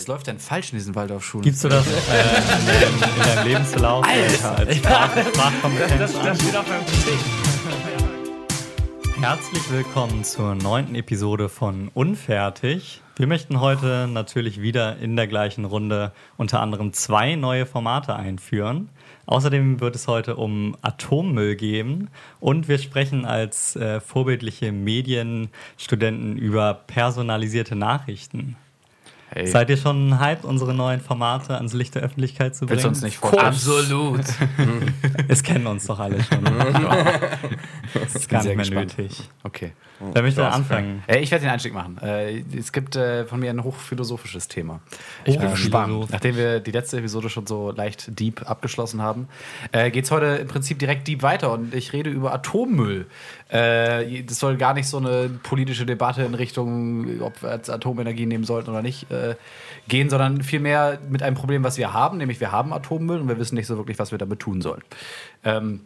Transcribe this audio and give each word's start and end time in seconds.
Was 0.00 0.06
läuft 0.06 0.28
denn 0.28 0.38
falsch 0.38 0.72
in 0.72 0.78
diesen 0.78 0.94
Waldorfschulen? 0.94 1.44
Gibst 1.44 1.62
du 1.62 1.68
das 1.68 1.86
äh, 1.86 1.90
in, 1.90 2.66
deinem, 2.66 2.94
in 2.94 3.82
deinem 3.82 4.02
Alter. 4.02 4.56
als 4.56 4.76
Sprachkompetenz 4.78 5.98
das, 5.98 6.12
das, 6.14 6.22
das 6.22 6.40
steht 6.40 6.56
auf 6.56 6.66
meinem 6.66 6.86
PC. 6.86 7.18
Herzlich 9.20 9.70
willkommen 9.70 10.24
zur 10.24 10.54
neunten 10.54 10.94
Episode 10.94 11.50
von 11.50 11.90
Unfertig. 11.92 13.02
Wir 13.16 13.26
möchten 13.26 13.60
heute 13.60 14.08
natürlich 14.10 14.62
wieder 14.62 14.96
in 14.96 15.16
der 15.16 15.26
gleichen 15.26 15.66
Runde 15.66 16.12
unter 16.38 16.60
anderem 16.60 16.94
zwei 16.94 17.34
neue 17.34 17.66
Formate 17.66 18.16
einführen. 18.16 18.88
Außerdem 19.26 19.80
wird 19.80 19.96
es 19.96 20.08
heute 20.08 20.36
um 20.36 20.78
Atommüll 20.80 21.56
gehen 21.56 22.08
und 22.40 22.68
wir 22.68 22.78
sprechen 22.78 23.26
als 23.26 23.76
äh, 23.76 24.00
vorbildliche 24.00 24.72
Medienstudenten 24.72 26.38
über 26.38 26.72
personalisierte 26.86 27.76
Nachrichten. 27.76 28.56
Hey. 29.32 29.46
Seid 29.46 29.70
ihr 29.70 29.76
schon 29.76 30.18
hyped, 30.18 30.44
unsere 30.44 30.74
neuen 30.74 31.00
Formate 31.00 31.54
ans 31.54 31.72
Licht 31.72 31.94
der 31.94 32.02
Öffentlichkeit 32.02 32.56
zu 32.56 32.66
bringen? 32.66 32.82
Willst 32.82 32.84
du 32.84 32.88
uns 32.88 33.02
nicht 33.02 33.18
vorstellen? 33.18 33.46
Absolut. 33.46 34.24
es 35.28 35.42
kennen 35.44 35.68
uns 35.68 35.86
doch 35.86 36.00
alle 36.00 36.20
schon. 36.24 36.42
das 37.94 38.16
ist 38.16 38.28
gar 38.28 38.42
nicht 38.42 38.56
mehr 38.56 38.66
gespannt. 38.66 38.98
nötig. 38.98 39.30
Okay. 39.44 39.72
Wer 40.00 40.22
möchte 40.22 40.46
anfangen? 40.48 41.04
Äh, 41.06 41.20
ich 41.20 41.30
werde 41.30 41.44
den 41.44 41.52
Einstieg 41.52 41.74
machen. 41.74 41.98
Äh, 42.02 42.42
es 42.56 42.72
gibt 42.72 42.96
äh, 42.96 43.26
von 43.26 43.38
mir 43.38 43.50
ein 43.50 43.62
hochphilosophisches 43.62 44.48
Thema. 44.48 44.80
Ich 45.24 45.38
bin 45.38 45.50
gespannt. 45.50 46.10
Nachdem 46.10 46.36
wir 46.36 46.58
die 46.60 46.72
letzte 46.72 46.98
Episode 46.98 47.28
schon 47.28 47.46
so 47.46 47.70
leicht 47.70 48.18
deep 48.18 48.48
abgeschlossen 48.50 49.02
haben, 49.02 49.28
geht 49.72 50.04
es 50.04 50.10
heute 50.10 50.26
im 50.26 50.48
Prinzip 50.48 50.78
direkt 50.78 51.06
deep 51.06 51.22
weiter 51.22 51.52
und 51.52 51.74
ich 51.74 51.92
rede 51.92 52.10
über 52.10 52.32
Atommüll. 52.32 53.06
Das 53.52 54.38
soll 54.38 54.56
gar 54.58 54.74
nicht 54.74 54.86
so 54.86 54.98
eine 54.98 55.28
politische 55.42 55.84
Debatte 55.84 56.22
in 56.22 56.34
Richtung, 56.34 57.20
ob 57.20 57.42
wir 57.42 57.52
jetzt 57.52 57.68
Atomenergie 57.68 58.24
nehmen 58.24 58.44
sollten 58.44 58.70
oder 58.70 58.80
nicht, 58.80 59.06
gehen, 59.88 60.08
sondern 60.08 60.42
vielmehr 60.42 61.00
mit 61.08 61.22
einem 61.22 61.34
Problem, 61.34 61.64
was 61.64 61.76
wir 61.76 61.92
haben, 61.92 62.18
nämlich 62.18 62.38
wir 62.38 62.52
haben 62.52 62.72
Atommüll 62.72 63.20
und 63.20 63.28
wir 63.28 63.38
wissen 63.38 63.56
nicht 63.56 63.66
so 63.66 63.76
wirklich, 63.76 63.98
was 63.98 64.12
wir 64.12 64.18
damit 64.18 64.38
tun 64.38 64.62
sollen. 64.62 64.82
Ähm, 65.44 65.80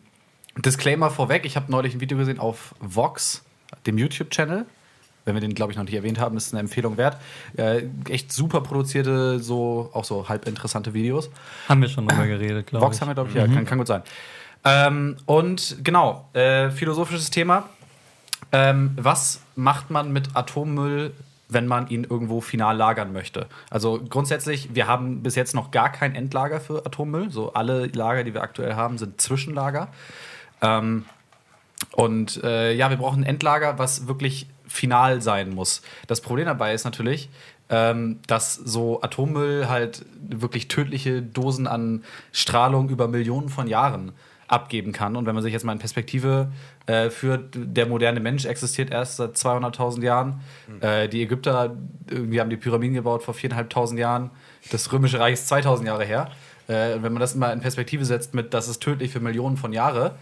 Disclaimer 0.56 1.10
vorweg, 1.10 1.44
ich 1.44 1.56
habe 1.56 1.70
neulich 1.70 1.94
ein 1.94 2.00
Video 2.00 2.16
gesehen 2.16 2.38
auf 2.38 2.74
Vox, 2.80 3.42
dem 3.86 3.98
YouTube-Channel. 3.98 4.66
Wenn 5.24 5.34
wir 5.34 5.40
den, 5.40 5.54
glaube 5.54 5.72
ich, 5.72 5.78
noch 5.78 5.84
nicht 5.84 5.94
erwähnt 5.94 6.20
haben, 6.20 6.36
ist 6.36 6.48
es 6.48 6.52
eine 6.52 6.60
Empfehlung 6.60 6.98
wert. 6.98 7.16
Äh, 7.56 7.84
echt 8.10 8.30
super 8.30 8.60
produzierte, 8.60 9.40
so 9.40 9.88
auch 9.94 10.04
so 10.04 10.28
halb 10.28 10.46
interessante 10.46 10.92
Videos. 10.92 11.30
Haben 11.66 11.80
wir 11.80 11.88
schon 11.88 12.06
drüber 12.06 12.26
geredet, 12.26 12.66
glaube 12.66 12.84
ich. 12.84 12.86
Vox 12.86 13.00
haben 13.00 13.08
wir, 13.08 13.14
glaube 13.14 13.30
ich, 13.30 13.34
mhm. 13.34 13.40
ja, 13.40 13.46
kann, 13.46 13.64
kann, 13.64 13.78
gut 13.78 13.86
sein. 13.86 14.02
Ähm, 14.64 15.16
und 15.26 15.78
genau, 15.84 16.28
äh, 16.32 16.70
philosophisches 16.70 17.30
Thema. 17.30 17.68
Ähm, 18.52 18.92
was 18.96 19.40
macht 19.56 19.90
man 19.90 20.12
mit 20.12 20.36
Atommüll, 20.36 21.12
wenn 21.48 21.66
man 21.66 21.88
ihn 21.88 22.04
irgendwo 22.04 22.40
final 22.40 22.76
lagern 22.76 23.12
möchte. 23.12 23.46
Also 23.70 24.00
grundsätzlich, 24.08 24.74
wir 24.74 24.86
haben 24.86 25.22
bis 25.22 25.34
jetzt 25.34 25.54
noch 25.54 25.70
gar 25.70 25.90
kein 25.92 26.14
Endlager 26.14 26.60
für 26.60 26.84
Atommüll. 26.86 27.30
So 27.30 27.52
alle 27.52 27.86
Lager, 27.86 28.24
die 28.24 28.34
wir 28.34 28.42
aktuell 28.42 28.74
haben, 28.74 28.98
sind 28.98 29.20
Zwischenlager. 29.20 29.88
Ähm, 30.62 31.04
und 31.92 32.42
äh, 32.42 32.72
ja, 32.72 32.90
wir 32.90 32.96
brauchen 32.96 33.22
ein 33.22 33.26
Endlager, 33.26 33.78
was 33.78 34.08
wirklich 34.08 34.46
final 34.66 35.20
sein 35.20 35.54
muss. 35.54 35.82
Das 36.06 36.20
Problem 36.20 36.46
dabei 36.46 36.74
ist 36.74 36.84
natürlich, 36.84 37.28
ähm, 37.68 38.20
dass 38.26 38.54
so 38.54 39.02
Atommüll 39.02 39.68
halt 39.68 40.04
wirklich 40.20 40.68
tödliche 40.68 41.22
Dosen 41.22 41.66
an 41.66 42.04
Strahlung 42.32 42.88
über 42.88 43.08
Millionen 43.08 43.48
von 43.48 43.66
Jahren 43.66 44.12
abgeben 44.48 44.92
kann. 44.92 45.16
Und 45.16 45.26
wenn 45.26 45.34
man 45.34 45.42
sich 45.42 45.52
jetzt 45.52 45.64
mal 45.64 45.72
in 45.72 45.78
Perspektive 45.78 46.52
äh, 46.86 47.10
führt, 47.10 47.50
der 47.54 47.86
moderne 47.86 48.20
Mensch 48.20 48.44
existiert 48.44 48.90
erst 48.90 49.16
seit 49.16 49.36
200.000 49.36 50.02
Jahren. 50.02 50.40
Mhm. 50.68 50.82
Äh, 50.82 51.08
die 51.08 51.22
Ägypter, 51.22 51.76
die 52.10 52.40
haben 52.40 52.50
die 52.50 52.56
Pyramiden 52.56 52.94
gebaut 52.94 53.22
vor 53.22 53.34
4.500 53.34 53.98
Jahren. 53.98 54.30
Das 54.70 54.92
Römische 54.92 55.18
Reich 55.18 55.34
ist 55.34 55.48
2000 55.48 55.88
Jahre 55.88 56.04
her. 56.04 56.30
Äh, 56.68 57.02
wenn 57.02 57.12
man 57.12 57.20
das 57.20 57.34
mal 57.34 57.52
in 57.52 57.60
Perspektive 57.60 58.04
setzt 58.04 58.34
mit, 58.34 58.54
das 58.54 58.68
ist 58.68 58.82
tödlich 58.82 59.12
für 59.12 59.20
Millionen 59.20 59.56
von 59.56 59.72
Jahren, 59.72 60.12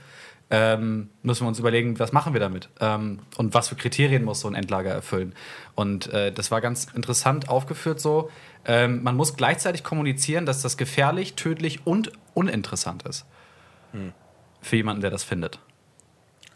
ähm, 0.50 1.08
müssen 1.22 1.44
wir 1.44 1.48
uns 1.48 1.58
überlegen, 1.58 1.98
was 1.98 2.12
machen 2.12 2.34
wir 2.34 2.40
damit 2.40 2.68
ähm, 2.80 3.20
und 3.38 3.54
was 3.54 3.68
für 3.68 3.74
Kriterien 3.74 4.22
muss 4.22 4.40
so 4.40 4.48
ein 4.48 4.54
Endlager 4.54 4.90
erfüllen. 4.90 5.34
Und 5.74 6.12
äh, 6.12 6.30
das 6.30 6.50
war 6.50 6.60
ganz 6.60 6.88
interessant 6.94 7.48
aufgeführt 7.48 8.00
so. 8.00 8.30
Ähm, 8.66 9.02
man 9.02 9.16
muss 9.16 9.34
gleichzeitig 9.34 9.82
kommunizieren, 9.82 10.44
dass 10.44 10.60
das 10.60 10.76
gefährlich, 10.76 11.34
tödlich 11.34 11.86
und 11.86 12.12
uninteressant 12.34 13.04
ist. 13.04 13.24
Hm. 13.92 14.12
Für 14.60 14.76
jemanden, 14.76 15.00
der 15.02 15.10
das 15.10 15.24
findet. 15.24 15.58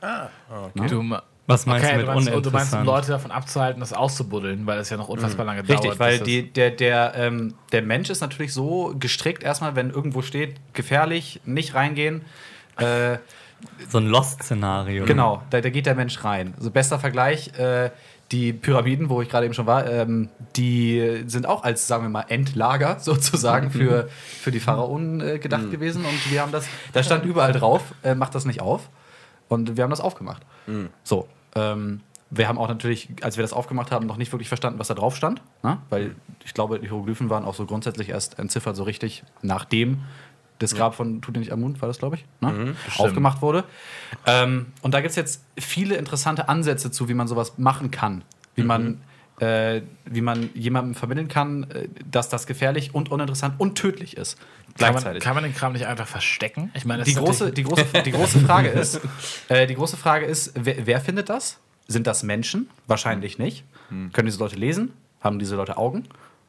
Ah, 0.00 0.28
okay. 0.50 0.88
Du, 0.88 1.02
was 1.46 1.64
meinst 1.64 1.86
okay, 1.86 1.94
du 1.94 1.98
mit 1.98 2.08
du 2.08 2.30
meinst, 2.30 2.46
du 2.46 2.50
meinst, 2.50 2.74
um 2.74 2.84
Leute 2.84 3.08
davon 3.08 3.30
abzuhalten, 3.30 3.80
das 3.80 3.92
auszubuddeln, 3.92 4.66
weil 4.66 4.78
es 4.78 4.90
ja 4.90 4.96
noch 4.96 5.08
unfassbar 5.08 5.44
mhm. 5.44 5.48
lange 5.48 5.60
Richtig, 5.60 5.76
dauert. 5.76 6.00
Richtig, 6.00 6.20
weil 6.20 6.20
die, 6.20 6.52
der, 6.52 6.70
der, 6.72 7.14
ähm, 7.16 7.54
der 7.72 7.82
Mensch 7.82 8.10
ist 8.10 8.20
natürlich 8.20 8.52
so 8.52 8.94
gestrickt, 8.98 9.44
erstmal, 9.44 9.76
wenn 9.76 9.90
irgendwo 9.90 10.22
steht, 10.22 10.56
gefährlich, 10.72 11.40
nicht 11.44 11.74
reingehen. 11.74 12.22
Äh, 12.78 13.18
so 13.88 13.98
ein 13.98 14.06
Lost-Szenario. 14.06 15.04
Genau, 15.06 15.42
da, 15.50 15.60
da, 15.60 15.70
geht 15.70 15.86
der 15.86 15.94
Mensch 15.94 16.22
rein. 16.24 16.54
Also 16.56 16.70
bester 16.70 16.98
Vergleich, 16.98 17.56
äh, 17.58 17.90
die 18.32 18.52
Pyramiden, 18.52 19.08
wo 19.08 19.22
ich 19.22 19.28
gerade 19.28 19.46
eben 19.46 19.54
schon 19.54 19.66
war, 19.66 19.86
ähm, 19.86 20.28
die 20.56 21.22
sind 21.26 21.46
auch 21.46 21.62
als, 21.62 21.86
sagen 21.86 22.04
wir 22.04 22.08
mal, 22.08 22.24
Endlager 22.28 22.98
sozusagen 23.00 23.70
für, 23.70 24.08
für 24.08 24.50
die 24.50 24.60
Pharaonen 24.60 25.20
äh, 25.20 25.38
gedacht 25.38 25.64
mhm. 25.64 25.70
gewesen. 25.70 26.04
Und 26.04 26.30
wir 26.30 26.42
haben 26.42 26.52
das, 26.52 26.66
da 26.92 27.02
stand 27.02 27.24
überall 27.24 27.52
drauf, 27.52 27.94
äh, 28.02 28.14
macht 28.14 28.34
das 28.34 28.44
nicht 28.44 28.60
auf. 28.60 28.88
Und 29.48 29.76
wir 29.76 29.84
haben 29.84 29.90
das 29.90 30.00
aufgemacht. 30.00 30.42
Mhm. 30.66 30.88
So. 31.04 31.28
Ähm, 31.54 32.00
wir 32.28 32.48
haben 32.48 32.58
auch 32.58 32.68
natürlich, 32.68 33.08
als 33.22 33.36
wir 33.36 33.42
das 33.42 33.52
aufgemacht 33.52 33.92
haben, 33.92 34.06
noch 34.06 34.16
nicht 34.16 34.32
wirklich 34.32 34.48
verstanden, 34.48 34.80
was 34.80 34.88
da 34.88 34.94
drauf 34.94 35.14
stand. 35.14 35.42
Ne? 35.62 35.78
Weil 35.90 36.16
ich 36.44 36.54
glaube, 36.54 36.80
die 36.80 36.88
Hieroglyphen 36.88 37.30
waren 37.30 37.44
auch 37.44 37.54
so 37.54 37.66
grundsätzlich 37.66 38.08
erst 38.08 38.40
entziffert, 38.40 38.74
so 38.74 38.82
richtig, 38.82 39.22
nachdem 39.42 40.02
das 40.58 40.74
Grab 40.74 40.94
von 40.94 41.20
Tutanchamun, 41.20 41.80
war 41.80 41.88
das, 41.88 41.98
glaube 41.98 42.16
ich, 42.16 42.24
ne? 42.40 42.50
mhm, 42.50 42.76
aufgemacht 42.98 43.42
wurde. 43.42 43.64
Ähm, 44.26 44.66
und 44.82 44.94
da 44.94 45.00
gibt 45.00 45.10
es 45.10 45.16
jetzt 45.16 45.44
viele 45.58 45.96
interessante 45.96 46.48
Ansätze 46.48 46.90
zu, 46.90 47.08
wie 47.08 47.14
man 47.14 47.28
sowas 47.28 47.58
machen 47.58 47.90
kann. 47.90 48.22
Wie 48.54 48.62
mhm. 48.62 48.66
man 48.66 49.00
äh, 49.40 49.82
wie 50.06 50.22
man 50.22 50.50
jemandem 50.54 50.94
vermitteln 50.94 51.28
kann, 51.28 51.64
äh, 51.70 51.88
dass 52.10 52.28
das 52.28 52.46
gefährlich 52.46 52.94
und 52.94 53.10
uninteressant 53.10 53.54
und 53.58 53.76
tödlich 53.76 54.16
ist. 54.16 54.38
Gleichzeitig. 54.76 55.04
Kann 55.04 55.12
man, 55.12 55.20
kann 55.20 55.34
man 55.34 55.44
den 55.44 55.54
Kram 55.54 55.72
nicht 55.72 55.86
einfach 55.86 56.06
verstecken? 56.06 56.70
Ich 56.74 56.84
meine, 56.84 57.02
die 57.02 57.14
große, 57.14 57.52
die, 57.52 57.62
große, 57.62 58.02
die 58.04 58.12
große 58.12 58.40
Frage 58.40 58.68
ist, 58.68 59.00
äh, 59.48 59.66
die 59.66 59.74
große 59.74 59.96
Frage 59.96 60.26
ist, 60.26 60.52
wer, 60.54 60.86
wer, 60.86 61.00
findet 61.00 61.28
das? 61.28 61.58
Sind 61.86 62.06
das 62.06 62.22
Menschen? 62.22 62.68
Wahrscheinlich 62.86 63.38
nicht. 63.38 63.64
Hm. 63.90 64.12
Können 64.12 64.26
diese 64.26 64.38
Leute 64.38 64.56
lesen? 64.56 64.92
Haben 65.20 65.38
diese 65.38 65.56
Leute 65.56 65.76
Augen? 65.76 66.04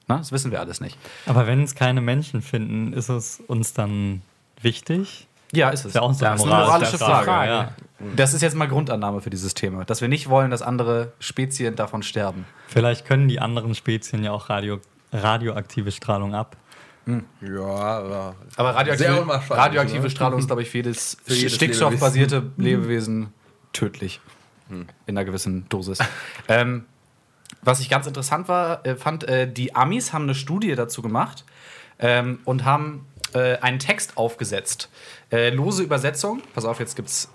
Na, 0.08 0.18
das 0.18 0.32
wissen 0.32 0.52
wir 0.52 0.60
alles 0.60 0.80
nicht. 0.80 0.98
Aber 1.26 1.48
wenn 1.48 1.64
es 1.64 1.76
keine 1.76 2.02
Menschen 2.02 2.42
finden, 2.42 2.94
ist 2.94 3.10
es 3.10 3.42
uns 3.48 3.74
dann 3.74 4.22
wichtig? 4.62 5.28
Ja, 5.54 5.70
ist 5.70 5.86
es. 5.86 5.94
Ja, 5.94 6.02
auch 6.02 6.14
so 6.14 6.26
das 6.26 6.42
ist 6.42 6.48
eine 6.48 6.56
moralische 6.56 6.98
Frage. 6.98 7.26
Frage. 7.26 7.52
Ja. 7.52 7.74
Das 8.16 8.34
ist 8.34 8.42
jetzt 8.42 8.56
mal 8.56 8.68
Grundannahme 8.68 9.22
für 9.22 9.30
dieses 9.30 9.54
Thema, 9.54 9.86
dass 9.86 10.02
wir 10.02 10.08
nicht 10.08 10.30
wollen, 10.30 10.52
dass 10.52 10.62
andere 10.62 11.14
Spezien 11.20 11.76
davon 11.76 12.04
sterben. 12.04 12.46
Vielleicht 12.68 13.06
können 13.06 13.28
die 13.28 13.40
anderen 13.40 13.76
Spezien 13.76 14.24
ja 14.24 14.32
auch 14.32 14.50
radio, 14.50 14.80
radioaktive 15.12 15.92
Strahlung 15.92 16.36
ab. 16.36 16.58
Hm. 17.06 17.24
Ja, 17.42 17.64
aber, 17.64 18.36
aber 18.58 18.76
radioaktive, 18.76 19.28
radioaktive 19.50 20.04
ne? 20.04 20.10
Strahlung 20.10 20.40
ist, 20.40 20.48
glaube 20.48 20.62
ich, 20.62 20.70
für 20.70 20.80
jedes, 20.80 21.18
für 21.24 21.34
jedes 21.34 21.56
stickstoffbasierte 21.56 22.52
Lebewesen, 22.58 22.64
Lebewesen 22.64 23.34
tödlich. 23.72 24.20
Hm. 24.68 24.88
In 25.06 25.18
einer 25.18 25.24
gewissen 25.24 25.68
Dosis. 25.70 26.00
ähm, 26.50 26.86
was 27.68 27.82
ich 27.82 27.90
ganz 27.90 28.08
interessant 28.08 28.48
war, 28.48 28.86
äh, 28.86 28.96
fand, 28.96 29.26
äh, 29.26 29.52
die 29.52 29.76
Amis 29.76 30.14
haben 30.14 30.24
eine 30.24 30.36
Studie 30.36 30.74
dazu 30.74 31.02
gemacht 31.02 31.44
ähm, 32.00 32.40
und 32.46 32.64
haben 32.64 33.06
äh, 33.34 33.58
einen 33.58 33.80
Text 33.80 34.16
aufgesetzt. 34.16 34.90
Äh, 35.32 35.50
lose 35.50 35.84
Übersetzung. 35.84 36.42
Pass 36.56 36.64
auf, 36.64 36.80
jetzt 36.80 36.96
gibt's. 36.96 37.30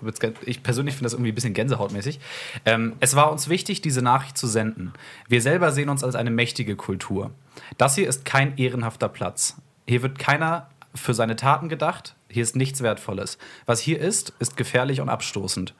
Ich 0.45 0.63
persönlich 0.63 0.95
finde 0.95 1.05
das 1.05 1.13
irgendwie 1.13 1.31
ein 1.31 1.35
bisschen 1.35 1.53
gänsehautmäßig. 1.53 2.19
Ähm, 2.65 2.93
es 2.99 3.15
war 3.15 3.31
uns 3.31 3.47
wichtig, 3.47 3.81
diese 3.81 4.01
Nachricht 4.01 4.35
zu 4.35 4.47
senden. 4.47 4.93
Wir 5.27 5.41
selber 5.41 5.71
sehen 5.71 5.89
uns 5.89 6.03
als 6.03 6.15
eine 6.15 6.31
mächtige 6.31 6.75
Kultur. 6.75 7.29
Das 7.77 7.93
hier 7.93 8.09
ist 8.09 8.25
kein 8.25 8.57
ehrenhafter 8.57 9.09
Platz. 9.09 9.57
Hier 9.87 10.01
wird 10.01 10.17
keiner 10.17 10.67
für 10.95 11.13
seine 11.13 11.35
Taten 11.35 11.69
gedacht. 11.69 12.15
Hier 12.27 12.41
ist 12.41 12.55
nichts 12.55 12.81
Wertvolles. 12.81 13.37
Was 13.67 13.79
hier 13.79 13.99
ist, 13.99 14.33
ist 14.39 14.57
gefährlich 14.57 14.99
und 14.99 15.09
abstoßend. 15.09 15.75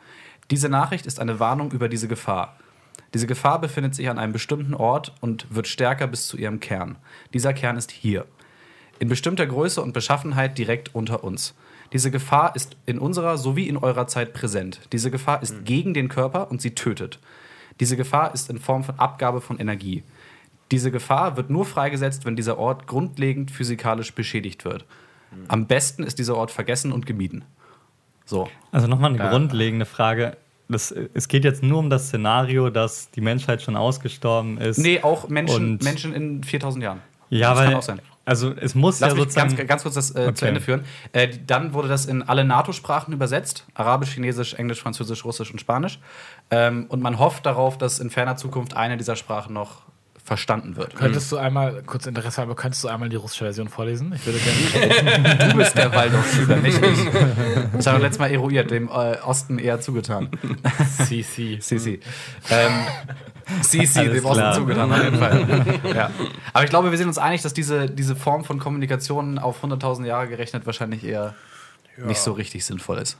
Diese 0.51 0.69
Nachricht 0.69 1.07
ist 1.07 1.19
eine 1.19 1.39
Warnung 1.39 1.71
über 1.71 1.89
diese 1.89 2.07
Gefahr. 2.07 2.55
Diese 3.13 3.27
Gefahr 3.27 3.61
befindet 3.61 3.93
sich 3.93 4.09
an 4.09 4.17
einem 4.17 4.33
bestimmten 4.33 4.73
Ort 4.73 5.13
und 5.21 5.45
wird 5.53 5.67
stärker 5.67 6.07
bis 6.07 6.27
zu 6.27 6.37
ihrem 6.37 6.59
Kern. 6.59 6.97
Dieser 7.33 7.53
Kern 7.53 7.77
ist 7.77 7.91
hier. 7.91 8.25
In 8.99 9.07
bestimmter 9.07 9.45
Größe 9.45 9.81
und 9.81 9.93
Beschaffenheit 9.93 10.57
direkt 10.57 10.95
unter 10.95 11.23
uns. 11.23 11.53
Diese 11.91 12.09
Gefahr 12.09 12.55
ist 12.55 12.75
in 12.87 12.97
unserer 12.97 13.37
sowie 13.37 13.67
in 13.67 13.77
eurer 13.77 14.07
Zeit 14.07 14.33
präsent. 14.33 14.81
Diese 14.91 15.11
Gefahr 15.11 15.43
ist 15.43 15.59
mhm. 15.59 15.63
gegen 15.65 15.93
den 15.93 16.09
Körper 16.09 16.49
und 16.49 16.61
sie 16.61 16.73
tötet. 16.73 17.19
Diese 17.79 17.97
Gefahr 17.97 18.33
ist 18.33 18.49
in 18.49 18.59
Form 18.59 18.83
von 18.83 18.99
Abgabe 18.99 19.41
von 19.41 19.59
Energie. 19.59 20.03
Diese 20.71 20.89
Gefahr 20.89 21.37
wird 21.37 21.51
nur 21.51 21.65
freigesetzt, 21.65 22.25
wenn 22.25 22.35
dieser 22.35 22.57
Ort 22.57 22.87
grundlegend 22.87 23.51
physikalisch 23.51 24.13
beschädigt 24.13 24.65
wird. 24.65 24.85
Mhm. 25.31 25.45
Am 25.49 25.67
besten 25.67 26.03
ist 26.03 26.17
dieser 26.17 26.35
Ort 26.35 26.49
vergessen 26.49 26.91
und 26.91 27.05
gemieden. 27.05 27.45
So. 28.25 28.49
Also 28.71 28.87
nochmal 28.87 29.11
eine 29.11 29.19
ja. 29.19 29.29
grundlegende 29.29 29.85
Frage 29.85 30.37
das, 30.73 30.91
es 30.91 31.27
geht 31.27 31.43
jetzt 31.43 31.63
nur 31.63 31.79
um 31.79 31.89
das 31.89 32.07
Szenario, 32.07 32.69
dass 32.69 33.09
die 33.11 33.21
Menschheit 33.21 33.61
schon 33.61 33.75
ausgestorben 33.75 34.57
ist. 34.57 34.77
Nee, 34.77 35.01
auch 35.01 35.29
Menschen, 35.29 35.79
Menschen 35.81 36.13
in 36.13 36.43
4000 36.43 36.83
Jahren. 36.83 37.01
Ja, 37.29 37.51
das 37.51 37.59
weil, 37.59 37.65
kann 37.67 37.75
auch 37.75 37.83
sein. 37.83 38.01
Also 38.25 38.53
es 38.53 38.73
muss 38.73 38.99
Lass 38.99 39.09
ja 39.09 39.15
mich 39.15 39.23
sozusagen 39.23 39.55
ganz, 39.55 39.67
ganz 39.67 39.83
kurz 39.83 39.95
das 39.95 40.11
äh, 40.11 40.19
okay. 40.19 40.33
zu 40.33 40.45
Ende 40.45 40.61
führen. 40.61 40.85
Äh, 41.11 41.27
dann 41.45 41.73
wurde 41.73 41.89
das 41.89 42.05
in 42.05 42.23
alle 42.23 42.45
NATO-Sprachen 42.45 43.13
übersetzt: 43.13 43.65
Arabisch, 43.73 44.13
Chinesisch, 44.13 44.53
Englisch, 44.53 44.81
Französisch, 44.81 45.25
Russisch 45.25 45.51
und 45.51 45.59
Spanisch. 45.59 45.99
Ähm, 46.49 46.85
und 46.87 47.01
man 47.01 47.19
hofft 47.19 47.45
darauf, 47.45 47.77
dass 47.77 47.99
in 47.99 48.09
ferner 48.09 48.37
Zukunft 48.37 48.77
eine 48.77 48.97
dieser 48.97 49.15
Sprachen 49.15 49.53
noch 49.53 49.81
verstanden 50.23 50.77
wird. 50.77 50.95
Könntest 50.95 51.29
du 51.31 51.37
einmal, 51.37 51.83
kurz 51.85 52.05
Interesse 52.05 52.41
haben, 52.41 52.55
könntest 52.55 52.83
du 52.83 52.87
einmal 52.87 53.09
die 53.09 53.17
russische 53.17 53.43
Version 53.43 53.67
vorlesen? 53.67 54.13
Ich 54.13 54.25
würde 54.25 54.39
gerne. 54.39 55.49
du 55.51 55.57
bist 55.57 55.77
der 55.77 55.93
Waldorfschüler, 55.93 56.55
nicht 56.57 56.81
ich. 56.81 57.09
Das 57.73 57.87
haben 57.87 57.97
wir 57.97 58.03
letztes 58.03 58.19
Mal 58.19 58.31
eruiert, 58.31 58.71
dem 58.71 58.87
äh, 58.87 59.17
Osten 59.25 59.59
eher 59.59 59.81
zugetan. 59.81 60.29
CC. 61.07 61.59
CC. 61.59 61.99
Ähm, 62.49 62.71
CC, 63.61 64.09
dem 64.09 64.25
Osten 64.25 64.53
zugetan, 64.53 64.91
auf 64.91 65.03
jeden 65.03 65.17
Fall. 65.17 65.79
ja. 65.93 66.09
Aber 66.53 66.63
ich 66.63 66.69
glaube, 66.69 66.91
wir 66.91 66.97
sind 66.97 67.07
uns 67.07 67.17
einig, 67.17 67.41
dass 67.41 67.53
diese, 67.53 67.89
diese 67.89 68.15
Form 68.15 68.45
von 68.45 68.59
Kommunikation 68.59 69.37
auf 69.37 69.63
100.000 69.63 70.05
Jahre 70.05 70.27
gerechnet 70.29 70.65
wahrscheinlich 70.65 71.03
eher 71.03 71.35
ja. 71.97 72.05
nicht 72.05 72.19
so 72.19 72.31
richtig 72.31 72.63
sinnvoll 72.63 72.99
ist. 72.99 73.17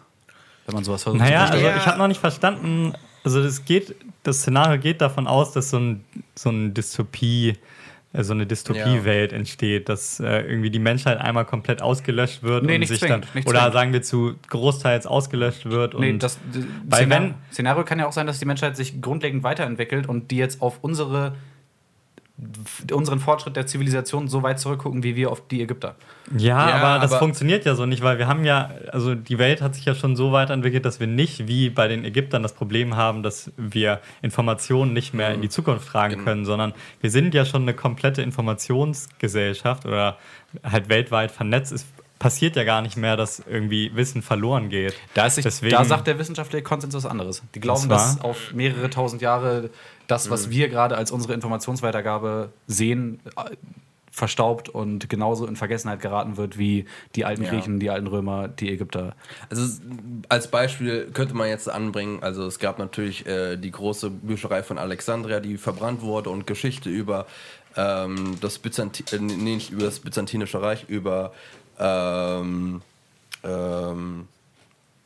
Wenn 0.65 0.75
man 0.75 0.83
sowas 0.85 1.03
versucht 1.03 1.21
naja, 1.21 1.47
zu 1.47 1.53
also 1.53 1.67
ich 1.67 1.85
habe 1.85 1.97
noch 1.97 2.07
nicht 2.07 2.21
verstanden, 2.21 2.93
also 3.23 3.41
das 3.41 3.63
geht, 3.65 3.95
das 4.23 4.41
Szenario 4.41 4.79
geht 4.79 5.01
davon 5.01 5.27
aus, 5.27 5.51
dass 5.53 5.69
so, 5.69 5.77
ein, 5.77 6.03
so 6.35 6.49
ein 6.49 6.73
Dystopie, 6.73 7.53
äh, 8.11 8.23
so 8.23 8.33
eine 8.33 8.45
Dystopie-Welt 8.45 9.31
ja. 9.31 9.37
entsteht, 9.37 9.89
dass 9.89 10.19
äh, 10.19 10.41
irgendwie 10.41 10.69
die 10.69 10.79
Menschheit 10.79 11.19
einmal 11.19 11.45
komplett 11.45 11.81
ausgelöscht 11.81 12.43
wird 12.43 12.65
nee, 12.65 12.75
und 12.75 12.85
sich 12.85 12.99
zwingend, 12.99 13.27
dann 13.33 13.43
oder 13.43 13.59
zwingend. 13.59 13.73
sagen 13.73 13.93
wir 13.93 14.01
zu 14.01 14.35
großteils 14.49 15.07
ausgelöscht 15.07 15.65
wird. 15.65 15.97
Nee, 15.97 16.17
das 16.17 16.37
weil 16.87 17.03
Szenario, 17.03 17.29
wenn, 17.29 17.35
Szenario 17.51 17.83
kann 17.85 17.99
ja 17.99 18.07
auch 18.07 18.13
sein, 18.13 18.27
dass 18.27 18.39
die 18.39 18.45
Menschheit 18.45 18.75
sich 18.75 19.01
grundlegend 19.01 19.43
weiterentwickelt 19.43 20.07
und 20.07 20.31
die 20.31 20.37
jetzt 20.37 20.61
auf 20.61 20.79
unsere 20.81 21.35
unseren 22.91 23.19
Fortschritt 23.19 23.55
der 23.55 23.65
Zivilisation 23.65 24.27
so 24.27 24.43
weit 24.43 24.59
zurückgucken, 24.59 25.03
wie 25.03 25.15
wir 25.15 25.31
auf 25.31 25.47
die 25.47 25.61
Ägypter. 25.61 25.95
Ja, 26.37 26.69
ja 26.69 26.75
aber 26.75 27.01
das 27.01 27.11
aber 27.11 27.19
funktioniert 27.19 27.65
ja 27.65 27.75
so 27.75 27.85
nicht, 27.85 28.03
weil 28.03 28.17
wir 28.17 28.27
haben 28.27 28.45
ja, 28.45 28.71
also 28.91 29.15
die 29.15 29.37
Welt 29.37 29.61
hat 29.61 29.75
sich 29.75 29.85
ja 29.85 29.95
schon 29.95 30.15
so 30.15 30.31
weiterentwickelt, 30.31 30.85
dass 30.85 30.99
wir 30.99 31.07
nicht 31.07 31.47
wie 31.47 31.69
bei 31.69 31.87
den 31.87 32.05
Ägyptern 32.05 32.43
das 32.43 32.53
Problem 32.53 32.95
haben, 32.95 33.23
dass 33.23 33.51
wir 33.57 33.99
Informationen 34.21 34.93
nicht 34.93 35.13
mehr 35.13 35.33
in 35.33 35.41
die 35.41 35.47
mhm. 35.47 35.51
Zukunft 35.51 35.87
tragen 35.87 36.13
genau. 36.13 36.25
können, 36.25 36.45
sondern 36.45 36.73
wir 37.01 37.11
sind 37.11 37.33
ja 37.33 37.45
schon 37.45 37.63
eine 37.63 37.73
komplette 37.73 38.21
Informationsgesellschaft 38.21 39.85
oder 39.85 40.17
halt 40.63 40.89
weltweit 40.89 41.31
vernetzt 41.31 41.71
ist 41.71 41.87
passiert 42.23 42.55
ja 42.55 42.63
gar 42.63 42.81
nicht 42.81 42.95
mehr, 42.95 43.17
dass 43.17 43.43
irgendwie 43.45 43.93
Wissen 43.95 44.21
verloren 44.21 44.69
geht. 44.69 44.95
Da, 45.13 45.29
sich, 45.29 45.43
Deswegen, 45.43 45.75
da 45.75 45.83
sagt 45.83 46.07
der 46.07 46.17
wissenschaftliche 46.17 46.63
Konsens 46.63 46.95
was 46.95 47.05
anderes. 47.05 47.43
Die 47.53 47.59
glauben, 47.59 47.89
dass 47.89 48.21
auf 48.21 48.53
mehrere 48.53 48.89
tausend 48.89 49.21
Jahre 49.21 49.71
das, 50.07 50.29
was 50.29 50.47
mhm. 50.47 50.51
wir 50.51 50.69
gerade 50.69 50.95
als 50.95 51.11
unsere 51.11 51.33
Informationsweitergabe 51.33 52.53
sehen, 52.65 53.19
äh, 53.35 53.57
verstaubt 54.09 54.69
und 54.69 55.09
genauso 55.09 55.45
in 55.45 55.57
Vergessenheit 55.57 55.99
geraten 55.99 56.37
wird 56.37 56.57
wie 56.57 56.85
die 57.15 57.25
alten 57.25 57.43
Griechen, 57.43 57.73
ja. 57.73 57.79
die 57.79 57.89
alten 57.89 58.07
Römer, 58.07 58.47
die 58.47 58.71
Ägypter. 58.71 59.15
Also 59.49 59.81
als 60.29 60.49
Beispiel 60.49 61.09
könnte 61.11 61.33
man 61.33 61.49
jetzt 61.49 61.67
anbringen, 61.67 62.19
also 62.21 62.45
es 62.45 62.57
gab 62.57 62.79
natürlich 62.79 63.25
äh, 63.25 63.57
die 63.57 63.71
große 63.71 64.11
Bücherei 64.11 64.63
von 64.63 64.77
Alexandria, 64.77 65.41
die 65.41 65.57
verbrannt 65.57 66.03
wurde 66.03 66.29
und 66.29 66.47
Geschichte 66.47 66.89
über 66.89 67.25
ähm, 67.75 68.35
das 68.39 68.59
Byzantin 68.59 69.05
äh, 69.11 69.19
nee, 69.19 69.55
nicht 69.55 69.71
über 69.71 69.83
das 69.83 69.99
Byzantinische 69.99 70.61
Reich, 70.61 70.85
über 70.87 71.33
ähm, 71.79 72.81
ähm, 73.43 74.27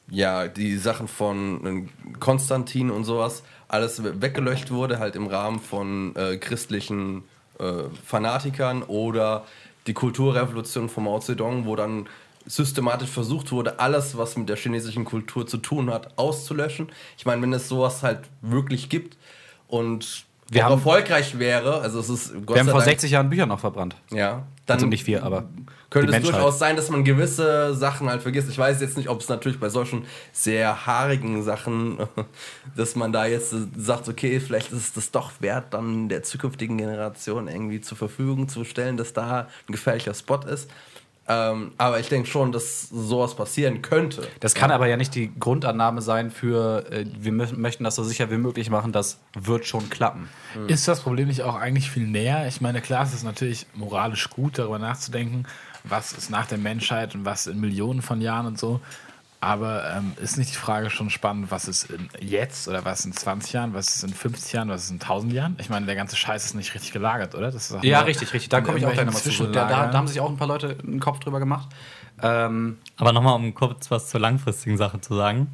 ja, 0.09 0.47
die 0.47 0.77
Sachen 0.77 1.07
von 1.07 1.65
äh, 1.65 2.13
Konstantin 2.19 2.91
und 2.91 3.03
sowas 3.03 3.43
alles 3.67 4.01
weggelöscht 4.03 4.71
wurde, 4.71 4.99
halt 4.99 5.15
im 5.15 5.27
Rahmen 5.27 5.59
von 5.59 6.15
äh, 6.15 6.37
christlichen 6.37 7.23
äh, 7.59 7.83
Fanatikern 8.05 8.83
oder 8.83 9.45
die 9.87 9.93
Kulturrevolution 9.93 10.89
von 10.89 11.03
Mao 11.05 11.19
Zedong, 11.19 11.65
wo 11.65 11.75
dann 11.75 12.07
systematisch 12.45 13.09
versucht 13.09 13.51
wurde, 13.51 13.79
alles, 13.79 14.17
was 14.17 14.37
mit 14.37 14.47
der 14.47 14.55
chinesischen 14.55 15.03
Kultur 15.03 15.45
zu 15.47 15.57
tun 15.57 15.89
hat, 15.89 16.17
auszulöschen. 16.17 16.87
Ich 17.17 17.25
meine, 17.25 17.41
wenn 17.41 17.51
es 17.51 17.67
sowas 17.67 18.03
halt 18.03 18.21
wirklich 18.41 18.89
gibt 18.89 19.17
und 19.67 20.25
wir 20.49 20.63
haben, 20.63 20.71
erfolgreich 20.73 21.39
wäre, 21.39 21.81
also 21.81 21.99
es 21.99 22.07
ist 22.09 22.33
Gott 22.45 22.55
Wir 22.55 22.59
haben 22.61 22.69
vor 22.69 22.79
Dank, 22.79 22.91
60 22.91 23.11
Jahren 23.11 23.29
Bücher 23.29 23.45
noch 23.45 23.59
verbrannt. 23.59 23.97
Ja. 24.11 24.43
Dann 24.65 24.75
also 24.75 24.87
nicht 24.87 25.07
wir, 25.07 25.23
aber 25.23 25.43
könnte 25.89 26.15
es 26.15 26.23
durchaus 26.23 26.59
sein, 26.59 26.75
dass 26.75 26.89
man 26.89 27.03
gewisse 27.03 27.73
Sachen 27.73 28.09
halt 28.09 28.21
vergisst. 28.21 28.49
Ich 28.49 28.57
weiß 28.57 28.81
jetzt 28.81 28.97
nicht, 28.97 29.09
ob 29.09 29.21
es 29.21 29.29
natürlich 29.29 29.59
bei 29.59 29.69
solchen 29.69 30.05
sehr 30.33 30.85
haarigen 30.85 31.43
Sachen, 31.43 31.97
dass 32.75 32.95
man 32.95 33.13
da 33.13 33.25
jetzt 33.25 33.55
sagt, 33.77 34.09
okay, 34.09 34.39
vielleicht 34.39 34.71
ist 34.71 34.79
es 34.79 34.93
das 34.93 35.11
doch 35.11 35.31
wert, 35.39 35.73
dann 35.73 36.09
der 36.09 36.23
zukünftigen 36.23 36.77
Generation 36.77 37.47
irgendwie 37.47 37.81
zur 37.81 37.97
Verfügung 37.97 38.49
zu 38.49 38.65
stellen, 38.65 38.97
dass 38.97 39.13
da 39.13 39.47
ein 39.67 39.71
gefährlicher 39.71 40.13
Spot 40.13 40.39
ist. 40.41 40.69
Ähm, 41.29 41.73
aber 41.77 41.99
ich 41.99 42.07
denke 42.07 42.29
schon, 42.29 42.53
dass 42.53 42.87
sowas 42.87 43.35
passieren 43.35 43.81
könnte. 43.81 44.25
Das 44.39 44.55
kann 44.55 44.69
ja. 44.69 44.75
aber 44.75 44.87
ja 44.87 44.95
nicht 44.95 45.13
die 45.13 45.29
Grundannahme 45.37 46.01
sein 46.01 46.31
für, 46.31 46.89
äh, 46.89 47.05
wir 47.19 47.33
möchten 47.33 47.83
das 47.83 47.95
so 47.95 48.03
sicher 48.03 48.31
wie 48.31 48.37
möglich 48.37 48.69
machen, 48.69 48.93
das 48.93 49.19
wird 49.33 49.65
schon 49.65 49.89
klappen. 49.89 50.29
Mhm. 50.55 50.69
Ist 50.69 50.87
das 50.87 51.01
Problem 51.01 51.27
nicht 51.27 51.41
auch 51.41 51.55
eigentlich 51.55 51.91
viel 51.91 52.07
näher? 52.07 52.47
Ich 52.47 52.61
meine, 52.61 52.79
klar, 52.79 53.03
es 53.03 53.13
ist 53.13 53.23
natürlich 53.23 53.67
moralisch 53.73 54.29
gut, 54.29 54.57
darüber 54.57 54.79
nachzudenken, 54.79 55.45
was 55.89 56.13
ist 56.13 56.29
nach 56.29 56.47
der 56.47 56.57
Menschheit 56.57 57.15
und 57.15 57.25
was 57.25 57.47
in 57.47 57.59
Millionen 57.59 58.01
von 58.01 58.21
Jahren 58.21 58.45
und 58.45 58.59
so. 58.59 58.81
Aber 59.39 59.95
ähm, 59.95 60.13
ist 60.19 60.37
nicht 60.37 60.51
die 60.51 60.57
Frage 60.57 60.89
schon 60.89 61.11
spannend, 61.11 61.51
was 61.51 61.67
ist 61.67 61.89
jetzt 62.19 62.67
oder 62.67 62.85
was 62.85 63.05
in 63.05 63.13
20 63.13 63.53
Jahren, 63.53 63.73
was 63.75 63.95
ist 63.95 64.03
in 64.03 64.13
50 64.13 64.51
Jahren, 64.51 64.69
was 64.69 64.85
ist 64.85 64.89
in 64.89 64.99
1000 64.99 65.31
Jahren? 65.31 65.55
Ich 65.59 65.69
meine, 65.69 65.85
der 65.85 65.95
ganze 65.95 66.15
Scheiß 66.15 66.43
ist 66.43 66.55
nicht 66.55 66.73
richtig 66.73 66.91
gelagert, 66.91 67.35
oder? 67.35 67.53
ja, 67.83 67.99
richtig, 68.01 68.33
richtig. 68.33 68.49
Da 68.49 68.61
komme 68.61 68.79
ich 68.79 68.85
auch 68.87 68.93
gleich 68.93 69.05
nochmal 69.05 69.21
zu. 69.21 69.43
Da, 69.45 69.67
da, 69.67 69.87
da, 69.87 69.97
haben 69.97 70.07
sich 70.07 70.19
auch 70.19 70.29
ein 70.29 70.37
paar 70.37 70.47
Leute 70.47 70.77
einen 70.83 70.99
Kopf 70.99 71.19
drüber 71.19 71.39
gemacht. 71.39 71.67
Ähm, 72.23 72.77
Aber 72.95 73.13
nochmal, 73.13 73.35
um 73.35 73.53
kurz 73.53 73.91
was 73.91 74.09
zur 74.09 74.19
langfristigen 74.19 74.75
Sache 74.75 75.01
zu 75.01 75.15
sagen. 75.15 75.53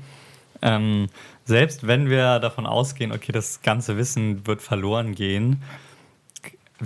Ähm, 0.62 1.08
selbst 1.44 1.86
wenn 1.86 2.10
wir 2.10 2.40
davon 2.40 2.66
ausgehen, 2.66 3.12
okay, 3.12 3.34
das 3.34 3.62
ganze 3.64 3.98
Wissen 3.98 4.48
wird 4.48 4.62
verloren 4.62 5.14
gehen, 5.14 5.62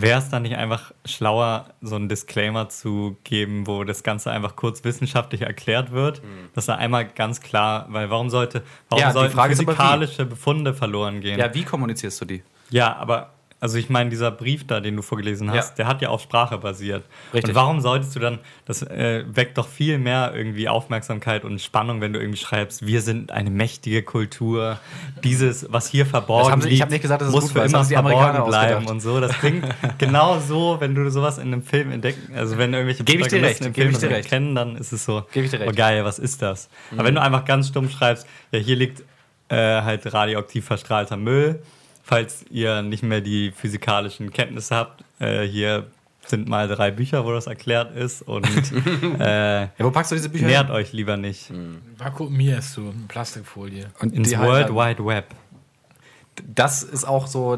Wäre 0.02 0.20
es 0.20 0.30
dann 0.30 0.44
nicht 0.44 0.56
einfach 0.56 0.92
schlauer, 1.06 1.66
so 1.82 1.96
einen 1.96 2.08
Disclaimer 2.08 2.70
zu 2.70 3.18
geben, 3.24 3.66
wo 3.66 3.84
das 3.84 4.04
Ganze 4.04 4.30
einfach 4.32 4.56
kurz 4.56 4.84
wissenschaftlich 4.84 5.42
erklärt 5.42 5.92
wird? 5.92 6.24
Mhm. 6.24 6.50
Dass 6.54 6.68
da 6.68 6.76
einmal 6.76 7.08
ganz 7.08 7.42
klar, 7.42 7.88
weil 7.90 8.10
warum 8.10 8.30
sollte, 8.30 8.64
warum 8.90 9.02
ja, 9.02 9.12
sollten 9.12 9.40
physikalische 9.40 10.26
Befunde 10.26 10.74
verloren 10.74 11.22
gehen? 11.22 11.40
Ja, 11.40 11.54
wie 11.54 11.64
kommunizierst 11.64 12.22
du 12.22 12.26
die? 12.26 12.44
Ja, 12.70 12.96
aber 12.96 13.32
also 13.60 13.78
ich 13.78 13.90
meine, 13.90 14.12
dieser 14.12 14.30
Brief 14.30 14.68
da, 14.68 14.80
den 14.80 14.96
du 14.96 15.02
vorgelesen 15.02 15.52
hast, 15.52 15.70
ja. 15.70 15.76
der 15.78 15.88
hat 15.88 16.02
ja 16.02 16.10
auf 16.10 16.22
Sprache 16.22 16.60
basiert. 16.60 17.04
Richtig. 17.34 17.50
Und 17.50 17.56
warum 17.56 17.82
solltest 17.82 18.16
du 18.16 18.20
dann, 18.20 18.38
das 18.66 18.84
äh, 18.84 19.24
weckt 19.28 19.58
doch 19.58 19.68
viel 19.68 19.98
mehr 19.98 20.34
irgendwie 20.36 20.70
Aufmerksamkeit 20.70 21.44
und 21.44 21.60
Spannung, 21.60 22.00
wenn 22.00 22.14
du 22.14 22.20
irgendwie 22.20 22.38
schreibst, 22.38 22.86
wir 22.86 23.02
sind 23.02 23.32
eine 23.32 23.50
mächtige 23.50 24.04
Kultur, 24.04 24.80
dieses, 25.24 25.72
was 25.72 25.88
hier 25.88 26.06
verborgen 26.06 26.62
sie, 26.62 26.70
liegt, 26.70 27.02
gesagt, 27.02 27.24
muss 27.32 27.52
für 27.52 27.62
immer 27.62 27.84
verborgen 27.84 28.46
bleiben 28.46 28.86
und 28.86 29.00
so. 29.00 29.20
Das 29.20 29.32
klingt 29.40 29.66
genau 29.98 30.40
so, 30.40 30.78
wenn 30.80 30.94
du 30.94 31.10
sowas 31.10 31.40
in 31.40 31.48
einem 31.48 31.64
Film 31.64 31.92
entdeckst, 31.92 32.22
also 32.36 32.60
wenn 32.60 32.74
irgendwelche 32.74 33.04
Gebe 33.06 33.24
ich 33.24 33.28
dir 33.28 33.42
recht, 33.42 33.66
im 33.66 33.74
Film 33.74 34.22
kennen, 34.22 34.54
dann 34.54 34.76
ist 34.76 34.92
es 34.92 35.04
so, 35.04 35.24
Gebe 35.32 35.46
ich 35.46 35.52
dir 35.52 35.62
recht. 35.62 35.72
oh 35.72 35.76
geil, 35.76 36.06
was 36.06 36.20
ist 36.20 36.44
das? 36.44 36.70
Mhm. 36.92 37.00
Aber 37.00 37.08
wenn 37.08 37.16
du 37.16 37.22
einfach 37.22 37.46
ganz 37.46 37.70
stumm 37.70 37.90
schreibst, 37.90 38.28
ja, 38.52 38.60
hier 38.60 38.76
liegt 38.76 39.04
äh, 39.50 39.82
halt 39.82 40.14
radioaktiv 40.14 40.66
verstrahlter 40.66 41.18
Müll, 41.18 41.60
falls 42.08 42.46
ihr 42.50 42.82
nicht 42.82 43.04
mehr 43.04 43.22
die 43.22 43.52
physikalischen 43.52 44.32
Kenntnisse 44.32 44.76
habt, 44.76 45.04
äh, 45.20 45.44
hier 45.44 45.88
sind 46.26 46.48
mal 46.48 46.68
drei 46.68 46.90
Bücher, 46.92 47.26
wo 47.26 47.32
das 47.32 47.48
erklärt 47.48 47.96
ist 47.96 48.22
und 48.22 48.46
äh, 49.20 49.62
ja, 49.62 49.70
wo 49.80 49.92
packst 49.92 50.12
du 50.12 50.16
diese 50.16 50.30
Bücher? 50.30 50.48
Nährt 50.48 50.70
euch 50.70 50.94
lieber 50.94 51.18
nicht. 51.18 51.52
Mhm. 51.52 51.82
Vakuumierst 51.98 52.78
du, 52.78 52.94
Plastikfolie. 53.08 53.88
Und 54.00 54.14
ins 54.14 54.38
World 54.38 54.70
Wide 54.70 55.06
Web. 55.06 55.36
Das 56.46 56.84
ist 56.84 57.06
auch 57.06 57.28
so, 57.28 57.58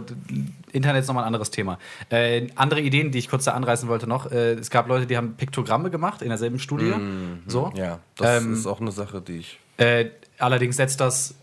Internet 0.72 1.02
ist 1.02 1.08
nochmal 1.08 1.26
ein 1.26 1.28
anderes 1.28 1.52
Thema. 1.52 1.78
Äh, 2.10 2.48
andere 2.56 2.82
Ideen, 2.82 3.12
die 3.12 3.20
ich 3.20 3.28
kurz 3.28 3.44
da 3.44 3.52
anreißen 3.52 3.90
wollte 3.90 4.08
noch. 4.08 4.32
Äh, 4.32 4.54
es 4.54 4.70
gab 4.70 4.88
Leute, 4.88 5.06
die 5.06 5.18
haben 5.18 5.36
Piktogramme 5.36 5.90
gemacht 5.90 6.22
in 6.22 6.30
derselben 6.30 6.60
Studie. 6.60 6.86
Mhm. 6.86 7.44
So. 7.46 7.72
Ja, 7.76 8.00
das 8.16 8.44
ähm, 8.44 8.54
ist 8.54 8.66
auch 8.66 8.80
eine 8.82 8.92
Sache, 8.92 9.22
die 9.22 9.38
ich. 9.38 9.60
Äh, 9.78 10.12
allerdings 10.38 10.78
setzt 10.78 11.02
das 11.02 11.36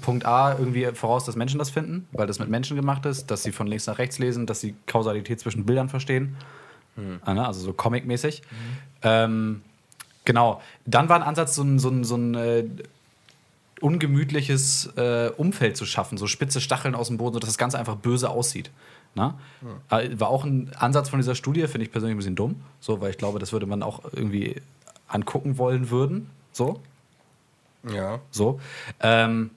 Punkt 0.00 0.26
A 0.26 0.58
irgendwie 0.58 0.86
voraus, 0.94 1.24
dass 1.24 1.36
Menschen 1.36 1.58
das 1.58 1.70
finden, 1.70 2.06
weil 2.12 2.26
das 2.26 2.38
mit 2.38 2.48
Menschen 2.48 2.76
gemacht 2.76 3.06
ist, 3.06 3.30
dass 3.30 3.42
sie 3.42 3.52
von 3.52 3.66
links 3.66 3.86
nach 3.86 3.98
rechts 3.98 4.18
lesen, 4.18 4.46
dass 4.46 4.60
sie 4.60 4.74
Kausalität 4.86 5.40
zwischen 5.40 5.64
Bildern 5.66 5.88
verstehen. 5.88 6.36
Mhm. 6.96 7.20
Also 7.24 7.60
so 7.60 7.72
comic-mäßig. 7.72 8.42
Mhm. 8.42 8.56
Ähm, 9.02 9.62
genau. 10.24 10.60
Dann 10.86 11.08
war 11.08 11.16
ein 11.16 11.22
Ansatz, 11.22 11.54
so 11.54 11.62
ein, 11.62 11.78
so 11.78 11.88
ein, 11.88 12.04
so 12.04 12.16
ein 12.16 12.34
äh, 12.34 12.64
ungemütliches 13.80 14.92
äh, 14.96 15.30
Umfeld 15.36 15.76
zu 15.76 15.86
schaffen, 15.86 16.16
so 16.16 16.26
spitze 16.26 16.60
Stacheln 16.60 16.94
aus 16.94 17.08
dem 17.08 17.16
Boden, 17.16 17.34
sodass 17.34 17.50
das 17.50 17.58
Ganze 17.58 17.78
einfach 17.78 17.96
böse 17.96 18.30
aussieht. 18.30 18.70
Na? 19.14 19.38
Mhm. 19.60 20.20
War 20.20 20.28
auch 20.28 20.44
ein 20.44 20.70
Ansatz 20.78 21.08
von 21.08 21.18
dieser 21.18 21.34
Studie, 21.34 21.66
finde 21.66 21.84
ich 21.84 21.92
persönlich 21.92 22.14
ein 22.14 22.18
bisschen 22.18 22.36
dumm, 22.36 22.62
so, 22.80 23.00
weil 23.00 23.10
ich 23.10 23.18
glaube, 23.18 23.38
das 23.38 23.52
würde 23.52 23.66
man 23.66 23.82
auch 23.82 24.00
irgendwie 24.12 24.56
angucken 25.08 25.58
wollen 25.58 25.90
würden. 25.90 26.30
So. 26.52 26.80
Ja. 27.92 28.20
So. 28.30 28.60
Ähm, 29.00 29.50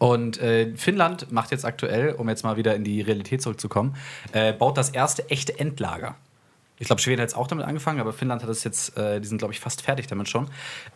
und 0.00 0.40
äh, 0.40 0.74
Finnland 0.76 1.30
macht 1.30 1.50
jetzt 1.50 1.66
aktuell, 1.66 2.14
um 2.14 2.26
jetzt 2.30 2.42
mal 2.42 2.56
wieder 2.56 2.74
in 2.74 2.84
die 2.84 3.02
Realität 3.02 3.42
zurückzukommen, 3.42 3.96
äh, 4.32 4.54
baut 4.54 4.78
das 4.78 4.88
erste 4.88 5.28
echte 5.28 5.60
Endlager 5.60 6.16
Ich 6.78 6.86
glaube, 6.86 7.02
Schweden 7.02 7.20
hat 7.20 7.28
jetzt 7.28 7.36
auch 7.36 7.46
damit 7.46 7.66
angefangen, 7.66 8.00
aber 8.00 8.14
Finnland 8.14 8.42
hat 8.42 8.48
es 8.48 8.64
jetzt, 8.64 8.96
äh, 8.96 9.20
die 9.20 9.28
sind, 9.28 9.36
glaube 9.36 9.52
ich, 9.52 9.60
fast 9.60 9.82
fertig 9.82 10.06
damit 10.06 10.30
schon. 10.30 10.48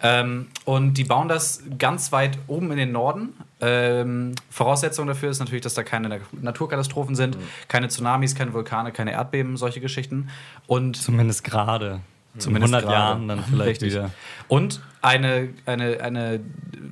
Ähm, 0.03 0.47
und 0.65 0.95
die 0.95 1.05
bauen 1.05 1.29
das 1.29 1.63
ganz 1.79 2.13
weit 2.13 2.39
oben 2.47 2.71
in 2.73 2.79
den 2.79 2.93
Norden. 2.93 3.35
Ähm, 3.61 4.37
Voraussetzung 4.49 5.07
dafür 5.07 5.29
ist 5.29 5.39
natürlich, 5.39 5.61
dass 5.61 5.75
da 5.75 5.83
keine 5.83 6.23
Naturkatastrophen 6.33 7.15
sind, 7.15 7.37
mhm. 7.37 7.43
keine 7.69 7.89
Tsunamis, 7.89 8.35
keine 8.35 8.55
Vulkane, 8.55 8.91
keine 8.91 9.13
Erdbeben, 9.13 9.59
solche 9.59 9.83
Geschichten. 9.83 10.31
Und 10.67 10.97
Zumindest 10.97 11.45
gerade. 11.45 12.01
Zumindest 12.39 12.73
in 12.73 12.79
100 12.79 12.83
grade. 12.83 12.95
Jahren 12.95 13.29
dann 13.29 13.45
vielleicht 13.45 13.83
Richtig. 13.83 13.93
wieder. 13.93 14.11
Und 14.49 14.81
eine, 15.03 15.51
eine, 15.67 16.01
eine 16.01 16.41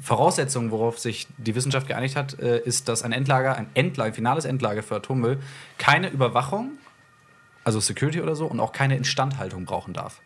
Voraussetzung, 0.00 0.70
worauf 0.70 0.99
sich 0.99 1.26
die 1.38 1.54
Wissenschaft 1.54 1.88
geeinigt 1.88 2.16
hat, 2.16 2.38
äh, 2.38 2.58
ist, 2.58 2.88
dass 2.88 3.02
ein 3.02 3.12
Endlager, 3.12 3.56
ein 3.56 3.66
Endlager, 3.75 4.08
ein 4.08 4.14
finales 4.14 4.44
Endlager 4.44 4.82
für 4.82 4.96
Atommüll 4.96 5.38
keine 5.78 6.08
Überwachung 6.08 6.72
also 7.64 7.80
Security 7.80 8.20
oder 8.20 8.34
so, 8.34 8.46
und 8.46 8.61
auch 8.61 8.72
keine 8.72 8.96
Instandhaltung 8.96 9.64
brauchen 9.64 9.94
darf. 9.94 10.20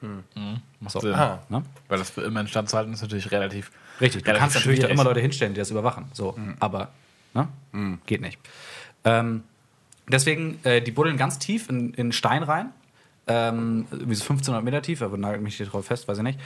Hm. 0.00 0.24
Mhm. 0.34 0.88
So. 0.88 1.00
Ah, 1.12 1.40
ne? 1.48 1.62
Weil 1.88 1.98
das 1.98 2.10
für 2.10 2.22
immer 2.22 2.40
instand 2.40 2.68
zu 2.68 2.76
halten 2.76 2.92
ist 2.92 3.02
natürlich 3.02 3.30
relativ. 3.30 3.72
Richtig, 4.00 4.24
du 4.24 4.32
kannst 4.32 4.54
natürlich 4.54 4.80
da 4.80 4.88
immer 4.88 5.04
Leute 5.04 5.20
hinstellen, 5.20 5.54
die 5.54 5.58
das 5.58 5.70
überwachen. 5.70 6.06
So, 6.12 6.34
mhm. 6.36 6.56
aber 6.60 6.90
ne? 7.34 7.48
Mhm. 7.72 7.98
geht 8.06 8.20
nicht. 8.20 8.38
Ähm, 9.04 9.42
deswegen, 10.06 10.60
äh, 10.64 10.82
die 10.82 10.90
buddeln 10.90 11.16
ganz 11.16 11.38
tief 11.38 11.68
in, 11.70 11.94
in 11.94 12.12
Stein 12.12 12.42
rein. 12.42 12.70
Ähm, 13.28 13.86
wie 13.90 14.14
so 14.14 14.22
1500 14.22 14.62
Meter 14.62 14.82
tief, 14.82 15.02
aber 15.02 15.16
nagelt 15.16 15.42
mich 15.42 15.56
hier 15.56 15.66
drauf 15.66 15.86
fest, 15.86 16.06
weiß 16.06 16.18
ich 16.18 16.24
nicht. 16.24 16.40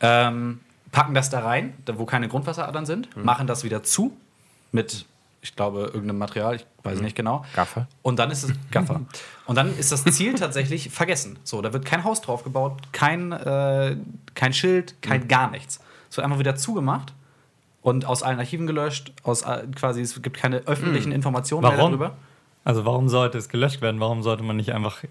Ähm, 0.00 0.60
packen 0.92 1.14
das 1.14 1.30
da 1.30 1.40
rein, 1.40 1.74
da 1.84 1.98
wo 1.98 2.04
keine 2.04 2.28
Grundwasseradern 2.28 2.86
sind, 2.86 3.14
mhm. 3.16 3.24
machen 3.24 3.46
das 3.46 3.64
wieder 3.64 3.82
zu 3.82 4.16
mit 4.72 5.06
ich 5.42 5.56
glaube, 5.56 5.84
irgendeinem 5.84 6.18
Material, 6.18 6.56
ich 6.56 6.66
weiß 6.82 6.98
mhm. 6.98 7.04
nicht 7.04 7.16
genau. 7.16 7.44
Gaffer. 7.54 7.86
Und 8.02 8.18
dann 8.18 8.30
ist 8.30 8.42
es 8.42 8.52
Gaffer. 8.70 9.00
Und 9.46 9.56
dann 9.56 9.76
ist 9.78 9.90
das 9.90 10.04
Ziel 10.04 10.34
tatsächlich 10.34 10.90
vergessen. 10.90 11.38
So, 11.44 11.62
da 11.62 11.72
wird 11.72 11.84
kein 11.84 12.04
Haus 12.04 12.20
drauf 12.20 12.44
gebaut, 12.44 12.74
kein, 12.92 13.32
äh, 13.32 13.96
kein 14.34 14.52
Schild, 14.52 15.00
kein 15.02 15.22
mhm. 15.22 15.28
gar 15.28 15.50
nichts. 15.50 15.80
Es 16.10 16.16
wird 16.16 16.24
einfach 16.24 16.38
wieder 16.38 16.56
zugemacht 16.56 17.14
und 17.82 18.04
aus 18.04 18.22
allen 18.22 18.38
Archiven 18.38 18.66
gelöscht, 18.66 19.12
aus 19.22 19.44
quasi, 19.74 20.02
es 20.02 20.20
gibt 20.20 20.36
keine 20.36 20.58
öffentlichen 20.66 21.10
mhm. 21.10 21.16
Informationen 21.16 21.62
warum? 21.62 21.76
mehr 21.76 21.86
darüber. 21.86 22.14
Also 22.64 22.84
warum 22.84 23.08
sollte 23.08 23.38
es 23.38 23.48
gelöscht 23.48 23.80
werden? 23.80 24.00
Warum 24.00 24.22
sollte 24.22 24.42
man 24.42 24.56
nicht 24.56 24.74
einfach, 24.74 25.02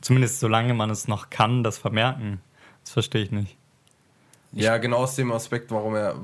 zumindest 0.00 0.40
solange 0.40 0.74
man 0.74 0.90
es 0.90 1.08
noch 1.08 1.30
kann, 1.30 1.62
das 1.62 1.78
vermerken? 1.78 2.40
Das 2.84 2.92
verstehe 2.92 3.22
ich 3.22 3.30
nicht. 3.30 3.56
Ja, 4.52 4.78
genau 4.78 4.98
aus 4.98 5.14
dem 5.14 5.30
Aspekt, 5.30 5.70
warum 5.70 5.94
er 5.94 6.14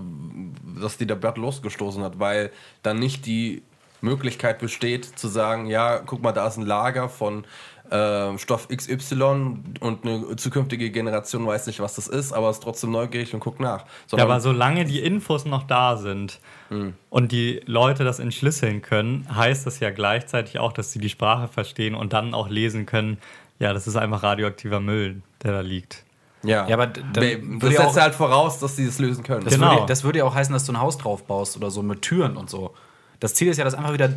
dass 0.80 0.96
die 0.96 1.06
Debatte 1.06 1.40
losgestoßen 1.40 2.02
hat, 2.02 2.18
weil 2.18 2.50
dann 2.82 2.98
nicht 2.98 3.26
die 3.26 3.62
Möglichkeit 4.00 4.58
besteht 4.58 5.04
zu 5.04 5.28
sagen, 5.28 5.66
ja, 5.66 5.98
guck 5.98 6.22
mal, 6.22 6.32
da 6.32 6.46
ist 6.46 6.58
ein 6.58 6.66
Lager 6.66 7.08
von 7.08 7.44
äh, 7.90 8.36
Stoff 8.38 8.68
XY 8.68 9.58
und 9.80 10.04
eine 10.04 10.36
zukünftige 10.36 10.90
Generation 10.90 11.46
weiß 11.46 11.66
nicht, 11.66 11.80
was 11.80 11.94
das 11.94 12.08
ist, 12.08 12.32
aber 12.32 12.50
ist 12.50 12.62
trotzdem 12.62 12.90
neugierig 12.90 13.34
und 13.34 13.40
guckt 13.40 13.60
nach. 13.60 13.84
Sondern 14.06 14.28
ja, 14.28 14.32
aber 14.32 14.40
solange 14.40 14.84
die 14.84 15.00
Infos 15.00 15.44
noch 15.44 15.64
da 15.64 15.96
sind 15.96 16.40
mhm. 16.70 16.94
und 17.10 17.32
die 17.32 17.62
Leute 17.66 18.04
das 18.04 18.18
entschlüsseln 18.18 18.82
können, 18.82 19.26
heißt 19.34 19.66
das 19.66 19.80
ja 19.80 19.90
gleichzeitig 19.90 20.58
auch, 20.58 20.72
dass 20.72 20.92
sie 20.92 20.98
die 20.98 21.08
Sprache 21.10 21.48
verstehen 21.48 21.94
und 21.94 22.12
dann 22.12 22.34
auch 22.34 22.48
lesen 22.48 22.86
können, 22.86 23.18
ja, 23.58 23.72
das 23.72 23.86
ist 23.86 23.96
einfach 23.96 24.22
radioaktiver 24.22 24.80
Müll, 24.80 25.22
der 25.42 25.52
da 25.52 25.60
liegt. 25.60 26.04
Ja, 26.42 26.68
ja 26.68 26.74
aber 26.74 26.88
dann 26.88 27.58
das 27.58 27.74
setzt 27.74 28.00
halt 28.00 28.14
voraus, 28.14 28.58
dass 28.58 28.76
sie 28.76 28.86
das 28.86 28.98
lösen 28.98 29.24
können. 29.24 29.44
Das, 29.44 29.54
genau. 29.54 29.74
würde, 29.74 29.86
das 29.86 30.04
würde 30.04 30.18
ja 30.18 30.24
auch 30.24 30.34
heißen, 30.34 30.52
dass 30.52 30.64
du 30.64 30.72
ein 30.72 30.80
Haus 30.80 30.98
drauf 30.98 31.24
baust 31.24 31.56
oder 31.56 31.70
so 31.70 31.82
mit 31.82 32.02
Türen 32.02 32.36
und 32.36 32.50
so. 32.50 32.74
Das 33.20 33.34
Ziel 33.34 33.48
ist 33.48 33.56
ja, 33.56 33.64
das 33.64 33.74
einfach 33.74 33.92
wieder 33.92 34.10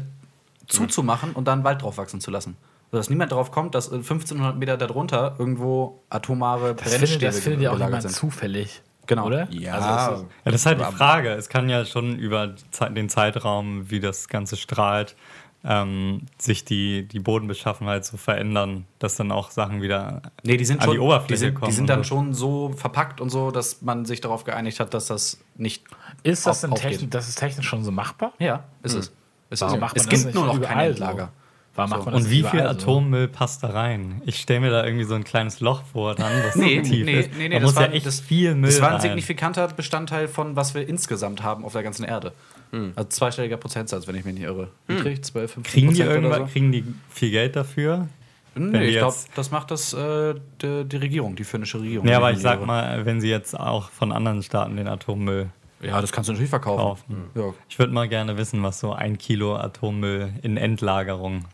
zuzumachen 0.67 1.31
und 1.33 1.47
dann 1.47 1.63
Wald 1.63 1.81
drauf 1.81 1.97
wachsen 1.97 2.19
zu 2.19 2.31
lassen. 2.31 2.57
Sodass 2.91 3.09
niemand 3.09 3.31
darauf 3.31 3.51
kommt, 3.51 3.75
dass 3.75 3.91
1500 3.91 4.57
Meter 4.57 4.77
darunter 4.77 5.35
irgendwo 5.37 6.03
atomare 6.09 6.75
das 6.75 6.89
Brennstäbe 6.89 7.25
Das 7.25 7.39
findet 7.39 7.61
ja 7.61 7.71
auch 7.71 7.77
niemand 7.77 8.03
sind. 8.03 8.13
zufällig. 8.13 8.81
Genau. 9.07 9.25
Oder? 9.25 9.47
Ja. 9.51 9.73
Also 9.73 10.23
ja, 10.23 10.27
das 10.43 10.55
ist 10.55 10.65
halt 10.65 10.79
die 10.79 10.95
Frage. 10.95 11.29
Es 11.29 11.47
kann 11.47 11.69
ja 11.69 11.85
schon 11.85 12.19
über 12.19 12.55
den 12.89 13.09
Zeitraum, 13.09 13.89
wie 13.89 13.99
das 14.01 14.27
Ganze 14.27 14.57
strahlt, 14.57 15.15
ähm, 15.63 16.21
sich 16.37 16.65
die, 16.65 17.07
die 17.07 17.19
Bodenbeschaffenheit 17.19 18.05
so 18.05 18.17
verändern, 18.17 18.85
dass 18.99 19.15
dann 19.15 19.31
auch 19.31 19.51
Sachen 19.51 19.81
wieder 19.81 20.21
nee, 20.43 20.57
die 20.57 20.65
sind 20.65 20.79
an 20.79 20.85
schon, 20.85 20.93
die 20.93 20.99
Oberfläche 20.99 21.33
die 21.33 21.37
sind, 21.37 21.55
kommen. 21.55 21.69
Die 21.69 21.75
sind 21.75 21.89
dann 21.89 22.03
so. 22.03 22.09
schon 22.09 22.33
so 22.33 22.69
verpackt 22.69 23.19
und 23.21 23.29
so, 23.29 23.51
dass 23.51 23.81
man 23.81 24.05
sich 24.05 24.21
darauf 24.21 24.43
geeinigt 24.43 24.79
hat, 24.79 24.93
dass 24.93 25.07
das 25.07 25.39
nicht. 25.55 25.83
Ist 26.23 26.47
das 26.47 26.61
denn 26.61 26.71
technisch, 26.75 27.09
das 27.09 27.27
ist 27.27 27.39
technisch 27.39 27.67
schon 27.67 27.83
so 27.83 27.91
machbar? 27.91 28.33
Ja, 28.39 28.65
ist 28.83 28.93
hm. 28.93 28.99
es. 28.99 29.11
Ist 29.49 29.61
Warum 29.61 29.81
es. 29.83 29.93
es 29.95 30.09
gibt 30.09 30.33
nur 30.33 30.45
noch 30.45 30.61
kein 30.61 30.91
Endlager. 30.91 31.25
So? 31.25 31.31
Warum 31.77 31.91
macht 31.91 32.05
man 32.05 32.13
das 32.15 32.23
Und 32.23 32.31
wie 32.31 32.43
viel 32.43 32.61
Atommüll 32.61 33.27
passt 33.27 33.63
da 33.63 33.69
rein? 33.69 34.21
Ich 34.25 34.39
stelle 34.39 34.61
mir 34.61 34.71
da 34.71 34.83
irgendwie 34.83 35.03
so 35.03 35.13
ein 35.13 35.23
kleines 35.23 35.59
Loch 35.59 35.83
vor, 35.83 36.15
dann, 36.15 36.41
das 36.41 36.55
nee, 36.55 36.81
so 36.81 36.89
tief 36.89 37.05
nee, 37.05 37.19
ist. 37.19 37.29
Nee, 37.37 37.49
nee, 37.49 37.49
da 37.49 37.59
das 37.59 37.63
muss 37.63 37.75
war, 37.75 37.83
ja 37.83 37.93
echt 37.93 38.05
das, 38.07 38.19
viel 38.19 38.55
Müll 38.55 38.71
Das 38.71 38.81
war 38.81 38.95
ein 38.95 39.01
signifikanter 39.01 39.67
Bestandteil 39.67 40.27
von, 40.27 40.55
was 40.55 40.73
wir 40.73 40.87
insgesamt 40.89 41.43
haben 41.43 41.63
auf 41.63 41.73
der 41.73 41.83
ganzen 41.83 42.03
Erde. 42.03 42.33
Hm. 42.71 42.93
Also 42.95 43.09
zweistelliger 43.09 43.57
Prozentsatz, 43.57 44.07
wenn 44.07 44.15
ich 44.15 44.25
mich 44.25 44.33
nicht 44.33 44.43
irre. 44.43 44.69
Hm. 44.87 44.99
Krieg 44.99 45.23
12, 45.23 45.53
15 45.53 45.73
kriegen 45.73 45.93
die 45.93 46.01
irgendwann, 46.01 46.47
so? 46.47 46.51
Kriegen 46.51 46.71
die 46.71 46.83
viel 47.09 47.31
Geld 47.31 47.55
dafür? 47.55 48.07
Nee, 48.55 48.85
ich 48.85 48.97
glaube, 48.97 49.15
das 49.35 49.51
macht 49.51 49.69
das 49.69 49.93
äh, 49.93 50.33
die, 50.61 50.85
die, 50.85 50.97
Regierung, 50.97 51.35
die 51.35 51.43
finnische 51.43 51.79
Regierung. 51.79 52.07
Ja, 52.07 52.17
aber 52.17 52.31
ich 52.31 52.39
sag 52.39 52.65
mal, 52.65 53.05
wenn 53.05 53.21
sie 53.21 53.29
jetzt 53.29 53.57
auch 53.57 53.91
von 53.91 54.11
anderen 54.11 54.41
Staaten 54.41 54.77
den 54.77 54.87
Atommüll 54.87 55.51
ja, 55.81 56.01
das 56.01 56.11
kannst 56.11 56.27
du 56.27 56.33
natürlich 56.33 56.49
verkaufen. 56.49 56.81
kaufen. 56.81 57.29
Ja. 57.35 57.53
Ich 57.69 57.77
würde 57.77 57.93
mal 57.93 58.07
gerne 58.07 58.37
wissen, 58.37 58.63
was 58.63 58.79
so 58.79 58.93
ein 58.93 59.17
Kilo 59.17 59.55
Atommüll 59.55 60.33
in 60.41 60.57
Endlagerung 60.57 61.45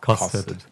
kostet. 0.00 0.46
kostet. 0.46 0.66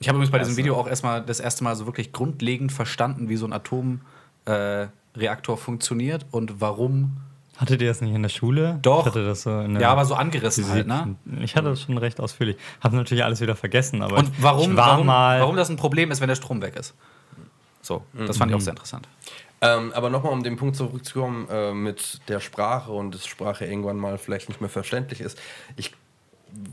Ich 0.00 0.08
habe 0.08 0.16
übrigens 0.16 0.30
bei 0.30 0.38
diesem 0.38 0.56
Video 0.56 0.76
auch 0.76 0.86
erstmal 0.86 1.22
das 1.22 1.40
erste 1.40 1.64
Mal 1.64 1.76
so 1.76 1.86
wirklich 1.86 2.12
grundlegend 2.12 2.72
verstanden, 2.72 3.28
wie 3.28 3.36
so 3.36 3.46
ein 3.46 3.52
Atomreaktor 3.52 5.54
äh, 5.54 5.58
funktioniert 5.58 6.26
und 6.30 6.60
warum. 6.60 7.18
Hattet 7.58 7.82
ihr 7.82 7.88
das 7.88 8.00
nicht 8.00 8.14
in 8.14 8.22
der 8.22 8.28
Schule? 8.28 8.78
Doch. 8.82 9.04
hatte 9.04 9.26
das 9.26 9.42
so 9.42 9.50
ja, 9.50 9.90
aber 9.90 10.04
so 10.04 10.14
angerissen 10.14 10.68
halt, 10.68 10.86
ne? 10.86 11.16
Ich 11.40 11.56
hatte 11.56 11.70
das 11.70 11.82
schon 11.82 11.98
recht 11.98 12.20
ausführlich. 12.20 12.56
Habe 12.80 12.94
natürlich 12.94 13.24
alles 13.24 13.40
wieder 13.40 13.56
vergessen, 13.56 14.00
aber 14.00 14.18
und 14.18 14.30
warum, 14.40 14.76
warum, 14.76 15.08
warum 15.08 15.56
das 15.56 15.68
ein 15.68 15.76
Problem 15.76 16.12
ist, 16.12 16.20
wenn 16.20 16.28
der 16.28 16.36
Strom 16.36 16.62
weg 16.62 16.76
ist. 16.76 16.94
So, 17.82 18.04
das 18.12 18.36
mhm. 18.36 18.38
fand 18.38 18.50
ich 18.52 18.56
auch 18.56 18.60
sehr 18.60 18.72
interessant. 18.72 19.08
Ähm, 19.60 19.92
aber 19.92 20.08
nochmal, 20.08 20.32
um 20.32 20.44
den 20.44 20.56
Punkt 20.56 20.76
zurückzukommen 20.76 21.48
äh, 21.50 21.72
mit 21.72 22.20
der 22.28 22.38
Sprache 22.38 22.92
und 22.92 23.12
dass 23.12 23.26
Sprache 23.26 23.66
irgendwann 23.66 23.96
mal 23.96 24.18
vielleicht 24.18 24.48
nicht 24.48 24.60
mehr 24.60 24.70
verständlich 24.70 25.20
ist. 25.20 25.36
Ich 25.76 25.92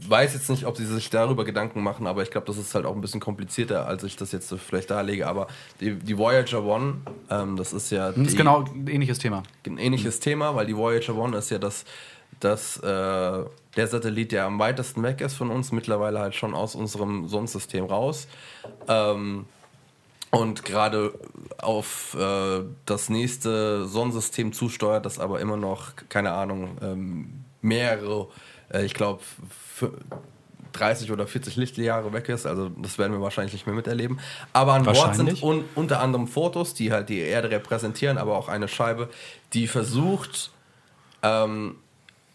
weiß 0.07 0.33
jetzt 0.33 0.49
nicht, 0.49 0.65
ob 0.65 0.77
sie 0.77 0.85
sich 0.85 1.09
darüber 1.09 1.45
Gedanken 1.45 1.81
machen, 1.83 2.07
aber 2.07 2.23
ich 2.23 2.31
glaube, 2.31 2.47
das 2.47 2.57
ist 2.57 2.73
halt 2.75 2.85
auch 2.85 2.95
ein 2.95 3.01
bisschen 3.01 3.19
komplizierter, 3.19 3.87
als 3.87 4.03
ich 4.03 4.15
das 4.15 4.31
jetzt 4.31 4.53
vielleicht 4.53 4.89
darlege. 4.89 5.27
Aber 5.27 5.47
die, 5.79 5.95
die 5.95 6.17
Voyager 6.17 6.63
One, 6.63 6.95
ähm, 7.29 7.57
das 7.57 7.73
ist 7.73 7.91
ja. 7.91 8.11
Das 8.11 8.27
ist 8.27 8.37
genau 8.37 8.63
ein 8.63 8.87
ähnliches 8.87 9.19
Thema. 9.19 9.43
Ein 9.65 9.77
ähnliches 9.77 10.19
mhm. 10.19 10.23
Thema, 10.23 10.55
weil 10.55 10.65
die 10.65 10.75
Voyager 10.75 11.15
One 11.15 11.37
ist 11.37 11.49
ja 11.49 11.59
das, 11.59 11.85
das 12.39 12.77
äh, 12.77 13.43
der 13.75 13.87
Satellit, 13.87 14.31
der 14.31 14.45
am 14.45 14.59
weitesten 14.59 15.03
weg 15.03 15.21
ist 15.21 15.35
von 15.35 15.51
uns, 15.51 15.71
mittlerweile 15.71 16.19
halt 16.19 16.35
schon 16.35 16.53
aus 16.53 16.75
unserem 16.75 17.27
Sonnensystem 17.27 17.85
raus. 17.85 18.27
Ähm, 18.87 19.45
und 20.31 20.65
gerade 20.65 21.13
auf 21.57 22.15
äh, 22.19 22.63
das 22.85 23.09
nächste 23.09 23.85
Sonnensystem 23.85 24.53
zusteuert, 24.53 25.05
das 25.05 25.19
aber 25.19 25.39
immer 25.39 25.57
noch, 25.57 25.93
keine 26.09 26.33
Ahnung, 26.33 26.77
ähm, 26.81 27.45
mehrere, 27.61 28.27
ich 28.73 28.93
glaube, 28.93 29.21
30 30.75 31.11
oder 31.11 31.25
40 31.27 31.55
Lichtjahre 31.55 32.13
weg 32.13 32.29
ist. 32.29 32.45
Also 32.45 32.69
das 32.69 32.97
werden 32.97 33.13
wir 33.13 33.21
wahrscheinlich 33.21 33.53
nicht 33.53 33.65
mehr 33.65 33.75
miterleben. 33.75 34.19
Aber 34.53 34.73
an 34.73 34.83
Bord 34.83 35.15
sind 35.15 35.41
un 35.41 35.63
unter 35.75 36.01
anderem 36.01 36.27
Fotos, 36.27 36.73
die 36.73 36.91
halt 36.91 37.09
die 37.09 37.19
Erde 37.19 37.49
repräsentieren, 37.49 38.17
aber 38.17 38.37
auch 38.37 38.49
eine 38.49 38.67
Scheibe, 38.67 39.09
die 39.53 39.67
versucht, 39.67 40.51
ähm, 41.23 41.75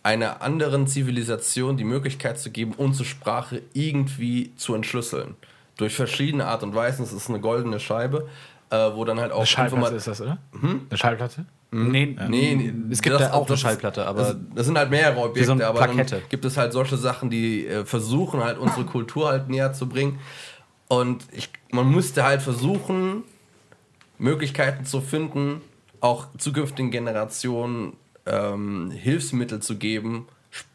einer 0.03 0.41
anderen 0.41 0.87
Zivilisation 0.87 1.77
die 1.77 1.85
Möglichkeit 1.85 2.39
zu 2.39 2.51
geben, 2.51 2.73
unsere 2.77 3.05
Sprache 3.05 3.63
irgendwie 3.75 4.55
zu 4.57 4.75
entschlüsseln. 4.75 5.37
Durch 5.77 5.95
verschiedene 5.95 6.47
Art 6.47 6.63
und 6.63 6.75
Weisen. 6.75 7.05
Es 7.05 7.13
ist 7.13 7.29
eine 7.29 7.41
goldene 7.41 7.81
Scheibe, 7.81 8.29
äh, 8.71 8.77
wo 8.95 9.05
dann 9.05 9.21
halt 9.21 9.33
auch... 9.33 9.39
Eine 9.39 9.47
Schallplatte 9.47 9.97
ist 9.97 10.07
das, 10.07 10.21
oder? 10.21 10.39
Hm? 10.59 10.87
Eine 10.89 10.99
Schallplatte? 10.99 11.45
Mhm. 11.71 11.91
Nee, 11.91 12.17
ja. 12.19 12.29
nee, 12.29 12.73
es 12.91 13.00
gibt 13.00 13.21
da 13.21 13.33
auch 13.33 13.47
eine 13.47 13.57
Schallplatte, 13.57 14.07
aber. 14.07 14.23
Das, 14.23 14.37
das, 14.55 14.67
sind 14.67 14.77
halt 14.77 14.91
mehrere 14.91 15.21
Objekte, 15.21 15.57
so 15.57 15.65
aber 15.65 15.87
dann 15.87 16.05
gibt 16.29 16.45
es 16.45 16.57
halt 16.57 16.73
solche 16.73 16.97
Sachen, 16.97 17.31
die 17.31 17.67
äh, 17.67 17.85
versuchen 17.85 18.43
halt 18.43 18.59
unsere 18.59 18.85
Kultur 18.85 19.29
halt 19.29 19.49
näher 19.49 19.73
zu 19.73 19.89
bringen. 19.89 20.19
Und 20.89 21.25
ich, 21.31 21.50
man 21.71 21.89
müsste 21.89 22.25
halt 22.25 22.43
versuchen, 22.43 23.23
Möglichkeiten 24.19 24.85
zu 24.85 25.00
finden, 25.00 25.61
auch 26.00 26.27
zukünftigen 26.37 26.91
Generationen 26.91 27.93
ähm, 28.27 28.91
Hilfsmittel 28.91 29.61
zu 29.61 29.77
geben, 29.77 30.27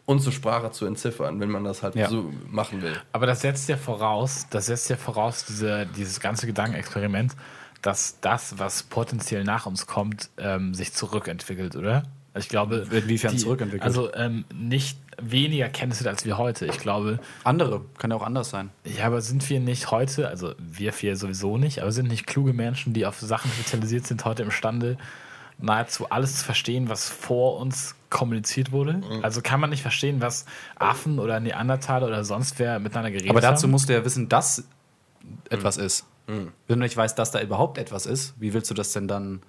unsere 0.06 0.32
Sprache 0.32 0.72
zu 0.72 0.86
entziffern, 0.86 1.40
wenn 1.42 1.50
man 1.50 1.64
das 1.64 1.84
halt 1.84 1.96
ja. 1.96 2.08
so 2.08 2.32
machen 2.50 2.82
will. 2.82 2.96
Aber 3.12 3.26
das 3.26 3.42
setzt 3.42 3.68
ja 3.68 3.76
voraus, 3.76 4.48
das 4.50 4.68
setzt 4.68 4.90
ja 4.90 4.96
voraus, 4.96 5.46
diese, 5.46 5.86
dieses 5.88 6.20
ganze 6.20 6.48
Gedankenexperiment, 6.48 7.36
dass 7.86 8.20
das, 8.20 8.58
was 8.58 8.84
potenziell 8.84 9.44
nach 9.44 9.68
uns 9.68 9.86
kommt, 9.86 10.30
ähm, 10.38 10.74
sich 10.74 10.94
zurückentwickelt, 10.94 11.76
oder? 11.76 12.04
Ich 12.38 12.50
glaube, 12.50 12.88
inwiefern 12.92 13.32
die, 13.32 13.38
zurückentwickelt. 13.38 13.84
Also 13.84 14.14
ähm, 14.14 14.44
nicht 14.54 14.98
weniger 15.22 15.70
Kenntnisse 15.70 16.10
als 16.10 16.26
wir 16.26 16.38
heute. 16.38 16.66
Ich 16.66 16.80
glaube. 16.80 17.20
Andere, 17.44 17.82
kann 17.98 18.10
ja 18.10 18.18
auch 18.18 18.24
anders 18.24 18.50
sein. 18.50 18.72
Ja, 18.84 19.06
aber 19.06 19.22
sind 19.22 19.48
wir 19.50 19.60
nicht 19.60 19.92
heute, 19.92 20.28
also 20.28 20.56
wir 20.58 20.94
vier 20.94 21.16
sowieso 21.16 21.58
nicht, 21.58 21.82
aber 21.82 21.92
sind 21.92 22.08
nicht 22.08 22.26
kluge 22.26 22.54
Menschen, 22.54 22.94
die 22.94 23.06
auf 23.06 23.20
Sachen 23.20 23.52
spezialisiert 23.52 24.08
sind, 24.08 24.26
heute 24.26 24.44
imstande, 24.44 24.98
nahezu 25.60 26.10
alles 26.10 26.40
zu 26.40 26.46
verstehen, 26.46 26.90
was 26.90 27.08
vor 27.08 27.60
uns 27.60 27.96
kommuniziert 28.10 28.72
wurde? 28.72 28.94
Mhm. 28.94 29.24
Also 29.24 29.42
kann 29.42 29.60
man 29.60 29.70
nicht 29.70 29.84
verstehen, 29.84 30.22
was 30.22 30.46
Affen 30.76 31.20
oder 31.20 31.40
Neandertaler 31.40 32.08
oder 32.08 32.24
sonst 32.24 32.58
wer 32.58 32.80
miteinander 32.80 33.12
geredet 33.12 33.30
haben? 33.30 33.38
Aber 33.38 33.48
dazu 33.48 33.64
haben? 33.64 33.72
musst 33.72 33.88
du 33.90 33.94
ja 33.94 34.04
wissen, 34.04 34.28
dass 34.28 34.64
etwas 35.50 35.78
mhm. 35.78 35.86
ist. 35.86 36.06
Mhm. 36.28 36.52
Wenn 36.68 36.80
du 36.80 36.86
nicht 36.86 36.98
weißt, 36.98 37.18
dass 37.18 37.32
da 37.32 37.42
überhaupt 37.42 37.78
etwas 37.78 38.06
ist, 38.06 38.34
wie 38.40 38.54
willst 38.54 38.70
du 38.70 38.74
das 38.74 38.94
denn 38.94 39.08
dann 39.08 39.42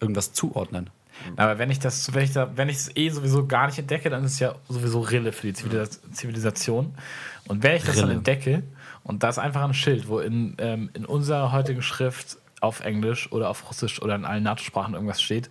irgendwas 0.00 0.32
zuordnen? 0.32 0.90
Aber 1.36 1.58
wenn 1.58 1.70
ich 1.70 1.78
das, 1.78 2.12
wenn 2.12 2.24
ich 2.24 2.32
da, 2.32 2.56
wenn 2.56 2.68
ich 2.68 2.76
es 2.76 2.96
eh 2.96 3.08
sowieso 3.08 3.46
gar 3.46 3.66
nicht 3.66 3.78
entdecke, 3.78 4.10
dann 4.10 4.24
ist 4.24 4.32
es 4.32 4.38
ja 4.40 4.56
sowieso 4.68 5.00
Rille 5.00 5.32
für 5.32 5.46
die 5.46 5.52
Zivilisation. 5.52 6.94
Und 7.46 7.62
wenn 7.62 7.76
ich 7.76 7.84
das 7.84 7.96
Rille. 7.96 8.08
dann 8.08 8.16
entdecke, 8.16 8.62
und 9.04 9.22
da 9.22 9.28
ist 9.28 9.38
einfach 9.38 9.62
ein 9.62 9.74
Schild, 9.74 10.08
wo 10.08 10.18
in, 10.18 10.56
ähm, 10.58 10.90
in 10.94 11.04
unserer 11.04 11.52
heutigen 11.52 11.82
Schrift 11.82 12.38
auf 12.60 12.80
Englisch 12.80 13.30
oder 13.30 13.50
auf 13.50 13.68
Russisch 13.68 14.00
oder 14.02 14.14
in 14.16 14.24
allen 14.24 14.42
NATO-Sprachen 14.42 14.94
irgendwas 14.94 15.22
steht, 15.22 15.50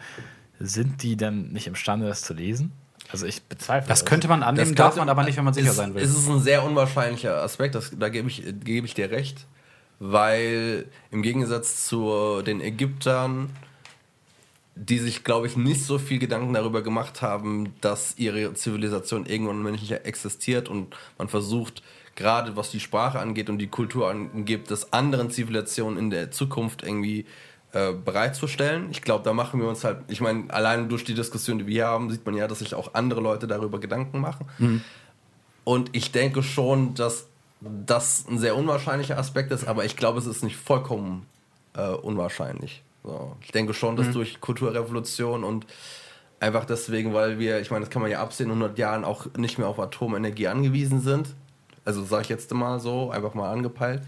sind 0.59 1.03
die 1.03 1.15
dann 1.15 1.51
nicht 1.51 1.67
imstande, 1.67 2.07
das 2.07 2.23
zu 2.23 2.33
lesen? 2.33 2.71
Also 3.09 3.25
ich 3.25 3.43
bezweifle 3.43 3.87
das. 3.87 3.99
Das 3.99 4.09
könnte 4.09 4.27
man 4.27 4.43
annehmen, 4.43 4.73
darf 4.75 4.95
man 4.95 5.09
aber 5.09 5.23
nicht, 5.23 5.37
wenn 5.37 5.43
man 5.43 5.53
sicher 5.53 5.69
ist, 5.69 5.75
sein 5.75 5.93
will. 5.93 6.01
Es 6.01 6.09
ist 6.09 6.27
ein 6.27 6.39
sehr 6.39 6.63
unwahrscheinlicher 6.63 7.43
Aspekt, 7.43 7.75
das, 7.75 7.91
da 7.97 8.09
gebe 8.09 8.27
ich, 8.27 8.43
gebe 8.63 8.87
ich 8.87 8.95
dir 8.95 9.11
recht, 9.11 9.45
weil 9.99 10.85
im 11.11 11.21
Gegensatz 11.21 11.85
zu 11.85 12.41
den 12.41 12.61
Ägyptern 12.61 13.49
die 14.75 14.97
sich, 14.97 15.23
glaube 15.23 15.47
ich, 15.47 15.55
nicht 15.55 15.83
so 15.83 15.99
viel 15.99 16.19
Gedanken 16.19 16.53
darüber 16.53 16.81
gemacht 16.81 17.21
haben, 17.21 17.75
dass 17.81 18.17
ihre 18.17 18.53
Zivilisation 18.53 19.25
irgendwann 19.25 19.61
menschlicher 19.61 20.05
existiert 20.05 20.67
und 20.67 20.95
man 21.17 21.27
versucht, 21.29 21.83
gerade 22.15 22.55
was 22.55 22.71
die 22.71 22.79
Sprache 22.79 23.19
angeht 23.19 23.49
und 23.49 23.59
die 23.59 23.67
Kultur 23.67 24.09
angeht, 24.09 24.71
das 24.71 24.91
anderen 24.91 25.29
Zivilisationen 25.29 25.97
in 25.99 26.09
der 26.09 26.31
Zukunft 26.31 26.83
irgendwie 26.83 27.25
äh, 27.71 27.93
bereitzustellen. 27.93 28.89
Ich 28.91 29.01
glaube, 29.01 29.23
da 29.23 29.33
machen 29.33 29.59
wir 29.59 29.67
uns 29.67 29.83
halt, 29.83 29.99
ich 30.07 30.21
meine, 30.21 30.51
allein 30.51 30.89
durch 30.89 31.03
die 31.03 31.13
Diskussion, 31.13 31.59
die 31.59 31.67
wir 31.67 31.73
hier 31.73 31.87
haben, 31.87 32.09
sieht 32.09 32.25
man 32.25 32.35
ja, 32.35 32.47
dass 32.47 32.59
sich 32.59 32.73
auch 32.73 32.93
andere 32.93 33.21
Leute 33.21 33.47
darüber 33.47 33.79
Gedanken 33.79 34.19
machen. 34.19 34.47
Mhm. 34.57 34.81
Und 35.63 35.95
ich 35.95 36.11
denke 36.11 36.43
schon, 36.43 36.93
dass 36.95 37.27
das 37.85 38.25
ein 38.27 38.37
sehr 38.37 38.55
unwahrscheinlicher 38.55 39.17
Aspekt 39.17 39.51
ist, 39.51 39.67
aber 39.67 39.85
ich 39.85 39.95
glaube, 39.95 40.19
es 40.19 40.25
ist 40.25 40.43
nicht 40.43 40.57
vollkommen 40.57 41.25
äh, 41.75 41.89
unwahrscheinlich. 41.89 42.83
So, 43.03 43.35
ich 43.41 43.51
denke 43.51 43.73
schon, 43.73 43.95
dass 43.95 44.07
mhm. 44.07 44.13
durch 44.13 44.41
Kulturrevolution 44.41 45.43
und 45.43 45.65
einfach 46.39 46.65
deswegen, 46.65 47.13
weil 47.13 47.39
wir, 47.39 47.59
ich 47.59 47.71
meine, 47.71 47.85
das 47.85 47.89
kann 47.89 48.01
man 48.01 48.11
ja 48.11 48.21
absehen, 48.21 48.47
in 48.47 48.57
100 48.57 48.77
Jahren 48.77 49.03
auch 49.03 49.27
nicht 49.37 49.57
mehr 49.57 49.67
auf 49.67 49.79
Atomenergie 49.79 50.47
angewiesen 50.47 51.01
sind. 51.01 51.35
Also 51.85 52.03
sage 52.03 52.23
ich 52.23 52.29
jetzt 52.29 52.53
mal 52.53 52.79
so, 52.79 53.11
einfach 53.11 53.33
mal 53.33 53.51
angepeilt. 53.51 54.03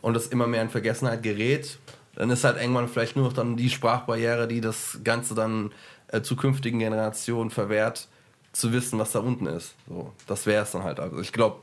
Und 0.00 0.14
das 0.14 0.26
immer 0.26 0.46
mehr 0.46 0.62
in 0.62 0.70
Vergessenheit 0.70 1.22
gerät. 1.22 1.78
Dann 2.16 2.30
ist 2.30 2.44
halt 2.44 2.60
irgendwann 2.60 2.88
vielleicht 2.88 3.16
nur 3.16 3.26
noch 3.26 3.32
dann 3.32 3.56
die 3.56 3.70
Sprachbarriere, 3.70 4.48
die 4.48 4.60
das 4.60 5.00
Ganze 5.04 5.34
dann 5.34 5.72
äh, 6.08 6.20
zukünftigen 6.20 6.78
Generationen 6.78 7.50
verwehrt, 7.50 8.08
zu 8.52 8.72
wissen, 8.72 8.98
was 8.98 9.12
da 9.12 9.20
unten 9.20 9.46
ist. 9.46 9.74
So, 9.88 10.12
das 10.26 10.46
wäre 10.46 10.64
es 10.64 10.72
dann 10.72 10.82
halt. 10.82 11.00
Also 11.00 11.20
ich 11.20 11.32
glaube, 11.32 11.60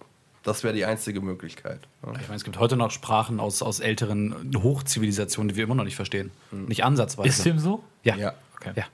das 0.49 0.63
wäre 0.63 0.73
die 0.73 0.85
einzige 0.85 1.21
Möglichkeit. 1.21 1.87
Ja. 2.05 2.11
Ich 2.13 2.23
meine, 2.23 2.35
es 2.35 2.43
gibt 2.43 2.59
heute 2.59 2.75
noch 2.75 2.91
Sprachen 2.91 3.39
aus, 3.39 3.61
aus 3.61 3.79
älteren 3.79 4.51
Hochzivilisationen, 4.55 5.49
die 5.49 5.55
wir 5.55 5.63
immer 5.63 5.75
noch 5.75 5.83
nicht 5.83 5.95
verstehen. 5.95 6.31
Mhm. 6.51 6.65
Nicht 6.65 6.83
ansatzweise. 6.83 7.29
Ist 7.29 7.45
dem 7.45 7.59
so? 7.59 7.83
Ja. 8.03 8.15
ja. 8.15 8.33
Okay. 8.55 8.73
ja. 8.75 8.85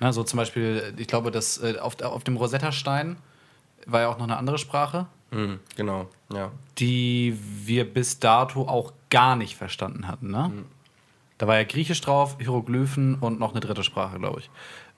Na, 0.00 0.12
so 0.12 0.24
zum 0.24 0.36
Beispiel, 0.36 0.94
ich 0.96 1.06
glaube, 1.06 1.30
dass 1.30 1.62
äh, 1.62 1.78
auf, 1.78 2.00
auf 2.02 2.24
dem 2.24 2.36
Rosetta-Stein 2.36 3.16
war 3.86 4.00
ja 4.00 4.08
auch 4.08 4.18
noch 4.18 4.24
eine 4.24 4.36
andere 4.36 4.58
Sprache. 4.58 5.06
Mhm, 5.30 5.60
genau, 5.76 6.08
ja. 6.32 6.50
Die 6.78 7.38
wir 7.64 7.90
bis 7.90 8.18
dato 8.18 8.68
auch 8.68 8.92
gar 9.10 9.36
nicht 9.36 9.56
verstanden 9.56 10.08
hatten. 10.08 10.30
Ne? 10.30 10.50
Mhm. 10.52 10.64
Da 11.38 11.46
war 11.46 11.56
ja 11.56 11.64
Griechisch 11.64 12.00
drauf, 12.00 12.36
Hieroglyphen 12.38 13.16
und 13.16 13.40
noch 13.40 13.52
eine 13.52 13.60
dritte 13.60 13.82
Sprache, 13.82 14.18
glaube 14.18 14.40
ich. 14.40 14.50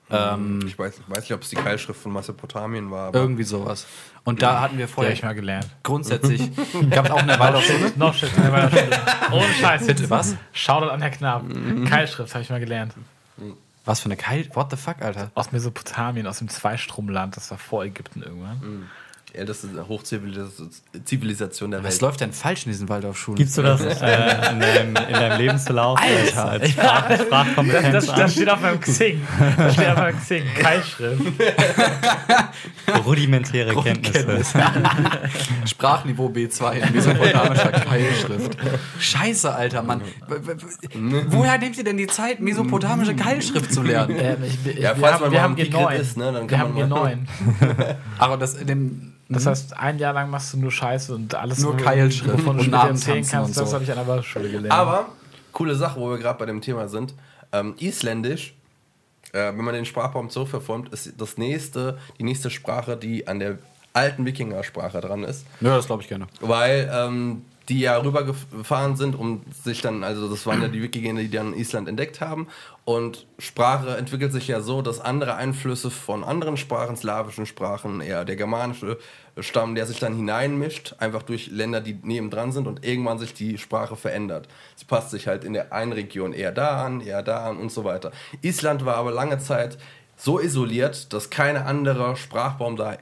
Ähm, 0.09 0.63
ich 0.67 0.77
weiß, 0.77 1.01
weiß 1.07 1.21
nicht, 1.21 1.33
ob 1.33 1.41
es 1.41 1.49
die 1.49 1.55
Keilschrift 1.55 1.99
von 1.99 2.13
Mesopotamien 2.13 2.91
war. 2.91 3.13
irgendwie 3.13 3.43
sowas. 3.43 3.87
Und 4.23 4.41
da 4.41 4.61
hatten 4.61 4.77
wir 4.77 4.87
vorher. 4.87 5.13
ich 5.13 5.23
mal 5.23 5.33
gelernt. 5.35 5.67
Grundsätzlich. 5.83 6.41
Gab 6.91 7.05
es 7.05 7.11
auch 7.11 7.21
in 7.21 7.27
der 7.27 7.39
Waldorfschule? 7.39 7.93
Noch 7.95 8.13
shit, 8.13 8.29
in 8.35 8.43
der 8.43 8.51
Waldorfschule. 8.51 8.99
Ohne 9.31 9.53
Scheiß. 9.59 9.87
Bitte, 9.87 10.09
was? 10.09 10.35
Shoutout 10.53 10.89
an 10.89 11.01
Herr 11.01 11.11
Knapp. 11.11 11.43
Keilschrift 11.89 12.33
habe 12.33 12.43
ich 12.43 12.49
mal 12.49 12.59
gelernt. 12.59 12.93
Was 13.85 13.99
für 13.99 14.05
eine 14.05 14.17
Keil. 14.17 14.47
What 14.53 14.71
the 14.71 14.77
fuck, 14.77 15.01
Alter? 15.01 15.29
Aus 15.35 15.51
Mesopotamien, 15.51 16.25
aus 16.27 16.39
dem 16.39 16.49
Zweistromland. 16.49 17.37
Das 17.37 17.51
war 17.51 17.57
vor 17.57 17.83
Ägypten 17.83 18.23
irgendwann. 18.23 18.89
Älteste 19.35 19.67
Hochzivilisation 19.87 21.71
der 21.71 21.83
Welt. 21.83 21.93
Was 21.93 22.01
läuft 22.01 22.21
denn 22.21 22.33
falsch 22.33 22.65
in 22.65 22.71
diesen 22.71 22.89
Waldorfschulen? 22.89 23.37
Gibst 23.37 23.57
du 23.57 23.61
das 23.61 23.81
äh, 23.81 24.51
in, 24.51 24.59
deinem, 24.59 24.87
in, 24.95 25.13
deinem, 25.13 25.37
Lebensverlauf 25.37 25.99
Alter, 25.99 26.49
als 26.49 26.69
Sprach, 26.69 27.19
Sprachkompetenz 27.19 27.93
das, 27.93 28.05
das, 28.07 28.15
das, 28.15 28.33
steht 28.33 28.49
auf 28.49 28.61
meinem 28.61 28.79
Xing. 28.79 29.21
Das 29.57 29.73
steht 29.73 29.87
auf 29.89 29.97
meinem 29.97 30.17
Xing. 30.17 30.43
Keilschrift. 30.55 31.21
Rudimentäre 33.05 33.75
Kenntnisse. 33.81 34.63
Sprachniveau 35.65 36.29
B2 36.29 36.71
in 36.73 36.93
mesopotamischer 36.93 37.71
Keilschrift. 37.71 38.57
Scheiße, 38.99 39.53
Alter, 39.53 39.83
Mann. 39.83 40.01
Woher 41.27 41.57
nehmt 41.57 41.77
ihr 41.77 41.83
denn 41.83 41.97
die 41.97 42.07
Zeit, 42.07 42.39
mesopotamische 42.39 43.15
Keilschrift 43.15 43.73
zu 43.73 43.81
lernen? 43.81 44.15
Ähm, 44.17 44.37
ich, 44.43 44.65
ich, 44.65 44.79
ja, 44.79 44.97
wir 44.97 45.13
haben, 45.13 45.31
wir 45.31 45.41
haben 45.41 45.55
G9. 45.55 45.95
Ist, 45.95 46.17
ne, 46.17 46.31
dann 46.31 46.49
wir 46.49 46.59
haben 46.59 46.75
G9. 46.77 47.17
Aber 48.17 48.37
das 48.37 48.55
in 48.55 48.67
dem 48.67 49.13
das 49.29 49.45
mhm. 49.45 49.49
heißt, 49.49 49.77
ein 49.77 49.99
Jahr 49.99 50.13
lang 50.13 50.29
machst 50.29 50.53
du 50.53 50.57
nur 50.57 50.71
Scheiße 50.71 51.15
und 51.15 51.33
alles 51.33 51.59
nur 51.59 51.75
Keilschrift 51.77 52.45
du 52.45 52.71
erzählen 52.71 53.25
kannst. 53.25 53.55
So. 53.55 53.61
Das 53.61 53.73
habe 53.73 53.83
ich 53.83 53.91
an 53.91 54.05
der 54.05 54.23
Schule 54.23 54.49
gelernt. 54.49 54.71
Aber 54.71 55.07
coole 55.51 55.75
Sache, 55.75 55.99
wo 55.99 56.09
wir 56.09 56.17
gerade 56.17 56.37
bei 56.37 56.45
dem 56.45 56.61
Thema 56.61 56.87
sind. 56.87 57.13
Ähm, 57.51 57.73
Isländisch, 57.79 58.53
äh, 59.31 59.47
wenn 59.47 59.63
man 59.63 59.73
den 59.73 59.85
Sprachbaum 59.85 60.29
so 60.29 60.45
verformt, 60.45 60.93
ist 60.93 61.13
das 61.17 61.37
nächste, 61.37 61.97
die 62.19 62.23
nächste 62.23 62.49
Sprache, 62.49 62.97
die 62.97 63.27
an 63.27 63.39
der 63.39 63.57
alten 63.93 64.25
Wikinger-Sprache 64.25 65.01
dran 65.01 65.23
ist. 65.23 65.45
Ja, 65.61 65.75
das 65.75 65.87
glaube 65.87 66.03
ich 66.03 66.09
gerne. 66.09 66.27
Weil 66.41 66.91
ähm, 66.93 67.43
die 67.69 67.79
ja 67.79 67.97
rübergefahren 67.97 68.95
sind, 68.95 69.15
um 69.15 69.41
sich 69.63 69.81
dann, 69.81 70.03
also 70.03 70.29
das 70.29 70.45
waren 70.45 70.61
ja 70.61 70.67
die 70.67 70.81
Wikinger, 70.81 71.19
die 71.19 71.29
dann 71.29 71.53
Island 71.53 71.87
entdeckt 71.87 72.21
haben. 72.21 72.47
Und 72.83 73.25
Sprache 73.39 73.97
entwickelt 73.97 74.31
sich 74.31 74.47
ja 74.47 74.61
so, 74.61 74.83
dass 74.83 75.01
andere 75.01 75.35
Einflüsse 75.35 75.89
von 75.89 76.23
anderen 76.23 76.57
Sprachen, 76.57 76.95
slawischen 76.95 77.47
Sprachen, 77.47 78.01
eher 78.01 78.25
der 78.25 78.35
germanische 78.35 78.99
Stamm, 79.39 79.73
der 79.73 79.87
sich 79.87 79.99
dann 79.99 80.15
hineinmischt, 80.15 80.95
einfach 80.99 81.23
durch 81.23 81.47
Länder, 81.47 81.81
die 81.81 81.97
nebendran 82.03 82.51
sind 82.51 82.67
und 82.67 82.85
irgendwann 82.85 83.17
sich 83.17 83.33
die 83.33 83.57
Sprache 83.57 83.95
verändert. 83.95 84.47
Sie 84.75 84.85
passt 84.85 85.09
sich 85.09 85.27
halt 85.27 85.43
in 85.43 85.53
der 85.53 85.73
einen 85.73 85.93
Region 85.93 86.33
eher 86.33 86.51
da 86.51 86.85
an, 86.85 87.01
eher 87.01 87.23
da 87.23 87.49
an 87.49 87.57
und 87.57 87.71
so 87.71 87.83
weiter. 87.83 88.11
Island 88.41 88.85
war 88.85 88.97
aber 88.97 89.11
lange 89.11 89.39
Zeit 89.39 89.79
so 90.17 90.39
isoliert, 90.39 91.11
dass 91.11 91.29
kein 91.29 91.57
anderer 91.57 92.15
Sprachbaum 92.15 92.77
da 92.77 92.97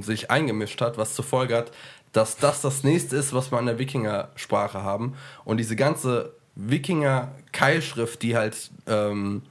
sich 0.00 0.30
eingemischt 0.30 0.80
hat, 0.82 0.98
was 0.98 1.14
zur 1.14 1.24
Folge 1.24 1.56
hat, 1.56 1.72
dass 2.16 2.38
das 2.38 2.62
das 2.62 2.82
nächste 2.82 3.16
ist, 3.16 3.34
was 3.34 3.52
wir 3.52 3.58
an 3.58 3.66
der 3.66 3.78
Wikinger-Sprache 3.78 4.82
haben. 4.82 5.14
Und 5.44 5.58
diese 5.58 5.76
ganze 5.76 6.32
Wikinger-Keilschrift, 6.54 8.22
die 8.22 8.36
halt, 8.36 8.70
ähm, 8.86 9.42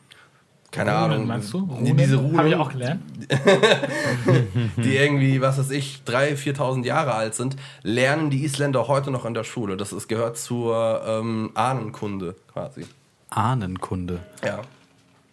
keine 0.71 0.91
Runen, 0.91 1.03
Ahnung, 1.11 1.27
meinst 1.27 1.53
du? 1.53 1.59
Runen? 1.59 1.95
Diese 1.95 2.15
Runen, 2.15 2.37
Habe 2.37 2.49
ich 2.49 2.55
auch 2.55 2.71
gelernt. 2.71 3.03
die 4.77 4.97
irgendwie, 4.97 5.39
was 5.41 5.59
weiß 5.59 5.69
ich, 5.69 6.01
3.000, 6.07 6.57
4.000 6.57 6.85
Jahre 6.85 7.13
alt 7.13 7.35
sind, 7.35 7.55
lernen 7.83 8.31
die 8.31 8.43
Isländer 8.43 8.87
heute 8.87 9.11
noch 9.11 9.25
in 9.25 9.35
der 9.35 9.43
Schule. 9.43 9.77
Das 9.77 9.93
ist, 9.93 10.07
gehört 10.07 10.37
zur 10.37 11.03
ähm, 11.05 11.51
Ahnenkunde 11.53 12.35
quasi. 12.51 12.87
Ahnenkunde? 13.29 14.21
Ja. 14.43 14.61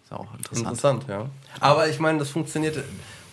Ist 0.04 0.12
auch 0.12 0.34
interessant. 0.36 0.66
Interessant, 0.66 1.04
ja. 1.08 1.26
Aber 1.60 1.88
ich 1.88 1.98
meine, 1.98 2.18
das 2.18 2.28
funktioniert 2.28 2.76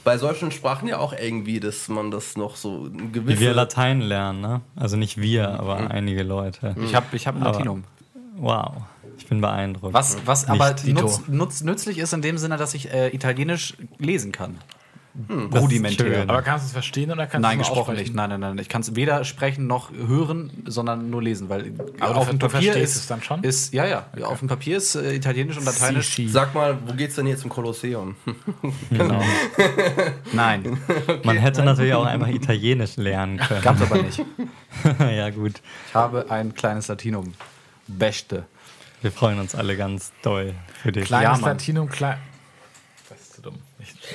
bei 0.10 0.18
solchen 0.18 0.50
Sprachen 0.50 0.88
ja 0.88 0.98
auch 0.98 1.14
irgendwie, 1.14 1.60
dass 1.60 1.88
man 1.88 2.10
das 2.10 2.36
noch 2.36 2.56
so 2.56 2.90
gewisse... 3.14 3.28
Wie 3.28 3.40
wir 3.40 3.54
Latein 3.54 4.02
lernen, 4.02 4.42
ne? 4.42 4.62
Also 4.76 4.98
nicht 4.98 5.22
wir, 5.22 5.50
mhm. 5.50 5.56
aber 5.60 5.80
mhm. 5.82 5.88
einige 5.90 6.24
Leute. 6.24 6.76
Ich 6.84 6.96
habe 6.96 7.16
ich 7.16 7.28
hab 7.28 7.36
ein 7.36 7.44
Latinum. 7.44 7.84
wow. 8.38 8.72
Ich 9.20 9.28
bin 9.28 9.40
beeindruckt. 9.40 9.94
Was, 9.94 10.18
was 10.26 10.50
aber 10.50 10.76
nutz, 10.84 11.22
nutz, 11.28 11.62
nützlich 11.62 12.00
ist 12.00 12.12
in 12.14 12.24
dem 12.24 12.40
Sinne, 12.40 12.58
dass 12.58 12.74
ich 12.74 12.92
äh, 12.92 13.10
Italienisch 13.10 13.76
lesen 14.00 14.32
kann. 14.32 14.58
Hm, 15.28 15.52
Rudimentär. 15.52 16.24
Aber 16.28 16.42
kannst 16.44 16.66
du 16.66 16.68
es 16.68 16.72
verstehen 16.72 17.12
oder 17.12 17.26
kannst 17.26 17.42
nein, 17.42 17.58
du 17.58 17.64
es 17.64 17.68
gesprochen 17.68 17.96
nicht. 17.96 18.14
Nein, 18.14 18.30
nein, 18.30 18.40
nein. 18.40 18.58
Ich 18.60 18.70
kann 18.70 18.82
es 18.82 18.96
weder 18.96 19.24
sprechen 19.24 19.66
noch 19.66 19.92
hören, 19.92 20.52
sondern 20.66 21.10
nur 21.10 21.24
lesen, 21.24 21.50
weil 21.50 21.74
Aber 22.00 22.16
auf 22.16 22.30
dem 22.30 22.38
Papier 22.38 22.76
ist 22.76 22.96
es 22.96 23.08
dann 23.08 23.24
schon. 23.24 23.44
Ist 23.44 23.74
ja 23.74 23.86
ja. 23.86 24.06
Okay. 24.14 24.24
Auf 24.24 24.40
dem 24.40 24.48
Papier 24.48 24.78
ist 24.78 24.96
äh, 24.96 25.16
Italienisch 25.16 25.58
und 25.58 25.66
Lateinisch. 25.66 26.16
Si, 26.16 26.28
si. 26.28 26.30
Sag 26.30 26.54
mal, 26.54 26.78
wo 26.86 26.94
geht's 26.94 27.16
denn 27.16 27.26
hier 27.26 27.38
zum 27.38 27.50
Kolosseum? 27.50 28.16
genau. 28.92 29.22
nein. 30.32 30.80
Okay. 30.88 31.20
Man 31.24 31.38
hätte 31.38 31.64
natürlich 31.64 31.94
auch 31.96 32.06
einmal 32.06 32.34
Italienisch 32.34 32.96
lernen 32.98 33.38
können. 33.38 33.62
Gab's 33.62 33.82
aber 33.82 34.02
nicht. 34.02 34.20
ja 35.00 35.30
gut. 35.32 35.56
Ich 35.88 35.96
habe 35.96 36.30
ein 36.30 36.54
kleines 36.54 36.88
Latinum. 36.88 37.34
Beste. 37.88 38.46
Wir 39.02 39.12
freuen 39.12 39.40
uns 39.40 39.56
alle 39.56 39.76
ganz 39.76 40.12
doll 40.22 40.54
für 40.82 40.92
dich. 40.92 41.06
Kleines 41.06 41.42
ja, 41.42 41.48
Latinum, 41.48 41.90
klein. 41.90 42.20
Das 43.10 43.20
ist 43.20 43.34
zu 43.36 43.42
dumm. 43.42 43.56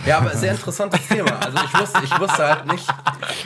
Ja, 0.07 0.19
aber 0.19 0.37
sehr 0.37 0.53
interessantes 0.53 1.07
Thema. 1.09 1.39
Also 1.39 1.59
ich 1.65 1.81
wusste, 1.81 2.01
ich 2.05 2.21
wusste 2.21 2.49
halt 2.49 2.67
nicht, 2.67 2.87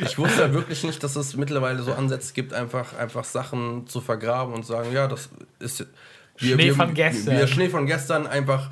ich 0.01 0.19
wusste 0.19 0.43
halt 0.43 0.53
wirklich 0.53 0.85
nicht, 0.85 1.03
dass 1.03 1.17
es 1.17 1.37
mittlerweile 1.37 1.83
so 1.83 1.93
Ansätze 1.93 2.33
gibt, 2.33 2.53
einfach, 2.53 2.97
einfach 2.97 3.25
Sachen 3.25 3.87
zu 3.87 4.01
vergraben 4.01 4.55
und 4.55 4.65
sagen, 4.67 4.93
ja, 4.93 5.07
das 5.07 5.29
ist 5.59 5.87
wir, 6.39 6.55
Schnee 6.55 6.65
wir, 6.65 6.75
von 6.75 6.95
gestern. 6.95 7.37
Wir 7.37 7.47
Schnee 7.47 7.69
von 7.69 7.87
gestern 7.87 8.27
einfach 8.27 8.71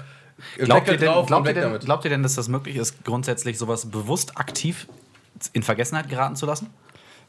Glaubt 0.58 0.88
ihr, 0.88 0.98
denn, 0.98 1.26
glaubt, 1.26 1.48
ihr 1.48 1.54
denn, 1.54 1.78
glaubt 1.78 2.04
ihr 2.04 2.10
denn, 2.10 2.22
dass 2.22 2.34
das 2.34 2.48
möglich 2.48 2.76
ist, 2.76 3.04
grundsätzlich 3.04 3.56
sowas 3.56 3.90
bewusst 3.90 4.36
aktiv 4.36 4.86
in 5.54 5.62
Vergessenheit 5.62 6.08
geraten 6.10 6.36
zu 6.36 6.44
lassen? 6.44 6.68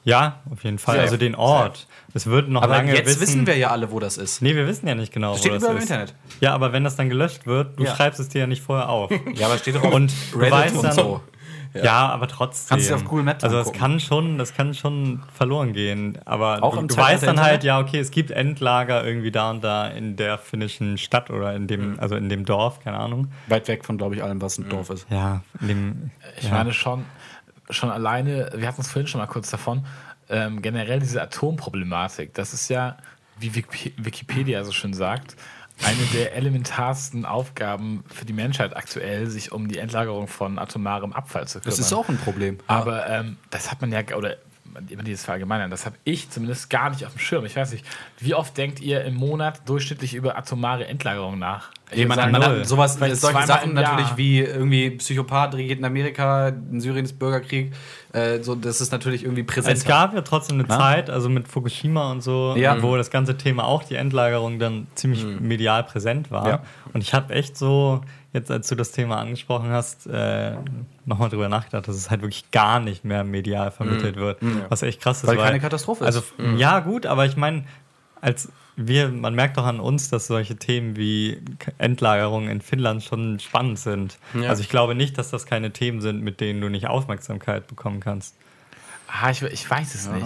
Ja, 0.04 0.42
auf 0.50 0.64
jeden 0.64 0.80
Fall. 0.80 0.96
Sehr, 0.96 1.04
also 1.04 1.18
den 1.18 1.36
Ort. 1.36 1.88
Es 2.14 2.26
wird 2.28 2.50
noch 2.50 2.64
aber 2.64 2.78
lange 2.78 2.96
jetzt 2.96 3.08
wissen, 3.08 3.22
wissen 3.22 3.48
wir 3.48 3.58
ja 3.58 3.70
alle, 3.70 3.92
wo 3.92 4.00
das 4.00 4.18
ist. 4.18 4.42
Nee, 4.42 4.56
wir 4.56 4.68
wissen 4.68 4.88
ja 4.88 4.96
nicht 4.96 5.14
genau, 5.14 5.34
das 5.34 5.42
steht 5.42 5.52
wo 5.52 5.56
das 5.56 5.64
überall 5.64 5.78
ist. 5.78 5.90
im 5.90 5.96
Internet. 5.96 6.16
Ja, 6.40 6.54
aber 6.54 6.72
wenn 6.74 6.84
das 6.84 6.96
dann 6.96 7.10
gelöscht 7.10 7.46
wird, 7.46 7.78
du 7.78 7.84
ja. 7.84 7.96
schreibst 7.96 8.20
es 8.20 8.30
dir 8.30 8.40
ja 8.40 8.48
nicht 8.48 8.62
vorher 8.62 8.90
auf. 8.90 9.12
ja, 9.36 9.48
aber 9.48 9.58
steht 9.58 9.76
doch 9.76 9.84
auf 9.84 9.94
und 9.94 10.14
Reddit 10.34 10.52
weißt 10.52 10.76
und 10.76 10.84
dann, 10.84 10.94
so. 10.94 11.22
Ja. 11.74 11.84
ja. 11.84 12.08
aber 12.08 12.28
trotzdem. 12.28 12.70
Kannst 12.70 12.90
du 12.90 12.96
auf 12.96 13.06
Google 13.06 13.26
Maps 13.26 13.44
Also 13.44 13.58
das 13.58 13.74
kann 13.74 14.00
schon, 14.00 14.38
das 14.38 14.54
kann 14.54 14.74
schon 14.74 15.22
verloren 15.34 15.74
gehen. 15.74 16.18
Aber 16.26 16.64
Auch 16.64 16.78
du, 16.78 16.88
du 16.88 16.98
weißt 16.98 17.24
dann 17.24 17.42
halt, 17.42 17.64
ja, 17.64 17.80
okay, 17.80 18.00
es 18.00 18.12
gibt 18.12 18.32
Endlager 18.32 19.06
irgendwie 19.06 19.32
da 19.32 19.52
und 19.52 19.64
da 19.64 19.88
in 19.88 20.16
der 20.16 20.38
finnischen 20.38 20.98
Stadt 20.98 21.30
oder 21.30 21.54
in 21.54 21.68
dem, 21.68 21.92
mhm. 21.92 22.00
also 22.00 22.16
in 22.16 22.30
dem 22.30 22.46
Dorf, 22.46 22.80
keine 22.80 22.98
Ahnung. 22.98 23.28
Weit 23.48 23.68
weg 23.68 23.86
von, 23.86 23.98
glaube 23.98 24.16
ich, 24.16 24.24
allem, 24.24 24.42
was 24.42 24.58
ein 24.58 24.66
mhm. 24.66 24.70
Dorf 24.70 24.90
ist. 24.90 25.08
Ja, 25.10 25.42
dem, 25.60 26.12
ich 26.38 26.46
ja. 26.46 26.52
meine 26.52 26.74
schon, 26.74 27.06
schon 27.70 27.90
alleine, 27.90 28.52
wir 28.56 28.68
hatten 28.68 28.82
es 28.82 28.90
vorhin 28.90 29.08
schon 29.08 29.20
mal 29.20 29.28
kurz 29.28 29.50
davon, 29.50 29.86
ähm, 30.30 30.62
generell 30.62 31.00
diese 31.00 31.22
Atomproblematik, 31.22 32.34
das 32.34 32.54
ist 32.54 32.70
ja, 32.70 32.98
wie 33.40 33.54
Wikipedia 33.56 34.64
so 34.64 34.72
schön 34.72 34.94
sagt, 34.94 35.36
eine 35.84 36.02
der 36.14 36.36
elementarsten 36.36 37.26
Aufgaben 37.26 38.04
für 38.08 38.26
die 38.26 38.34
Menschheit 38.34 38.76
aktuell, 38.76 39.28
sich 39.28 39.52
um 39.52 39.68
die 39.68 39.78
Endlagerung 39.78 40.28
von 40.28 40.58
atomarem 40.58 41.14
Abfall 41.14 41.48
zu 41.48 41.60
kümmern. 41.60 41.78
Das 41.78 41.80
ist 41.80 41.94
auch 41.94 42.10
ein 42.10 42.18
Problem. 42.18 42.58
Aber 42.66 43.08
ähm, 43.08 43.38
das 43.52 43.70
hat 43.70 43.82
man 43.82 43.92
ja, 43.92 44.02
oder 44.16 44.38
immer 44.90 45.04
dieses 45.04 45.26
Verallgemeinern, 45.26 45.70
das 45.72 45.86
habe 45.86 45.96
ich 46.04 46.30
zumindest 46.30 46.70
gar 46.70 46.90
nicht 46.90 47.06
auf 47.06 47.14
dem 47.14 47.20
Schirm. 47.20 47.46
Ich 47.46 47.56
weiß 47.56 47.72
nicht, 47.72 47.86
wie 48.20 48.34
oft 48.34 48.58
denkt 48.58 48.80
ihr 48.80 49.04
im 49.04 49.16
Monat 49.16 49.68
durchschnittlich 49.68 50.14
über 50.14 50.38
atomare 50.38 50.88
Endlagerung 50.88 51.40
nach? 51.40 51.72
Ich 51.92 52.06
man, 52.06 52.18
sagen, 52.18 52.32
man 52.34 52.44
hat 52.44 52.68
sowas, 52.68 52.96
solche 52.96 53.48
Sachen 53.48 53.74
natürlich 53.74 54.18
wie 54.18 54.40
irgendwie 54.40 54.90
Psychopath 54.92 55.56
regiert 55.56 55.80
in 55.80 55.86
Amerika, 55.86 56.50
in 56.50 56.82
Syrien 56.82 57.06
ist 57.06 57.18
Bürgerkrieg. 57.18 57.74
Äh, 58.12 58.44
so, 58.44 58.56
das 58.56 58.82
ist 58.82 58.92
natürlich 58.92 59.24
irgendwie 59.24 59.44
präsent. 59.44 59.78
Es 59.78 59.86
gab 59.86 60.14
ja 60.14 60.22
trotzdem 60.22 60.60
eine 60.60 60.68
ja? 60.68 60.78
Zeit, 60.78 61.10
also 61.10 61.30
mit 61.30 61.48
Fukushima 61.48 62.12
und 62.12 62.22
so, 62.22 62.56
ja. 62.58 62.82
wo 62.82 62.98
das 62.98 63.10
ganze 63.10 63.38
Thema 63.38 63.66
auch 63.66 63.84
die 63.84 63.96
Endlagerung 63.96 64.60
dann 64.60 64.88
ziemlich 64.96 65.24
mhm. 65.24 65.48
medial 65.48 65.84
präsent 65.84 66.30
war. 66.30 66.48
Ja. 66.48 66.64
Und 66.94 67.02
ich 67.02 67.14
habe 67.14 67.34
echt 67.34 67.58
so, 67.58 68.02
jetzt 68.34 68.52
als 68.52 68.68
du 68.68 68.76
das 68.76 68.92
Thema 68.92 69.20
angesprochen 69.20 69.70
hast, 69.70 70.08
äh, 70.08 70.58
nochmal 71.08 71.30
drüber 71.30 71.50
nachgedacht, 71.50 71.88
dass 71.88 71.96
es 71.96 72.12
halt 72.12 72.22
wirklich 72.22 72.52
gar 72.52 72.80
nicht 72.80 73.04
mehr 73.04 73.24
medial 73.24 73.72
vermittelt 73.72 74.18
mhm. 74.18 74.22
wird. 74.22 74.42
Mhm. 74.44 74.62
Was 74.70 74.84
echt 74.84 75.02
krass 75.02 75.24
ist. 75.24 75.28
Weil, 75.28 75.38
weil 75.38 75.46
keine 75.46 75.60
Katastrophe 75.60 76.04
ist. 76.04 76.08
Also, 76.08 76.24
mhm. 76.38 76.58
ja, 76.58 76.80
gut, 76.80 77.06
aber 77.06 77.26
ich 77.26 77.38
meine, 77.38 77.64
als 78.22 78.50
wir, 78.76 79.10
man 79.10 79.34
merkt 79.34 79.58
doch 79.58 79.66
an 79.66 79.80
uns, 79.80 80.10
dass 80.10 80.28
solche 80.28 80.56
Themen 80.56 80.96
wie 80.96 81.42
Endlagerung 81.80 82.48
in 82.48 82.62
Finnland 82.62 83.04
schon 83.04 83.40
spannend 83.40 83.80
sind. 83.80 84.20
Ja. 84.36 84.50
Also 84.50 84.62
ich 84.62 84.70
glaube 84.70 84.94
nicht, 84.94 85.18
dass 85.18 85.32
das 85.32 85.48
keine 85.48 85.72
Themen 85.72 86.00
sind, 86.00 86.22
mit 86.22 86.40
denen 86.40 86.62
du 86.62 86.70
nicht 86.70 86.88
Aufmerksamkeit 86.88 87.66
bekommen 87.68 88.02
kannst. 88.02 88.36
Ah, 89.08 89.32
ich, 89.32 89.42
ich 89.42 89.70
weiß 89.70 89.96
es 89.96 90.10
nicht. 90.10 90.26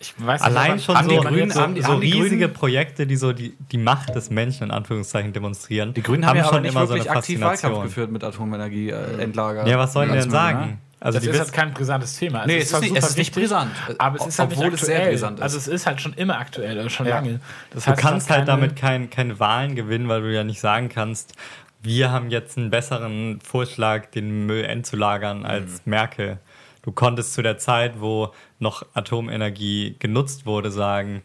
Ich 0.00 0.14
weiß 0.18 0.42
Allein 0.42 0.74
nicht, 0.74 0.84
schon 0.84 0.96
so, 0.96 1.08
die 1.08 1.16
Grünen, 1.16 1.50
so, 1.50 1.66
die, 1.66 1.82
so 1.82 1.94
riesige 1.94 2.36
Grünen, 2.36 2.52
Projekte, 2.52 3.06
die 3.06 3.16
so 3.16 3.32
die, 3.32 3.56
die 3.72 3.78
Macht 3.78 4.14
des 4.14 4.30
Menschen 4.30 4.64
in 4.64 4.70
Anführungszeichen 4.70 5.32
demonstrieren. 5.32 5.94
Die 5.94 6.02
Grünen 6.02 6.26
haben, 6.26 6.38
haben 6.38 6.44
ja 6.44 6.52
schon 6.52 6.64
immer 6.64 6.86
so 6.86 6.94
eine 6.94 7.08
aktiv 7.08 7.40
Wahlkampf 7.40 7.82
geführt 7.82 8.10
mit 8.10 8.22
Atomenergie, 8.24 8.90
äh, 8.90 9.22
Endlager. 9.22 9.66
Ja, 9.66 9.78
was 9.78 9.92
sollen 9.92 10.10
die 10.10 10.18
denn 10.18 10.30
sagen? 10.30 10.60
Ne? 10.60 10.78
Also 11.00 11.18
das 11.18 11.28
ist 11.28 11.36
jetzt 11.36 11.52
kein 11.52 11.72
brisantes 11.72 12.16
Thema. 12.16 12.40
Also 12.40 12.52
nee, 12.52 12.58
es 12.58 12.72
ist, 12.72 12.80
nicht, 12.80 12.96
es 12.96 13.10
ist 13.10 13.18
nicht 13.18 13.34
brisant. 13.34 13.70
Aber 13.98 14.16
es 14.16 14.26
ist 14.26 14.38
halt 14.38 14.50
Obwohl 14.50 14.70
nicht 14.70 14.80
aktuell. 14.80 14.96
es 14.96 15.00
sehr 15.00 15.10
brisant 15.10 15.38
ist. 15.38 15.42
Also 15.42 15.58
es 15.58 15.68
ist 15.68 15.86
halt 15.86 16.00
schon 16.00 16.12
immer 16.14 16.38
aktuell, 16.38 16.90
schon 16.90 17.06
ja. 17.06 17.16
lange. 17.16 17.40
Das 17.70 17.86
heißt, 17.86 17.98
du 17.98 18.02
kannst 18.02 18.30
halt 18.30 18.48
damit 18.48 18.74
keine 18.74 19.06
kein 19.06 19.38
Wahlen 19.38 19.76
gewinnen, 19.76 20.08
weil 20.08 20.22
du 20.22 20.34
ja 20.34 20.42
nicht 20.42 20.60
sagen 20.60 20.88
kannst, 20.88 21.34
wir 21.82 22.10
haben 22.10 22.30
jetzt 22.30 22.58
einen 22.58 22.70
besseren 22.70 23.40
Vorschlag, 23.40 24.06
den 24.06 24.46
Müll 24.46 24.64
endzulagern 24.64 25.46
als 25.46 25.84
mhm. 25.84 25.90
Merkel. 25.90 26.38
Du 26.82 26.92
konntest 26.92 27.34
zu 27.34 27.42
der 27.42 27.58
Zeit, 27.58 28.00
wo 28.00 28.32
noch 28.58 28.84
Atomenergie 28.94 29.96
genutzt 29.98 30.46
wurde, 30.46 30.70
sagen, 30.70 31.22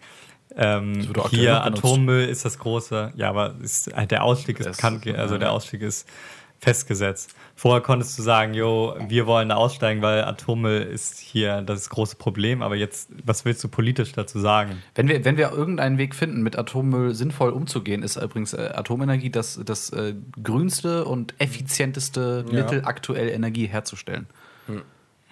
ähm, 0.55 1.07
hier 1.29 1.63
Atommüll 1.63 2.27
ist 2.27 2.45
das 2.45 2.59
große, 2.59 3.13
ja, 3.15 3.29
aber 3.29 3.55
ist, 3.61 3.93
halt 3.95 4.11
der 4.11 4.23
Ausstieg 4.23 4.59
ist 4.59 4.77
bekannt, 4.77 5.07
also 5.07 5.37
der 5.37 5.51
Ausstieg 5.51 5.81
ist 5.81 6.07
festgesetzt. 6.63 7.35
Vorher 7.55 7.81
konntest 7.81 8.17
du 8.17 8.23
sagen, 8.23 8.53
jo, 8.53 8.95
wir 9.07 9.27
wollen 9.27 9.49
da 9.49 9.55
aussteigen, 9.55 10.01
weil 10.01 10.23
Atommüll 10.23 10.81
ist 10.81 11.19
hier 11.19 11.61
das 11.61 11.89
große 11.89 12.15
Problem. 12.15 12.61
Aber 12.61 12.75
jetzt, 12.75 13.09
was 13.23 13.45
willst 13.45 13.63
du 13.63 13.67
politisch 13.67 14.13
dazu 14.13 14.39
sagen? 14.39 14.81
Wenn 14.95 15.07
wir, 15.07 15.23
wenn 15.25 15.37
wir 15.37 15.51
irgendeinen 15.51 15.97
Weg 15.97 16.15
finden, 16.15 16.41
mit 16.41 16.57
Atommüll 16.57 17.13
sinnvoll 17.13 17.51
umzugehen, 17.51 18.01
ist 18.01 18.15
übrigens 18.15 18.53
äh, 18.53 18.71
Atomenergie 18.73 19.29
das, 19.29 19.59
das 19.63 19.89
äh, 19.91 20.15
grünste 20.41 21.05
und 21.05 21.35
effizienteste 21.37 22.45
ja. 22.47 22.53
Mittel, 22.53 22.83
aktuell 22.85 23.29
Energie 23.29 23.67
herzustellen. 23.67 24.27
Hm. 24.67 24.81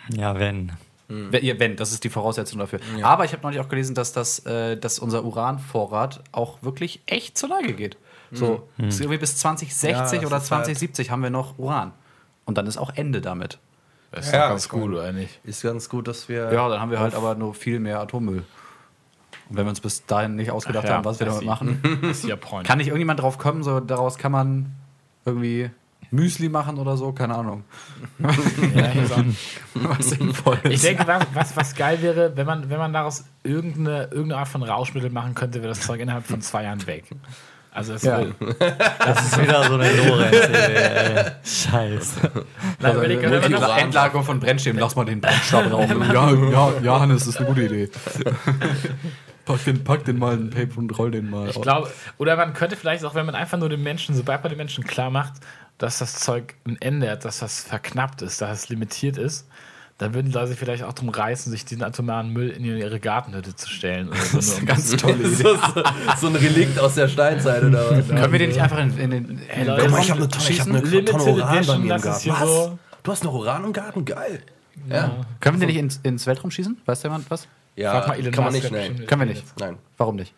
Ja, 0.09 0.39
wenn. 0.39 0.71
Hm. 1.07 1.31
Wenn, 1.31 1.75
das 1.75 1.91
ist 1.91 2.03
die 2.03 2.09
Voraussetzung 2.09 2.59
dafür. 2.59 2.79
Ja. 2.97 3.05
Aber 3.05 3.25
ich 3.25 3.33
habe 3.33 3.43
neulich 3.43 3.59
auch 3.59 3.67
gelesen, 3.67 3.95
dass, 3.95 4.13
das, 4.13 4.45
äh, 4.45 4.77
dass 4.77 4.99
unser 4.99 5.25
Uranvorrat 5.25 6.23
auch 6.31 6.63
wirklich 6.63 7.01
echt 7.05 7.37
zur 7.37 7.49
Neige 7.49 7.73
geht. 7.73 7.97
So, 8.31 8.69
hm. 8.77 8.89
irgendwie 8.89 9.17
bis 9.17 9.35
2060 9.37 10.21
ja, 10.21 10.27
oder 10.27 10.41
2070 10.41 11.09
halt 11.09 11.11
haben 11.11 11.23
wir 11.23 11.29
noch 11.29 11.59
Uran. 11.59 11.91
Und 12.45 12.57
dann 12.57 12.65
ist 12.65 12.77
auch 12.77 12.95
Ende 12.95 13.19
damit. 13.19 13.59
Das 14.11 14.27
ist 14.27 14.33
ja, 14.33 14.49
ganz 14.49 14.67
gut, 14.67 14.91
oder 14.91 15.11
nicht? 15.11 15.39
Ist 15.43 15.63
ganz 15.63 15.89
gut, 15.89 16.07
dass 16.07 16.27
wir. 16.27 16.51
Ja, 16.51 16.67
dann 16.69 16.79
haben 16.79 16.91
wir 16.91 16.99
halt 16.99 17.15
aber 17.15 17.35
nur 17.35 17.53
viel 17.53 17.79
mehr 17.79 17.99
Atommüll. 17.99 18.43
Und 19.49 19.57
wenn 19.57 19.65
wir 19.65 19.69
uns 19.69 19.81
bis 19.81 20.05
dahin 20.05 20.35
nicht 20.35 20.51
ausgedacht 20.51 20.85
ja, 20.85 20.95
haben, 20.95 21.05
was 21.05 21.19
wir 21.19 21.27
damit 21.27 21.43
machen, 21.43 21.81
kann 22.63 22.77
nicht 22.77 22.87
irgendjemand 22.87 23.19
drauf 23.19 23.37
kommen, 23.37 23.63
so 23.63 23.79
daraus 23.79 24.17
kann 24.17 24.31
man 24.31 24.75
irgendwie 25.25 25.69
Müsli 26.11 26.49
machen 26.49 26.77
oder 26.77 26.97
so, 26.97 27.13
keine 27.13 27.35
Ahnung. 27.35 27.63
Ja, 28.75 28.91
was 29.73 30.11
ich 30.69 30.81
denke, 30.81 31.07
was, 31.33 31.55
was 31.55 31.75
geil 31.75 32.01
wäre, 32.01 32.35
wenn 32.35 32.45
man, 32.45 32.69
wenn 32.69 32.77
man 32.77 32.93
daraus 32.93 33.25
irgendeine, 33.43 34.03
irgendeine 34.03 34.37
Art 34.37 34.47
von 34.47 34.63
Rauschmittel 34.63 35.09
machen 35.09 35.33
könnte, 35.33 35.59
wäre 35.59 35.69
das 35.69 35.81
Zeug 35.81 35.99
innerhalb 35.99 36.25
von 36.25 36.41
zwei 36.41 36.63
Jahren 36.63 36.85
weg. 36.85 37.05
Also 37.73 37.93
das, 37.93 38.03
ja. 38.03 38.25
das 38.99 39.25
ist 39.25 39.41
wieder 39.41 39.63
so 39.63 39.75
eine 39.75 39.89
Lorenz. 39.93 40.35
Scheiße. 41.43 42.31
Nein, 42.79 42.97
also, 42.97 43.01
Endlagerung, 43.01 43.77
Endlagerung 43.77 44.23
von 44.25 44.39
Brennstäben, 44.41 44.79
lass 44.79 44.95
mal 44.97 45.05
den 45.05 45.21
Brennstab 45.21 45.71
rauchen. 45.71 46.01
ja, 46.01 46.31
ja, 46.31 46.73
ja, 46.81 46.99
Hannes, 46.99 47.19
das 47.19 47.35
ist 47.35 47.37
eine 47.37 47.47
gute 47.47 47.63
Idee. 47.63 47.89
Pack 49.45 49.63
den, 49.65 49.83
pack 49.83 50.05
den 50.05 50.19
mal 50.19 50.35
in 50.35 50.49
Paper 50.49 50.77
und 50.77 50.97
roll 50.97 51.11
den 51.11 51.29
mal. 51.29 51.49
Ich 51.49 51.61
glaube, 51.61 51.89
oder 52.17 52.35
man 52.35 52.53
könnte 52.53 52.75
vielleicht 52.75 53.03
auch, 53.05 53.15
wenn 53.15 53.25
man 53.25 53.35
einfach 53.35 53.57
nur 53.57 53.69
den 53.69 53.81
Menschen, 53.81 54.15
sobald 54.15 54.43
man 54.43 54.49
den 54.49 54.57
Menschen 54.57 54.83
klar 54.83 55.09
macht, 55.09 55.33
dass 55.81 55.99
das 55.99 56.15
Zeug 56.15 56.55
ein 56.67 56.77
Ende 56.79 57.09
hat, 57.09 57.25
dass 57.25 57.39
das 57.39 57.61
verknappt 57.61 58.21
ist, 58.21 58.41
dass 58.41 58.63
es 58.63 58.69
limitiert 58.69 59.17
ist, 59.17 59.47
dann 59.97 60.13
würden 60.13 60.31
Leute 60.31 60.47
sich 60.47 60.57
vielleicht 60.57 60.83
auch 60.83 60.93
drum 60.93 61.09
reißen, 61.09 61.51
sich 61.51 61.65
diesen 61.65 61.83
atomaren 61.83 62.31
Müll 62.31 62.49
in 62.49 62.65
ihre 62.65 62.99
Gartenhütte 62.99 63.55
zu 63.55 63.69
stellen. 63.69 64.09
Oder 64.09 64.17
so, 64.17 64.37
das 64.37 64.47
ist 64.47 64.57
eine 64.57 64.65
ganz 64.65 64.95
tolle 64.95 65.15
Idee. 65.15 65.27
so, 65.27 65.55
so, 66.17 66.27
ein 66.27 66.35
Relikt 66.35 66.79
aus 66.79 66.95
der 66.95 67.07
Steinzeit 67.07 67.63
oder 67.63 67.91
was? 67.91 68.07
Können 68.07 68.31
wir 68.31 68.39
den 68.39 68.49
nicht 68.49 68.61
einfach 68.61 68.79
in, 68.79 68.97
in 68.97 69.11
den. 69.11 69.41
Hey, 69.47 69.65
Leute, 69.65 69.85
ich 69.85 70.11
habe 70.11 70.23
eine, 70.23 70.29
ich 70.49 70.59
hab 70.59 70.67
eine 70.67 71.05
Tonne 71.05 71.23
Uran 71.23 71.65
bei 71.65 71.77
mir 71.77 71.95
im 71.95 72.01
Garten. 72.01 72.29
Was? 72.29 72.39
So 72.39 72.79
du 73.03 73.11
hast 73.11 73.23
noch 73.23 73.33
Uran 73.33 73.63
im 73.63 73.73
Garten? 73.73 74.05
Geil. 74.05 74.41
Ja. 74.87 74.95
ja. 74.95 75.25
Können 75.39 75.59
wir 75.59 75.67
den 75.67 75.73
nicht 75.73 75.83
ins, 75.83 75.99
ins 76.03 76.25
Weltraum 76.25 76.49
schießen? 76.49 76.81
Weiß 76.85 77.03
jemand 77.03 77.29
was? 77.29 77.47
Ja, 77.75 77.91
Frag 77.91 78.07
mal 78.07 78.19
Elon 78.19 78.31
kann 78.31 78.43
man 78.43 78.53
nicht. 78.53 78.71
Nein. 78.71 79.05
Können 79.05 79.21
wir 79.21 79.27
nicht. 79.27 79.43
Nein. 79.59 79.77
Warum 79.97 80.15
nicht? 80.15 80.33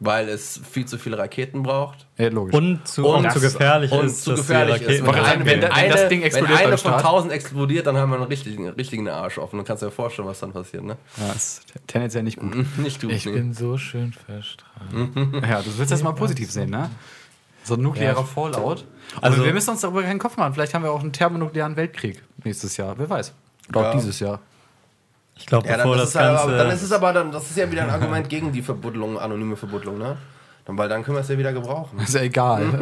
Weil 0.00 0.28
es 0.28 0.60
viel 0.70 0.86
zu 0.86 0.98
viele 0.98 1.18
Raketen 1.18 1.62
braucht. 1.62 2.06
Ja, 2.16 2.28
logisch. 2.28 2.54
Und 2.54 2.86
zu, 2.86 3.06
und 3.06 3.30
zu 3.32 3.40
gefährlich 3.40 3.90
und 3.90 4.06
ist. 4.06 4.22
Zu 4.22 4.34
gefährlich 4.34 4.82
ist. 4.82 5.04
Wenn, 5.04 5.14
eine, 5.14 5.44
wenn, 5.44 5.62
wenn, 5.62 5.72
eine, 5.72 5.88
das 5.92 6.08
Ding 6.08 6.22
explodiert 6.22 6.58
wenn 6.60 6.66
eine 6.66 6.78
von 6.78 6.98
tausend 6.98 7.32
explodiert, 7.32 7.86
dann 7.86 7.96
haben 7.96 8.10
wir 8.10 8.16
einen 8.16 8.26
richtigen, 8.26 8.68
richtigen 8.68 9.08
Arsch 9.08 9.38
offen. 9.38 9.58
Du 9.58 9.64
kannst 9.64 9.82
dir 9.82 9.90
vorstellen, 9.90 10.28
was 10.28 10.40
dann 10.40 10.52
passiert. 10.52 10.84
Ne? 10.84 10.96
Ja, 11.16 11.32
ist 11.32 11.62
tendenziell 11.86 12.22
nicht 12.22 12.38
gut. 12.38 12.54
nicht 12.78 13.00
gut. 13.00 13.10
Ich 13.10 13.26
nee. 13.26 13.32
bin 13.32 13.52
so 13.54 13.76
schön 13.76 14.12
verstrahlt. 14.12 14.90
ja, 15.48 15.62
du 15.62 15.78
willst 15.78 15.92
das 15.92 16.02
mal 16.02 16.12
positiv 16.12 16.50
sehen, 16.50 16.70
ne? 16.70 16.90
So 17.64 17.74
ein 17.74 17.82
nuklearer 17.82 18.20
ja. 18.20 18.24
Fallout. 18.24 18.84
Also, 19.16 19.20
also, 19.20 19.44
wir 19.44 19.52
müssen 19.52 19.70
uns 19.70 19.80
darüber 19.82 20.02
keinen 20.02 20.18
Kopf 20.18 20.36
machen. 20.36 20.54
Vielleicht 20.54 20.72
haben 20.74 20.84
wir 20.84 20.90
auch 20.90 21.00
einen 21.00 21.12
thermonuklearen 21.12 21.76
Weltkrieg 21.76 22.22
nächstes 22.44 22.76
Jahr. 22.76 22.98
Wer 22.98 23.10
weiß. 23.10 23.34
Oder 23.68 23.80
ja. 23.80 23.90
auch 23.90 23.94
dieses 23.94 24.20
Jahr. 24.20 24.40
Ich 25.38 25.46
glaube, 25.46 25.68
ja, 25.68 25.76
bevor 25.76 25.96
das, 25.96 26.12
das 26.12 26.22
Ganze... 26.22 26.42
Aber, 26.42 26.56
dann 26.56 26.70
ist 26.70 26.82
es 26.82 26.92
aber 26.92 27.12
dann, 27.12 27.32
das 27.32 27.48
ist 27.48 27.56
ja 27.56 27.70
wieder 27.70 27.84
ein 27.84 27.90
Argument 27.90 28.28
gegen 28.28 28.52
die 28.52 28.60
Verbuddelung, 28.60 29.18
anonyme 29.18 29.56
Verbuddelung, 29.56 29.98
ne? 29.98 30.16
Weil 30.66 30.88
dann 30.90 31.02
können 31.02 31.16
wir 31.16 31.22
es 31.22 31.28
ja 31.28 31.38
wieder 31.38 31.52
gebrauchen. 31.54 31.98
Ist 31.98 32.14
ja 32.14 32.20
egal. 32.20 32.70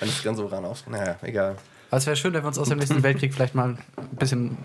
Wenn 0.00 0.08
es 0.08 0.22
ganz 0.24 0.36
so 0.36 0.46
ran 0.46 0.64
aus. 0.64 0.84
Naja, 0.88 1.14
egal. 1.22 1.54
Aber 1.90 1.98
es 1.98 2.06
wäre 2.06 2.16
schön, 2.16 2.32
wenn 2.32 2.42
wir 2.42 2.48
uns 2.48 2.58
aus 2.58 2.70
dem 2.70 2.78
nächsten 2.78 3.02
Weltkrieg 3.04 3.32
vielleicht 3.32 3.54
mal 3.54 3.76
ein 3.96 4.16
bisschen 4.16 4.56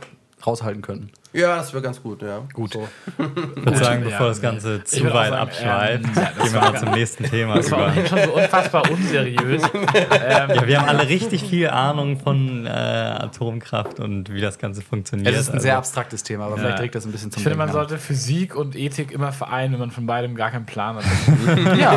raushalten 0.45 0.82
könnten. 0.82 1.12
Ja, 1.34 1.58
das 1.58 1.73
wäre 1.73 1.84
ganz 1.84 2.02
gut, 2.02 2.21
ja. 2.21 2.41
Gut. 2.54 2.73
So. 2.73 2.88
Ich 3.17 3.65
würde 3.65 3.78
sagen, 3.78 4.04
bevor 4.04 4.21
ja, 4.21 4.28
das 4.30 4.41
Ganze 4.41 4.84
zu 4.84 5.13
weit 5.13 5.34
abschweift, 5.34 6.06
ähm, 6.06 6.12
ja, 6.15 6.43
gehen 6.43 6.54
wir 6.54 6.62
mal 6.62 6.80
zum 6.80 6.91
nächsten 6.91 7.23
Thema 7.26 7.56
das 7.56 7.67
über. 7.67 7.91
Das 7.95 8.12
war 8.12 8.19
schon 8.19 8.30
so 8.30 8.36
unfassbar 8.38 8.89
unseriös. 8.89 9.63
ähm, 9.73 10.50
ja, 10.56 10.67
wir 10.67 10.80
haben 10.80 10.89
alle 10.89 11.08
richtig 11.08 11.43
viel 11.43 11.69
Ahnung 11.69 12.19
von 12.19 12.65
äh, 12.65 12.69
Atomkraft 12.69 14.00
und 14.00 14.32
wie 14.34 14.41
das 14.41 14.58
Ganze 14.58 14.82
funktioniert. 14.82 15.34
Es 15.34 15.41
ist 15.41 15.50
ein 15.50 15.56
also. 15.56 15.63
sehr 15.63 15.78
abstraktes 15.78 16.23
Thema, 16.23 16.45
aber 16.45 16.58
vielleicht 16.58 16.78
trägt 16.78 16.95
das 16.95 17.06
ein 17.06 17.12
bisschen 17.12 17.32
zum 17.32 17.39
Ich 17.39 17.43
finde, 17.43 17.58
man 17.58 17.71
sollte 17.71 17.97
Physik 17.97 18.56
und 18.56 18.76
Ethik 18.76 19.12
immer 19.12 19.32
vereinen, 19.32 19.73
wenn 19.73 19.80
man 19.80 19.91
von 19.91 20.06
beidem 20.06 20.36
gar 20.36 20.52
keinen 20.52 20.65
Plan 20.65 20.95
hat. 20.95 21.06
ja, 21.78 21.91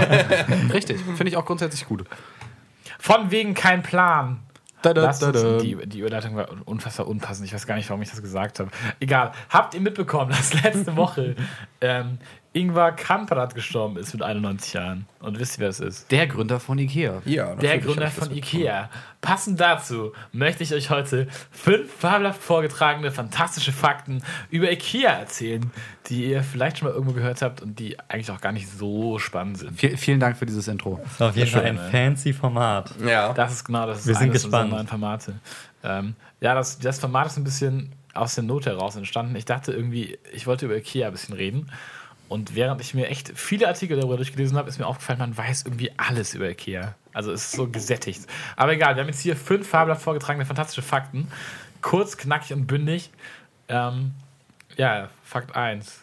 richtig. 0.72 1.00
Finde 1.00 1.28
ich 1.28 1.36
auch 1.36 1.44
grundsätzlich 1.44 1.86
gut. 1.86 2.04
Von 2.98 3.30
wegen 3.30 3.54
kein 3.54 3.82
Plan. 3.82 4.40
Da, 4.82 4.94
da, 4.94 5.12
da, 5.12 5.58
die, 5.58 5.76
die 5.86 5.98
Überleitung 5.98 6.36
war 6.36 6.48
unfassbar 6.64 7.06
unpassend. 7.06 7.46
Ich 7.46 7.54
weiß 7.54 7.66
gar 7.66 7.74
nicht, 7.74 7.88
warum 7.90 8.00
ich 8.02 8.10
das 8.10 8.22
gesagt 8.22 8.60
habe. 8.60 8.70
Egal. 8.98 9.32
Habt 9.50 9.74
ihr 9.74 9.80
mitbekommen, 9.80 10.30
dass 10.36 10.54
letzte 10.62 10.96
Woche 10.96 11.36
ähm, 11.80 12.18
Ingvar 12.52 12.96
Kamprad 12.96 13.54
gestorben 13.54 13.96
ist 13.96 14.12
mit 14.12 14.22
91 14.22 14.72
Jahren. 14.72 15.06
Und 15.20 15.38
wisst 15.38 15.58
ihr, 15.58 15.60
wer 15.60 15.68
es 15.68 15.78
ist? 15.78 16.10
Der 16.10 16.26
Gründer 16.26 16.58
von 16.58 16.78
Ikea. 16.78 17.22
Ja, 17.24 17.54
der 17.54 17.78
Gründer 17.78 18.10
von 18.10 18.34
Ikea. 18.34 18.90
Passend 19.20 19.60
dazu 19.60 20.12
möchte 20.32 20.64
ich 20.64 20.74
euch 20.74 20.90
heute 20.90 21.28
fünf 21.52 21.92
fabelhaft 21.92 22.42
vorgetragene, 22.42 23.12
fantastische 23.12 23.70
Fakten 23.70 24.24
über 24.50 24.70
Ikea 24.72 25.12
erzählen, 25.12 25.70
die 26.08 26.26
ihr 26.26 26.42
vielleicht 26.42 26.78
schon 26.78 26.88
mal 26.88 26.94
irgendwo 26.94 27.12
gehört 27.12 27.40
habt 27.40 27.62
und 27.62 27.78
die 27.78 27.96
eigentlich 28.08 28.32
auch 28.32 28.40
gar 28.40 28.52
nicht 28.52 28.68
so 28.68 29.20
spannend 29.20 29.58
sind. 29.58 29.80
V 29.80 29.96
vielen 29.96 30.18
Dank 30.18 30.36
für 30.36 30.46
dieses 30.46 30.66
Intro. 30.66 30.98
Das 31.04 31.12
ist 31.12 31.22
auf 31.22 31.36
jeden 31.36 31.50
Fall 31.50 31.64
ein 31.66 31.78
fancy 31.78 32.32
Format. 32.32 32.92
Ja. 33.06 33.32
Das 33.32 33.52
ist 33.52 33.64
genau 33.64 33.86
das. 33.86 34.04
Wir 34.08 34.16
sind 34.16 34.32
gespannt. 34.32 34.70
neuen 34.70 34.88
Formate. 34.88 35.34
Ähm, 35.84 36.16
ja, 36.40 36.56
das, 36.56 36.80
das 36.80 36.98
Format 36.98 37.28
ist 37.28 37.36
ein 37.36 37.44
bisschen 37.44 37.92
aus 38.12 38.34
der 38.34 38.42
Not 38.42 38.66
heraus 38.66 38.96
entstanden. 38.96 39.36
Ich 39.36 39.44
dachte 39.44 39.72
irgendwie, 39.72 40.18
ich 40.32 40.48
wollte 40.48 40.66
über 40.66 40.76
Ikea 40.76 41.06
ein 41.06 41.12
bisschen 41.12 41.36
reden. 41.36 41.70
Und 42.30 42.54
während 42.54 42.80
ich 42.80 42.94
mir 42.94 43.08
echt 43.08 43.32
viele 43.34 43.66
Artikel 43.66 43.96
darüber 43.96 44.16
durchgelesen 44.16 44.56
habe, 44.56 44.68
ist 44.68 44.78
mir 44.78 44.86
aufgefallen, 44.86 45.18
man 45.18 45.36
weiß 45.36 45.64
irgendwie 45.64 45.90
alles 45.96 46.32
über 46.32 46.48
Ikea. 46.48 46.94
Also 47.12 47.32
es 47.32 47.46
ist 47.46 47.52
so 47.52 47.66
gesättigt. 47.66 48.24
Aber 48.54 48.72
egal, 48.72 48.94
wir 48.94 49.02
haben 49.02 49.08
jetzt 49.08 49.20
hier 49.20 49.34
fünf 49.34 49.68
fabelhaft 49.68 50.02
vorgetragene 50.02 50.46
fantastische 50.46 50.82
Fakten. 50.82 51.26
Kurz, 51.82 52.16
knackig 52.16 52.52
und 52.52 52.68
bündig. 52.68 53.10
Ähm, 53.66 54.12
ja, 54.76 55.08
Fakt 55.24 55.56
1. 55.56 56.02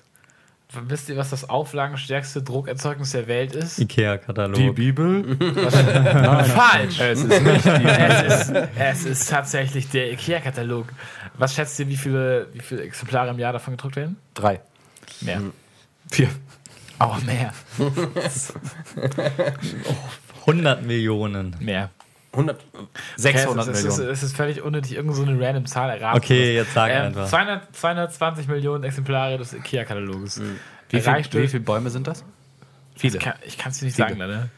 Wisst 0.89 1.07
ihr, 1.07 1.15
was 1.15 1.29
das 1.29 1.49
auflagenstärkste 1.49 2.43
Druckerzeugnis 2.43 3.11
der 3.11 3.27
Welt 3.27 3.55
ist? 3.55 3.79
Ikea-Katalog. 3.79 4.55
Die 4.55 4.71
Bibel? 4.71 5.37
Falsch. 5.39 6.99
Es 6.99 7.23
ist 7.23 7.41
nicht 7.41 7.65
die 7.65 7.85
es 7.85 8.49
ist, 8.49 8.53
es 8.77 9.05
ist 9.05 9.29
tatsächlich 9.29 9.89
der 9.91 10.11
Ikea-Katalog. 10.11 10.87
Was 11.37 11.55
schätzt 11.55 11.79
ihr, 11.79 11.87
wie 11.87 11.95
viele, 11.95 12.47
wie 12.51 12.59
viele 12.59 12.81
Exemplare 12.83 13.29
im 13.29 13.39
Jahr 13.39 13.53
davon 13.53 13.77
gedruckt 13.77 13.95
werden? 13.95 14.17
Drei. 14.33 14.59
Mehr. 15.21 15.37
Hm. 15.37 15.53
Vier. 16.11 16.29
Auch 16.99 17.21
mehr. 17.21 17.53
100 20.41 20.83
Millionen. 20.83 21.55
Mehr. 21.59 21.91
100, 22.31 22.59
600 23.15 23.67
okay, 23.67 23.71
es, 23.71 23.83
Millionen. 23.83 24.09
Es 24.11 24.17
ist, 24.23 24.29
ist, 24.29 24.35
völlig 24.35 24.61
unnötig, 24.61 24.95
irgend 24.95 25.15
so 25.15 25.23
eine 25.23 25.39
random 25.39 25.65
Zahl 25.65 25.89
erraten. 25.89 26.17
Okay, 26.17 26.55
jetzt 26.55 26.73
sag 26.73 26.91
ähm, 26.91 27.07
einfach. 27.07 27.27
200, 27.27 27.75
220 27.75 28.47
Millionen 28.47 28.83
Exemplare 28.83 29.37
des 29.37 29.53
IKEA-Kataloges. 29.53 30.39
Mhm. 30.39 30.59
Wie, 30.89 31.01
viel, 31.01 31.13
wie 31.43 31.47
viele 31.47 31.63
Bäume 31.63 31.89
sind 31.89 32.07
das? 32.07 32.23
Viele. 32.95 33.19
Ich 33.45 33.57
kann 33.57 33.71
es 33.71 33.79
dir 33.79 33.85
nicht 33.85 33.95
Viele. 33.95 34.09
sagen, 34.09 34.17
ne? 34.19 34.49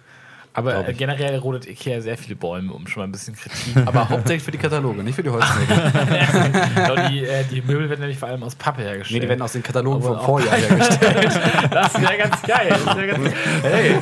Aber 0.54 0.84
generell 0.94 1.38
rodet 1.38 1.68
Ikea 1.68 2.02
sehr 2.02 2.18
viele 2.18 2.36
Bäume, 2.36 2.74
um 2.74 2.88
schon 2.88 3.02
mal 3.02 3.08
ein 3.08 3.12
bisschen 3.12 3.36
Kritik. 3.36 3.78
Aber 3.86 4.10
hauptsächlich 4.10 4.44
für 4.44 4.52
die 4.52 4.58
Kataloge, 4.58 5.04
nicht 5.04 5.16
für 5.16 5.24
die 5.24 5.30
Holzmöbel. 5.30 5.78
die, 7.10 7.26
äh, 7.26 7.44
die, 7.46 7.62
Möbel 7.62 7.88
werden 7.90 8.02
nämlich 8.02 8.18
vor 8.18 8.30
allem 8.30 8.42
aus 8.42 8.56
Pappe 8.56 8.82
hergestellt. 8.82 9.22
Nee, 9.22 9.26
die 9.26 9.30
werden 9.30 9.42
aus 9.42 9.54
den 9.54 9.62
Katalogen 9.62 10.02
vom 10.02 10.20
Vorjahr 10.20 10.56
hergestellt. 10.58 11.70
das 11.72 12.02
wäre 12.02 12.18
ganz 12.18 12.42
geil. 12.42 12.70
Wär 12.70 13.08
ganz 13.08 13.36
hey, 13.62 13.96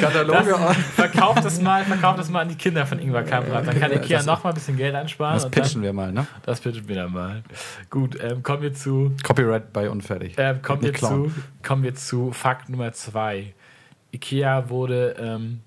Kataloge. 0.00 0.50
Das, 0.50 0.76
verkauft 0.76 1.44
das 1.44 1.60
mal, 1.60 1.84
verkauft 1.84 2.18
das 2.18 2.28
mal 2.28 2.40
an 2.40 2.48
die 2.48 2.56
Kinder 2.56 2.84
von 2.84 2.98
Ingvar 2.98 3.22
Kamprad. 3.22 3.66
Dann 3.66 3.78
kann 3.78 3.92
Ikea 3.92 4.22
noch 4.24 4.42
mal 4.42 4.50
ein 4.50 4.54
bisschen 4.54 4.76
Geld 4.76 4.94
ansparen. 4.94 5.34
Das 5.34 5.48
pitchen 5.50 5.74
dann, 5.74 5.82
wir 5.82 5.92
mal, 5.92 6.12
ne? 6.12 6.26
Das 6.44 6.60
pitchen 6.60 6.88
wir 6.88 6.96
dann 6.96 7.12
mal. 7.12 7.42
Gut, 7.90 8.18
ähm, 8.20 8.42
kommen 8.42 8.62
wir 8.62 8.74
zu. 8.74 9.14
Copyright 9.22 9.72
bei 9.72 9.88
Unfertig. 9.88 10.34
Ähm, 10.36 10.60
kommen, 10.62 10.82
wir 10.82 10.94
zu, 10.94 11.32
kommen 11.62 11.84
wir 11.84 11.94
zu 11.94 12.32
Fakt 12.32 12.68
Nummer 12.68 12.92
zwei. 12.92 13.54
Ikea 14.12 14.68
wurde. 14.68 15.16
Ähm, 15.18 15.60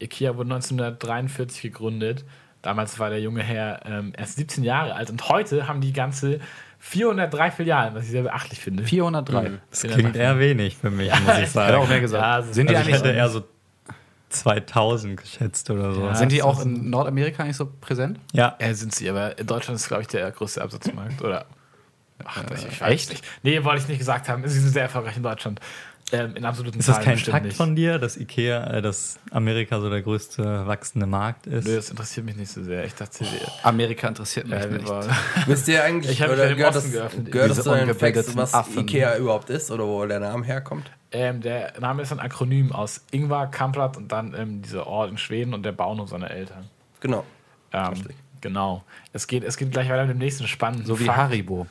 IKEA 0.00 0.36
wurde 0.36 0.52
1943 0.54 1.62
gegründet. 1.62 2.24
Damals 2.62 2.98
war 2.98 3.10
der 3.10 3.20
junge 3.20 3.42
Herr 3.42 3.86
ähm, 3.86 4.12
erst 4.16 4.36
17 4.36 4.64
Jahre 4.64 4.94
alt 4.94 5.10
und 5.10 5.28
heute 5.28 5.66
haben 5.66 5.80
die 5.80 5.92
ganze 5.92 6.40
403 6.78 7.50
Filialen, 7.50 7.94
was 7.94 8.04
ich 8.04 8.10
sehr 8.10 8.22
beachtlich 8.22 8.60
finde. 8.60 8.84
403. 8.84 9.48
Mhm. 9.48 9.58
Das 9.70 9.82
klingt 9.82 10.16
eher 10.16 10.38
wenig 10.38 10.76
für 10.76 10.90
mich, 10.90 11.08
ja, 11.08 11.20
muss 11.20 11.38
ich 11.38 11.50
sagen. 11.50 11.74
Ich 11.74 11.78
auch 11.82 11.88
mehr 11.88 12.00
gesagt. 12.00 12.22
Ja, 12.46 12.52
Sind 12.52 12.70
die 12.70 12.76
also 12.76 12.86
eigentlich 12.88 13.00
ich 13.00 13.06
hätte 13.06 13.16
eher 13.16 13.28
so 13.28 13.44
2000 14.30 15.20
geschätzt 15.20 15.70
oder 15.70 15.92
so. 15.92 16.02
Ja, 16.02 16.14
sind 16.14 16.32
die 16.32 16.42
auch 16.42 16.62
in 16.62 16.88
Nordamerika 16.88 17.44
nicht 17.44 17.56
so 17.56 17.66
präsent? 17.80 18.18
Ja. 18.32 18.56
Ja, 18.60 18.74
sind 18.74 18.94
sie, 18.94 19.08
aber 19.10 19.38
in 19.38 19.46
Deutschland 19.46 19.78
ist, 19.78 19.88
glaube 19.88 20.02
ich, 20.02 20.08
der 20.08 20.30
größte 20.30 20.62
Absatzmarkt. 20.62 21.22
Oder? 21.22 21.46
Ach, 22.24 22.44
äh, 22.44 22.54
ich 22.68 22.80
weiß 22.80 22.92
echt? 22.92 23.10
nicht. 23.10 23.24
Nee, 23.42 23.64
wollte 23.64 23.82
ich 23.82 23.88
nicht 23.88 23.98
gesagt 23.98 24.28
haben. 24.28 24.46
Sie 24.46 24.60
sind 24.60 24.70
sehr 24.70 24.84
erfolgreich 24.84 25.16
in 25.16 25.22
Deutschland. 25.22 25.60
Ähm, 26.12 26.34
in 26.34 26.44
absoluten 26.44 26.78
ist 26.80 26.88
das 26.88 27.00
kein 27.00 27.18
Fakt 27.18 27.46
nicht. 27.46 27.56
von 27.56 27.76
dir, 27.76 27.98
dass 27.98 28.16
Ikea, 28.16 28.64
äh, 28.64 28.82
dass 28.82 29.18
Amerika 29.30 29.80
so 29.80 29.88
der 29.88 30.02
größte 30.02 30.66
wachsende 30.66 31.06
Markt 31.06 31.46
ist? 31.46 31.66
Nö, 31.66 31.76
das 31.76 31.90
interessiert 31.90 32.26
mich 32.26 32.36
nicht 32.36 32.50
so 32.50 32.62
sehr. 32.64 32.84
Ich 32.84 32.94
dachte, 32.94 33.24
oh, 33.24 33.50
Amerika 33.62 34.08
interessiert 34.08 34.48
mich 34.48 34.66
nicht. 34.66 34.88
Wisst 35.46 35.68
ihr 35.68 35.84
eigentlich, 35.84 36.20
ich 36.20 36.28
oder 36.28 36.54
gehört 36.54 36.74
das, 36.74 36.90
geöffnet. 36.90 37.30
gehört 37.30 37.50
das 37.50 37.62
zu 37.62 37.74
den 37.74 37.94
Facts, 37.94 38.36
was 38.36 38.54
Affen. 38.54 38.80
Ikea 38.80 39.16
überhaupt 39.16 39.50
ist 39.50 39.70
oder 39.70 39.86
wo 39.86 40.04
der 40.04 40.20
Name 40.20 40.44
herkommt? 40.44 40.90
Ähm, 41.12 41.40
der 41.40 41.74
Name 41.80 42.02
ist 42.02 42.12
ein 42.12 42.20
Akronym 42.20 42.72
aus 42.72 43.04
Ingvar 43.10 43.50
Kamprad 43.50 43.96
und 43.96 44.10
dann 44.10 44.34
ähm, 44.34 44.62
dieser 44.62 44.86
Ort 44.86 45.10
in 45.10 45.18
Schweden 45.18 45.54
und 45.54 45.64
der 45.64 45.72
Bauernhof 45.72 46.08
seiner 46.08 46.30
Eltern. 46.30 46.68
Genau. 47.00 47.24
Ähm, 47.72 47.94
genau. 48.40 48.84
Es 49.12 49.26
geht, 49.26 49.44
es 49.44 49.56
geht 49.56 49.70
gleich 49.70 49.88
weiter 49.88 50.06
mit 50.06 50.16
dem 50.16 50.18
nächsten 50.18 50.46
spannenden 50.48 50.86
So 50.86 50.98
wie 50.98 51.04
Fakt. 51.04 51.18
Haribo. 51.18 51.66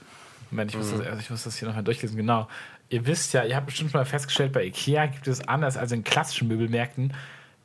Moment, 0.52 0.72
ich 0.72 0.78
muss, 0.78 0.92
mhm. 0.92 1.04
das, 1.04 1.20
ich 1.20 1.30
muss 1.30 1.44
das 1.44 1.58
hier 1.58 1.68
nochmal 1.68 1.84
durchlesen. 1.84 2.18
Genau 2.18 2.48
ihr 2.90 3.06
wisst 3.06 3.34
ja, 3.34 3.44
ihr 3.44 3.56
habt 3.56 3.68
bestimmt 3.68 3.94
mal 3.94 4.06
festgestellt, 4.06 4.54
bei 4.54 4.66
IKEA 4.66 5.08
gibt 5.08 5.28
es 5.28 5.48
anders 5.48 5.78
als 5.78 5.92
in 5.92 6.04
klassischen 6.04 6.48
Möbelmärkten 6.48 7.14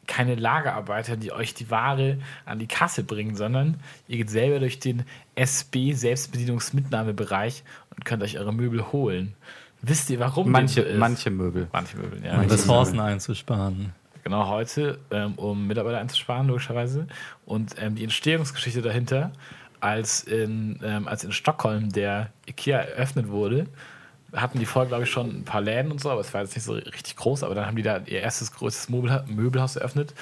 keine 0.07 0.35
Lagerarbeiter, 0.35 1.17
die 1.17 1.33
euch 1.33 1.55
die 1.55 1.71
Ware 1.71 2.19
an 2.45 2.59
die 2.59 2.67
Kasse 2.67 3.05
bringen, 3.05 3.37
sondern 3.37 3.77
ihr 4.07 4.19
geht 4.19 4.31
selber 4.31 4.59
durch 4.59 4.79
den 4.79 5.05
SB 5.35 5.93
Selbstbedienungsmitnahmebereich 5.93 7.65
und 7.95 8.05
könnt 8.05 8.23
euch 8.23 8.39
eure 8.39 8.53
Möbel 8.53 8.93
holen. 8.93 9.35
Wisst 9.83 10.11
ihr, 10.11 10.19
warum 10.19 10.51
manche, 10.51 10.93
so 10.93 10.99
manche 10.99 11.31
Möbel? 11.31 11.69
Manche 11.73 11.97
Möbel, 11.97 12.25
ja. 12.25 12.41
Um 12.41 12.49
Ressourcen 12.49 13.01
einzusparen. 13.01 13.93
Genau, 14.23 14.49
heute, 14.49 14.99
ähm, 15.11 15.35
um 15.35 15.67
Mitarbeiter 15.67 15.99
einzusparen, 15.99 16.47
logischerweise. 16.47 17.07
Und 17.45 17.75
ähm, 17.79 17.95
die 17.95 18.05
Entstehungsgeschichte 18.05 18.81
dahinter, 18.81 19.33
als 19.81 20.23
in, 20.23 20.81
ähm, 20.83 21.07
als 21.07 21.25
in 21.25 21.33
Stockholm 21.33 21.91
der 21.91 22.31
IKEA 22.49 22.79
eröffnet 22.79 23.29
wurde, 23.29 23.67
hatten 24.35 24.59
die 24.59 24.66
vorher, 24.66 24.88
glaube 24.88 25.05
ich, 25.05 25.11
schon 25.11 25.40
ein 25.40 25.44
paar 25.44 25.61
Läden 25.61 25.90
und 25.90 26.01
so, 26.01 26.11
aber 26.11 26.20
es 26.20 26.33
war 26.35 26.42
jetzt 26.42 26.55
nicht 26.55 26.64
so 26.64 26.75
richtig 26.75 27.16
groß. 27.16 27.42
Aber 27.42 27.55
dann 27.55 27.66
haben 27.66 27.77
die 27.77 27.83
da 27.83 27.99
ihr 28.07 28.20
erstes 28.20 28.53
größtes 28.53 28.88
Möbelhaus 28.88 29.77
eröffnet. 29.77 30.14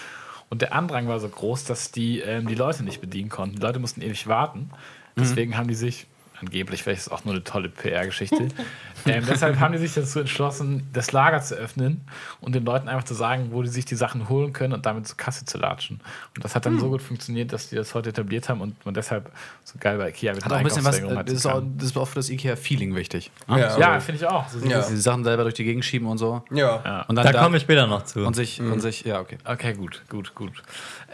Und 0.51 0.63
der 0.63 0.75
Andrang 0.75 1.09
war 1.09 1.19
so 1.19 1.29
groß, 1.29 1.65
dass 1.65 1.93
die 1.93 2.21
ähm, 2.21 2.47
die 2.47 2.55
Leute 2.55 2.85
nicht 2.85 3.01
bedienen 3.01 3.31
konnten. 3.31 3.57
Die 3.57 3.63
Leute 3.63 3.79
mussten 3.79 4.03
ewig 4.03 4.27
warten. 4.27 4.71
Deswegen 5.17 5.53
mhm. 5.53 5.57
haben 5.57 5.69
die 5.69 5.75
sich 5.75 6.07
angeblich, 6.41 6.83
vielleicht 6.83 7.01
ist 7.01 7.07
es 7.07 7.13
auch 7.13 7.25
nur 7.25 7.35
eine 7.35 7.45
tolle 7.45 7.69
PR-Geschichte. 7.69 8.49
ähm, 9.07 9.25
deshalb 9.29 9.59
haben 9.59 9.73
die 9.73 9.79
sich 9.79 9.95
dazu 9.95 10.21
entschlossen, 10.21 10.89
das 10.93 11.13
Lager 11.13 11.41
zu 11.41 11.55
öffnen 11.55 12.03
und 12.41 12.55
den 12.55 12.65
Leuten 12.65 12.89
einfach 12.89 13.05
zu 13.05 13.15
sagen, 13.15 13.49
wo 13.51 13.63
die 13.63 13.69
sich 13.69 13.85
die 13.85 13.95
Sachen 13.95 14.29
holen 14.29 14.53
können 14.53 14.73
und 14.73 14.87
damit 14.87 15.07
zur 15.07 15.17
Kasse 15.17 15.45
zu 15.45 15.59
latschen. 15.59 16.01
Und 16.37 16.45
das 16.45 16.55
hat 16.55 16.67
dann 16.67 16.75
hm. 16.75 16.81
so 16.81 16.91
gut 16.91 17.03
funktioniert, 17.03 17.53
dass 17.53 17.69
die 17.69 17.77
das 17.77 17.95
heute 17.95 18.11
etabliert 18.11 18.49
haben 18.49 18.61
und 18.61 18.85
man 18.85 18.95
deshalb 18.95 19.31
so 19.65 19.79
geil 19.79 19.99
bei 19.99 20.09
Ikea 20.11 20.35
mit 20.35 20.45
hat 20.45 20.53
auch 20.53 20.57
ein 20.57 20.65
bisschen 20.65 20.85
was, 20.85 21.01
das 21.01 21.33
ist, 21.33 21.47
auch, 21.47 21.63
das 21.77 21.89
ist 21.89 21.97
auch 21.97 22.09
für 22.09 22.17
das 22.17 22.31
Ikea-Feeling 22.31 22.95
wichtig. 22.95 23.31
Ja, 23.49 23.79
ja 23.79 24.01
finde 24.01 24.21
ich 24.21 24.27
auch. 24.27 24.49
So 24.49 24.59
ja. 24.67 24.83
Die 24.83 24.97
Sachen 24.97 25.25
selber 25.25 25.45
durch 25.45 25.55
die 25.55 25.65
Gegend 25.65 25.85
schieben 25.85 26.09
und 26.09 26.19
so. 26.19 26.43
Ja. 26.51 27.05
Und 27.09 27.17
dann 27.17 27.27
da, 27.27 27.33
da 27.33 27.43
komme 27.43 27.57
ich 27.57 27.63
später 27.63 27.87
noch 27.87 28.05
zu. 28.05 28.25
Und 28.27 28.35
sich, 28.35 28.61
mhm. 28.61 28.73
und 28.73 28.81
sich, 28.81 29.05
ja, 29.05 29.21
okay. 29.21 29.39
Okay, 29.45 29.75
gut, 29.75 30.03
gut, 30.09 30.35
gut. 30.35 30.63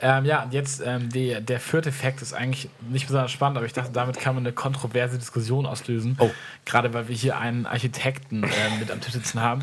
Ähm, 0.01 0.25
ja, 0.25 0.45
und 0.45 0.53
jetzt 0.53 0.83
ähm, 0.85 1.09
die, 1.09 1.37
der 1.41 1.61
vierte 1.61 1.93
Fakt 1.93 2.23
ist 2.23 2.33
eigentlich 2.33 2.69
nicht 2.89 3.07
besonders 3.07 3.33
spannend, 3.33 3.57
aber 3.57 3.67
ich 3.67 3.73
dachte, 3.73 3.91
damit 3.93 4.19
kann 4.19 4.35
man 4.35 4.45
eine 4.45 4.53
kontroverse 4.53 5.19
Diskussion 5.19 5.67
auslösen. 5.67 6.17
Oh. 6.19 6.31
Gerade 6.65 6.95
weil 6.95 7.09
wir 7.09 7.17
hier 7.17 7.39
einen 7.39 7.67
Architekten 7.79 8.43
äh, 8.43 8.79
mit 8.81 8.91
am 8.91 9.01
Tisch 9.01 9.13
sitzen 9.13 9.41
haben. 9.41 9.63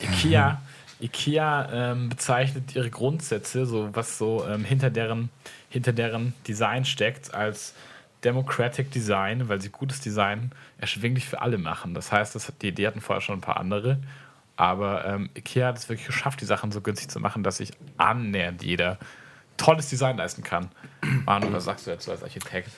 IKEA, 0.00 0.60
IKEA 1.00 1.68
ähm, 1.72 2.08
bezeichnet 2.08 2.76
ihre 2.76 2.90
Grundsätze, 2.90 3.66
so 3.66 3.90
was 3.92 4.18
so 4.18 4.46
ähm, 4.48 4.64
hinter, 4.64 4.88
deren, 4.88 5.30
hinter 5.68 5.92
deren 5.92 6.32
Design 6.46 6.84
steckt, 6.84 7.34
als 7.34 7.74
Democratic 8.22 8.92
Design, 8.92 9.48
weil 9.48 9.60
sie 9.60 9.68
gutes 9.68 10.00
Design 10.00 10.52
erschwinglich 10.78 11.26
für 11.26 11.42
alle 11.42 11.58
machen. 11.58 11.92
Das 11.92 12.12
heißt, 12.12 12.36
das, 12.36 12.52
die, 12.62 12.70
die 12.70 12.86
hatten 12.86 13.00
vorher 13.00 13.20
schon 13.20 13.38
ein 13.38 13.42
paar 13.42 13.56
andere. 13.56 13.98
Aber 14.56 15.04
ähm, 15.04 15.28
IKEA 15.36 15.66
hat 15.66 15.76
es 15.76 15.88
wirklich 15.88 16.06
geschafft, 16.06 16.40
die 16.40 16.46
Sachen 16.46 16.70
so 16.70 16.80
günstig 16.80 17.08
zu 17.08 17.18
machen, 17.18 17.42
dass 17.42 17.56
sich 17.56 17.72
annähernd 17.96 18.62
jeder 18.62 18.96
tolles 19.56 19.88
Design 19.88 20.16
leisten 20.16 20.44
kann. 20.44 20.70
Manu, 21.24 21.52
was 21.52 21.64
sagst 21.64 21.86
du 21.86 21.90
dazu 21.90 22.12
als 22.12 22.22
Architekt? 22.22 22.70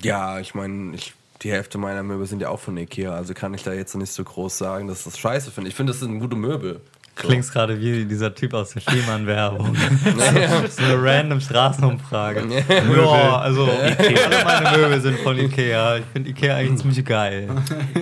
Ja, 0.00 0.40
ich 0.40 0.54
meine, 0.54 0.96
ich 0.96 1.12
die 1.42 1.50
Hälfte 1.50 1.78
meiner 1.78 2.02
Möbel 2.02 2.26
sind 2.26 2.40
ja 2.40 2.48
auch 2.48 2.60
von 2.60 2.76
Ikea, 2.76 3.12
also 3.12 3.34
kann 3.34 3.52
ich 3.54 3.62
da 3.62 3.72
jetzt 3.72 3.94
nicht 3.94 4.12
so 4.12 4.22
groß 4.22 4.56
sagen, 4.56 4.86
dass 4.86 5.04
das 5.04 5.18
scheiße 5.18 5.50
finde. 5.50 5.68
Ich 5.68 5.74
finde, 5.74 5.92
das 5.92 6.00
sind 6.00 6.20
gute 6.20 6.36
Möbel. 6.36 6.80
So. 7.20 7.28
Klingst 7.28 7.52
gerade 7.52 7.78
wie 7.78 8.06
dieser 8.06 8.34
Typ 8.34 8.54
aus 8.54 8.70
der 8.70 8.80
Schneemann-Werbung. 8.80 9.76
so 10.70 10.82
eine 10.82 11.02
random 11.02 11.40
Straßenumfrage. 11.40 12.46
ja, 12.48 13.36
also 13.36 13.66
Ikea. 13.66 14.24
alle 14.24 14.44
meine 14.44 14.78
Möbel 14.78 15.00
sind 15.02 15.18
von 15.18 15.38
Ikea. 15.38 15.98
Ich 15.98 16.04
finde 16.12 16.30
Ikea 16.30 16.56
eigentlich 16.56 16.80
ziemlich 16.80 17.04
geil. 17.04 17.50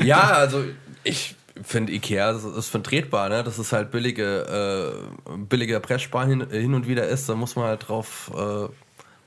Ja, 0.05 0.21
also 0.31 0.65
ich 1.03 1.35
finde 1.63 1.93
Ikea 1.93 2.33
das 2.33 2.45
ist 2.45 2.69
vertretbar, 2.69 3.29
ne? 3.29 3.43
Das 3.43 3.59
ist 3.59 3.73
halt 3.73 3.91
billige, 3.91 5.03
äh, 5.27 5.37
billiger 5.37 5.81
Presssparen 5.81 6.29
hin, 6.29 6.47
hin, 6.51 6.75
und 6.75 6.87
wieder 6.87 7.09
ist. 7.09 7.29
Da 7.29 7.35
muss 7.35 7.57
man 7.57 7.67
halt 7.67 7.89
drauf, 7.89 8.31
äh, 8.33 8.69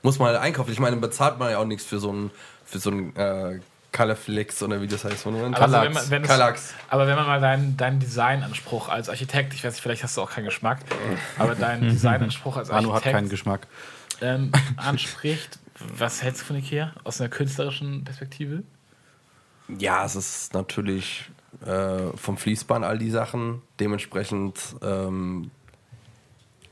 muss 0.02 0.18
man 0.18 0.28
halt 0.28 0.40
einkaufen. 0.40 0.72
Ich 0.72 0.80
meine, 0.80 0.96
bezahlt 0.96 1.38
man 1.38 1.50
ja 1.50 1.58
auch 1.58 1.66
nichts 1.66 1.84
für 1.84 1.98
so 1.98 2.10
ein, 2.10 2.30
für 2.64 2.78
so 2.78 2.90
ein 2.90 3.14
äh, 3.16 3.60
Colorflix 3.94 4.62
oder 4.62 4.82
wie 4.82 4.86
das 4.86 5.04
heißt. 5.04 5.26
Also 5.26 5.50
Kallax. 5.52 6.10
Wenn 6.10 6.28
wenn 6.28 6.30
es, 6.30 6.74
aber 6.88 7.06
wenn 7.06 7.16
man 7.16 7.26
mal 7.26 7.40
deinen 7.40 7.76
dein 7.76 8.00
Designanspruch 8.00 8.88
als 8.88 9.08
Architekt, 9.08 9.54
ich 9.54 9.64
weiß 9.64 9.74
nicht, 9.74 9.82
vielleicht 9.82 10.02
hast 10.02 10.16
du 10.16 10.22
auch 10.22 10.30
keinen 10.30 10.44
Geschmack, 10.44 10.80
aber 11.38 11.54
deinen 11.54 11.88
Designanspruch 11.88 12.56
als 12.56 12.70
Architekt. 12.70 12.92
Manu 12.92 13.04
hat 13.04 13.12
keinen 13.12 13.28
Geschmack. 13.28 13.66
Ähm, 14.20 14.52
anspricht, 14.76 15.58
was 15.78 16.22
hältst 16.22 16.42
du 16.42 16.46
von 16.46 16.56
Ikea 16.56 16.92
aus 17.04 17.20
einer 17.20 17.30
künstlerischen 17.30 18.04
Perspektive? 18.04 18.64
Ja, 19.78 20.04
es 20.04 20.16
ist 20.16 20.52
natürlich 20.52 21.30
äh, 21.64 22.16
vom 22.16 22.36
Fließband 22.36 22.84
all 22.84 22.98
die 22.98 23.10
Sachen. 23.10 23.62
Dementsprechend 23.80 24.58
ähm, 24.82 25.50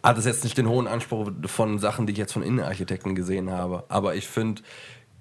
hat 0.02 0.18
es 0.18 0.24
jetzt 0.24 0.44
nicht 0.44 0.58
den 0.58 0.68
hohen 0.68 0.88
Anspruch 0.88 1.30
von 1.46 1.78
Sachen, 1.78 2.06
die 2.06 2.12
ich 2.12 2.18
jetzt 2.18 2.32
von 2.32 2.42
Innenarchitekten 2.42 3.14
gesehen 3.14 3.50
habe. 3.50 3.84
Aber 3.88 4.14
ich 4.14 4.26
finde, 4.28 4.62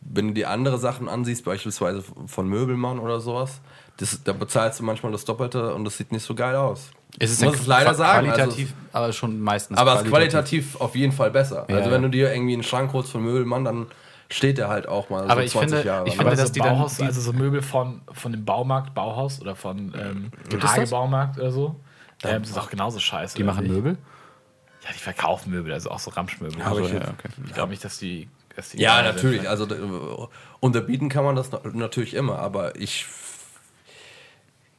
wenn 0.01 0.29
du 0.29 0.33
die 0.33 0.45
andere 0.45 0.77
Sachen 0.77 1.07
ansiehst, 1.07 1.45
beispielsweise 1.45 2.03
von 2.25 2.47
Möbelmann 2.47 2.99
oder 2.99 3.19
sowas, 3.19 3.61
das, 3.97 4.23
da 4.23 4.33
bezahlst 4.33 4.79
du 4.79 4.83
manchmal 4.83 5.11
das 5.11 5.25
Doppelte 5.25 5.73
und 5.73 5.85
das 5.85 5.97
sieht 5.97 6.11
nicht 6.11 6.23
so 6.23 6.33
geil 6.35 6.55
aus. 6.55 6.91
Es 7.19 7.31
ist 7.31 7.43
muss 7.43 7.59
es 7.59 7.67
leider 7.67 7.93
sagen. 7.93 8.27
Qualitativ, 8.27 8.73
also, 8.91 9.03
aber 9.03 9.13
schon 9.13 9.39
meistens. 9.41 9.77
Aber 9.77 9.95
es 9.95 10.01
ist 10.03 10.09
qualitativ 10.09 10.79
auf 10.79 10.95
jeden 10.95 11.11
Fall 11.11 11.29
besser. 11.29 11.65
Ja, 11.69 11.77
also 11.77 11.91
wenn 11.91 12.01
du 12.01 12.09
dir 12.09 12.33
irgendwie 12.33 12.53
einen 12.53 12.63
Schrank 12.63 12.93
holst 12.93 13.11
von 13.11 13.23
Möbelmann, 13.23 13.65
dann 13.65 13.87
steht 14.29 14.57
der 14.57 14.69
halt 14.69 14.87
auch 14.87 15.09
mal 15.09 15.29
aber 15.29 15.43
so 15.43 15.59
20 15.59 15.59
finde, 15.59 15.87
Jahre. 15.87 16.07
Ich 16.07 16.15
finde, 16.15 16.35
dass 16.35 16.47
so 16.47 16.53
die 16.53 16.59
Bauhaus, 16.61 16.97
dann, 16.97 17.07
also 17.07 17.21
so 17.21 17.33
Möbel 17.33 17.61
von, 17.61 18.01
von 18.11 18.31
dem 18.31 18.45
Baumarkt 18.45 18.93
Bauhaus 18.93 19.41
oder 19.41 19.55
von 19.55 19.93
ähm, 19.99 20.31
Baumarkt 20.89 21.37
oder 21.37 21.51
so, 21.51 21.75
ähm, 22.23 22.41
das 22.41 22.51
ist 22.51 22.57
auch 22.57 22.69
genauso 22.69 22.99
scheiße. 22.99 23.35
Die 23.35 23.43
machen 23.43 23.67
Möbel? 23.67 23.97
Ja, 24.83 24.89
die 24.93 24.99
verkaufen 24.99 25.51
Möbel, 25.51 25.73
also 25.73 25.91
auch 25.91 25.99
so 25.99 26.11
Ramschmöbel. 26.11 26.61
Also, 26.61 26.87
ja, 26.87 27.01
okay. 27.01 27.29
Ich 27.45 27.53
glaube 27.53 27.69
nicht, 27.71 27.83
dass 27.83 27.99
die 27.99 28.29
ja, 28.73 29.01
natürlich. 29.01 29.47
Also 29.47 30.29
unterbieten 30.59 31.09
kann 31.09 31.23
man 31.23 31.35
das 31.35 31.49
natürlich 31.73 32.13
immer, 32.13 32.39
aber 32.39 32.75
ich 32.79 33.05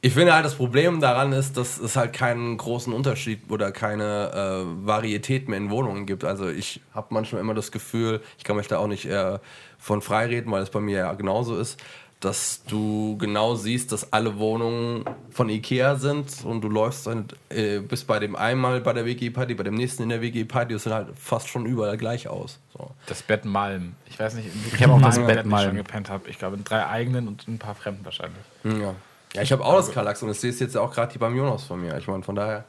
ich 0.05 0.13
finde 0.15 0.33
halt, 0.33 0.43
das 0.43 0.55
Problem 0.55 0.99
daran 0.99 1.31
ist, 1.31 1.55
dass 1.55 1.79
es 1.79 1.95
halt 1.95 2.11
keinen 2.11 2.57
großen 2.57 2.91
Unterschied 2.91 3.49
oder 3.49 3.71
keine 3.71 4.33
äh, 4.33 4.85
Varietät 4.85 5.47
mehr 5.47 5.57
in 5.57 5.69
Wohnungen 5.69 6.05
gibt. 6.05 6.25
Also 6.25 6.49
ich 6.49 6.81
habe 6.93 7.07
manchmal 7.11 7.39
immer 7.39 7.53
das 7.53 7.71
Gefühl, 7.71 8.19
ich 8.37 8.43
kann 8.43 8.57
mich 8.57 8.67
da 8.67 8.79
auch 8.79 8.87
nicht 8.87 9.05
äh, 9.05 9.39
von 9.77 10.01
freireden, 10.01 10.51
weil 10.51 10.61
es 10.61 10.71
bei 10.71 10.81
mir 10.81 10.97
ja 10.97 11.13
genauso 11.13 11.55
ist, 11.55 11.81
dass 12.23 12.63
du 12.63 13.17
genau 13.17 13.55
siehst, 13.55 13.91
dass 13.91 14.13
alle 14.13 14.37
Wohnungen 14.39 15.03
von 15.29 15.49
Ikea 15.49 15.97
sind 15.97 16.45
und 16.45 16.61
du 16.61 16.69
läufst 16.69 17.05
dann, 17.05 17.25
äh, 17.49 17.79
bist 17.79 18.07
bei 18.07 18.19
dem 18.19 18.37
einmal 18.37 18.79
bei 18.79 18.93
der 18.93 19.05
WG-Party, 19.05 19.55
bei 19.55 19.63
dem 19.63 19.73
nächsten 19.75 20.03
in 20.03 20.09
der 20.09 20.21
WG-Party, 20.21 20.73
das 20.73 20.83
sieht 20.83 20.93
halt 20.93 21.07
fast 21.19 21.49
schon 21.49 21.65
überall 21.65 21.97
gleich 21.97 22.29
aus. 22.29 22.59
So. 22.71 22.91
Das 23.07 23.23
Bett 23.23 23.43
Malm. 23.43 23.95
Ich 24.09 24.17
weiß 24.17 24.35
nicht, 24.35 24.47
ich 24.73 24.81
habe 24.81 24.93
auch 24.93 25.01
das 25.01 25.19
Bett 25.19 25.45
Malm 25.45 25.67
schon 25.67 25.75
gepennt 25.75 26.09
habe. 26.09 26.29
Ich 26.29 26.39
glaube, 26.39 26.55
in 26.55 26.63
drei 26.63 26.87
eigenen 26.87 27.27
und 27.27 27.45
ein 27.49 27.59
paar 27.59 27.75
fremden 27.75 28.05
wahrscheinlich. 28.05 28.43
Hm, 28.61 28.81
ja, 28.81 28.95
ja 29.33 29.41
ich 29.41 29.51
habe 29.51 29.65
auch 29.65 29.75
das 29.75 29.91
Kallax 29.91 30.23
und 30.23 30.29
ich 30.29 30.39
sehe 30.39 30.51
es 30.51 30.61
jetzt 30.61 30.75
ja 30.75 30.81
auch 30.81 30.93
gerade 30.93 31.11
die 31.11 31.17
beim 31.17 31.35
Jonas 31.35 31.63
von 31.63 31.81
mir. 31.81 31.97
Ich 31.97 32.07
meine, 32.07 32.23
von 32.23 32.35
daher. 32.35 32.63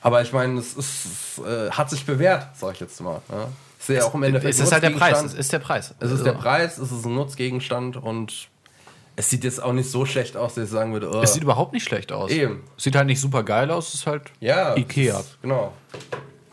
Aber 0.00 0.22
ich 0.22 0.32
meine, 0.32 0.58
es, 0.58 0.74
ist, 0.74 1.40
äh, 1.46 1.70
hat 1.70 1.90
sich 1.90 2.06
bewährt, 2.06 2.48
sag 2.56 2.72
ich 2.72 2.80
jetzt 2.80 2.98
mal. 3.02 3.20
Ja? 3.28 3.48
Ich 3.78 3.84
sehe 3.84 4.02
auch 4.02 4.14
im 4.14 4.22
Endeffekt. 4.22 4.54
Es 4.54 4.60
ist 4.60 4.72
halt 4.72 4.82
der 4.82 4.90
Preis. 4.90 5.22
Es 5.22 5.34
ist 5.34 5.52
der 5.52 5.58
Preis. 5.58 5.94
Es 6.00 6.10
ist 6.10 6.24
der 6.24 6.32
Preis, 6.32 6.78
es 6.78 6.90
ist 6.90 7.04
ein 7.04 7.14
Nutzgegenstand 7.14 7.98
und 7.98 8.48
es 9.16 9.30
sieht 9.30 9.44
jetzt 9.44 9.62
auch 9.62 9.72
nicht 9.72 9.90
so 9.90 10.06
schlecht 10.06 10.36
aus, 10.36 10.54
dass 10.54 10.64
ich 10.64 10.70
sagen 10.70 10.92
würde, 10.92 11.10
oh. 11.10 11.20
Es 11.20 11.34
sieht 11.34 11.42
überhaupt 11.42 11.72
nicht 11.72 11.84
schlecht 11.84 12.12
aus. 12.12 12.30
Eben. 12.30 12.62
Sieht 12.76 12.96
halt 12.96 13.06
nicht 13.06 13.20
super 13.20 13.42
geil 13.42 13.70
aus, 13.70 13.88
es 13.88 13.94
ist 13.94 14.06
halt 14.06 14.22
ja, 14.40 14.76
Ikea. 14.76 15.20
Ist, 15.20 15.40
genau. 15.42 15.72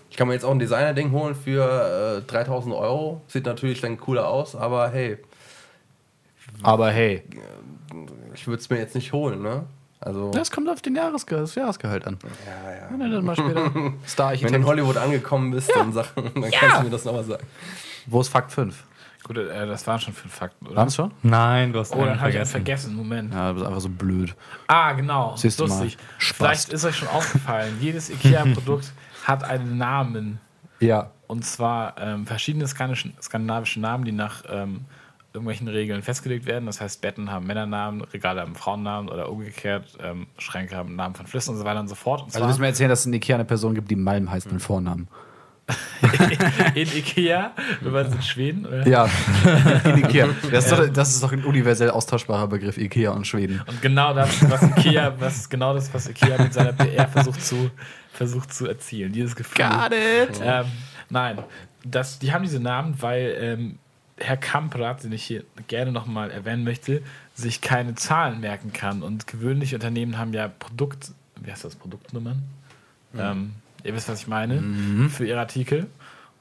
Ich 0.09 0.17
kann 0.17 0.27
mir 0.27 0.33
jetzt 0.33 0.43
auch 0.43 0.51
ein 0.51 0.59
Designer-Ding 0.59 1.11
holen 1.11 1.35
für 1.35 2.21
äh, 2.27 2.29
3000 2.29 2.75
Euro. 2.75 3.21
Sieht 3.27 3.45
natürlich 3.45 3.79
dann 3.79 3.97
cooler 3.97 4.27
aus, 4.27 4.55
aber 4.55 4.89
hey. 4.89 5.17
Aber 6.61 6.91
hey. 6.91 7.23
Ich 8.33 8.45
würde 8.47 8.59
es 8.59 8.69
mir 8.69 8.77
jetzt 8.77 8.95
nicht 8.95 9.13
holen, 9.13 9.41
ne? 9.41 9.65
Also 10.01 10.31
das 10.31 10.49
kommt 10.49 10.69
auf 10.69 10.81
den 10.81 10.95
Jahresge 10.95 11.35
das 11.35 11.55
Jahresgehalt 11.55 12.07
an. 12.07 12.17
Ja, 12.45 12.71
ja. 12.71 12.87
Wenn 12.89 12.99
du 12.99 13.15
dann 13.15 13.25
mal 13.25 13.35
später 13.35 13.71
Star 14.07 14.31
Wenn 14.31 14.47
du 14.47 14.55
in 14.55 14.65
Hollywood 14.65 14.97
angekommen 14.97 15.51
bist, 15.51 15.69
ja. 15.69 15.75
dann, 15.75 15.91
sag, 15.91 16.15
dann 16.15 16.43
ja. 16.43 16.49
kannst 16.51 16.79
du 16.79 16.83
mir 16.83 16.89
das 16.89 17.05
nochmal 17.05 17.23
sagen. 17.23 17.45
Wo 18.05 18.21
ist 18.21 18.29
Fakt 18.29 18.51
5? 18.51 18.81
Gut, 19.23 19.37
äh, 19.37 19.67
das 19.67 19.85
waren 19.85 19.99
schon 19.99 20.13
fünf 20.13 20.33
Fakten, 20.33 20.65
oder? 20.65 20.77
Waren 20.77 20.87
es 20.87 20.95
schon? 20.95 21.11
Nein, 21.23 21.73
du 21.73 21.79
hast 21.79 21.93
Oh, 21.93 22.05
dann 22.05 22.19
habe 22.19 22.31
ich 22.31 22.47
vergessen. 22.47 22.95
Moment. 22.95 23.33
Ja, 23.33 23.49
du 23.49 23.55
bist 23.55 23.65
einfach 23.65 23.81
so 23.81 23.89
blöd. 23.89 24.35
Ah, 24.67 24.93
genau. 24.93 25.35
Siehst 25.35 25.59
Lustig. 25.59 25.97
Du 25.97 26.03
mal. 26.03 26.17
Vielleicht 26.17 26.69
ist 26.69 26.85
euch 26.85 26.95
schon 26.95 27.09
aufgefallen, 27.09 27.77
jedes 27.81 28.09
IKEA-Produkt 28.09 28.93
hat 29.25 29.43
einen 29.43 29.77
Namen. 29.77 30.39
Ja. 30.79 31.11
Und 31.27 31.45
zwar 31.45 31.95
ähm, 31.99 32.25
verschiedene 32.25 32.67
skandinavische 32.67 33.79
Namen, 33.79 34.05
die 34.05 34.13
nach 34.13 34.43
ähm, 34.49 34.85
irgendwelchen 35.33 35.67
Regeln 35.67 36.01
festgelegt 36.01 36.45
werden. 36.45 36.65
Das 36.65 36.81
heißt, 36.81 37.01
Betten 37.01 37.29
haben 37.29 37.45
Männernamen, 37.45 38.01
Regale 38.01 38.41
haben 38.41 38.55
Frauennamen 38.55 39.09
oder 39.09 39.29
umgekehrt, 39.29 39.97
ähm, 40.01 40.27
Schränke 40.37 40.75
haben 40.75 40.95
Namen 40.95 41.13
von 41.13 41.27
Flüssen 41.27 41.51
und 41.51 41.57
so 41.57 41.65
weiter 41.65 41.79
und 41.79 41.87
so 41.87 41.95
fort. 41.95 42.23
Und 42.23 42.33
also 42.33 42.47
müssen 42.47 42.61
wir 42.61 42.67
erzählen, 42.69 42.89
dass 42.89 43.01
es 43.01 43.05
in 43.05 43.13
Ikea 43.13 43.35
eine 43.35 43.45
Person 43.45 43.75
gibt, 43.75 43.91
die 43.91 43.95
Malm 43.95 44.31
heißt 44.31 44.51
mit 44.51 44.61
Vornamen. 44.61 45.07
In 46.75 46.87
Ikea? 46.87 47.51
Du 47.81 47.89
meinst 47.89 48.15
in 48.15 48.21
Schweden? 48.21 48.65
Oder? 48.65 48.87
Ja, 48.87 49.09
in 49.85 49.97
Ikea. 49.97 50.29
Das 50.51 50.65
ist, 50.65 50.71
doch, 50.71 50.87
das 50.89 51.13
ist, 51.13 51.23
doch, 51.23 51.31
ein 51.31 51.43
universell 51.43 51.89
austauschbarer 51.89 52.47
Begriff, 52.47 52.77
Ikea 52.77 53.11
und 53.11 53.25
Schweden. 53.25 53.61
Und 53.65 53.81
genau 53.81 54.13
das, 54.13 54.49
was 54.49 54.63
Ikea, 54.63 55.13
was 55.19 55.37
ist 55.37 55.49
genau 55.49 55.73
das, 55.73 55.93
was 55.93 56.07
Ikea 56.09 56.41
mit 56.41 56.53
seiner 56.53 56.73
PR 56.73 57.07
versucht 57.07 57.43
zu, 57.43 57.69
versucht 58.11 58.53
zu 58.53 58.67
erzielen. 58.67 59.11
Dieses 59.11 59.35
Gefühl. 59.35 59.65
Got 59.65 59.91
it! 59.91 60.41
Ähm, 60.43 60.65
nein, 61.09 61.39
das, 61.83 62.19
die 62.19 62.33
haben 62.33 62.43
diese 62.43 62.59
Namen, 62.59 62.95
weil 63.01 63.37
ähm, 63.39 63.79
Herr 64.17 64.37
Kamprad, 64.37 65.03
den 65.03 65.11
ich 65.11 65.23
hier 65.23 65.43
gerne 65.67 65.91
nochmal 65.91 66.31
erwähnen 66.31 66.63
möchte, 66.63 67.01
sich 67.33 67.61
keine 67.61 67.95
Zahlen 67.95 68.39
merken 68.39 68.73
kann. 68.73 69.01
Und 69.01 69.27
gewöhnliche 69.27 69.75
Unternehmen 69.75 70.17
haben 70.17 70.33
ja 70.33 70.47
Produkt, 70.47 71.11
wie 71.41 71.51
heißt 71.51 71.63
das, 71.63 71.75
Produktnummern? 71.75 72.43
Mhm. 73.13 73.19
Ähm, 73.19 73.51
ihr 73.83 73.93
wisst, 73.93 74.09
was 74.09 74.21
ich 74.21 74.27
meine, 74.27 74.61
mhm. 74.61 75.09
für 75.09 75.25
ihre 75.25 75.39
Artikel. 75.39 75.87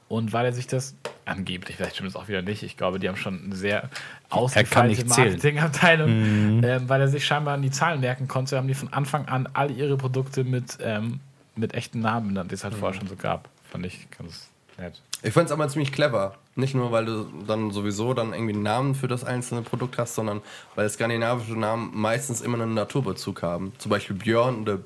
Und 0.07 0.33
weil 0.33 0.45
er 0.45 0.53
sich 0.53 0.65
das 0.65 0.95
angeblich, 1.25 1.75
vielleicht 1.75 1.95
stimmt 1.95 2.09
es 2.09 2.15
auch 2.15 2.27
wieder 2.27 2.41
nicht, 2.41 2.63
ich 2.63 2.77
glaube, 2.77 2.97
die 2.97 3.07
haben 3.07 3.15
schon 3.15 3.43
eine 3.43 3.55
sehr 3.55 3.89
ausgefeilte 4.29 5.05
Marketingabteilung, 5.05 6.57
mhm. 6.57 6.63
ähm, 6.63 6.89
weil 6.89 6.99
er 6.99 7.07
sich 7.07 7.25
scheinbar 7.25 7.53
an 7.53 7.61
die 7.61 7.69
Zahlen 7.69 7.99
merken 7.99 8.27
konnte, 8.27 8.57
haben 8.57 8.67
die 8.67 8.73
von 8.73 8.91
Anfang 8.91 9.27
an 9.27 9.47
alle 9.53 9.71
ihre 9.71 9.97
Produkte 9.97 10.43
mit, 10.43 10.79
ähm, 10.81 11.19
mit 11.55 11.75
echten 11.75 11.99
Namen 11.99 12.29
benannt, 12.29 12.49
die 12.49 12.55
es 12.55 12.63
halt 12.63 12.73
mhm. 12.73 12.79
vorher 12.79 12.99
schon 12.99 13.07
so 13.07 13.15
gab. 13.15 13.49
Fand 13.71 13.85
ich 13.85 14.07
ganz 14.17 14.49
nett. 14.79 14.99
Ich 15.21 15.33
fand 15.33 15.45
es 15.45 15.51
aber 15.51 15.67
ziemlich 15.67 15.91
clever. 15.91 16.35
Nicht 16.55 16.73
nur, 16.73 16.91
weil 16.91 17.05
du 17.05 17.25
dann 17.45 17.69
sowieso 17.69 18.15
dann 18.15 18.33
irgendwie 18.33 18.53
einen 18.53 18.63
Namen 18.63 18.95
für 18.95 19.07
das 19.07 19.23
einzelne 19.23 19.61
Produkt 19.61 19.99
hast, 19.99 20.15
sondern 20.15 20.41
weil 20.75 20.89
skandinavische 20.89 21.53
Namen 21.53 21.91
meistens 21.93 22.41
immer 22.41 22.59
einen 22.59 22.73
Naturbezug 22.73 23.43
haben. 23.43 23.73
Zum 23.77 23.91
Beispiel 23.91 24.15
Björn 24.15 24.61
oder 24.61 24.79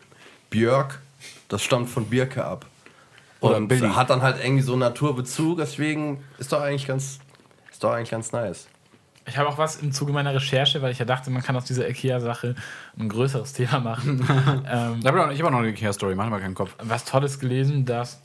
Björk 0.49 1.01
das 1.47 1.63
stammt 1.63 1.89
von 1.89 2.05
Birke 2.05 2.43
ab. 2.43 2.65
Und 3.39 3.67
Billy. 3.67 3.89
hat 3.89 4.09
dann 4.09 4.21
halt 4.21 4.37
irgendwie 4.41 4.61
so 4.61 4.71
einen 4.71 4.79
Naturbezug, 4.79 5.57
deswegen 5.57 6.23
ist 6.37 6.53
doch 6.53 6.61
eigentlich 6.61 6.87
ganz, 6.87 7.19
ist 7.69 7.83
doch 7.83 7.91
eigentlich 7.91 8.11
ganz 8.11 8.31
nice. 8.31 8.67
Ich 9.25 9.37
habe 9.37 9.49
auch 9.49 9.57
was 9.57 9.77
im 9.77 9.91
Zuge 9.91 10.13
meiner 10.13 10.33
Recherche, 10.33 10.81
weil 10.81 10.91
ich 10.91 10.99
ja 10.99 11.05
dachte, 11.05 11.29
man 11.29 11.43
kann 11.43 11.55
aus 11.55 11.65
dieser 11.65 11.89
IKEA-Sache 11.89 12.55
ein 12.97 13.09
größeres 13.09 13.53
Thema 13.53 13.79
machen. 13.79 14.19
ähm, 14.69 14.99
ich 15.01 15.07
habe 15.07 15.21
auch 15.21 15.51
noch 15.51 15.59
eine 15.59 15.69
IKEA-Story, 15.69 16.15
mach 16.15 16.29
mal 16.29 16.39
keinen 16.39 16.55
Kopf. 16.55 16.73
Was 16.79 17.03
Tolles 17.03 17.39
gelesen, 17.39 17.85
dass, 17.85 18.21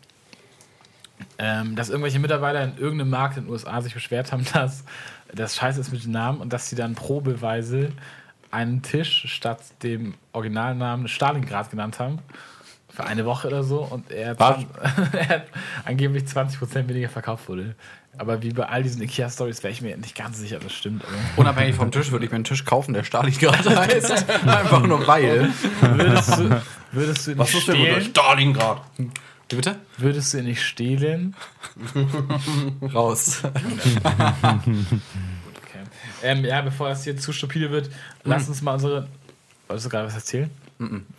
ähm, 1.39 1.75
dass 1.75 1.89
irgendwelche 1.89 2.21
Mitarbeiter 2.21 2.63
in 2.63 2.79
irgendeinem 2.79 3.11
Markt 3.11 3.37
in 3.37 3.45
den 3.45 3.51
USA 3.51 3.81
sich 3.81 3.95
beschwert 3.95 4.31
haben, 4.31 4.45
dass 4.53 4.85
das 5.33 5.57
scheiße 5.57 5.81
ist 5.81 5.93
mit 5.93 6.05
den 6.05 6.13
Namen 6.13 6.41
und 6.41 6.53
dass 6.53 6.69
sie 6.69 6.77
dann 6.77 6.95
probeweise 6.95 7.93
einen 8.53 8.83
Tisch 8.83 9.25
statt 9.27 9.61
dem 9.83 10.15
Originalnamen 10.33 11.09
Stalingrad 11.09 11.71
genannt 11.71 11.99
haben 11.99 12.21
für 12.91 13.05
eine 13.05 13.25
Woche 13.27 13.49
oder 13.49 13.63
so 13.63 13.81
und 13.81 14.11
er, 14.11 14.37
hat, 14.37 14.67
er 15.13 15.29
hat 15.29 15.47
angeblich 15.85 16.25
20% 16.25 16.89
weniger 16.89 17.09
verkauft 17.09 17.49
wurde. 17.49 17.75
Aber 18.17 18.43
wie 18.43 18.53
bei 18.53 18.67
all 18.67 18.83
diesen 18.83 19.03
IKEA-Stories 19.03 19.63
wäre 19.63 19.73
ich 19.73 19.81
mir 19.83 19.97
nicht 19.97 20.17
ganz 20.17 20.39
sicher, 20.39 20.57
ob 20.57 20.65
das 20.65 20.73
stimmt. 20.73 21.05
Oder? 21.05 21.13
Unabhängig 21.37 21.77
vom 21.77 21.93
Tisch 21.93 22.11
würde 22.11 22.25
ich 22.25 22.31
mir 22.31 22.37
einen 22.37 22.45
Tisch 22.45 22.65
kaufen, 22.65 22.95
der 22.95 23.05
Stalingrad 23.05 23.65
heißt. 23.77 24.29
Einfach 24.47 24.83
nur 24.83 25.07
weil. 25.07 25.51
Würdest 25.81 26.37
du, 26.37 26.63
würdest 26.91 27.27
du 27.29 27.39
Was 27.39 27.55
ist 27.55 27.69
denn 27.69 28.03
Stalingrad? 28.03 28.83
Wie 28.97 29.57
bitte? 29.57 29.77
Würdest 29.97 30.35
du 30.35 30.39
ihn 30.39 30.45
nicht 30.47 30.63
stehlen? 30.63 31.37
Raus. 32.93 33.43
okay. 33.45 33.55
Ähm, 36.23 36.45
ja, 36.45 36.61
bevor 36.63 36.89
das 36.89 37.05
hier 37.05 37.17
zu 37.17 37.33
stupide 37.33 37.71
wird, 37.71 37.91
lass 38.25 38.45
mhm. 38.45 38.49
uns 38.51 38.63
mal 38.63 38.75
unsere. 38.75 39.07
Wolltest 39.69 39.87
du 39.87 39.91
gerade 39.91 40.07
was 40.07 40.15
erzählen? 40.15 40.51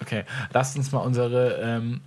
Okay. 0.01 0.23
Lass 0.53 0.75
uns 0.75 0.91
mal 0.91 0.99
unsere 0.99 1.59
ähm, 1.61 2.01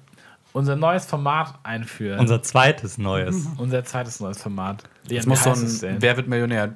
unser 0.52 0.76
neues 0.76 1.06
Format 1.06 1.54
einführen. 1.62 2.20
Unser 2.20 2.42
zweites 2.42 2.98
neues. 2.98 3.46
unser 3.56 3.84
zweites 3.84 4.20
neues 4.20 4.40
Format. 4.40 4.84
Jetzt 5.08 5.26
muss 5.26 5.42
so 5.42 5.50
ein 5.50 5.96
Wer 6.00 6.16
wird 6.16 6.28
Millionär? 6.28 6.66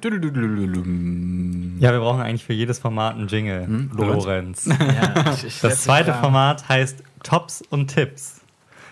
Ja, 1.79 1.91
wir 1.91 1.99
brauchen 1.99 2.21
eigentlich 2.21 2.43
für 2.43 2.53
jedes 2.53 2.79
Format 2.79 3.15
einen 3.15 3.27
Jingle. 3.27 3.67
Hm? 3.67 3.91
Lorenz. 3.93 4.65
Ja, 4.65 5.33
ich, 5.33 5.43
ich 5.45 5.61
das 5.61 5.83
zweite 5.83 6.13
Format 6.13 6.67
heißt 6.67 7.03
Tops 7.23 7.61
und 7.69 7.87
Tipps. 7.87 8.41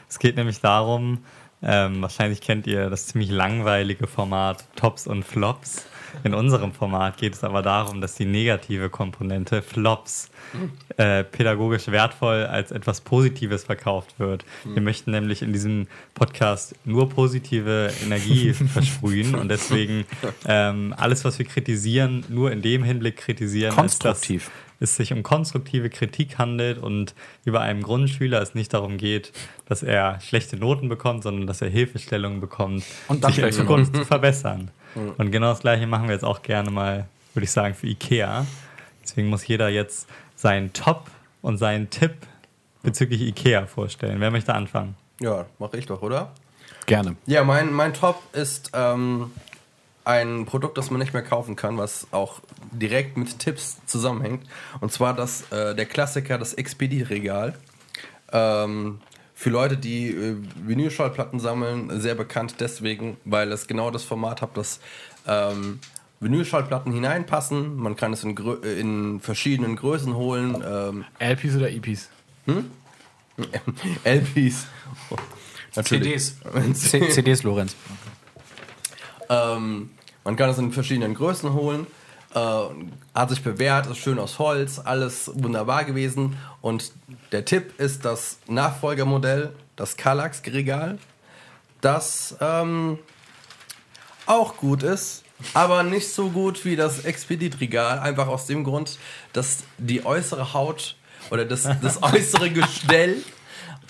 Es 0.08 0.20
geht 0.20 0.38
nämlich 0.38 0.62
darum, 0.62 1.20
ähm, 1.66 2.02
wahrscheinlich 2.02 2.42
kennt 2.42 2.68
ihr 2.68 2.90
das 2.90 3.08
ziemlich 3.08 3.30
langweilige 3.32 4.08
Format 4.08 4.66
Tops 4.76 5.08
und 5.08 5.24
Flops. 5.24 5.86
In 6.24 6.34
unserem 6.34 6.72
Format 6.72 7.18
geht 7.18 7.34
es 7.34 7.44
aber 7.44 7.62
darum, 7.62 8.00
dass 8.00 8.16
die 8.16 8.26
negative 8.26 8.90
Komponente 8.90 9.62
Flops 9.62 10.30
äh, 10.98 11.24
pädagogisch 11.24 11.88
wertvoll 11.88 12.46
als 12.46 12.72
etwas 12.72 13.02
Positives 13.02 13.66
verkauft 13.66 14.18
wird. 14.18 14.46
Wir 14.64 14.82
möchten 14.82 15.12
nämlich 15.12 15.42
in 15.42 15.52
diesem 15.52 15.88
Podcast 16.14 16.76
nur 16.86 17.10
positive 17.10 17.92
Energie 18.04 18.54
versprühen 18.74 19.36
und 19.36 19.50
deswegen 19.50 20.06
ähm, 20.46 20.94
alles, 20.98 21.26
was 21.26 21.38
wir 21.38 21.46
kritisieren, 21.46 22.24
nur 22.30 22.52
in 22.52 22.62
dem 22.62 22.84
Hinblick 22.84 23.18
kritisieren, 23.18 23.76
Konstruktiv. 23.76 24.46
Dass 24.46 24.54
es 24.80 24.96
sich 24.96 25.14
um 25.14 25.24
konstruktive 25.24 25.90
Kritik 25.90 26.38
handelt 26.38 26.78
und 26.78 27.16
über 27.46 27.62
einem 27.62 27.82
Grundschüler 27.82 28.42
es 28.42 28.56
nicht 28.56 28.74
darum 28.74 28.98
geht, 28.98 29.32
dass 29.68 29.84
er 29.84 30.20
schlechte 30.22 30.58
Noten 30.58 30.90
bekommt, 30.90 31.24
sondern 31.24 31.48
dass 31.48 31.62
er 31.62 31.70
Hilfestellungen 31.70 32.42
bekommt, 32.42 32.84
und 33.08 33.26
sich 33.26 33.40
in 33.40 33.52
Zukunft 33.52 33.96
zu 33.96 34.06
verbessern. 34.06 34.72
Und 35.18 35.32
genau 35.32 35.50
das 35.50 35.60
gleiche 35.60 35.88
machen 35.88 36.08
wir 36.08 36.14
jetzt 36.14 36.24
auch 36.24 36.42
gerne 36.42 36.72
mal, 36.72 37.08
würde 37.34 37.44
ich 37.44 37.52
sagen, 37.52 37.74
für 37.74 37.88
IKEA. 37.88 38.46
Deswegen 39.04 39.28
muss 39.28 39.46
jeder 39.46 39.70
jetzt 39.70 40.08
seinen 40.36 40.74
Top 40.74 41.10
und 41.42 41.58
seinen 41.58 41.90
Tipp 41.90 42.14
bezüglich 42.82 43.22
IKEA 43.22 43.66
vorstellen. 43.66 44.20
Wer 44.20 44.32
möchte 44.32 44.54
anfangen? 44.54 44.96
Ja, 45.20 45.46
mache 45.60 45.78
ich 45.78 45.86
doch, 45.86 46.02
oder? 46.02 46.32
Gerne. 46.86 47.16
Ja, 47.26 47.44
mein, 47.44 47.74
mein 47.74 47.94
Top 47.94 48.22
ist 48.34 48.72
ähm, 48.74 49.32
ein 50.06 50.46
Produkt, 50.46 50.78
das 50.78 50.92
man 50.92 51.00
nicht 51.00 51.14
mehr 51.14 51.24
kaufen 51.24 51.56
kann, 51.56 51.78
was 51.78 52.08
auch 52.12 52.40
direkt 52.72 53.18
mit 53.18 53.40
Tipps 53.40 53.78
zusammenhängt. 53.86 54.48
Und 54.80 54.92
zwar 54.92 55.14
das, 55.14 55.52
äh, 55.52 55.76
der 55.76 55.86
Klassiker, 55.86 56.38
das 56.38 56.54
Expedit-Regal. 56.54 57.56
Ähm, 58.32 59.00
für 59.34 59.50
Leute, 59.50 59.78
die 59.78 60.10
äh, 60.10 60.38
Vinylschallplatten 60.66 61.40
sammeln, 61.40 62.00
sehr 62.00 62.16
bekannt 62.16 62.56
deswegen, 62.60 63.18
weil 63.26 63.52
es 63.52 63.68
genau 63.68 63.92
das 63.92 64.04
Format 64.04 64.42
hat, 64.42 64.56
dass 64.56 64.80
ähm, 65.28 65.80
Vinylschallplatten 66.20 66.94
hineinpassen. 66.94 67.76
Man 67.76 67.96
kann 67.96 68.14
es 68.14 68.24
in, 68.24 68.38
äh, 68.38 68.80
in 68.80 69.20
verschiedenen 69.20 69.76
Größen 69.76 70.16
holen. 70.16 70.64
Ähm, 70.66 71.06
LPs 71.20 71.56
oder 71.56 71.70
EPs? 71.70 72.10
Hm? 72.46 72.72
LPs. 74.06 74.68
CDs. 75.84 76.38
CDs, 76.74 77.44
Lorenz. 77.44 77.76
Ähm, 79.30 79.90
man 80.26 80.36
kann 80.36 80.50
es 80.50 80.58
in 80.58 80.74
verschiedenen 80.74 81.14
Größen 81.14 81.54
holen. 81.54 81.88
Äh, 82.34 82.40
hat 83.14 83.30
sich 83.30 83.42
bewährt, 83.42 83.88
ist 83.88 84.00
schön 84.00 84.20
aus 84.20 84.40
Holz, 84.40 84.82
alles 84.84 85.32
wunderbar 85.36 85.86
gewesen. 85.86 86.36
Und 86.62 86.92
der 87.32 87.46
Tipp 87.46 87.80
ist 87.80 88.04
das 88.04 88.40
Nachfolgermodell, 88.48 89.54
das 89.78 89.96
Kallax-Regal, 89.96 90.98
das 91.80 92.36
ähm, 92.42 93.00
auch 94.26 94.58
gut 94.58 94.84
ist, 94.84 95.24
aber 95.54 95.84
nicht 95.84 96.12
so 96.12 96.30
gut 96.30 96.66
wie 96.66 96.76
das 96.76 97.06
Expedit-Regal. 97.06 98.00
Einfach 98.00 98.28
aus 98.28 98.48
dem 98.48 98.64
Grund, 98.64 98.98
dass 99.32 99.60
die 99.78 100.06
äußere 100.06 100.54
Haut 100.54 100.98
oder 101.30 101.46
das, 101.46 101.64
das 101.82 102.02
äußere 102.04 102.50
Gestell 102.50 103.18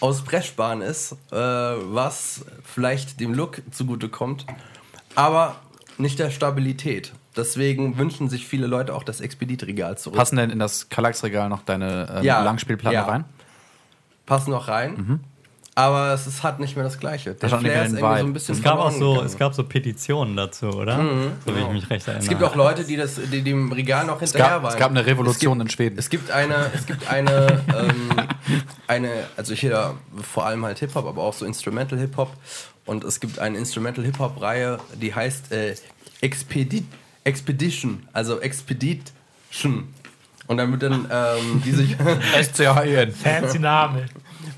aus 0.02 0.24
Pressspan 0.24 0.82
ist, 0.82 1.14
äh, 1.32 1.36
was 1.36 2.46
vielleicht 2.64 3.20
dem 3.20 3.34
Look 3.34 3.62
zugutekommt, 3.72 4.46
aber 5.16 5.56
nicht 5.98 6.20
der 6.20 6.30
Stabilität. 6.30 7.14
Deswegen 7.36 7.98
wünschen 7.98 8.30
sich 8.30 8.48
viele 8.48 8.68
Leute 8.68 8.94
auch 8.94 9.04
das 9.04 9.22
Expedit-Regal 9.22 9.98
zurück. 9.98 10.18
Passen 10.18 10.38
denn 10.38 10.50
in 10.50 10.60
das 10.60 10.90
Kallax-Regal 10.90 11.50
noch 11.50 11.64
deine 11.64 12.08
ähm, 12.18 12.24
ja, 12.24 12.42
Langspielplatte 12.42 12.96
ja. 12.96 13.04
rein? 13.04 13.26
Passen 14.26 14.52
noch 14.52 14.68
rein. 14.68 14.96
Mhm. 14.96 15.20
Aber 15.78 16.14
es 16.14 16.26
ist, 16.26 16.42
hat 16.42 16.62
nicht 16.62 16.78
mehr 16.78 16.86
das 16.86 17.00
Gleiche. 17.00 17.34
Der 17.34 17.50
das 17.50 17.60
Flair 17.60 17.84
ist 17.84 17.92
irgendwie 17.92 18.20
so 18.20 18.26
ein 18.26 18.34
bisschen 18.34 18.56
Es 18.56 18.64
gab 18.64 18.80
auch 18.80 18.92
so, 18.92 19.22
es 19.22 19.38
gab 19.38 19.54
so 19.54 19.66
Petitionen 19.66 20.38
dazu, 20.38 20.68
oder? 20.68 20.98
Mhm, 20.98 21.34
so 21.46 21.52
wie 21.52 21.56
genau. 21.56 21.68
ich 21.68 21.74
mich 21.74 21.90
recht 21.90 22.08
erinnere. 22.08 22.24
Es 22.24 22.30
gibt 22.30 22.42
auch 22.44 22.56
Leute, 22.56 22.86
die, 22.86 22.96
das, 22.96 23.20
die 23.30 23.42
dem 23.42 23.74
Regal 23.74 24.06
noch 24.06 24.22
hinterher 24.22 24.46
es 24.46 24.52
gab, 24.52 24.64
waren. 24.64 24.74
Es 24.74 24.80
gab 24.80 24.92
eine 24.92 25.06
Revolution 25.06 25.60
gibt, 25.60 25.70
in 25.70 25.70
Schweden. 25.70 26.00
Es 26.00 26.10
gibt 26.10 26.32
eine, 26.32 26.72
es 26.74 26.86
gibt 26.86 27.12
eine, 27.12 27.30
ähm, 27.78 28.28
eine 28.88 29.10
also 29.36 29.52
ich 29.52 29.64
höre 29.64 29.96
vor 30.22 30.46
allem 30.46 30.64
halt 30.64 30.80
Hip-Hop, 30.80 31.06
aber 31.06 31.22
auch 31.22 31.34
so 31.34 31.46
Instrumental 31.46 32.00
Hip-Hop. 32.00 32.32
Und 32.86 33.04
es 33.04 33.20
gibt 33.20 33.40
eine 33.40 33.58
Instrumental 33.58 34.06
Hip-Hop-Reihe, 34.06 34.80
die 35.02 35.14
heißt 35.14 35.52
äh, 35.52 35.76
Expedit 36.22 36.86
Expedition, 37.26 38.08
also 38.14 38.40
Expedition. 38.40 39.94
Und 40.48 40.58
dann 40.58 40.72
wird 40.72 40.84
dann 40.84 41.08
ähm, 41.12 41.62
diese. 41.66 41.84
S-C-H-I-N. 42.38 43.12
Fancy 43.14 43.60
Name. 43.60 44.06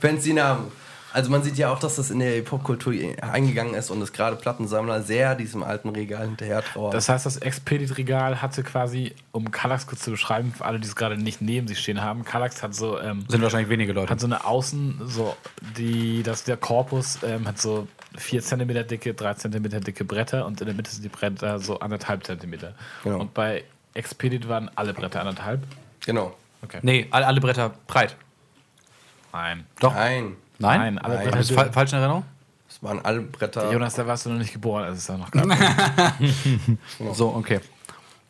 Fancy 0.02 0.34
Name. 0.34 0.66
Also 1.14 1.32
man 1.32 1.42
sieht 1.42 1.58
ja 1.58 1.72
auch, 1.72 1.80
dass 1.80 1.96
das 1.96 2.12
in 2.12 2.20
der 2.20 2.42
Popkultur 2.42 2.94
eingegangen 3.22 3.74
ist 3.74 3.90
und 3.90 4.02
es 4.02 4.12
gerade 4.12 4.36
Plattensammler 4.36 5.02
sehr 5.02 5.34
diesem 5.36 5.64
alten 5.64 5.90
Regal 5.90 6.28
hinterher 6.28 6.62
trauern. 6.62 6.92
Das 6.92 7.08
heißt, 7.08 7.26
das 7.26 7.38
Expedit-Regal 7.38 8.42
hatte 8.42 8.62
quasi, 8.62 9.16
um 9.32 9.50
Kallax 9.50 9.88
kurz 9.88 10.02
zu 10.02 10.12
beschreiben, 10.12 10.54
für 10.56 10.66
alle, 10.66 10.80
die 10.80 10.88
es 10.88 10.96
gerade 10.96 11.18
nicht 11.18 11.42
neben 11.42 11.68
sich 11.68 11.80
stehen 11.80 12.02
haben, 12.02 12.26
Kallax 12.26 12.62
hat 12.62 12.76
so... 12.76 13.00
Ähm, 13.00 13.26
Sind 13.30 13.42
wahrscheinlich 13.42 13.70
wenige 13.70 13.94
Leute. 13.94 14.12
Hat 14.12 14.20
so 14.20 14.28
eine 14.28 14.46
Außen, 14.46 15.02
so 15.06 15.36
die, 15.78 16.22
das, 16.22 16.44
der 16.44 16.58
Korpus 16.58 17.20
ähm, 17.24 17.48
hat 17.48 17.60
so 17.60 17.88
4 18.18 18.42
cm 18.42 18.88
dicke, 18.88 19.14
3 19.14 19.34
cm 19.36 19.84
dicke 19.84 20.04
Bretter 20.04 20.46
und 20.46 20.60
in 20.62 20.68
der 20.68 20.76
Mitte 20.76 20.92
sind 20.92 21.04
die 21.04 21.10
Bretter 21.10 21.60
so 21.60 21.80
anderthalb 21.80 22.26
Zentimeter. 22.26 22.74
Genau. 23.04 23.20
Und 23.20 23.34
bei 23.34 23.64
Expedit 23.94 24.48
waren 24.48 24.70
alle 24.76 24.94
Bretter 24.94 25.20
anderthalb. 25.20 25.64
Genau. 26.06 26.36
Okay. 26.64 26.80
Nee, 26.82 27.08
alle, 27.12 27.28
alle 27.28 27.42
Bretter 27.42 27.74
breit. 27.88 28.16
Nein. 29.34 29.66
Doch. 29.80 29.94
Nein. 29.94 30.36
Nein? 30.60 30.80
Nein, 30.80 30.98
alle 31.00 31.18
Bretter. 31.18 31.32
Habe 31.32 31.68
ich 31.68 31.74
falsche 31.74 31.96
Erinnerung? 31.96 32.24
Es 32.70 32.84
waren 32.84 33.00
alle 33.04 33.22
Bretter. 33.22 33.72
Jonas, 33.72 33.96
da 33.96 34.06
warst 34.06 34.26
du 34.26 34.30
noch 34.30 34.38
nicht 34.38 34.54
geboren, 34.54 34.84
als 34.84 35.00
es 35.00 35.06
da 35.06 35.18
noch 35.18 35.32
gab. 35.32 35.46
so, 37.14 37.30
okay. 37.36 37.60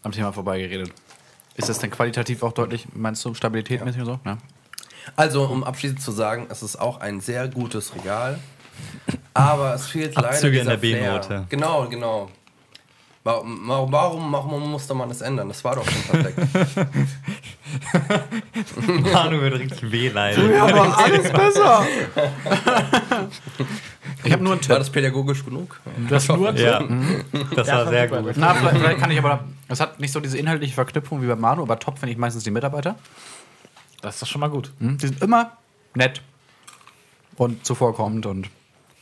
Am 0.03 0.11
Thema 0.11 0.31
vorbeigeredet. 0.31 0.91
Ist 1.55 1.69
das 1.69 1.79
denn 1.79 1.89
qualitativ 1.89 2.43
auch 2.43 2.51
deutlich, 2.51 2.87
meinst 2.93 3.25
du, 3.25 3.33
stabilitätmäßig 3.33 4.03
ja. 4.03 4.07
und 4.07 4.19
so? 4.23 4.29
Ja. 4.29 4.37
Also, 5.15 5.45
um 5.45 5.63
abschließend 5.63 6.01
zu 6.01 6.11
sagen, 6.11 6.47
es 6.49 6.61
ist 6.61 6.75
auch 6.75 6.99
ein 6.99 7.19
sehr 7.19 7.47
gutes 7.47 7.95
Regal. 7.95 8.39
Aber 9.37 9.75
es 9.75 9.87
fehlt 9.87 10.17
Abzüge 10.17 10.57
leider 10.63 10.73
in 10.73 10.81
der 10.81 10.99
B-Note. 10.99 11.45
Genau, 11.49 11.87
genau. 11.87 12.29
Warum, 13.23 13.91
warum, 13.91 14.31
warum 14.31 14.71
musste 14.71 14.93
man 14.93 15.09
das 15.09 15.19
ändern? 15.19 15.49
Das 15.49 15.61
war 15.65 15.75
doch 15.75 15.85
schon 15.85 16.01
perfekt. 16.03 16.39
Manu 19.13 19.41
wird 19.41 19.59
richtig 19.59 19.91
wehleiden. 19.91 20.49
Ja, 20.49 20.63
aber 20.63 20.97
alles 20.97 21.29
besser. 21.29 21.85
ich 24.23 24.31
habe 24.31 24.43
nur 24.43 24.53
einen 24.53 24.61
Tipp. 24.61 24.69
War 24.69 24.79
das 24.79 24.89
pädagogisch 24.89 25.43
genug? 25.43 25.77
Du 26.07 26.15
hast 26.15 26.29
nur 26.29 26.47
einen 26.47 26.57
ja. 26.57 26.81
Das 27.53 27.67
war 27.67 27.89
sehr 27.89 28.07
gut. 28.07 28.33
Na, 28.37 28.53
vielleicht, 28.53 28.77
vielleicht, 28.77 28.99
kann 28.99 29.11
ich 29.11 29.19
aber. 29.19 29.43
Es 29.67 29.81
hat 29.81 29.99
nicht 29.99 30.13
so 30.13 30.21
diese 30.21 30.37
inhaltliche 30.37 30.73
Verknüpfung 30.73 31.21
wie 31.21 31.27
bei 31.27 31.35
Manu, 31.35 31.63
aber 31.63 31.77
top 31.79 31.99
finde 31.99 32.13
ich 32.13 32.17
meistens 32.17 32.45
die 32.45 32.51
Mitarbeiter. 32.51 32.95
Das 34.01 34.15
ist 34.15 34.21
doch 34.21 34.27
schon 34.27 34.39
mal 34.39 34.49
gut. 34.49 34.71
Die 34.79 35.05
sind 35.05 35.21
immer 35.21 35.51
nett 35.95 36.21
und 37.35 37.65
zuvorkommend 37.65 38.25
und 38.25 38.49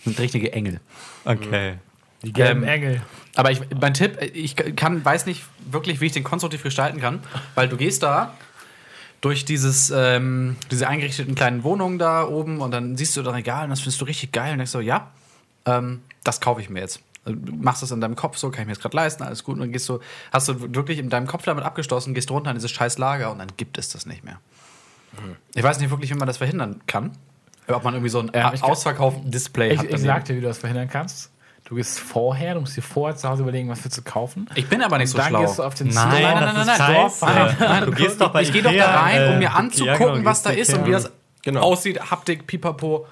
sind 0.05 0.19
richtige 0.19 0.53
Engel. 0.53 0.79
Okay. 1.25 1.75
Die 2.23 2.31
gelben 2.31 2.63
ähm, 2.63 2.69
Engel. 2.69 3.01
Aber 3.35 3.51
ich, 3.51 3.61
mein 3.79 3.93
Tipp, 3.93 4.17
ich 4.33 4.55
kann, 4.55 5.03
weiß 5.03 5.25
nicht 5.25 5.43
wirklich, 5.69 5.99
wie 5.99 6.05
ich 6.05 6.13
den 6.13 6.23
konstruktiv 6.23 6.63
gestalten 6.63 7.01
kann, 7.01 7.19
weil 7.53 7.67
du 7.67 7.75
gehst 7.75 8.01
da 8.01 8.33
durch 9.21 9.43
dieses, 9.43 9.91
ähm, 9.95 10.55
diese 10.71 10.87
eingerichteten 10.87 11.35
kleinen 11.35 11.63
Wohnungen 11.63 11.99
da 11.99 12.27
oben 12.27 12.61
und 12.61 12.71
dann 12.71 12.95
siehst 12.95 13.17
du 13.17 13.23
da 13.23 13.31
Regal 13.31 13.65
und 13.65 13.71
das 13.71 13.81
findest 13.81 13.99
du 13.99 14.05
richtig 14.05 14.31
geil 14.31 14.51
und 14.51 14.59
denkst 14.59 14.71
so, 14.71 14.79
ja, 14.79 15.11
ähm, 15.65 16.01
das 16.23 16.39
kaufe 16.39 16.61
ich 16.61 16.69
mir 16.69 16.79
jetzt. 16.79 17.01
Also, 17.25 17.39
du 17.39 17.53
machst 17.53 17.81
das 17.81 17.91
in 17.91 18.01
deinem 18.01 18.15
Kopf 18.15 18.37
so, 18.37 18.51
kann 18.51 18.61
ich 18.61 18.67
mir 18.67 18.73
das 18.73 18.81
gerade 18.81 18.95
leisten, 18.95 19.23
alles 19.23 19.43
gut. 19.43 19.55
Und 19.55 19.61
dann 19.61 19.71
gehst 19.71 19.89
du, 19.89 19.99
hast 20.31 20.47
du 20.47 20.75
wirklich 20.75 20.99
in 20.99 21.09
deinem 21.09 21.27
Kopf 21.27 21.43
damit 21.43 21.63
abgeschlossen, 21.63 22.13
gehst 22.13 22.29
runter 22.29 22.51
in 22.51 22.55
dieses 22.55 22.71
scheiß 22.71 22.99
Lager 22.99 23.31
und 23.31 23.39
dann 23.39 23.49
gibt 23.57 23.77
es 23.77 23.89
das 23.89 24.05
nicht 24.05 24.23
mehr. 24.23 24.39
Mhm. 25.13 25.35
Ich 25.55 25.63
weiß 25.63 25.79
nicht 25.79 25.89
wirklich, 25.89 26.11
wie 26.11 26.15
man 26.15 26.27
das 26.27 26.37
verhindern 26.37 26.81
kann. 26.85 27.11
Ob 27.67 27.83
man 27.83 27.93
irgendwie 27.95 28.09
so 28.09 28.19
ein 28.19 28.31
ja, 28.33 28.53
ausverkauften 28.61 29.31
Display 29.31 29.73
ich, 29.73 29.79
hat. 29.79 29.89
Ich 29.89 30.01
sag 30.01 30.25
dir, 30.25 30.35
wie 30.35 30.41
du 30.41 30.47
das 30.47 30.59
verhindern 30.59 30.89
kannst. 30.89 31.31
Du 31.65 31.75
gehst 31.75 31.99
vorher, 31.99 32.53
du 32.53 32.59
musst 32.59 32.77
dir 32.77 32.83
vorher 32.83 33.17
zu 33.17 33.27
Hause 33.27 33.41
überlegen, 33.41 33.69
was 33.69 33.83
willst 33.83 33.97
du 33.97 34.03
kaufen. 34.03 34.47
Ich 34.53 34.69
bin 34.69 34.83
aber 34.83 34.99
nicht 34.99 35.09
so 35.09 35.17
dann 35.17 35.29
schlau. 35.29 35.39
Dann 35.39 35.47
gehst 35.47 35.59
du 35.59 35.63
auf 35.63 35.73
den 35.73 35.87
nein, 35.87 36.21
nein, 36.21 36.21
nein, 36.21 36.55
nein, 36.55 36.65
nein, 36.67 37.11
nein, 37.21 37.55
nein, 37.59 37.85
Du 37.85 37.91
gehst 37.91 38.21
doch 38.21 38.31
bei 38.31 38.43
Ich 38.43 38.53
gehe 38.53 38.61
doch 38.61 38.71
da 38.71 39.01
rein, 39.01 39.33
um 39.33 39.39
mir 39.39 39.55
anzugucken, 39.55 40.23
was 40.23 40.43
da 40.43 40.51
ist 40.51 40.73
und 40.75 40.85
wie 40.85 40.91
das 40.91 41.11
genau. 41.41 41.61
aussieht. 41.61 41.99
Haptik, 42.11 42.45
Pipapo. 42.45 43.07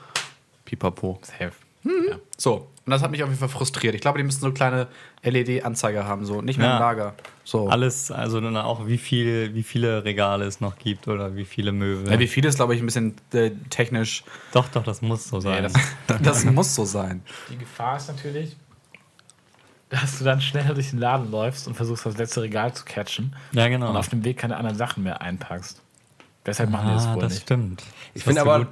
Pipapo. 0.65 1.19
Safe. 1.23 1.51
Hm. 1.83 2.05
Ja. 2.09 2.15
So, 2.37 2.67
und 2.85 2.91
das 2.91 3.01
hat 3.01 3.11
mich 3.11 3.23
auf 3.23 3.29
jeden 3.29 3.39
Fall 3.39 3.49
frustriert. 3.49 3.95
Ich 3.95 4.01
glaube, 4.01 4.17
die 4.17 4.25
müssen 4.25 4.41
so 4.41 4.51
kleine 4.51 4.87
LED-Anzeiger 5.23 6.05
haben, 6.05 6.25
so 6.25 6.41
nicht 6.41 6.57
mehr 6.57 6.67
ja. 6.67 6.73
im 6.75 6.81
Lager. 6.81 7.15
So. 7.45 7.69
Alles, 7.69 8.11
also 8.11 8.41
dann 8.41 8.57
auch 8.57 8.87
wie 8.87 8.97
viel, 8.97 9.53
wie 9.53 9.63
viele 9.63 10.03
Regale 10.03 10.45
es 10.45 10.59
noch 10.59 10.77
gibt 10.77 11.07
oder 11.07 11.35
wie 11.35 11.45
viele 11.45 11.71
Möbel. 11.71 12.11
Ja, 12.11 12.19
wie 12.19 12.27
viele 12.27 12.49
ist, 12.49 12.55
glaube 12.55 12.75
ich, 12.75 12.81
ein 12.81 12.85
bisschen 12.85 13.15
äh, 13.31 13.51
technisch. 13.69 14.23
Doch, 14.51 14.67
doch, 14.67 14.83
das 14.83 15.01
muss 15.01 15.29
so 15.29 15.39
sein. 15.39 15.63
Nee, 15.63 15.69
das, 16.07 16.21
das 16.23 16.45
muss 16.45 16.75
so 16.75 16.83
sein. 16.83 17.21
Die 17.49 17.57
Gefahr 17.57 17.97
ist 17.97 18.09
natürlich, 18.09 18.57
dass 19.89 20.19
du 20.19 20.25
dann 20.25 20.41
schneller 20.41 20.73
durch 20.73 20.89
den 20.89 20.99
Laden 20.99 21.31
läufst 21.31 21.67
und 21.67 21.75
versuchst, 21.75 22.05
das 22.05 22.17
letzte 22.17 22.41
Regal 22.41 22.73
zu 22.73 22.83
catchen. 22.83 23.33
Ja, 23.53 23.67
genau. 23.69 23.91
Und 23.91 23.95
auf 23.97 24.09
dem 24.09 24.25
Weg 24.25 24.37
keine 24.37 24.57
anderen 24.57 24.77
Sachen 24.77 25.03
mehr 25.03 25.21
einpackst. 25.21 25.82
Deshalb 26.45 26.71
machen 26.71 26.89
die 26.89 26.95
das 26.95 27.07
wohl 27.07 27.21
das 27.21 27.33
nicht. 27.33 27.43
stimmt. 27.43 27.83
Ich 28.13 28.25
finde 28.25 28.41
aber, 28.41 28.65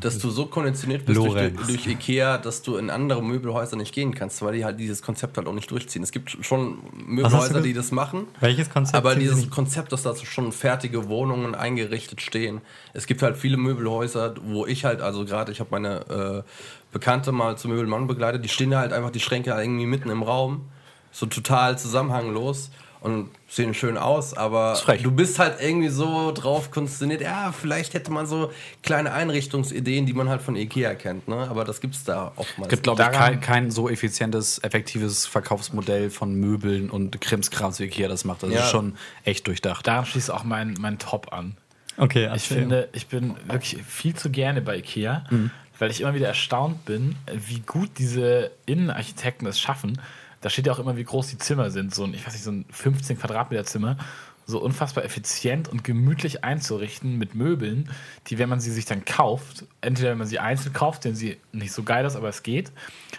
dass 0.00 0.18
du 0.18 0.30
so 0.30 0.46
konditioniert 0.46 1.06
bist 1.06 1.16
durch, 1.18 1.52
durch, 1.66 1.86
Ikea, 1.86 2.36
dass 2.36 2.60
du 2.60 2.76
in 2.76 2.90
andere 2.90 3.22
Möbelhäuser 3.22 3.76
nicht 3.76 3.94
gehen 3.94 4.14
kannst, 4.14 4.42
weil 4.42 4.52
die 4.52 4.64
halt 4.66 4.78
dieses 4.78 5.00
Konzept 5.00 5.38
halt 5.38 5.48
auch 5.48 5.54
nicht 5.54 5.70
durchziehen. 5.70 6.02
Es 6.02 6.12
gibt 6.12 6.36
schon 6.42 6.78
Möbelhäuser, 6.92 7.62
die 7.62 7.72
das 7.72 7.90
machen. 7.90 8.26
Welches 8.40 8.68
Konzept? 8.68 8.96
Aber 8.96 9.16
dieses 9.16 9.48
Konzept, 9.48 9.92
dass 9.92 10.02
da 10.02 10.14
schon 10.14 10.52
fertige 10.52 11.08
Wohnungen 11.08 11.54
eingerichtet 11.54 12.20
stehen. 12.20 12.60
Es 12.92 13.06
gibt 13.06 13.22
halt 13.22 13.38
viele 13.38 13.56
Möbelhäuser, 13.56 14.34
wo 14.44 14.66
ich 14.66 14.84
halt, 14.84 15.00
also 15.00 15.24
gerade, 15.24 15.52
ich 15.52 15.60
habe 15.60 15.70
meine 15.72 16.44
äh, 16.44 16.50
Bekannte 16.92 17.32
mal 17.32 17.56
zum 17.56 17.70
Möbelmann 17.70 18.06
begleitet, 18.06 18.44
die 18.44 18.50
stehen 18.50 18.76
halt 18.76 18.92
einfach 18.92 19.10
die 19.10 19.20
Schränke 19.20 19.50
irgendwie 19.50 19.86
mitten 19.86 20.10
im 20.10 20.22
Raum, 20.22 20.66
so 21.10 21.24
total 21.24 21.78
zusammenhanglos 21.78 22.70
und 23.04 23.28
sehen 23.48 23.74
schön 23.74 23.98
aus, 23.98 24.32
aber 24.32 24.80
du 25.02 25.10
bist 25.10 25.38
halt 25.38 25.60
irgendwie 25.60 25.90
so 25.90 26.32
drauf 26.32 26.70
konstationiert, 26.70 27.20
ja, 27.20 27.52
vielleicht 27.52 27.92
hätte 27.92 28.10
man 28.10 28.24
so 28.24 28.50
kleine 28.82 29.12
Einrichtungsideen, 29.12 30.06
die 30.06 30.14
man 30.14 30.30
halt 30.30 30.40
von 30.40 30.56
Ikea 30.56 30.94
kennt, 30.94 31.28
ne? 31.28 31.46
aber 31.50 31.66
das 31.66 31.82
gibt 31.82 31.96
es 31.96 32.04
da 32.04 32.32
oftmals. 32.36 32.68
Es 32.68 32.70
gibt, 32.70 32.84
glaube 32.84 33.02
ich, 33.02 33.10
kein, 33.10 33.40
kein, 33.42 33.70
so 33.70 33.90
effizientes, 33.90 34.58
effektives 34.64 35.26
Verkaufsmodell 35.26 36.08
von 36.08 36.34
Möbeln 36.34 36.88
und 36.88 37.20
Krimskrams 37.20 37.78
wie 37.78 37.84
Ikea 37.84 38.08
das 38.08 38.24
macht. 38.24 38.42
Das 38.42 38.50
ja. 38.50 38.60
ist 38.60 38.70
schon 38.70 38.96
echt 39.24 39.46
durchdacht. 39.48 39.86
Daran 39.86 40.06
schließt 40.06 40.30
auch 40.30 40.44
mein, 40.44 40.74
mein 40.80 40.98
Top 40.98 41.30
an. 41.34 41.58
Okay, 41.98 42.30
ich 42.34 42.44
finde, 42.44 42.88
ich 42.92 43.08
bin 43.08 43.36
wirklich 43.46 43.82
viel 43.86 44.14
zu 44.14 44.30
gerne 44.30 44.62
bei 44.62 44.78
Ikea, 44.78 45.26
mhm. 45.28 45.50
weil 45.78 45.90
ich 45.90 46.00
immer 46.00 46.14
wieder 46.14 46.28
erstaunt 46.28 46.86
bin, 46.86 47.16
wie 47.30 47.60
gut 47.60 47.90
diese 47.98 48.50
Innenarchitekten 48.64 49.46
es 49.46 49.60
schaffen, 49.60 50.00
da 50.44 50.50
steht 50.50 50.66
ja 50.66 50.74
auch 50.74 50.78
immer, 50.78 50.98
wie 50.98 51.04
groß 51.04 51.28
die 51.28 51.38
Zimmer 51.38 51.70
sind. 51.70 51.94
So 51.94 52.04
ein, 52.04 52.12
ich 52.12 52.26
weiß 52.26 52.34
nicht, 52.34 52.44
so 52.44 52.52
ein 52.52 52.66
15 52.70 53.18
Quadratmeter 53.18 53.64
Zimmer. 53.64 53.96
So 54.44 54.60
unfassbar 54.60 55.02
effizient 55.02 55.68
und 55.68 55.84
gemütlich 55.84 56.44
einzurichten 56.44 57.16
mit 57.16 57.34
Möbeln, 57.34 57.88
die, 58.26 58.38
wenn 58.38 58.50
man 58.50 58.60
sie 58.60 58.70
sich 58.70 58.84
dann 58.84 59.06
kauft, 59.06 59.64
entweder 59.80 60.10
wenn 60.10 60.18
man 60.18 60.26
sie 60.26 60.38
einzeln 60.38 60.74
kauft, 60.74 61.06
denn 61.06 61.14
sie 61.14 61.38
nicht 61.52 61.72
so 61.72 61.82
geil 61.82 62.04
ist, 62.04 62.14
aber 62.14 62.28
es 62.28 62.42
geht. 62.42 62.70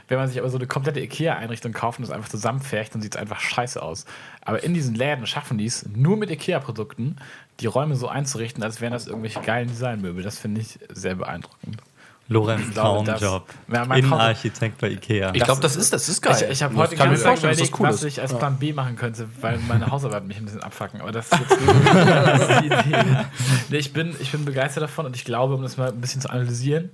Wenn 0.07 0.19
man 0.19 0.28
sich 0.28 0.38
aber 0.38 0.51
so 0.51 0.59
eine 0.59 0.67
komplette 0.67 0.99
IKEA-Einrichtung 0.99 1.73
kauft 1.73 1.97
und 1.97 2.07
das 2.07 2.15
einfach 2.15 2.30
zusammenfärcht, 2.30 2.93
dann 2.93 3.01
sieht 3.01 3.15
es 3.15 3.19
einfach 3.19 3.39
scheiße 3.39 3.82
aus. 3.82 4.05
Aber 4.41 4.63
in 4.63 4.76
diesen 4.76 4.93
Läden 4.93 5.26
schaffen 5.26 5.57
die 5.57 5.65
es, 5.65 5.89
nur 5.95 6.17
mit 6.17 6.30
IKEA-Produkten, 6.30 7.15
die 7.59 7.65
Räume 7.65 7.95
so 7.95 8.07
einzurichten, 8.07 8.61
als 8.61 8.82
wären 8.82 8.93
das 8.93 9.07
irgendwelche 9.07 9.41
geilen 9.41 9.69
Designmöbel. 9.69 10.21
Das 10.21 10.38
finde 10.38 10.61
ich 10.61 10.78
sehr 10.93 11.15
beeindruckend. 11.15 11.82
Lorenz 12.28 12.73
Traumjob. 12.73 13.47
Innenarchitekt 13.67 14.80
bei 14.80 14.89
Ikea. 14.89 15.34
Ich 15.36 15.43
glaube, 15.43 15.61
das 15.61 15.76
ist, 15.76 15.93
das 15.93 16.09
ist 16.09 16.21
geil. 16.21 16.36
Ich, 16.41 16.49
ich 16.49 16.63
habe 16.63 16.76
heute 16.76 16.95
ganz 16.95 17.21
Zeit 17.21 17.39
überlegt, 17.39 17.80
cool 17.80 17.89
was 17.89 18.03
ich 18.03 18.19
als 18.19 18.36
Plan 18.36 18.57
B 18.57 18.73
machen 18.73 18.95
könnte, 18.95 19.28
weil 19.41 19.59
meine 19.67 19.91
Hausarbeit 19.91 20.26
mich 20.26 20.38
ein 20.38 20.45
bisschen 20.45 20.63
abfacken. 20.63 21.01
Aber 21.01 21.11
das 21.11 21.28
ist 21.28 21.39
jetzt 21.39 21.51
das 21.51 22.47
die 22.61 22.65
Idee. 22.65 23.05
Nee, 23.69 23.78
ich, 23.78 23.93
bin, 23.93 24.15
ich 24.19 24.32
bin 24.32 24.43
begeistert 24.43 24.84
davon 24.84 25.05
und 25.05 25.15
ich 25.15 25.23
glaube, 25.23 25.53
um 25.53 25.61
das 25.61 25.78
mal 25.78 25.89
ein 25.89 26.01
bisschen 26.01 26.21
zu 26.21 26.30
analysieren, 26.30 26.89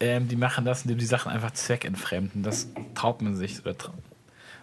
ähm, 0.00 0.28
die 0.28 0.36
machen 0.36 0.64
das, 0.64 0.82
indem 0.82 0.96
die 0.96 1.04
Sachen 1.04 1.30
einfach 1.30 1.50
zweckentfremden. 1.50 2.42
Das 2.42 2.68
traut 2.94 3.20
man 3.20 3.36
sich 3.36 3.60
oder 3.60 3.76
tra 3.76 3.92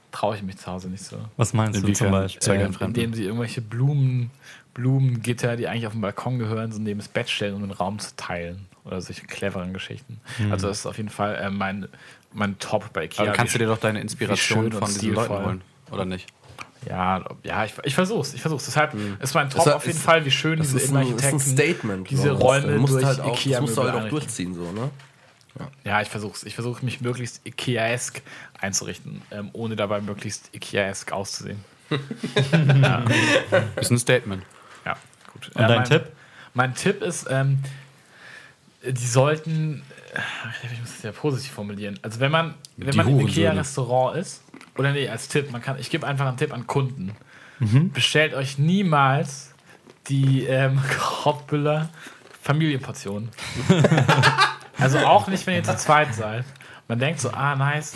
traue 0.09 0.35
ich 0.37 0.41
mich 0.41 0.57
zu 0.57 0.71
Hause 0.71 0.87
nicht 0.87 1.03
so. 1.03 1.17
Was 1.35 1.53
meinst 1.53 1.83
du 1.83 1.91
zum 1.91 2.09
Beispiel? 2.09 2.53
Ähm, 2.53 2.73
indem 2.79 3.13
sie 3.13 3.25
irgendwelche 3.25 3.61
Blumen, 3.61 4.31
Blumengitter, 4.73 5.57
die 5.57 5.67
eigentlich 5.67 5.85
auf 5.85 5.91
dem 5.91 6.01
Balkon 6.01 6.39
gehören, 6.39 6.71
so 6.71 6.79
neben 6.79 6.99
das 6.99 7.09
Bett 7.09 7.29
stellen, 7.29 7.53
um 7.53 7.61
den 7.61 7.71
Raum 7.71 7.99
zu 7.99 8.15
teilen 8.15 8.65
oder 8.87 9.01
solche 9.01 9.25
cleveren 9.27 9.73
Geschichten. 9.73 10.19
Mhm. 10.39 10.51
Also 10.51 10.67
das 10.67 10.79
ist 10.79 10.85
auf 10.85 10.97
jeden 10.97 11.09
Fall 11.09 11.35
äh, 11.35 11.49
mein, 11.49 11.87
mein 12.33 12.57
Top 12.57 12.91
bei 12.93 13.05
Ikea. 13.05 13.25
Aber 13.25 13.33
kannst 13.33 13.53
du 13.53 13.59
dir 13.59 13.67
doch 13.67 13.77
deine 13.77 14.01
Inspiration 14.01 14.71
von 14.71 14.87
diesen 14.87 15.13
Leuten 15.13 15.45
holen, 15.45 15.61
oder 15.91 16.05
nicht? 16.05 16.27
Ja, 16.87 17.25
ja, 17.43 17.65
ich, 17.65 17.73
ich 17.83 17.95
versuch's, 17.95 18.33
ich 18.33 18.41
versuch's. 18.41 18.65
Deshalb 18.65 18.93
mhm. 18.93 19.17
ist 19.19 19.33
mein 19.33 19.49
Top 19.49 19.65
ist, 19.65 19.73
auf 19.73 19.85
jeden 19.85 19.97
ist, 19.97 20.03
Fall, 20.03 20.23
wie 20.25 20.31
schön 20.31 20.59
diese 20.59 20.79
Innenarchitekten, 20.79 21.39
Statement, 21.39 22.09
diese 22.09 22.31
Räume 22.31 22.77
musst 22.77 22.93
durch 22.93 23.05
halt 23.05 23.19
auch, 23.19 23.33
Ikea 23.33 23.61
musst 23.61 23.77
du 23.77 23.83
halt 23.83 23.93
auch 23.93 24.09
durchziehen, 24.09 24.53
so, 24.53 24.71
ne? 24.71 24.89
Ja, 25.59 25.71
ja 25.83 26.01
ich 26.01 26.07
versuch's. 26.07 26.43
Ich 26.43 26.55
versuche 26.55 26.85
mich 26.85 27.01
möglichst 27.01 27.45
Ikea-esk 27.45 28.21
einzurichten, 28.59 29.21
ähm, 29.31 29.49
ohne 29.53 29.75
dabei 29.75 29.99
möglichst 30.01 30.49
Ikea-esk 30.53 31.11
auszusehen. 31.11 31.63
ja. 32.81 33.03
Ist 33.75 33.91
ein 33.91 33.97
Statement. 33.97 34.43
Ja, 34.85 34.97
gut. 35.33 35.49
Und 35.55 35.63
äh, 35.63 35.67
dein 35.67 35.77
mein, 35.77 35.89
Tipp? 35.89 36.03
Mein 36.53 36.75
Tipp 36.75 37.01
ist, 37.01 37.27
ähm, 37.29 37.59
die 38.83 39.07
sollten, 39.07 39.83
ich 40.63 40.79
muss 40.79 40.93
das 40.93 41.03
ja 41.03 41.11
positiv 41.11 41.51
formulieren. 41.51 41.99
Also 42.01 42.19
wenn 42.19 42.31
man, 42.31 42.53
wenn 42.77 42.95
man 42.95 43.07
im 43.07 43.19
Ikea-Restaurant 43.21 44.17
ist, 44.17 44.43
oder 44.77 44.91
nee, 44.91 45.09
als 45.09 45.27
Tipp, 45.27 45.51
man 45.51 45.61
kann, 45.61 45.79
ich 45.79 45.89
gebe 45.89 46.05
einfach 46.05 46.27
einen 46.27 46.37
Tipp 46.37 46.53
an 46.53 46.67
Kunden. 46.67 47.15
Mhm. 47.59 47.91
Bestellt 47.91 48.33
euch 48.33 48.57
niemals 48.57 49.53
die 50.07 50.45
ähm, 50.45 50.79
Rottbüller 51.25 51.89
Familienportion. 52.41 53.29
also 54.77 54.99
auch 54.99 55.27
nicht, 55.27 55.45
wenn 55.47 55.55
ihr 55.55 55.63
zu 55.63 55.75
zweit 55.75 56.13
seid. 56.13 56.45
Man 56.89 56.99
denkt 56.99 57.19
so, 57.19 57.29
ah, 57.31 57.55
nice, 57.55 57.93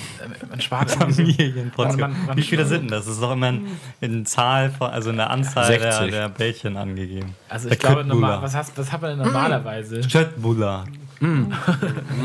man 0.50 0.60
spart 0.60 0.92
Familienportion. 1.00 2.00
Man, 2.02 2.26
man, 2.26 2.38
Wie 2.38 2.42
viele 2.42 2.66
sind 2.66 2.92
das? 2.92 3.06
Das 3.06 3.16
ist 3.16 3.22
doch 3.22 3.32
immer 3.32 3.50
in, 3.50 3.68
in 4.02 4.26
Zahl, 4.26 4.70
von, 4.70 4.89
also 4.89 5.12
in 5.12 5.16
der 5.16 5.30
Anzahl 5.30 5.78
der, 5.78 6.08
der, 6.08 6.30
Bällchen 6.30 6.76
angegeben. 6.76 7.36
Also 7.48 7.70
ich 7.70 7.80
der 7.80 7.89
glaube, 7.89 8.04
normal, 8.08 8.42
was, 8.42 8.54
hast, 8.54 8.78
was 8.78 8.92
hat 8.92 9.02
man 9.02 9.12
denn 9.12 9.26
normalerweise? 9.26 10.08
Schöttbulla. 10.10 10.84
Mm. 11.22 11.52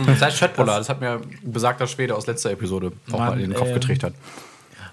das 0.07 0.23
heißt 0.23 0.39
Schöttbulla, 0.39 0.79
das 0.79 0.89
hat 0.89 1.01
mir 1.01 1.21
besagter 1.43 1.87
Schwede 1.87 2.17
aus 2.17 2.27
letzter 2.27 2.51
Episode 2.51 2.91
auch 3.13 3.19
mal 3.19 3.35
in 3.41 3.51
den 3.51 3.55
Kopf 3.55 3.69
ähm, 3.69 3.75
getrichtert. 3.75 4.15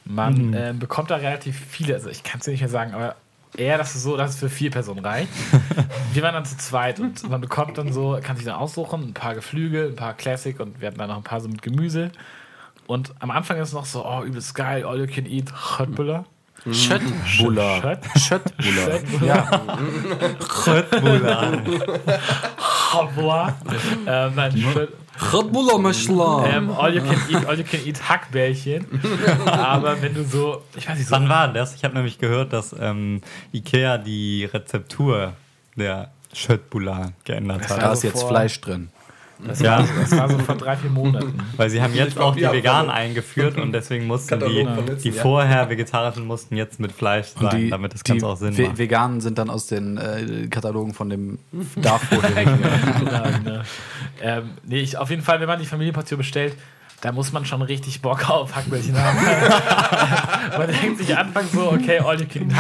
Man 0.06 0.50
mhm. 0.50 0.54
äh, 0.54 0.74
bekommt 0.74 1.10
da 1.10 1.16
relativ 1.16 1.58
viele, 1.58 1.96
also 1.96 2.10
ich 2.10 2.24
kann 2.24 2.40
es 2.40 2.46
dir 2.46 2.52
nicht 2.52 2.60
mehr 2.60 2.70
sagen, 2.70 2.94
aber 2.94 3.16
eher, 3.58 3.78
dass 3.78 3.96
es 3.96 4.04
so, 4.04 4.18
dass 4.18 4.32
es 4.32 4.40
für 4.40 4.50
vier 4.50 4.72
Personen 4.72 5.06
reicht. 5.06 5.30
wir 6.14 6.24
waren 6.24 6.34
dann 6.34 6.46
zu 6.46 6.58
zweit 6.58 7.00
und 7.00 7.30
man 7.30 7.42
bekommt 7.42 7.78
dann 7.78 7.92
so, 7.92 8.20
kann 8.22 8.36
sich 8.36 8.46
dann 8.46 8.56
aussuchen, 8.56 9.04
ein 9.04 9.14
paar 9.14 9.36
Geflügel, 9.36 9.90
ein 9.90 9.96
paar 9.96 10.14
Classic 10.14 10.60
und 10.60 10.82
wir 10.82 10.88
hatten 10.88 10.98
dann 10.98 11.10
noch 11.10 11.18
ein 11.18 11.24
paar 11.24 11.42
so 11.42 11.48
mit 11.48 11.62
Gemüse. 11.62 12.12
Und 12.86 13.14
am 13.20 13.32
Anfang 13.32 13.58
ist 13.58 13.70
es 13.70 13.74
noch 13.74 13.86
so, 13.86 14.06
oh, 14.06 14.24
übelst 14.24 14.56
geil, 14.56 14.84
all 14.84 15.00
you 15.00 15.08
can 15.08 15.26
eat, 15.26 15.50
Schöttbuller. 15.56 16.26
Schöttbuller. 16.72 18.00
Schöttbuller. 18.16 19.02
Ja. 19.26 19.78
Schöttbuller. 20.64 21.62
Schöttbuller. 22.94 23.56
ähm. 24.08 24.34
Ähm, 26.46 26.72
all, 26.72 26.96
you 26.96 27.02
can 27.02 27.16
eat, 27.30 27.46
all 27.46 27.58
you 27.58 27.64
can 27.64 27.80
eat 27.86 28.10
Hackbällchen. 28.10 28.86
Aber 29.46 30.02
wenn 30.02 30.14
du 30.14 30.24
so, 30.24 30.64
ich 30.76 30.88
weiß 30.88 30.98
nicht 30.98 31.08
so. 31.08 31.16
Wann 31.16 31.30
war 31.30 31.48
das? 31.54 31.76
Ich 31.76 31.84
habe 31.84 31.94
nämlich 31.94 32.18
gehört, 32.18 32.54
dass 32.54 32.76
ähm, 32.80 33.22
Ikea 33.52 33.98
die 33.98 34.46
Rezeptur 34.46 35.34
der 35.76 36.12
Schöttbula 36.34 37.12
geändert 37.26 37.70
hat. 37.70 37.82
Da 37.82 37.94
ist 37.94 38.04
jetzt 38.04 38.24
Fleisch 38.24 38.60
drin. 38.62 38.90
Das, 39.48 39.60
ja. 39.60 39.80
war, 39.80 39.88
das 40.02 40.18
war 40.18 40.30
so 40.30 40.38
vor 40.40 40.56
drei, 40.56 40.76
vier 40.76 40.90
Monaten. 40.90 41.34
Weil 41.58 41.70
sie 41.70 41.82
haben 41.82 41.94
jetzt 41.94 42.18
auch 42.20 42.36
die 42.36 42.44
Veganen 42.44 42.90
eingeführt 42.90 43.58
und 43.58 43.72
deswegen 43.72 44.08
mussten 44.08 44.40
die, 44.40 44.68
die 45.04 45.12
vorher 45.12 45.70
Vegetarischen 45.70 46.26
mussten 46.26 46.56
jetzt 46.56 46.80
mit 46.80 46.92
Fleisch 46.92 47.28
sein, 47.40 47.58
die, 47.58 47.70
damit 47.70 47.94
das 47.94 48.04
Ganze 48.04 48.28
auch 48.28 48.38
Sinn 48.38 48.56
macht. 48.58 48.78
Veganen 48.78 49.22
sind 49.22 49.38
dann 49.38 49.50
aus 49.50 49.68
den 49.68 49.98
äh, 49.98 50.48
Katalogen 50.48 50.94
von 50.94 51.10
dem 51.10 51.40
Darfur. 51.76 52.22
genau, 52.36 53.24
genau. 53.44 53.62
Ähm, 54.22 54.52
nee, 54.66 54.80
ich, 54.80 54.98
auf 54.98 55.10
jeden 55.10 55.22
Fall, 55.22 55.40
wenn 55.40 55.48
man 55.48 55.60
die 55.60 55.66
Familienportion 55.66 56.18
bestellt, 56.18 56.56
da 57.02 57.12
muss 57.12 57.34
man 57.34 57.46
schon 57.46 57.62
richtig 57.62 58.02
Bock 58.02 58.30
auf 58.30 58.56
Hackbällchen 58.56 58.98
haben. 58.98 59.18
man 60.58 60.68
denkt 60.68 61.00
sich 61.00 61.18
anfangs 61.18 61.52
so, 61.52 61.70
okay, 61.72 62.00
all 62.00 62.18
you 62.18 62.26
can 62.26 62.50
eat 62.50 62.56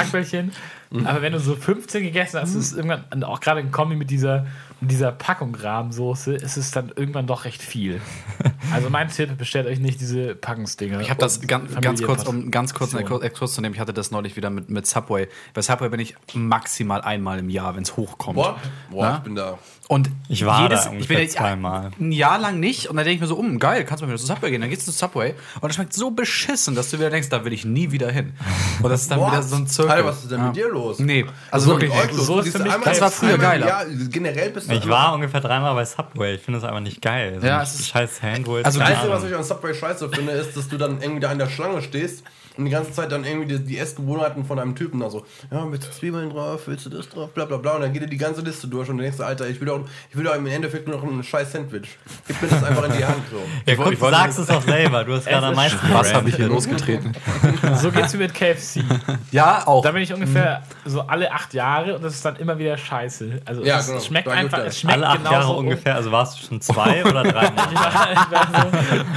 Aber 1.05 1.21
wenn 1.21 1.33
du 1.33 1.39
so 1.39 1.55
15 1.55 2.03
gegessen 2.03 2.39
hast, 2.39 2.55
ist 2.55 2.71
es 2.71 2.73
irgendwann, 2.73 3.23
auch 3.23 3.39
gerade 3.39 3.59
in 3.59 3.71
Kombi 3.71 3.95
mit 3.95 4.09
dieser 4.09 4.45
in 4.83 4.89
dieser 4.89 5.13
Packung 5.13 5.55
Rahmsoße 5.55 6.35
ist 6.35 6.57
es 6.57 6.71
dann 6.71 6.91
irgendwann 6.93 7.25
doch 7.25 7.45
recht 7.45 7.61
viel. 7.61 8.01
Also 8.71 8.89
mein 8.89 9.09
Tipp, 9.09 9.37
bestellt 9.37 9.67
euch 9.67 9.79
nicht 9.79 10.01
diese 10.01 10.33
Packungsdinger. 10.33 10.99
Ich 11.01 11.11
habe 11.11 11.19
das 11.19 11.41
ganz, 11.41 11.79
ganz 11.79 12.01
kurz, 12.01 12.23
um 12.23 12.49
ganz 12.49 12.73
kurz 12.73 12.95
einen 12.95 13.21
Exkurs 13.21 13.53
zu 13.53 13.61
nehmen, 13.61 13.75
ich 13.75 13.79
hatte 13.79 13.93
das 13.93 14.09
neulich 14.09 14.35
wieder 14.35 14.49
mit, 14.49 14.69
mit 14.69 14.87
Subway. 14.87 15.27
Bei 15.53 15.61
Subway 15.61 15.89
bin 15.89 15.99
ich 15.99 16.15
maximal 16.33 17.01
einmal 17.01 17.37
im 17.37 17.49
Jahr, 17.49 17.75
wenn 17.75 17.83
es 17.83 17.97
hochkommt. 17.97 18.35
Boah, 18.35 18.57
Boah 18.89 19.17
ich 19.17 19.23
bin 19.23 19.35
da. 19.35 19.59
Und 19.93 20.09
ich 20.27 20.43
war 20.43 20.63
jedes, 20.63 20.85
da 20.85 20.93
ich 20.93 21.07
bin 21.07 21.29
zweimal. 21.29 21.91
Ein 21.99 22.11
Jahr 22.11 22.39
lang 22.39 22.59
nicht 22.59 22.87
und 22.87 22.95
dann 22.95 23.05
denke 23.05 23.15
ich 23.15 23.21
mir 23.21 23.27
so, 23.27 23.35
um, 23.35 23.59
geil, 23.59 23.85
kannst 23.85 24.01
du 24.01 24.07
mal 24.07 24.11
wieder 24.11 24.19
zu 24.19 24.25
Subway 24.25 24.49
gehen. 24.49 24.59
Dann 24.59 24.71
gehst 24.71 24.87
du 24.87 24.91
zu 24.91 24.97
Subway 24.97 25.35
und 25.61 25.69
das 25.69 25.75
schmeckt 25.75 25.93
so 25.93 26.09
beschissen, 26.09 26.73
dass 26.73 26.89
du 26.89 26.97
wieder 26.97 27.11
denkst, 27.11 27.29
da 27.29 27.45
will 27.45 27.53
ich 27.53 27.63
nie 27.63 27.91
wieder 27.91 28.09
hin. 28.09 28.33
Und 28.81 28.89
das 28.89 29.03
ist 29.03 29.11
dann 29.11 29.19
wieder 29.19 29.43
so 29.43 29.55
ein 29.55 29.67
Zirkel. 29.67 29.91
Alter, 29.91 30.05
was 30.07 30.23
ist 30.23 30.31
denn 30.31 30.39
ja. 30.39 30.47
mit 30.47 30.55
dir 30.55 30.69
los? 30.69 30.97
Nee, 30.97 31.25
also 31.51 31.67
wirklich 31.67 31.91
Eutlos. 31.91 32.25
So 32.25 32.39
ist 32.39 32.59
einmal, 32.59 32.79
das 32.83 33.01
war 33.01 33.11
früher 33.11 33.37
geiler. 33.37 33.67
Ja, 33.67 33.83
generell 34.09 34.49
bist 34.49 34.67
du 34.67 34.73
Ich 34.73 34.89
war 34.89 35.13
ungefähr 35.13 35.41
dreimal 35.41 35.75
bei 35.75 35.85
Subway. 35.85 36.35
Ich 36.35 36.41
finde 36.41 36.59
das 36.59 36.67
einfach 36.67 36.81
nicht 36.81 36.99
geil. 36.99 37.39
Ja, 37.43 37.61
es 37.61 37.75
ist 37.79 37.89
scheiß 37.89 38.23
Handwolf. 38.23 38.65
Also 38.65 38.79
das 38.79 38.89
Einzige, 38.89 39.11
was 39.11 39.23
ich 39.25 39.35
an 39.35 39.43
Subway 39.43 39.75
scheiße 39.75 40.09
finde, 40.09 40.31
ist, 40.31 40.57
dass 40.57 40.69
du 40.69 40.77
dann 40.77 41.01
irgendwie 41.01 41.19
da 41.19 41.31
in 41.31 41.37
der 41.37 41.49
Schlange 41.49 41.83
stehst 41.83 42.23
und 42.57 42.65
die 42.65 42.71
ganze 42.71 42.91
Zeit 42.91 43.11
dann 43.11 43.25
irgendwie 43.25 43.47
die, 43.47 43.63
die 43.63 43.79
Essgewohnheiten 43.79 44.45
von 44.45 44.59
einem 44.59 44.75
Typen 44.75 44.99
da 44.99 45.09
so, 45.09 45.25
ja, 45.51 45.65
willst 45.71 45.87
du 45.87 45.91
Zwiebeln 45.91 46.29
drauf, 46.29 46.61
willst 46.67 46.85
du 46.85 46.89
das 46.89 47.09
drauf, 47.09 47.31
bla 47.31 47.45
bla 47.45 47.57
bla. 47.57 47.75
Und 47.75 47.81
dann 47.81 47.93
geht 47.93 48.03
dir 48.03 48.07
die 48.07 48.17
ganze 48.17 48.41
Liste 48.41 48.67
durch 48.67 48.89
und 48.89 48.97
du 48.97 49.03
denkst, 49.03 49.19
Alter, 49.19 49.47
ich 49.47 49.59
will 49.59 49.67
doch, 49.67 49.81
ich 50.09 50.15
will 50.15 50.23
doch 50.23 50.35
im 50.35 50.45
Endeffekt 50.45 50.87
nur 50.87 50.97
noch 50.97 51.03
ein 51.03 51.23
scheiß 51.23 51.51
Sandwich. 51.51 51.97
Gib 52.27 52.41
mir 52.41 52.49
das 52.49 52.63
einfach 52.63 52.83
in 52.83 52.97
die 52.97 53.05
Hand. 53.05 53.23
So. 53.31 53.41
Ja, 53.65 53.75
guck, 53.75 53.89
du 53.89 54.09
sagst 54.09 54.39
es 54.39 54.47
doch 54.47 54.61
selber, 54.61 55.03
du 55.03 55.15
hast 55.15 55.25
gerade 55.25 55.47
am 55.47 55.55
meisten 55.55 55.79
Was 55.91 56.13
habe 56.13 56.29
ich 56.29 56.35
hier 56.35 56.47
losgetreten? 56.47 57.13
so 57.81 57.91
geht's 57.91 58.13
mir 58.13 58.19
mit 58.19 58.33
KFC. 58.33 58.83
Ja, 59.31 59.65
auch. 59.65 59.83
Da 59.83 59.91
bin 59.91 60.03
ich 60.03 60.13
ungefähr 60.13 60.61
mhm. 60.85 60.89
so 60.89 61.01
alle 61.01 61.31
acht 61.31 61.53
Jahre 61.53 61.95
und 61.95 62.03
das 62.03 62.13
ist 62.13 62.25
dann 62.25 62.35
immer 62.35 62.59
wieder 62.59 62.77
scheiße. 62.77 63.41
Also 63.45 63.63
ja, 63.63 63.79
es, 63.79 63.87
genau. 63.87 63.99
schmeckt 63.99 64.27
einfach, 64.27 64.59
es 64.59 64.79
schmeckt 64.79 64.97
Alle 64.97 65.07
acht 65.07 65.23
Jahre 65.31 65.53
ungefähr, 65.53 65.95
also 65.95 66.11
warst 66.11 66.39
du 66.39 66.47
schon 66.47 66.61
zwei 66.61 67.03
oder 67.03 67.23
drei 67.23 67.49
Mal? 67.51 67.67
ich, 67.71 67.79
war, 67.79 68.11
ich, 68.11 68.31
war 68.31 68.71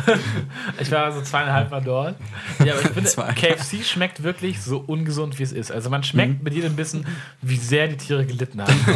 so, 0.07 0.13
ich 0.81 0.91
war 0.91 1.13
so 1.13 1.21
zweieinhalb 1.21 1.71
Mal 1.71 1.83
dort. 1.83 2.15
Ja, 2.65 2.73
aber 2.73 2.83
ich 2.83 2.89
finde, 2.89 3.11
KFC 3.35 3.85
schmeckt 3.85 4.23
wirklich 4.23 4.61
so 4.61 4.79
ungesund, 4.87 5.39
wie 5.39 5.43
es 5.43 5.53
ist. 5.53 5.73
Also 5.73 5.91
man 5.91 6.03
schmeckt 6.03 6.39
mhm. 6.39 6.45
mit 6.45 6.55
jedem 6.55 6.77
Bissen, 6.77 7.07
wie 7.43 7.57
sehr 7.57 7.89
die 7.89 7.97
Tiere 7.97 8.27
gelitten 8.27 8.63
haben. 8.63 8.87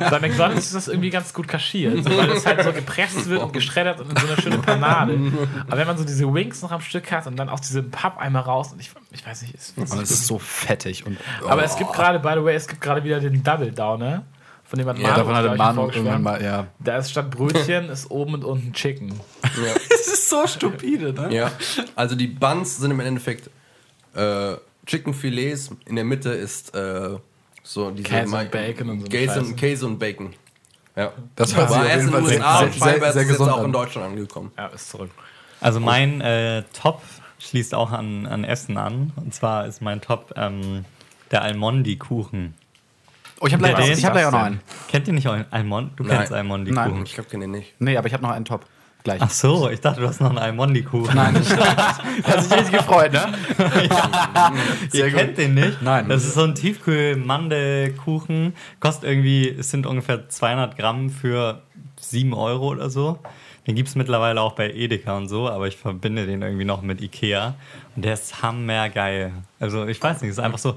Bei 0.10 0.20
McDonalds 0.20 0.66
ist 0.66 0.74
das 0.74 0.88
irgendwie 0.88 1.10
ganz 1.10 1.32
gut 1.32 1.48
kaschiert, 1.48 2.04
so, 2.04 2.16
weil 2.16 2.30
es 2.30 2.46
halt 2.46 2.62
so 2.62 2.72
gepresst 2.72 3.28
wird 3.28 3.42
und 3.42 3.52
geschreddert 3.52 4.00
und 4.00 4.10
in 4.10 4.16
so 4.16 4.26
einer 4.26 4.40
schönen 4.40 4.62
Panade. 4.62 5.18
Aber 5.66 5.76
wenn 5.76 5.86
man 5.86 5.98
so 5.98 6.04
diese 6.04 6.32
Wings 6.32 6.62
noch 6.62 6.72
am 6.72 6.80
Stück 6.80 7.10
hat 7.10 7.26
und 7.26 7.36
dann 7.36 7.48
auch 7.48 7.60
diese 7.60 7.82
Pappeimer 7.82 8.40
raus 8.40 8.72
und 8.72 8.80
ich, 8.80 8.90
ich 9.12 9.26
weiß 9.26 9.42
nicht, 9.42 9.54
ist, 9.54 9.76
ist, 9.76 9.94
ist 9.94 10.26
so 10.26 10.38
fettig. 10.38 11.06
Und, 11.06 11.18
oh. 11.44 11.48
Aber 11.48 11.64
es 11.64 11.76
gibt 11.76 11.92
gerade, 11.92 12.18
by 12.18 12.34
the 12.34 12.44
way, 12.44 12.54
es 12.54 12.68
gibt 12.68 12.80
gerade 12.80 13.04
wieder 13.04 13.20
den 13.20 13.42
Double 13.42 13.72
Downer. 13.72 14.24
Von 14.68 14.78
dem 14.78 14.86
hat 14.86 14.98
ja, 14.98 15.14
davon 15.14 15.34
hatte 15.34 15.56
Manu 15.56 15.88
irgendwann 15.88 16.22
mal, 16.22 16.42
ja. 16.42 16.66
Da 16.78 16.98
ist 16.98 17.10
statt 17.10 17.30
Brötchen 17.30 17.88
ist 17.88 18.10
oben 18.10 18.34
und 18.34 18.44
unten 18.44 18.74
Chicken. 18.74 19.18
Ja. 19.42 19.72
das 19.88 20.08
ist 20.08 20.28
so 20.28 20.46
stupide, 20.46 21.14
ne? 21.14 21.34
Ja. 21.34 21.50
Also 21.96 22.14
die 22.14 22.26
Buns 22.26 22.76
sind 22.76 22.90
im 22.90 23.00
Endeffekt 23.00 23.48
äh, 24.18 24.56
Chicken 24.86 25.14
Filets, 25.14 25.70
in 25.86 25.96
der 25.96 26.04
Mitte 26.04 26.30
ist 26.30 26.74
äh, 26.74 27.16
so 27.62 27.90
diese 27.90 28.08
Käse 28.08 28.36
und 28.36 28.50
Bacon 28.50 28.88
und 28.88 29.00
so. 29.00 29.06
Käse 29.06 29.40
und, 29.40 29.56
Käse 29.56 29.86
und 29.86 29.98
Bacon. 29.98 30.34
Ja. 30.96 31.12
Das 31.36 31.54
war 31.56 31.70
ja. 31.84 31.90
erst 31.90 32.06
in 32.06 32.12
den 32.12 32.24
USA 32.24 32.60
und 32.60 32.74
scheinbar 32.74 33.10
ist 33.10 33.28
jetzt 33.28 33.40
auch 33.40 33.64
in 33.64 33.72
Deutschland 33.72 34.08
angekommen. 34.08 34.50
Ja, 34.56 34.66
ist 34.68 34.90
zurück. 34.90 35.10
Also 35.60 35.78
mein 35.78 36.20
äh, 36.20 36.64
Top 36.72 37.02
schließt 37.38 37.74
auch 37.74 37.92
an, 37.92 38.26
an 38.26 38.44
Essen 38.44 38.76
an. 38.78 39.12
Und 39.16 39.34
zwar 39.34 39.66
ist 39.66 39.80
mein 39.80 40.00
Top 40.00 40.32
ähm, 40.36 40.84
der 41.30 41.42
Almondi-Kuchen. 41.42 42.54
Oh, 43.40 43.46
ich 43.46 43.52
habe 43.52 43.62
leider, 43.62 43.80
ich 43.80 44.04
hab 44.04 44.14
leider 44.14 44.32
noch 44.32 44.40
einen. 44.40 44.60
Kennt 44.88 45.06
ihr 45.06 45.14
nicht 45.14 45.28
Almond? 45.28 45.92
Du 45.96 46.02
Nein. 46.02 46.18
kennst 46.18 46.32
Almondi-Kuchen? 46.32 46.92
Nein, 46.92 47.02
ich 47.04 47.14
glaube, 47.14 47.30
kenne 47.30 47.46
nicht. 47.46 47.74
Nee, 47.78 47.96
aber 47.96 48.08
ich 48.08 48.12
habe 48.12 48.22
noch 48.22 48.32
einen 48.32 48.44
Top 48.44 48.66
gleich. 49.08 49.22
Ach 49.22 49.30
so, 49.30 49.70
ich 49.70 49.80
dachte, 49.80 50.00
du 50.00 50.08
hast 50.08 50.20
noch 50.20 50.28
einen 50.28 50.38
Almondi-Kuchen. 50.38 51.14
Nein, 51.14 51.34
nicht. 51.34 51.56
Hast 52.24 52.50
dich 52.50 52.58
richtig 52.58 52.78
gefreut, 52.78 53.12
ne? 53.12 53.32
ja. 53.90 54.52
Ihr 54.92 55.10
gut. 55.10 55.18
kennt 55.18 55.38
den 55.38 55.54
nicht? 55.54 55.82
Nein. 55.82 56.08
Das 56.08 56.24
ist 56.24 56.34
so 56.34 56.44
ein 56.44 56.54
Tiefkühl-Mandelkuchen. 56.54 58.54
Kostet 58.80 59.08
irgendwie, 59.08 59.48
es 59.48 59.70
sind 59.70 59.86
ungefähr 59.86 60.28
200 60.28 60.76
Gramm 60.76 61.10
für 61.10 61.62
7 62.00 62.34
Euro 62.34 62.68
oder 62.68 62.90
so. 62.90 63.18
Den 63.66 63.74
gibt 63.74 63.88
es 63.88 63.96
mittlerweile 63.96 64.40
auch 64.40 64.52
bei 64.52 64.70
Edeka 64.70 65.16
und 65.16 65.28
so, 65.28 65.48
aber 65.48 65.68
ich 65.68 65.76
verbinde 65.76 66.26
den 66.26 66.42
irgendwie 66.42 66.64
noch 66.64 66.82
mit 66.82 67.00
Ikea. 67.00 67.54
Und 67.96 68.04
der 68.04 68.14
ist 68.14 68.42
hammergeil. 68.42 69.32
Also 69.60 69.86
ich 69.86 70.02
weiß 70.02 70.22
nicht, 70.22 70.30
es 70.30 70.38
ist 70.38 70.44
einfach 70.44 70.58
so 70.58 70.76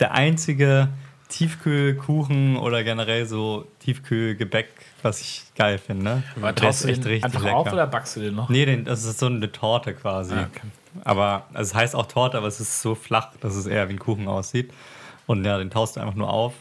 der 0.00 0.12
einzige 0.12 0.88
Tiefkühlkuchen 1.28 2.56
oder 2.56 2.84
generell 2.84 3.26
so 3.26 3.66
Tiefkühlgebäck 3.80 4.68
was 5.04 5.20
ich 5.20 5.42
geil 5.56 5.78
finde. 5.78 6.04
Ne? 6.04 6.22
Aber 6.36 6.52
der 6.52 6.70
ist 6.70 6.84
echt 6.84 7.04
richtig 7.04 7.24
einfach 7.24 7.42
lecker. 7.42 7.56
auf 7.56 7.72
oder 7.72 7.86
backst 7.86 8.16
du 8.16 8.20
den 8.20 8.34
noch? 8.34 8.48
Nee, 8.48 8.64
den, 8.64 8.84
das 8.84 9.04
ist 9.04 9.18
so 9.18 9.26
eine 9.26 9.52
Torte 9.52 9.94
quasi. 9.94 10.34
Ah, 10.34 10.48
okay. 10.50 10.66
Aber 11.04 11.46
also 11.52 11.70
es 11.70 11.74
heißt 11.74 11.94
auch 11.94 12.06
Torte, 12.06 12.38
aber 12.38 12.46
es 12.46 12.60
ist 12.60 12.80
so 12.80 12.94
flach, 12.94 13.32
dass 13.40 13.54
es 13.54 13.66
eher 13.66 13.88
wie 13.88 13.94
ein 13.94 13.98
Kuchen 13.98 14.28
aussieht. 14.28 14.72
Und 15.26 15.44
ja, 15.44 15.58
den 15.58 15.70
taust 15.70 15.96
du 15.96 16.00
einfach 16.00 16.14
nur 16.14 16.30
auf. 16.30 16.54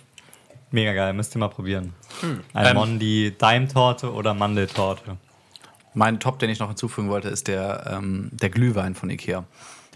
Mega 0.72 0.94
geil, 0.94 1.14
müsst 1.14 1.36
ihr 1.36 1.40
mal 1.40 1.50
probieren. 1.50 1.94
Hm. 2.22 2.42
Almondi 2.54 3.28
ähm, 3.28 3.36
Daimtorte 3.38 4.12
oder 4.12 4.34
Mandeltorte. 4.34 5.18
Mein 5.94 6.20
Top, 6.20 6.40
den 6.40 6.50
ich 6.50 6.60
noch 6.60 6.70
hinzufügen 6.70 7.10
wollte, 7.10 7.30
ist 7.30 7.48
der, 7.48 7.92
ähm, 7.92 8.30
der 8.32 8.50
Glühwein 8.50 8.96
von 8.96 9.10
Ikea. 9.10 9.44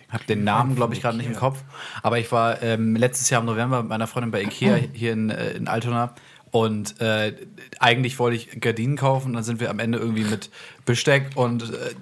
Ich 0.08 0.14
habe 0.14 0.24
den 0.26 0.44
Namen, 0.44 0.76
glaube 0.76 0.94
ich, 0.94 1.02
gerade 1.02 1.18
nicht 1.18 1.26
im 1.26 1.36
Kopf. 1.36 1.64
Aber 2.04 2.20
ich 2.20 2.32
war 2.32 2.62
ähm, 2.62 2.96
letztes 2.96 3.30
Jahr 3.30 3.42
im 3.42 3.48
November 3.48 3.82
mit 3.82 3.90
meiner 3.90 4.08
Freundin 4.08 4.32
bei 4.32 4.42
Ikea 4.42 4.76
hier 4.94 5.14
in, 5.14 5.30
äh, 5.32 5.52
in 5.52 5.68
Altona 5.68 6.14
und 6.52 7.00
äh, 7.02 7.36
eigentlich 7.80 8.20
wollte 8.20 8.38
ich 8.38 8.62
Gardinen 8.62 8.96
kaufen, 8.96 9.34
dann 9.34 9.44
sind 9.44 9.60
wir 9.60 9.70
am 9.70 9.80
Ende 9.80 9.98
irgendwie 9.98 10.24
mit 10.24 10.50
Besteck 10.86 11.32
und 11.36 11.64
äh, 11.64 11.94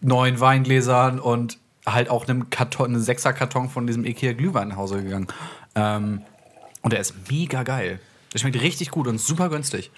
neuen 0.00 0.38
Weingläsern 0.40 1.18
und 1.18 1.58
halt 1.86 2.10
auch 2.10 2.28
einem 2.28 2.50
Karton, 2.50 2.86
einem 2.86 3.02
Sechserkarton 3.02 3.68
von 3.70 3.86
diesem 3.86 4.04
Ikea 4.04 4.32
Glühwein 4.32 4.68
nach 4.68 4.76
Hause 4.76 5.02
gegangen. 5.02 5.28
Ähm, 5.74 6.22
und 6.82 6.92
der 6.92 7.00
ist 7.00 7.14
mega 7.30 7.62
geil. 7.62 8.00
Der 8.32 8.38
schmeckt 8.38 8.60
richtig 8.60 8.90
gut 8.90 9.06
und 9.08 9.18
super 9.18 9.48
günstig. 9.48 9.90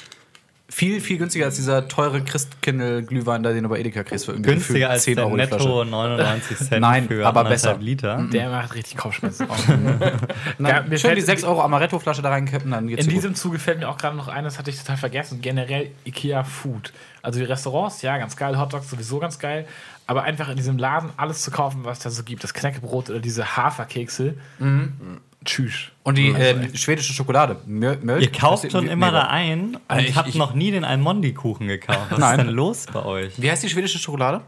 Viel, 0.71 1.01
viel 1.01 1.19
günstiger 1.19 1.47
als 1.47 1.57
dieser 1.57 1.89
teure 1.89 2.23
Christkindl-Glühwein, 2.23 3.43
den 3.43 3.65
du 3.65 3.69
bei 3.69 3.81
Edeka 3.81 4.05
kriegst 4.05 4.27
für 4.27 4.33
irgendwie 4.33 4.53
Günstiger 4.53 4.91
als 4.91 5.03
10 5.03 5.19
Euro 5.19 5.37
netto 5.37 5.85
99 5.85 6.57
Cent 6.59 6.81
Nein, 6.81 7.09
für 7.09 7.27
aber 7.27 7.43
besser. 7.45 7.77
Liter. 7.79 8.29
Der 8.33 8.51
macht 8.51 8.75
richtig 8.75 8.97
Kopfschmerzen. 8.97 9.49
Nein, 10.59 10.85
ja, 10.89 10.99
schön 10.99 11.17
die 11.17 11.23
6 11.23 11.43
Euro 11.43 11.63
Amaretto-Flasche 11.63 12.23
da 12.23 12.29
reinkippen, 12.29 12.71
dann 12.71 12.87
geht's 12.87 13.05
In 13.05 13.11
diesem 13.11 13.35
Zuge 13.35 13.59
fällt 13.59 13.81
mir 13.81 13.89
auch 13.89 13.99
gerade 13.99 14.17
noch 14.17 14.29
ein, 14.29 14.45
das 14.45 14.59
hatte 14.59 14.71
ich 14.71 14.79
total 14.79 14.97
vergessen, 14.97 15.41
generell 15.41 15.91
Ikea 16.05 16.45
Food. 16.45 16.93
Also 17.21 17.41
die 17.41 17.47
Restaurants, 17.47 18.03
ja, 18.03 18.17
ganz 18.19 18.37
geil, 18.37 18.57
Hotdogs 18.59 18.89
sowieso 18.89 19.19
ganz 19.19 19.41
geil, 19.41 19.67
aber 20.07 20.23
einfach 20.23 20.49
in 20.49 20.57
diesem 20.57 20.79
Laden 20.79 21.11
alles 21.17 21.43
zu 21.43 21.51
kaufen, 21.51 21.81
was 21.83 21.99
da 21.99 22.11
so 22.11 22.23
gibt, 22.23 22.45
das 22.45 22.55
Knäckebrot 22.55 23.11
oder 23.11 23.19
diese 23.19 23.57
Haferkekse. 23.57 24.35
Mhm 24.61 25.21
Tschüss. 25.45 25.91
Und 26.03 26.19
die 26.19 26.29
äh, 26.29 26.77
schwedische 26.77 27.13
Schokolade. 27.13 27.57
Milch. 27.65 28.23
Ihr 28.23 28.33
kauft 28.33 28.71
schon 28.71 28.89
immer 28.89 29.11
da 29.11 29.29
ein 29.29 29.79
und 29.89 29.99
ich, 29.99 30.15
habt 30.15 30.29
ich, 30.29 30.35
noch 30.35 30.55
nie 30.55 30.71
den 30.71 30.85
Almondi-Kuchen 30.85 31.67
gekauft. 31.67 32.09
Was 32.11 32.19
Nein. 32.19 32.39
ist 32.39 32.47
denn 32.47 32.55
los 32.55 32.87
bei 32.93 33.05
euch? 33.05 33.41
Wie 33.41 33.51
heißt 33.51 33.63
die 33.63 33.71
schwedische 33.71 33.99
Schokolade? 33.99 34.43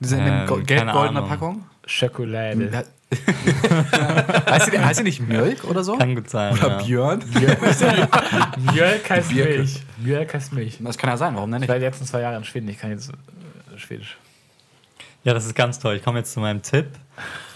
Diese 0.00 0.16
in 0.16 0.26
äh, 0.26 0.46
gelb-goldener 0.64 1.22
Packung? 1.22 1.66
Schokolade. 1.86 2.84
heißt, 4.50 4.72
die, 4.72 4.78
heißt 4.78 5.00
die 5.00 5.04
nicht 5.04 5.20
Mjölk 5.20 5.64
oder 5.64 5.84
so? 5.84 5.96
Kann 5.98 6.14
gut 6.14 6.30
sein. 6.30 6.54
Oder 6.54 6.68
ja. 6.68 6.82
Björn? 6.82 7.22
Mjölk 8.72 9.10
heißt 9.10 9.32
Milch. 9.32 9.82
Mjölk 9.98 10.34
heißt 10.34 10.52
Milch. 10.52 10.78
Das 10.80 10.98
kann 10.98 11.10
ja 11.10 11.16
sein, 11.18 11.34
warum 11.34 11.50
denn 11.50 11.60
nicht? 11.60 11.68
Ich 11.68 11.72
war 11.72 11.78
die 11.78 11.84
letzten 11.84 12.06
zwei 12.06 12.22
Jahre 12.22 12.36
in 12.36 12.44
Schweden, 12.44 12.68
ich 12.68 12.78
kann 12.78 12.90
jetzt 12.90 13.10
äh, 13.10 13.78
Schwedisch. 13.78 14.16
Ja, 15.24 15.32
das 15.34 15.46
ist 15.46 15.54
ganz 15.54 15.78
toll. 15.78 15.96
Ich 15.96 16.02
komme 16.02 16.18
jetzt 16.18 16.32
zu 16.32 16.40
meinem 16.40 16.62
Tipp. 16.62 16.86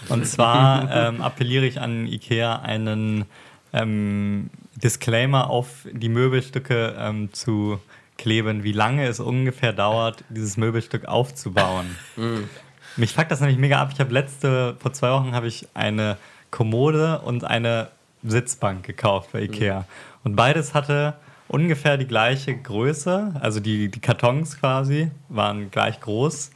Und 0.09 0.25
zwar 0.25 0.89
ähm, 1.07 1.21
appelliere 1.21 1.65
ich 1.65 1.79
an 1.79 2.07
IKEA 2.07 2.57
einen 2.57 3.25
ähm, 3.73 4.49
Disclaimer 4.75 5.49
auf 5.49 5.67
die 5.91 6.09
Möbelstücke 6.09 6.95
ähm, 6.97 7.31
zu 7.31 7.79
kleben, 8.17 8.63
wie 8.63 8.71
lange 8.71 9.07
es 9.07 9.19
ungefähr 9.19 9.71
dauert, 9.71 10.23
dieses 10.29 10.57
Möbelstück 10.57 11.05
aufzubauen. 11.05 11.95
Mhm. 12.15 12.49
Mich 12.97 13.13
fuckt 13.13 13.31
das 13.31 13.39
nämlich 13.39 13.59
mega 13.59 13.79
ab. 13.79 13.91
Ich 13.93 13.99
habe 13.99 14.11
letzte, 14.13 14.75
vor 14.79 14.91
zwei 14.91 15.11
Wochen 15.11 15.33
habe 15.33 15.47
ich 15.47 15.67
eine 15.73 16.17
Kommode 16.51 17.19
und 17.19 17.43
eine 17.43 17.89
Sitzbank 18.23 18.83
gekauft 18.83 19.29
bei 19.31 19.43
Ikea. 19.43 19.81
Mhm. 19.81 19.85
Und 20.23 20.35
beides 20.35 20.73
hatte 20.73 21.13
ungefähr 21.47 21.97
die 21.97 22.07
gleiche 22.07 22.55
Größe, 22.55 23.35
also 23.39 23.59
die, 23.59 23.89
die 23.89 23.99
Kartons 23.99 24.59
quasi 24.59 25.11
waren 25.29 25.71
gleich 25.71 26.01
groß. 26.01 26.51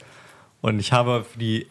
Und 0.64 0.78
ich 0.78 0.92
habe 0.92 1.26
für 1.30 1.38
die, 1.38 1.66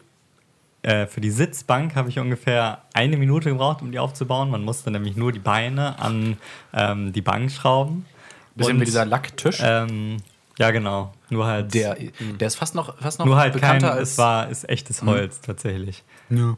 äh, 0.82 1.08
für 1.08 1.20
die 1.20 1.32
Sitzbank 1.32 1.96
habe 1.96 2.10
ich 2.10 2.20
ungefähr 2.20 2.82
eine 2.92 3.16
Minute 3.16 3.48
gebraucht, 3.48 3.82
um 3.82 3.90
die 3.90 3.98
aufzubauen. 3.98 4.52
Man 4.52 4.62
musste 4.62 4.92
nämlich 4.92 5.16
nur 5.16 5.32
die 5.32 5.40
Beine 5.40 5.98
an 5.98 6.36
ähm, 6.72 7.12
die 7.12 7.20
Bank 7.20 7.50
schrauben. 7.50 8.06
Bisschen 8.54 8.80
wie 8.80 8.84
dieser 8.84 9.04
Lacktisch. 9.04 9.58
Ähm, 9.60 10.18
ja, 10.60 10.70
genau. 10.70 11.12
Nur 11.28 11.44
halt. 11.44 11.74
Der, 11.74 11.96
der 12.38 12.46
ist 12.46 12.54
fast 12.54 12.76
noch, 12.76 12.96
fast 12.98 13.18
noch 13.18 13.26
nur 13.26 13.36
halt 13.36 13.54
bekannter 13.54 13.88
kein, 13.88 13.98
als. 13.98 14.12
Es 14.12 14.18
war 14.18 14.48
ist 14.48 14.68
echtes 14.68 15.02
mhm. 15.02 15.08
Holz 15.08 15.38
mhm. 15.38 15.46
tatsächlich. 15.46 16.04
Ja. 16.30 16.56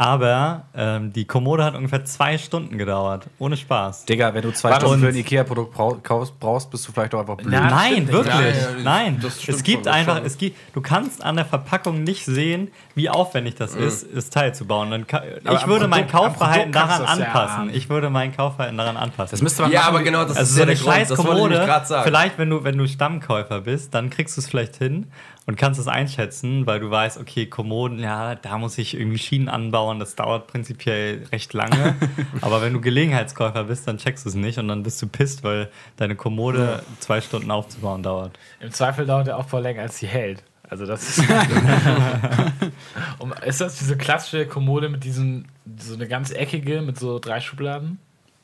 Aber 0.00 0.62
ähm, 0.76 1.12
die 1.12 1.24
Kommode 1.24 1.64
hat 1.64 1.74
ungefähr 1.74 2.04
zwei 2.04 2.38
Stunden 2.38 2.78
gedauert. 2.78 3.26
Ohne 3.40 3.56
Spaß. 3.56 4.04
Digga, 4.04 4.32
wenn 4.32 4.42
du 4.42 4.52
zwei 4.52 4.70
Warte, 4.70 4.86
Stunden 4.86 5.02
für 5.02 5.08
ein 5.08 5.16
Ikea-Produkt 5.16 5.74
brauchst, 5.74 6.70
bist 6.70 6.86
du 6.86 6.92
vielleicht 6.92 7.12
auch 7.16 7.20
einfach 7.20 7.36
blöd. 7.36 7.48
Na, 7.50 7.68
Nein, 7.68 8.06
wirklich. 8.06 8.32
Ja, 8.32 8.40
ja, 8.42 8.82
Nein. 8.84 9.20
Es 9.24 9.64
gibt 9.64 9.88
einfach, 9.88 10.22
es 10.24 10.38
gibt, 10.38 10.56
du 10.72 10.80
kannst 10.80 11.24
an 11.24 11.34
der 11.34 11.44
Verpackung 11.44 12.04
nicht 12.04 12.24
sehen, 12.24 12.70
wie 12.94 13.10
aufwendig 13.10 13.56
das 13.56 13.74
mhm. 13.74 13.88
ist, 13.88 14.06
das 14.14 14.30
Teil 14.30 14.54
zu 14.54 14.66
bauen. 14.66 14.92
Dann, 14.92 15.04
ich 15.52 15.66
würde 15.66 15.88
mein 15.88 16.06
Kaufverhalten 16.06 16.70
daran 16.70 17.04
anpassen. 17.04 17.70
Ja. 17.70 17.74
Ich 17.74 17.90
würde 17.90 18.08
mein 18.08 18.36
Kaufverhalten 18.36 18.78
daran 18.78 18.96
anpassen. 18.96 19.32
Das 19.32 19.42
müsste 19.42 19.62
man 19.62 19.72
Ja, 19.72 19.80
machen. 19.80 19.96
aber 19.96 20.04
genau, 20.04 20.22
das 20.22 20.36
also 20.36 20.50
ist 20.50 20.56
so 20.56 20.62
eine 20.62 20.76
scheiß 20.76 21.14
Kommode. 21.16 21.82
Vielleicht, 22.04 22.38
wenn 22.38 22.50
du, 22.50 22.62
wenn 22.62 22.78
du 22.78 22.86
Stammkäufer 22.86 23.62
bist, 23.62 23.94
dann 23.94 24.10
kriegst 24.10 24.36
du 24.36 24.42
es 24.42 24.46
vielleicht 24.48 24.76
hin. 24.76 25.10
Und 25.48 25.56
kannst 25.56 25.80
es 25.80 25.88
einschätzen, 25.88 26.66
weil 26.66 26.78
du 26.78 26.90
weißt, 26.90 27.16
okay, 27.16 27.46
Kommoden, 27.46 28.00
ja, 28.00 28.34
da 28.34 28.58
muss 28.58 28.76
ich 28.76 28.92
irgendwie 28.92 29.16
Schienen 29.16 29.48
anbauen, 29.48 29.98
das 29.98 30.14
dauert 30.14 30.46
prinzipiell 30.46 31.26
recht 31.32 31.54
lange. 31.54 31.96
Aber 32.42 32.60
wenn 32.60 32.74
du 32.74 32.82
Gelegenheitskäufer 32.82 33.64
bist, 33.64 33.88
dann 33.88 33.96
checkst 33.96 34.26
du 34.26 34.28
es 34.28 34.34
nicht 34.34 34.58
und 34.58 34.68
dann 34.68 34.82
bist 34.82 35.00
du 35.00 35.06
pisst, 35.06 35.44
weil 35.44 35.70
deine 35.96 36.16
Kommode 36.16 36.82
zwei 36.98 37.22
Stunden 37.22 37.50
aufzubauen 37.50 38.02
dauert. 38.02 38.38
Im 38.60 38.72
Zweifel 38.72 39.06
dauert 39.06 39.26
der 39.26 39.38
Aufbau 39.38 39.60
länger, 39.60 39.80
als 39.80 39.96
sie 39.96 40.06
hält. 40.06 40.44
Also 40.68 40.84
das 40.84 41.16
ist. 41.16 41.24
um, 43.18 43.32
ist 43.32 43.62
das 43.62 43.78
diese 43.78 43.96
klassische 43.96 44.46
Kommode 44.46 44.90
mit 44.90 45.02
diesem, 45.02 45.46
so 45.78 45.94
eine 45.94 46.08
ganz 46.08 46.30
eckige 46.30 46.82
mit 46.82 46.98
so 46.98 47.18
drei 47.18 47.40
Schubladen? 47.40 47.98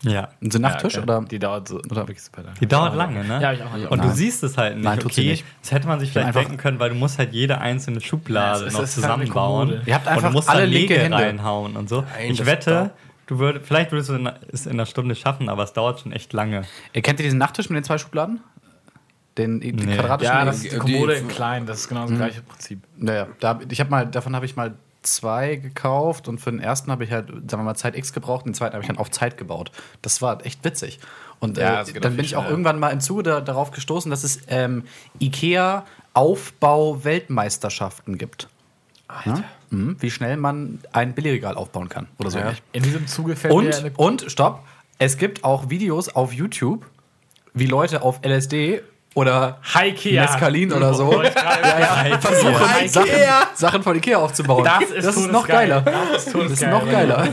Ja. 0.05 0.29
Und 0.41 0.53
so 0.53 0.59
Nachttisch 0.59 0.95
Ja, 0.95 1.03
okay. 1.03 1.11
oder? 1.17 1.27
Die 1.27 1.39
dauert 1.39 1.69
so 1.69 1.77
Oder- 1.79 1.97
wirklich 1.97 2.23
super 2.23 2.43
lange. 2.43 2.57
Die 2.61 2.67
dauert 2.67 2.95
lange, 2.95 3.25
ne? 3.25 3.41
Ja, 3.41 3.49
hab 3.49 3.55
ich 3.55 3.63
auch 3.63 3.71
mal 3.71 3.87
Und 3.89 4.03
du 4.03 4.07
Nein. 4.09 4.17
siehst 4.17 4.43
es 4.45 4.57
halt 4.59 4.77
nicht. 4.77 4.85
Nein, 4.85 4.99
tut 5.01 5.13
sie 5.15 5.23
okay, 5.23 5.31
nicht. 5.31 5.45
das 5.63 5.73
hätte 5.73 5.87
man 5.89 5.99
sich 6.01 6.13
vielleicht 6.13 6.35
denken 6.35 6.57
können, 6.57 6.79
weil 6.79 6.91
du 6.91 6.95
musst 6.97 7.19
halt 7.19 7.33
jede 7.33 7.59
einzelne 7.61 8.01
Schublade 8.01 8.67
Ja, 8.67 8.71
noch 8.73 8.79
halt 8.81 8.89
zusammenbauen. 8.89 9.81
Ihr 9.87 9.95
habt 9.95 10.07
und 10.07 10.13
einfach 10.13 10.29
du 10.29 10.33
musst 10.35 10.49
alle 10.49 10.67
linke 10.67 10.93
Nägel 10.95 11.05
Hände. 11.05 11.17
reinhauen 11.19 11.77
und 11.77 11.89
so. 11.89 12.03
Nein, 12.03 12.31
ich 12.33 12.45
wette, 12.47 12.91
du 13.27 13.39
würd, 13.39 13.63
vielleicht 13.65 13.93
würdest 13.93 14.11
du 14.11 14.33
es 14.53 14.67
in 14.67 14.73
einer 14.73 14.87
Stunde 14.87 15.15
schaffen, 15.15 15.49
aber 15.49 15.63
es 15.65 15.73
dauert 15.73 16.01
schon 16.01 16.13
echt 16.13 16.33
lange. 16.33 16.63
Ihr 16.93 17.03
kennt 17.03 17.19
ihr 17.21 17.25
diesen 17.25 17.39
Nachttisch 17.39 17.71
mit 17.71 17.77
den 17.77 17.85
zwei 17.85 17.99
Schubladen? 17.99 18.41
Den, 19.39 19.61
den 19.61 19.75
Nee. 19.77 19.97
quadratischen? 19.97 20.33
Ja, 20.35 20.45
das 20.45 20.57
ist 20.57 20.65
die 20.67 20.69
die- 20.71 20.77
Kommode 20.77 21.15
in 21.15 21.27
klein, 21.27 21.67
das 21.67 21.81
ist 21.81 21.89
genau 21.89 22.07
das 22.07 22.17
gleiche 22.17 22.43
Prinzip. 22.43 22.81
Naja, 22.97 23.27
da, 23.41 23.59
ich 23.69 23.81
habe 23.81 23.91
mal, 23.91 24.07
davon 24.07 24.37
habe 24.37 24.47
ich 24.47 24.55
mal 24.55 24.75
zwei 25.07 25.57
gekauft 25.57 26.29
und 26.29 26.41
für 26.41 26.51
den 26.51 26.61
ersten 26.61 26.91
habe 26.91 27.05
ich 27.05 27.13
halt, 27.13 27.29
sagen 27.29 27.51
wir 27.51 27.65
mal, 27.65 27.75
Zeit 27.75 27.97
X 27.97 28.13
gebraucht 28.13 28.45
und 28.45 28.51
den 28.51 28.55
zweiten 28.55 28.75
habe 28.75 28.83
ich 28.83 28.89
dann 28.89 28.99
auf 28.99 29.11
Zeit 29.11 29.37
gebaut. 29.37 29.71
Das 30.03 30.23
war 30.23 30.45
echt 30.45 30.65
witzig. 30.65 30.99
Und 31.39 31.59
Ja, 31.59 31.83
äh, 31.83 32.01
dann 32.01 32.17
bin 32.17 32.25
ich 32.25 32.37
auch 32.37 32.49
irgendwann 32.49 32.79
mal 32.79 32.91
im 32.91 33.01
Zuge 33.01 33.23
da, 33.23 33.41
darauf 33.41 33.71
gestoßen, 33.71 34.11
dass 34.11 34.25
es 34.25 34.41
ähm, 34.49 34.85
IKEA 35.21 35.85
Aufbau-Weltmeisterschaften 36.15 38.19
gibt. 38.19 38.49
Ja? 39.25 39.45
Mhm, 39.71 39.97
wie 40.01 40.11
schnell 40.11 40.37
man 40.37 40.81
ein 40.93 41.15
Billigregal 41.15 41.57
aufbauen 41.57 41.89
kann 41.89 42.09
oder 42.19 42.31
so. 42.31 42.39
Ja. 42.39 42.53
In 42.73 42.83
diesem 42.83 43.07
Zuge 43.07 43.37
fällt 43.37 43.55
mir 43.55 43.59
Und, 43.59 43.75
eine 43.75 43.93
und, 43.97 44.25
stopp, 44.29 44.65
es 44.99 45.19
gibt 45.19 45.45
auch 45.45 45.71
Videos 45.71 46.09
auf 46.09 46.33
YouTube, 46.33 46.87
wie 47.53 47.67
Leute 47.67 48.03
auf 48.03 48.21
LSD 48.25 48.83
oder 49.15 49.59
Ikea. 49.75 50.23
Mescalin 50.23 50.73
oder 50.73 50.93
so 50.95 51.23
ja, 51.23 51.31
ja, 52.09 52.19
versuchen. 52.19 52.89
Sachen, 52.89 53.09
Sachen 53.55 53.83
von 53.83 53.97
Ikea 53.97 54.19
aufzubauen. 54.19 54.65
Das 54.65 54.91
ist 54.91 55.31
noch 55.31 55.47
todesgeil. 55.47 55.69
geiler. 55.69 55.81
Das 55.81 55.95
ist 55.95 56.13
Das 56.13 56.27
ist 56.27 56.33
todesgeil. 56.33 56.71
noch 56.71 56.85
geiler. 56.91 57.29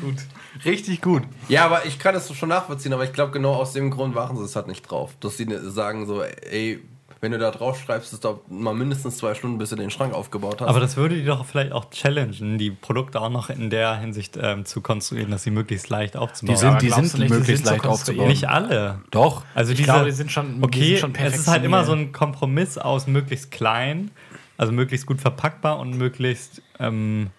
Gut. 0.00 0.16
Richtig 0.64 1.00
gut. 1.00 1.22
Ja, 1.48 1.64
aber 1.64 1.86
ich 1.86 1.98
kann 1.98 2.14
es 2.14 2.32
schon 2.34 2.50
nachvollziehen, 2.50 2.92
aber 2.92 3.04
ich 3.04 3.12
glaube, 3.12 3.32
genau 3.32 3.54
aus 3.54 3.72
dem 3.72 3.90
Grund 3.90 4.14
machen 4.14 4.36
sie 4.36 4.44
es 4.44 4.54
halt 4.56 4.66
nicht 4.66 4.82
drauf. 4.82 5.12
Dass 5.20 5.36
sie 5.38 5.46
sagen 5.62 6.06
so, 6.06 6.22
ey, 6.22 6.80
wenn 7.22 7.32
du 7.32 7.38
da 7.38 7.50
drauf 7.50 7.78
schreibst, 7.78 8.12
es 8.14 8.20
dauert 8.20 8.50
mal 8.50 8.72
mindestens 8.74 9.18
zwei 9.18 9.34
Stunden, 9.34 9.58
bis 9.58 9.68
du 9.70 9.76
den 9.76 9.90
Schrank 9.90 10.14
aufgebaut 10.14 10.60
hast. 10.60 10.68
Aber 10.68 10.80
das 10.80 10.96
würde 10.96 11.16
die 11.16 11.24
doch 11.24 11.44
vielleicht 11.44 11.72
auch 11.72 11.90
challengen, 11.90 12.56
die 12.56 12.70
Produkte 12.70 13.20
auch 13.20 13.28
noch 13.28 13.50
in 13.50 13.68
der 13.68 13.98
Hinsicht 13.98 14.38
ähm, 14.40 14.64
zu 14.64 14.80
konstruieren, 14.80 15.30
dass 15.30 15.42
sie 15.42 15.50
möglichst 15.50 15.90
leicht 15.90 16.16
aufzubauen 16.16 16.54
Die 16.54 16.60
sind, 16.60 16.80
die 16.82 16.88
sind 16.90 17.02
nicht, 17.02 17.14
die 17.14 17.34
möglichst 17.34 17.46
sind 17.46 17.66
so 17.66 17.70
leicht 17.72 17.86
aufzubauen. 17.86 18.28
Nicht 18.28 18.48
alle. 18.48 19.00
Doch. 19.10 19.44
Also 19.54 19.72
Ich 19.72 19.76
diese, 19.78 19.90
glaube, 19.90 20.06
die 20.06 20.12
sind 20.12 20.32
schon- 20.32 20.58
die 20.60 20.64
okay, 20.64 20.96
sind 20.96 20.98
schon 21.00 21.14
es 21.26 21.36
ist 21.38 21.48
halt 21.48 21.64
immer 21.64 21.84
so 21.84 21.92
ein 21.92 22.12
Kompromiss 22.12 22.78
aus 22.78 23.06
möglichst 23.06 23.50
klein, 23.50 24.10
also 24.56 24.72
möglichst 24.72 25.06
gut 25.06 25.20
verpackbar 25.20 25.78
und 25.78 25.98
möglichst, 25.98 26.62
ähm, 26.78 27.30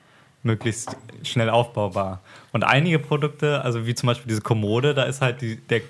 möglichst 0.44 0.96
schnell 1.24 1.50
aufbaubar. 1.50 2.22
Und 2.52 2.64
einige 2.64 3.00
Produkte, 3.00 3.62
also 3.64 3.86
wie 3.88 3.96
zum 3.96 4.08
Beispiel 4.08 4.28
diese 4.30 4.42
Kommode, 4.42 4.94
da 4.94 5.04
ist 5.04 5.22
halt 5.22 5.42
die, 5.42 5.56
der 5.56 5.82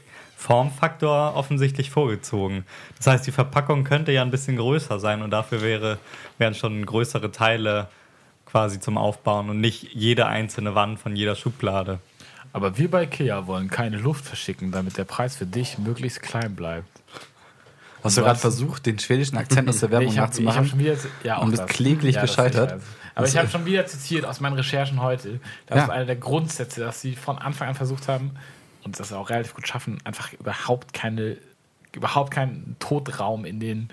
Formfaktor 0.42 1.36
offensichtlich 1.36 1.92
vorgezogen. 1.92 2.66
Das 2.98 3.06
heißt, 3.06 3.28
die 3.28 3.32
Verpackung 3.32 3.84
könnte 3.84 4.12
ja 4.12 4.24
ein 4.24 4.32
bisschen 4.32 4.58
größer 4.58 5.00
sein 5.00 5.22
und 5.22 5.30
dafür 5.30 5.62
wäre, 5.62 6.00
wären 6.40 6.56
schon 6.56 6.84
größere 6.84 7.32
Teile 7.32 7.88
quasi 8.48 8.80
zum 8.80 8.98
Aufbauen 8.98 9.52
und 9.52 9.62
nicht 9.62 9.94
jede 9.94 10.26
einzelne 10.26 10.74
Wand 10.74 11.00
von 11.00 11.16
jeder 11.16 11.36
Schublade. 11.36 12.00
Aber 12.54 12.78
wir 12.78 12.90
bei 12.90 13.04
Ikea 13.04 13.46
wollen 13.46 13.70
keine 13.70 13.98
Luft 13.98 14.26
verschicken, 14.26 14.72
damit 14.72 14.98
der 14.98 15.04
Preis 15.06 15.36
für 15.36 15.46
dich 15.46 15.78
möglichst 15.78 16.24
klein 16.24 16.56
bleibt. 16.56 16.88
Hast 18.04 18.18
du 18.18 18.22
gerade 18.22 18.40
versucht, 18.40 18.88
den 18.88 18.98
schwedischen 18.98 19.38
Akzent 19.38 19.70
aus 19.70 19.80
der 19.80 19.92
Werbung 19.92 20.08
ich 20.10 20.18
habe 20.18 20.24
hab 20.26 20.30
nachzumachen? 20.32 20.68
schon 20.68 20.80
wieder, 20.80 20.96
ja, 21.24 21.38
auch 21.38 21.44
Und 21.44 21.52
bist 21.52 21.62
das. 21.64 21.70
kläglich 21.70 22.16
das 22.16 22.24
gescheitert. 22.24 22.80
ich. 22.82 22.84
Aber 23.16 23.28
ich 23.28 23.38
habe 23.38 23.48
schon 23.48 23.66
wieder 23.66 23.86
zitiert 23.86 24.26
aus 24.26 24.40
meinen 24.40 24.56
Recherchen 24.56 25.02
heute. 25.04 25.40
Das 25.68 25.78
Ja. 25.78 25.84
ist 25.84 25.90
einer 25.92 26.06
der 26.06 26.16
Grundsätze, 26.16 26.82
dass 26.82 27.00
sie 27.00 27.16
von 27.16 27.38
Anfang 27.38 27.70
an 27.70 27.76
versucht 27.76 28.08
haben 28.08 28.32
und 28.84 29.00
das 29.00 29.14
auch 29.14 29.30
relativ 29.30 29.54
gut 29.54 29.68
schaffen, 29.68 30.00
einfach 30.04 30.34
überhaupt 30.34 30.94
keine, 30.94 31.38
überhaupt 31.94 32.32
keinen 32.32 32.76
Todraum 32.80 33.46
in 33.46 33.60
den, 33.60 33.90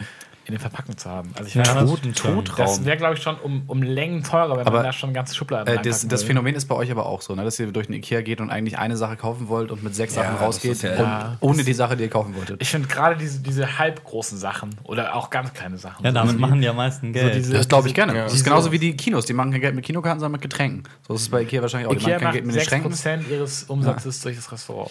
in 0.49 0.55
den 0.55 0.61
Verpackungen 0.61 0.97
zu 0.97 1.11
haben. 1.11 1.31
Also 1.37 1.47
ich 1.49 1.55
Ja, 1.55 1.61
weiß, 1.61 1.75
das 1.75 1.91
Tot, 1.91 1.99
stimmt 1.99 2.19
schon. 2.19 2.45
Todraum. 2.45 2.67
das 2.67 2.85
wäre, 2.85 2.97
glaube 2.97 3.15
ich, 3.15 3.23
schon 3.23 3.37
um, 3.37 3.63
um 3.67 3.83
Längen 3.83 4.23
teurer, 4.25 4.57
wenn 4.57 4.67
Aber, 4.67 4.79
man 4.79 4.85
da 4.87 4.93
schon 4.93 5.13
ganze 5.13 5.35
Schubladen 5.35 5.77
Äh, 5.77 5.83
das, 5.83 6.09
das. 6.09 6.23
Phänomen 6.25 6.55
ist 6.55 6.65
bei 6.67 6.75
euch 6.75 6.91
aber 6.91 7.05
auch 7.07 7.21
so, 7.21 7.35
ne? 7.35 7.45
dass 7.45 7.59
ihr 7.61 7.71
durch 7.71 7.87
den 7.87 7.95
Ikea 7.97 8.23
geht 8.23 8.41
und 8.41 8.49
eigentlich 8.51 8.79
eine 8.79 8.97
Sache 8.97 9.17
kaufen 9.17 9.49
wollt 9.49 9.71
und 9.71 9.83
mit 9.85 9.95
sechs 9.95 10.15
Ja, 10.17 10.23
Sachen 10.25 10.37
rausgeht 10.39 10.83
ja- 10.83 10.91
und 10.93 10.99
Ja. 11.01 11.37
ohne 11.41 11.65
die 11.65 11.73
Sache, 11.75 11.97
die 11.99 12.05
ihr 12.05 12.11
kaufen 12.11 12.35
wolltet. 12.35 12.63
Ich 12.63 12.71
finde 12.71 12.89
gerade 12.89 13.17
diese, 13.17 13.41
diese 13.41 13.79
halbgroßen 13.79 14.39
Sachen 14.39 14.71
oder 14.85 15.15
auch 15.15 15.29
ganz 15.29 15.53
kleine 15.53 15.77
Sachen. 15.77 16.03
Ja, 16.05 16.11
so 16.13 16.15
damit 16.15 16.37
wie- 16.37 16.41
machen 16.41 16.61
die 16.63 16.69
am 16.69 16.77
meisten 16.77 17.13
Geld. 17.13 17.35
diese- 17.35 17.53
Das 17.53 17.69
glaube 17.69 17.89
ich 17.89 17.95
gerne. 17.95 18.17
Ja. 18.17 18.25
Das 18.25 18.33
ist 18.35 18.43
genauso 18.45 18.73
wie 18.73 18.79
die 18.79 18.97
Kinos. 18.97 19.27
Die 19.27 19.35
machen 19.35 19.53
kein 19.53 19.61
Geld 19.61 19.75
mit 19.75 19.85
Kinokarten, 19.85 20.19
sondern 20.19 20.33
mit 20.33 20.41
Getränken. 20.43 20.85
So 21.07 21.13
ist 21.15 21.21
es 21.23 21.29
bei 21.29 21.43
Ikea 21.43 21.61
wahrscheinlich 21.61 21.89
auch. 21.89 21.93
Die 21.93 21.99
Ikea 21.99 22.15
machen 22.15 22.19
kein 22.21 22.25
macht 22.25 22.33
Geld 22.35 22.47
mit 22.47 22.57
den 22.57 22.63
Schränken. 22.65 22.93
6% 22.93 23.29
ihres 23.31 23.65
Umsatzes 23.65 24.21
durch 24.23 24.37
das 24.37 24.51
Restaurant. 24.51 24.91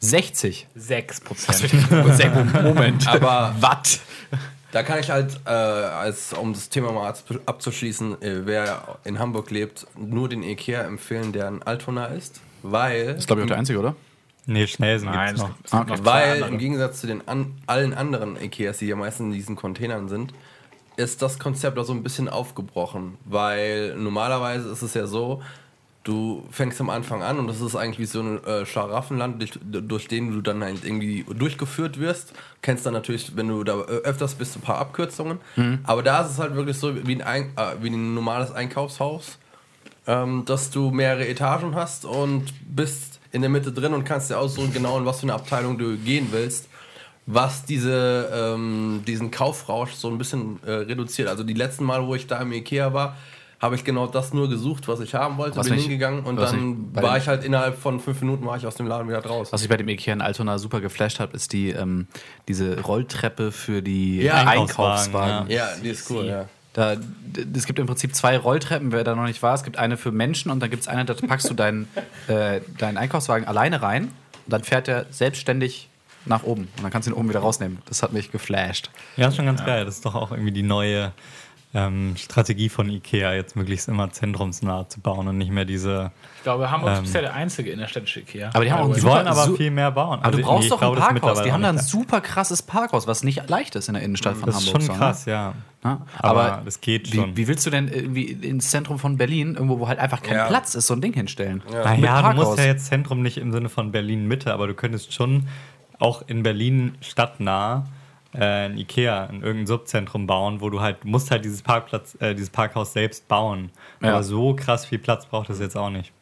60. 0.00 0.66
6%. 0.76 2.62
Moment. 2.62 3.08
Aber 3.08 3.54
Was? 3.58 4.00
Da 4.74 4.82
kann 4.82 4.98
ich 4.98 5.08
halt, 5.08 5.40
äh, 5.46 5.50
als, 5.50 6.32
um 6.32 6.52
das 6.52 6.68
Thema 6.68 6.90
mal 6.90 7.08
abzu- 7.10 7.38
abzuschließen, 7.46 8.20
äh, 8.20 8.44
wer 8.44 8.98
in 9.04 9.20
Hamburg 9.20 9.50
lebt, 9.52 9.86
nur 9.96 10.28
den 10.28 10.42
Ikea 10.42 10.82
empfehlen, 10.82 11.32
der 11.32 11.46
in 11.48 11.62
Altona 11.62 12.06
ist. 12.06 12.40
Weil, 12.62 13.06
Das 13.06 13.18
ist, 13.18 13.26
glaube 13.28 13.42
ich, 13.42 13.44
auch 13.44 13.48
der 13.48 13.58
einzige, 13.58 13.78
oder? 13.78 13.94
nee, 14.46 14.66
Schnellsen 14.66 15.06
Nein, 15.10 15.36
noch. 15.36 15.46
gibt, 15.46 15.64
es 15.66 15.70
gibt 15.70 15.82
Ah, 15.82 15.84
noch 15.96 16.00
zwei 16.00 16.40
weil 16.40 16.42
im 16.48 16.58
Gegensatz 16.58 17.00
zu 17.00 17.06
den 17.06 17.26
an, 17.28 17.54
allen 17.66 17.94
anderen 17.94 18.36
Ikeas, 18.40 18.78
die 18.78 18.86
ja 18.86 18.96
meistens 18.96 19.26
in 19.26 19.32
diesen 19.32 19.54
Containern 19.56 20.08
sind, 20.08 20.34
ist 20.96 21.22
das 21.22 21.38
Konzept 21.38 21.78
auch 21.78 21.84
so 21.84 21.92
ein 21.92 22.02
bisschen 22.02 22.28
aufgebrochen. 22.28 23.16
Weil 23.24 23.94
normalerweise 23.96 24.68
ist 24.70 24.82
es 24.82 24.94
ja 24.94 25.06
so, 25.06 25.40
du 26.04 26.46
fängst 26.50 26.80
am 26.80 26.90
Anfang 26.90 27.22
an 27.22 27.38
und 27.38 27.48
das 27.48 27.60
ist 27.60 27.74
eigentlich 27.74 27.98
wie 27.98 28.04
so 28.04 28.20
ein 28.20 28.44
äh, 28.44 28.66
Schlaraffenland, 28.66 29.40
durch, 29.40 29.58
durch 29.62 30.06
den 30.06 30.32
du 30.32 30.42
dann 30.42 30.62
halt 30.62 30.84
irgendwie 30.84 31.24
durchgeführt 31.34 31.98
wirst. 31.98 32.34
Kennst 32.62 32.84
dann 32.86 32.92
natürlich, 32.92 33.36
wenn 33.36 33.48
du 33.48 33.64
da 33.64 33.80
äh, 33.80 34.02
öfters 34.04 34.34
bist, 34.34 34.54
ein 34.56 34.60
paar 34.60 34.78
Abkürzungen. 34.78 35.38
Aber 35.84 36.02
da 36.02 36.22
ist 36.22 36.32
es 36.32 36.38
halt 36.38 36.54
wirklich 36.54 36.78
so 36.78 36.94
wie 36.94 37.14
ein, 37.14 37.22
ein, 37.22 37.42
äh, 37.56 37.82
wie 37.82 37.88
ein 37.88 38.14
normales 38.14 38.52
Einkaufshaus, 38.52 39.38
ähm, 40.06 40.44
dass 40.44 40.70
du 40.70 40.90
mehrere 40.90 41.26
Etagen 41.26 41.74
hast 41.74 42.04
und 42.04 42.44
bist 42.68 43.18
in 43.32 43.40
der 43.40 43.50
Mitte 43.50 43.72
drin 43.72 43.94
und 43.94 44.04
kannst 44.04 44.30
dir 44.30 44.38
aussuchen, 44.38 44.72
genau 44.72 44.98
in 44.98 45.06
was 45.06 45.20
für 45.20 45.24
eine 45.24 45.34
Abteilung 45.34 45.78
du 45.78 45.96
gehen 45.96 46.28
willst. 46.30 46.68
Was 47.26 47.64
diese, 47.64 48.30
ähm, 48.34 49.02
diesen 49.06 49.30
Kaufrausch 49.30 49.92
so 49.92 50.08
ein 50.08 50.18
bisschen 50.18 50.60
äh, 50.66 50.70
reduziert. 50.72 51.28
Also 51.28 51.42
die 51.42 51.54
letzten 51.54 51.84
Mal, 51.84 52.06
wo 52.06 52.14
ich 52.14 52.26
da 52.26 52.38
im 52.42 52.52
Ikea 52.52 52.92
war, 52.92 53.16
habe 53.60 53.74
ich 53.76 53.84
genau 53.84 54.06
das 54.06 54.32
nur 54.34 54.48
gesucht, 54.48 54.88
was 54.88 55.00
ich 55.00 55.14
haben 55.14 55.36
wollte, 55.38 55.56
Was 55.56 55.66
bin 55.66 55.76
mich- 55.76 55.84
hingegangen 55.84 56.24
und 56.24 56.36
dann 56.36 56.92
bei 56.92 57.02
war 57.02 57.16
ich 57.18 57.28
halt 57.28 57.44
innerhalb 57.44 57.78
von 57.78 58.00
fünf 58.00 58.20
Minuten 58.20 58.44
war 58.46 58.56
ich 58.56 58.66
aus 58.66 58.74
dem 58.74 58.86
Laden 58.86 59.08
wieder 59.08 59.20
draußen. 59.22 59.52
Was 59.52 59.62
ich 59.62 59.68
bei 59.68 59.76
dem 59.76 59.88
Ikea 59.88 60.12
in 60.12 60.20
Altona 60.20 60.58
super 60.58 60.80
geflasht 60.80 61.20
habe, 61.20 61.34
ist 61.36 61.52
die, 61.52 61.70
ähm, 61.70 62.06
diese 62.48 62.80
Rolltreppe 62.80 63.52
für 63.52 63.80
die 63.82 64.22
Ja, 64.22 64.34
Einkaufswagen, 64.44 64.60
Einkaufswagen. 65.14 65.50
ja, 65.50 65.68
die 65.82 65.88
ist 65.88 66.10
cool, 66.10 66.26
ja. 66.26 66.44
Da, 66.74 66.96
es 67.56 67.66
gibt 67.66 67.78
im 67.78 67.86
Prinzip 67.86 68.14
zwei 68.16 68.36
Rolltreppen, 68.36 68.90
wer 68.90 69.04
da 69.04 69.14
noch 69.14 69.26
nicht 69.26 69.42
war. 69.44 69.54
Es 69.54 69.62
gibt 69.62 69.78
eine 69.78 69.96
für 69.96 70.10
Menschen 70.10 70.50
und 70.50 70.58
dann 70.60 70.70
gibt 70.70 70.82
es 70.82 70.88
eine, 70.88 71.04
da 71.04 71.14
packst 71.14 71.48
du 71.48 71.54
deinen, 71.54 71.88
äh, 72.26 72.60
deinen 72.78 72.96
Einkaufswagen 72.96 73.46
alleine 73.46 73.80
rein 73.80 74.04
und 74.06 74.12
dann 74.52 74.64
fährt 74.64 74.88
er 74.88 75.06
selbstständig 75.10 75.88
nach 76.26 76.42
oben. 76.42 76.62
Und 76.76 76.82
dann 76.82 76.90
kannst 76.90 77.06
du 77.06 77.12
ihn 77.12 77.16
oben 77.16 77.28
wieder 77.28 77.40
rausnehmen. 77.40 77.78
Das 77.86 78.02
hat 78.02 78.12
mich 78.12 78.32
geflasht. 78.32 78.90
Ja, 79.16 79.28
ist 79.28 79.36
schon 79.36 79.44
ganz 79.46 79.64
geil. 79.64 79.84
Das 79.84 79.94
ist 79.96 80.04
doch 80.04 80.14
auch 80.16 80.32
irgendwie 80.32 80.50
die 80.52 80.62
neue 80.64 81.12
ähm, 81.74 82.14
Strategie 82.16 82.68
von 82.68 82.88
Ikea, 82.88 83.34
jetzt 83.34 83.56
möglichst 83.56 83.88
immer 83.88 84.10
zentrumsnah 84.10 84.88
zu 84.88 85.00
bauen 85.00 85.26
und 85.26 85.38
nicht 85.38 85.50
mehr 85.50 85.64
diese. 85.64 86.12
Ich 86.36 86.42
glaube, 86.44 86.70
Hamburg 86.70 86.90
Ähm, 86.90 86.96
ist 86.98 87.02
bisher 87.02 87.22
der 87.22 87.34
einzige 87.34 87.70
innerstädtische 87.72 88.20
Ikea. 88.20 88.50
Aber 88.54 88.64
die 88.64 88.72
haben 88.72 88.90
auch 88.90 88.94
Die 88.94 89.02
wollen 89.02 89.26
aber 89.26 89.56
viel 89.56 89.70
mehr 89.72 89.90
bauen. 89.90 90.20
Aber 90.22 90.30
du 90.30 90.38
Also, 90.38 90.48
brauchst 90.48 90.60
nee, 90.60 90.64
ich 90.66 90.70
doch 90.70 90.82
ein 90.82 90.94
das 90.94 91.04
Parkhaus. 91.08 91.42
Die 91.42 91.52
haben 91.52 91.62
da 91.62 91.70
auch 91.70 91.72
ein 91.74 91.78
super 91.80 92.20
krasses 92.20 92.62
Parkhaus, 92.62 93.06
was 93.06 93.24
nicht 93.24 93.48
leicht 93.48 93.74
ist 93.74 93.88
in 93.88 93.94
der 93.94 94.02
Innenstadt 94.04 94.36
von 94.36 94.42
mehr. 94.48 94.54
Das 94.54 94.62
ist 94.62 94.68
Hamburg. 94.68 94.82
schon 94.82 94.94
so, 94.94 94.98
krass, 94.98 95.24
ja. 95.26 95.48
Ne? 95.50 95.54
Ja? 95.90 96.00
Aber 96.18 96.62
das 96.64 96.80
geht 96.80 97.12
wie, 97.12 97.16
schon. 97.16 97.36
Wie 97.36 97.48
willst 97.48 97.66
du 97.66 97.70
denn 97.70 97.88
irgendwie 97.88 98.24
ins 98.24 98.70
Zentrum 98.70 98.98
von 98.98 99.16
Berlin, 99.16 99.54
irgendwo, 99.54 99.80
wo 99.80 99.88
halt 99.88 99.98
einfach 99.98 100.22
kein 100.22 100.36
Ja. 100.36 100.46
Platz 100.46 100.74
ist, 100.74 100.86
so 100.86 100.94
ein 100.94 101.00
Ding 101.00 101.12
hinstellen? 101.12 101.62
Mit 101.66 101.74
Naja, 101.84 102.32
du 102.32 102.36
musst 102.36 102.56
ja 102.58 102.64
jetzt 102.64 102.86
Zentrum 102.86 103.20
nicht 103.20 103.36
im 103.36 103.52
Sinne 103.52 103.68
von 103.68 103.90
Berlin 103.92 104.26
Mitte, 104.28 104.52
aber 104.54 104.66
du 104.66 104.74
könntest 104.74 105.12
schon 105.12 105.48
auch 105.98 106.22
in 106.26 106.42
Berlin 106.42 106.96
stadtnah 107.00 107.84
äh, 108.34 108.66
ein 108.66 108.76
Ikea 108.76 109.26
in 109.26 109.42
irgendein 109.42 109.66
Subzentrum 109.66 110.26
bauen, 110.26 110.60
wo 110.60 110.70
du 110.70 110.80
halt 110.80 111.04
musst 111.04 111.30
halt 111.30 111.44
dieses 111.44 111.62
Parkplatz, 111.62 112.16
äh, 112.20 112.34
dieses 112.34 112.50
Parkhaus 112.50 112.92
selbst 112.92 113.28
bauen. 113.28 113.70
Ja. 114.02 114.10
Aber 114.10 114.22
so 114.22 114.54
krass 114.54 114.86
viel 114.86 114.98
Platz 114.98 115.26
braucht 115.26 115.50
es 115.50 115.60
jetzt 115.60 115.76
auch 115.76 115.90
nicht. 115.90 116.12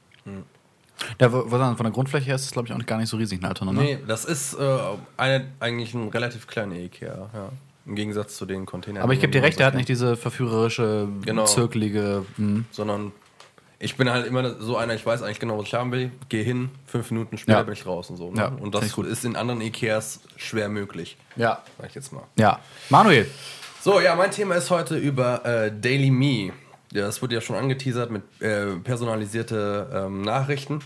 Ja, 1.21 1.33
wo, 1.33 1.51
wo 1.51 1.59
dann 1.59 1.77
von 1.77 1.85
der 1.85 1.93
Grundfläche 1.93 2.27
her 2.27 2.37
ist 2.37 2.45
es, 2.45 2.53
glaube 2.53 2.69
ich, 2.69 2.75
auch 2.75 2.87
gar 2.87 2.99
nicht 2.99 3.09
so 3.09 3.17
riesig 3.17 3.41
in 3.41 3.45
Altona, 3.45 3.73
ne? 3.73 3.81
Nee, 3.81 3.99
das 4.07 4.25
ist 4.25 4.55
äh, 4.55 4.79
eine, 5.17 5.49
eigentlich 5.59 5.95
ein 5.95 6.09
relativ 6.09 6.47
kleiner 6.47 6.77
Ikea, 6.77 7.31
ja. 7.33 7.49
Im 7.85 7.97
Gegensatz 7.97 8.37
zu 8.37 8.47
den 8.47 8.65
Containern. 8.65 9.03
Aber 9.03 9.13
ich 9.13 9.21
gebe 9.21 9.33
dir 9.33 9.43
recht, 9.43 9.59
er 9.59 9.67
hat 9.67 9.75
nicht 9.75 9.89
diese 9.89 10.17
verführerische, 10.17 11.09
genau. 11.23 11.47
zirkelige. 11.47 12.25
Mh. 12.37 12.63
Sondern 12.71 13.11
ich 13.83 13.97
bin 13.97 14.09
halt 14.09 14.27
immer 14.27 14.61
so 14.61 14.77
einer, 14.77 14.95
ich 14.95 15.05
weiß 15.05 15.23
eigentlich 15.23 15.41
genau, 15.41 15.59
was 15.59 15.67
ich 15.67 15.75
haben 15.75 15.91
will, 15.91 16.13
gehe 16.29 16.45
hin, 16.45 16.71
fünf 16.87 17.11
Minuten 17.11 17.37
später 17.37 17.59
ja. 17.59 17.65
bin 17.65 17.75
ich 17.75 17.85
raus 17.85 18.11
und 18.11 18.17
so. 18.17 18.31
Ne? 18.31 18.39
Ja, 18.39 18.47
und 18.49 18.75
das 18.75 18.97
ist 18.97 19.25
in 19.25 19.35
anderen 19.35 19.61
Ikeas 19.61 20.21
schwer 20.37 20.69
möglich. 20.69 21.17
Ja. 21.35 21.63
Sag 21.79 21.89
ich 21.89 21.95
jetzt 21.97 22.13
mal. 22.13 22.23
Ja. 22.37 22.61
Manuel. 22.91 23.29
So, 23.83 24.01
ja, 24.01 24.15
mein 24.15 24.31
Thema 24.31 24.55
ist 24.55 24.71
heute 24.71 24.97
über 24.97 25.45
äh, 25.45 25.73
Daily 25.73 26.11
Me. 26.11 26.53
Ja, 26.93 27.07
das 27.07 27.21
wurde 27.23 27.35
ja 27.35 27.41
schon 27.41 27.57
angeteasert 27.57 28.13
mit 28.13 28.23
äh, 28.41 28.77
personalisierte 28.77 29.91
ähm, 29.93 30.23
Nachrichten. 30.23 30.81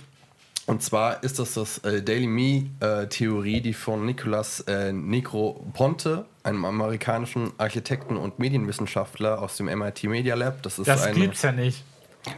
Und 0.65 0.83
zwar 0.83 1.23
ist 1.23 1.39
das 1.39 1.53
das 1.55 1.79
äh, 1.79 2.03
Daily 2.03 2.27
Me-Theorie, 2.27 3.59
äh, 3.59 3.61
die 3.61 3.75
von 3.75 4.07
Nicolas 4.07 4.61
äh, 4.61 4.93
Negroponte, 4.93 6.25
einem 6.43 6.65
amerikanischen 6.65 7.53
Architekten 7.59 8.17
und 8.17 8.39
Medienwissenschaftler 8.39 9.43
aus 9.43 9.59
dem 9.59 9.67
MIT 9.67 10.05
Media 10.05 10.35
Lab. 10.35 10.63
Das, 10.63 10.79
ist 10.79 10.89
das 10.89 11.03
eine, 11.03 11.21
gibt's 11.21 11.43
ja 11.43 11.53
nicht. 11.53 11.85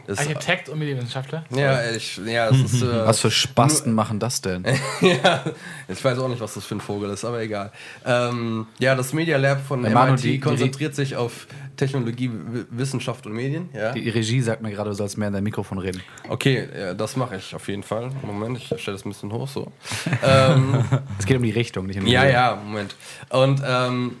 Ist, 0.07 0.19
Architekt 0.19 0.69
und 0.69 0.79
Medienwissenschaftler? 0.79 1.45
Ja, 1.49 1.91
ich, 1.91 2.17
ja 2.25 2.49
es 2.49 2.73
ist, 2.73 2.81
äh, 2.83 3.05
Was 3.05 3.19
für 3.19 3.31
Spasten 3.31 3.93
machen 3.93 4.19
das 4.19 4.41
denn? 4.41 4.63
ja, 5.01 5.43
ich 5.87 6.03
weiß 6.03 6.19
auch 6.19 6.27
nicht, 6.27 6.41
was 6.41 6.53
das 6.53 6.65
für 6.65 6.75
ein 6.75 6.81
Vogel 6.81 7.09
ist, 7.11 7.25
aber 7.25 7.41
egal. 7.41 7.71
Ähm, 8.05 8.67
ja, 8.79 8.95
das 8.95 9.13
Media 9.13 9.37
Lab 9.37 9.65
von 9.65 9.83
ja, 9.83 10.05
MIT 10.05 10.23
die, 10.23 10.39
konzentriert 10.39 10.93
die, 10.93 10.95
sich 10.95 11.15
auf 11.15 11.47
Technologie, 11.77 12.29
Wissenschaft 12.71 13.25
und 13.25 13.33
Medien. 13.33 13.69
Ja. 13.73 13.93
Die 13.93 14.09
Regie 14.09 14.41
sagt 14.41 14.61
mir 14.61 14.71
gerade, 14.71 14.89
du 14.89 14.95
sollst 14.95 15.17
mehr 15.17 15.29
in 15.29 15.33
dein 15.33 15.43
Mikrofon 15.43 15.77
reden. 15.77 16.01
Okay, 16.27 16.67
ja, 16.77 16.93
das 16.93 17.15
mache 17.15 17.37
ich 17.37 17.55
auf 17.55 17.67
jeden 17.67 17.83
Fall. 17.83 18.11
Moment, 18.21 18.57
ich 18.57 18.65
stelle 18.65 18.97
das 18.97 19.05
ein 19.05 19.09
bisschen 19.09 19.31
hoch 19.31 19.47
so. 19.47 19.71
ähm, 20.23 20.83
es 21.17 21.25
geht 21.25 21.37
um 21.37 21.43
die 21.43 21.51
Richtung, 21.51 21.85
nicht 21.87 21.99
um 21.99 22.05
die 22.05 22.11
Ja, 22.11 22.21
Richtung. 22.21 22.39
ja, 22.41 22.55
Moment. 22.55 22.95
Und 23.29 23.61
ähm, 23.65 24.17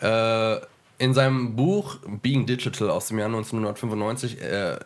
äh, 0.00 0.56
in 0.98 1.14
seinem 1.14 1.56
Buch 1.56 1.96
Being 2.22 2.44
Digital 2.46 2.90
aus 2.90 3.08
dem 3.08 3.18
Jahr 3.18 3.28
1995 3.28 4.42
äh, 4.42 4.78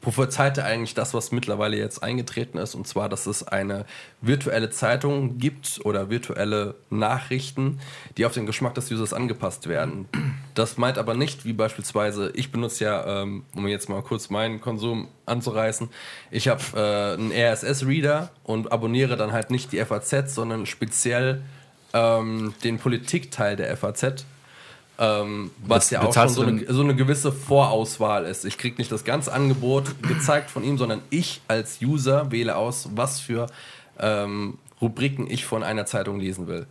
prophezeite 0.00 0.64
eigentlich 0.64 0.94
das, 0.94 1.14
was 1.14 1.32
mittlerweile 1.32 1.76
jetzt 1.76 2.02
eingetreten 2.02 2.58
ist, 2.58 2.74
und 2.74 2.86
zwar, 2.86 3.08
dass 3.08 3.26
es 3.26 3.46
eine 3.46 3.84
virtuelle 4.20 4.70
Zeitung 4.70 5.38
gibt 5.38 5.80
oder 5.84 6.10
virtuelle 6.10 6.74
Nachrichten, 6.88 7.80
die 8.16 8.24
auf 8.24 8.32
den 8.32 8.46
Geschmack 8.46 8.74
des 8.74 8.90
Users 8.90 9.12
angepasst 9.12 9.68
werden. 9.68 10.08
Das 10.54 10.76
meint 10.76 10.98
aber 10.98 11.14
nicht, 11.14 11.44
wie 11.44 11.52
beispielsweise, 11.52 12.32
ich 12.34 12.50
benutze 12.50 12.84
ja, 12.84 13.22
ähm, 13.22 13.44
um 13.54 13.66
jetzt 13.68 13.88
mal 13.88 14.02
kurz 14.02 14.30
meinen 14.30 14.60
Konsum 14.60 15.08
anzureißen, 15.24 15.88
ich 16.30 16.48
habe 16.48 16.62
äh, 16.74 17.14
einen 17.14 17.32
RSS-Reader 17.32 18.30
und 18.42 18.72
abonniere 18.72 19.16
dann 19.16 19.32
halt 19.32 19.50
nicht 19.50 19.72
die 19.72 19.82
FAZ, 19.84 20.34
sondern 20.34 20.66
speziell 20.66 21.42
ähm, 21.92 22.54
den 22.64 22.78
Politikteil 22.78 23.56
der 23.56 23.76
FAZ 23.76 24.24
ähm, 25.00 25.50
was 25.66 25.84
das 25.84 25.90
ja 25.90 26.02
auch 26.02 26.12
schon 26.12 26.28
so 26.28 26.42
eine, 26.42 26.72
so 26.72 26.82
eine, 26.82 26.94
gewisse 26.94 27.32
Vorauswahl 27.32 28.26
ist. 28.26 28.44
Ich 28.44 28.58
kriege 28.58 28.76
nicht 28.76 28.92
das 28.92 29.02
ganze 29.02 29.32
Angebot 29.32 30.02
gezeigt 30.02 30.50
von 30.50 30.62
ihm, 30.62 30.76
sondern 30.76 31.00
ich 31.08 31.40
als 31.48 31.80
User 31.82 32.30
wähle 32.30 32.56
aus, 32.56 32.90
was 32.94 33.18
für 33.18 33.46
ähm, 33.98 34.58
Rubriken 34.80 35.28
ich 35.28 35.46
von 35.46 35.62
einer 35.62 35.86
Zeitung 35.86 36.20
lesen 36.20 36.46
will. 36.48 36.66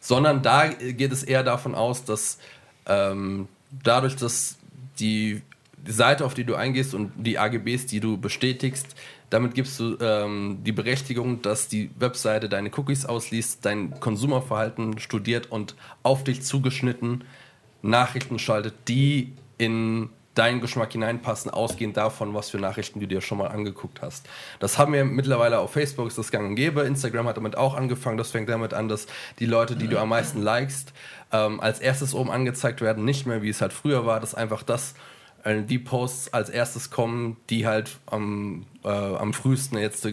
Sondern 0.00 0.42
da 0.42 0.68
geht 0.68 1.12
es 1.12 1.22
eher 1.22 1.42
davon 1.42 1.74
aus, 1.74 2.04
dass 2.06 2.38
ähm, 2.86 3.48
dadurch, 3.70 4.16
dass 4.16 4.56
die, 4.98 5.42
die 5.76 5.92
Seite, 5.92 6.24
auf 6.24 6.32
die 6.32 6.44
du 6.44 6.54
eingehst 6.54 6.94
und 6.94 7.12
die 7.16 7.38
AGBs, 7.38 7.84
die 7.84 8.00
du 8.00 8.16
bestätigst, 8.16 8.96
damit 9.28 9.54
gibst 9.54 9.78
du 9.78 9.98
ähm, 10.00 10.58
die 10.64 10.72
Berechtigung, 10.72 11.42
dass 11.42 11.68
die 11.68 11.90
Webseite 11.98 12.48
deine 12.48 12.70
Cookies 12.74 13.04
ausliest, 13.04 13.64
dein 13.66 13.98
Konsumerverhalten 14.00 14.98
studiert 14.98 15.50
und 15.50 15.74
auf 16.02 16.24
dich 16.24 16.42
zugeschnitten 16.42 17.24
Nachrichten 17.84 18.38
schaltet, 18.38 18.74
die 18.88 19.32
in 19.58 20.08
deinen 20.34 20.60
Geschmack 20.60 20.92
hineinpassen, 20.92 21.50
ausgehend 21.50 21.96
davon, 21.96 22.34
was 22.34 22.50
für 22.50 22.58
Nachrichten 22.58 22.98
du 22.98 23.06
dir 23.06 23.20
schon 23.20 23.38
mal 23.38 23.48
angeguckt 23.48 24.02
hast. 24.02 24.26
Das 24.58 24.78
haben 24.78 24.92
wir 24.92 25.04
mittlerweile 25.04 25.58
auf 25.60 25.72
Facebook, 25.72 26.08
ist 26.08 26.18
das 26.18 26.32
gang 26.32 26.48
und 26.48 26.54
gäbe. 26.56 26.82
Instagram 26.82 27.28
hat 27.28 27.36
damit 27.36 27.56
auch 27.56 27.74
angefangen. 27.74 28.18
Das 28.18 28.32
fängt 28.32 28.48
damit 28.48 28.74
an, 28.74 28.88
dass 28.88 29.06
die 29.38 29.46
Leute, 29.46 29.76
die 29.76 29.86
du 29.86 29.98
am 29.98 30.08
meisten 30.08 30.42
likest, 30.42 30.92
ähm, 31.30 31.60
als 31.60 31.78
erstes 31.78 32.14
oben 32.14 32.30
angezeigt 32.30 32.80
werden. 32.80 33.04
Nicht 33.04 33.26
mehr, 33.26 33.42
wie 33.42 33.50
es 33.50 33.60
halt 33.60 33.72
früher 33.72 34.06
war, 34.06 34.18
dass 34.18 34.34
einfach 34.34 34.64
das 34.64 34.94
äh, 35.44 35.62
die 35.62 35.78
Posts 35.78 36.32
als 36.32 36.50
erstes 36.50 36.90
kommen, 36.90 37.36
die 37.50 37.66
halt 37.66 37.98
am, 38.06 38.66
äh, 38.82 38.88
am 38.88 39.32
frühesten 39.34 39.78
jetzt 39.78 40.08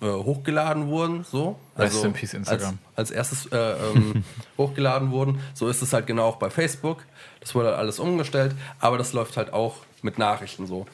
äh, 0.00 0.06
hochgeladen 0.06 0.88
wurden. 0.88 1.24
So. 1.24 1.58
Also 1.74 2.04
in 2.04 2.12
Peace 2.12 2.34
Instagram. 2.34 2.78
Als, 2.94 3.10
als 3.10 3.30
erstes 3.32 3.46
äh, 3.52 3.72
ähm, 3.72 4.24
hochgeladen 4.58 5.10
wurden. 5.10 5.40
So 5.54 5.68
ist 5.68 5.82
es 5.82 5.92
halt 5.92 6.06
genau 6.06 6.26
auch 6.26 6.36
bei 6.36 6.50
Facebook. 6.50 7.04
Das 7.40 7.54
wurde 7.54 7.68
halt 7.68 7.78
alles 7.78 7.98
umgestellt, 7.98 8.54
aber 8.80 8.98
das 8.98 9.12
läuft 9.12 9.36
halt 9.36 9.52
auch 9.52 9.76
mit 10.02 10.18
Nachrichten 10.18 10.66
so. 10.66 10.86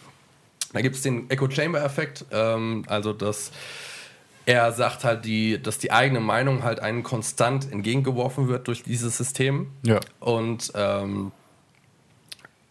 Da 0.72 0.80
gibt 0.80 0.96
es 0.96 1.02
den 1.02 1.30
Echo 1.30 1.48
Chamber 1.50 1.82
Effekt, 1.82 2.24
ähm, 2.32 2.84
also 2.88 3.12
dass 3.12 3.52
er 4.46 4.72
sagt 4.72 5.04
halt, 5.04 5.24
die, 5.24 5.62
dass 5.62 5.78
die 5.78 5.90
eigene 5.90 6.20
Meinung 6.20 6.64
halt 6.64 6.80
einen 6.80 7.02
konstant 7.02 7.70
entgegengeworfen 7.70 8.48
wird 8.48 8.68
durch 8.68 8.82
dieses 8.82 9.16
System. 9.16 9.70
Ja. 9.82 10.00
Und 10.20 10.72
ähm, 10.74 11.32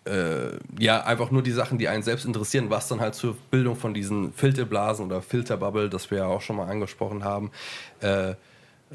äh, 0.05 0.57
ja, 0.79 1.03
einfach 1.03 1.31
nur 1.31 1.43
die 1.43 1.51
Sachen, 1.51 1.77
die 1.77 1.87
einen 1.87 2.03
selbst 2.03 2.25
interessieren, 2.25 2.69
was 2.69 2.87
dann 2.87 2.99
halt 2.99 3.15
zur 3.15 3.35
Bildung 3.51 3.75
von 3.75 3.93
diesen 3.93 4.33
Filterblasen 4.33 5.05
oder 5.05 5.21
Filterbubble, 5.21 5.89
das 5.89 6.11
wir 6.11 6.19
ja 6.19 6.25
auch 6.25 6.41
schon 6.41 6.57
mal 6.57 6.67
angesprochen 6.67 7.23
haben, 7.23 7.51
äh, 8.01 8.31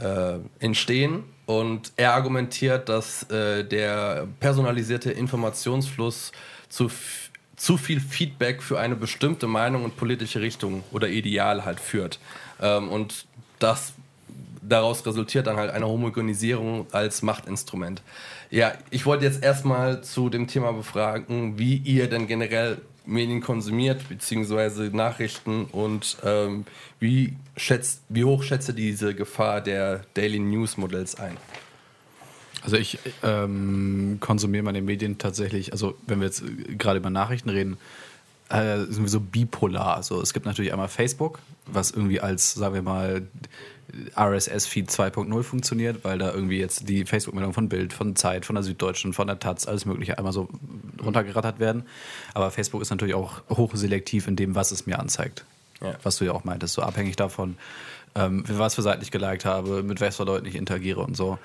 äh, 0.00 0.38
entstehen. 0.58 1.24
Und 1.46 1.92
er 1.96 2.12
argumentiert, 2.12 2.88
dass 2.88 3.24
äh, 3.30 3.64
der 3.64 4.28
personalisierte 4.38 5.10
Informationsfluss 5.10 6.32
zu, 6.68 6.90
zu 7.56 7.76
viel 7.78 8.00
Feedback 8.00 8.62
für 8.62 8.78
eine 8.78 8.96
bestimmte 8.96 9.46
Meinung 9.46 9.84
und 9.84 9.96
politische 9.96 10.40
Richtung 10.40 10.84
oder 10.92 11.08
Ideal 11.08 11.64
halt 11.64 11.80
führt. 11.80 12.18
Ähm, 12.60 12.88
und 12.90 13.26
das 13.58 13.94
daraus 14.68 15.04
resultiert 15.06 15.46
dann 15.46 15.56
halt 15.56 15.70
eine 15.70 15.86
Homogenisierung 15.86 16.86
als 16.92 17.22
Machtinstrument. 17.22 18.02
Ja, 18.50 18.72
ich 18.90 19.06
wollte 19.06 19.24
jetzt 19.24 19.42
erstmal 19.42 20.02
zu 20.02 20.28
dem 20.28 20.46
Thema 20.46 20.72
befragen, 20.72 21.58
wie 21.58 21.76
ihr 21.76 22.08
denn 22.08 22.26
generell 22.26 22.78
Medien 23.04 23.40
konsumiert, 23.40 24.08
beziehungsweise 24.08 24.84
Nachrichten 24.84 25.64
und 25.64 26.18
ähm, 26.24 26.66
wie, 27.00 27.34
schätzt, 27.56 28.02
wie 28.08 28.24
hoch 28.24 28.42
schätze 28.42 28.74
diese 28.74 29.14
Gefahr 29.14 29.60
der 29.60 30.02
Daily 30.14 30.38
News 30.38 30.76
Modells 30.76 31.18
ein? 31.18 31.36
Also 32.62 32.76
ich 32.76 32.98
ähm, 33.22 34.18
konsumiere 34.20 34.62
meine 34.62 34.82
Medien 34.82 35.16
tatsächlich, 35.16 35.72
also 35.72 35.94
wenn 36.06 36.20
wir 36.20 36.26
jetzt 36.26 36.42
gerade 36.76 36.98
über 36.98 37.08
Nachrichten 37.08 37.48
reden, 37.48 37.78
äh, 38.50 38.78
sind 38.80 39.02
wir 39.02 39.08
so 39.08 39.20
bipolar. 39.20 39.96
Also 39.96 40.20
es 40.20 40.32
gibt 40.32 40.44
natürlich 40.44 40.72
einmal 40.72 40.88
Facebook, 40.88 41.38
was 41.66 41.90
irgendwie 41.90 42.20
als, 42.20 42.54
sagen 42.54 42.74
wir 42.74 42.82
mal, 42.82 43.26
RSS-Feed 44.16 44.90
2.0 44.90 45.42
funktioniert, 45.42 46.04
weil 46.04 46.18
da 46.18 46.32
irgendwie 46.32 46.58
jetzt 46.58 46.88
die 46.88 47.04
Facebook-Meldung 47.04 47.54
von 47.54 47.68
Bild, 47.68 47.92
von 47.92 48.16
Zeit, 48.16 48.44
von 48.44 48.54
der 48.54 48.62
Süddeutschen, 48.62 49.12
von 49.12 49.26
der 49.26 49.38
Taz, 49.38 49.66
alles 49.66 49.86
Mögliche 49.86 50.18
einmal 50.18 50.32
so 50.32 50.48
runtergerattert 51.02 51.58
werden. 51.58 51.84
Aber 52.34 52.50
Facebook 52.50 52.82
ist 52.82 52.90
natürlich 52.90 53.14
auch 53.14 53.42
hochselektiv 53.48 54.28
in 54.28 54.36
dem, 54.36 54.54
was 54.54 54.72
es 54.72 54.86
mir 54.86 54.98
anzeigt. 54.98 55.44
Ja. 55.80 55.94
Was 56.02 56.16
du 56.18 56.24
ja 56.24 56.32
auch 56.32 56.44
meintest, 56.44 56.74
so 56.74 56.82
abhängig 56.82 57.16
davon, 57.16 57.56
ähm, 58.14 58.44
was 58.48 58.74
für 58.74 58.82
Seiten 58.82 59.02
ich 59.02 59.10
geliked 59.10 59.44
habe, 59.44 59.82
mit 59.82 60.00
welchen 60.00 60.26
Leuten 60.26 60.46
ich 60.46 60.56
interagiere 60.56 61.00
und 61.00 61.16
so. 61.16 61.38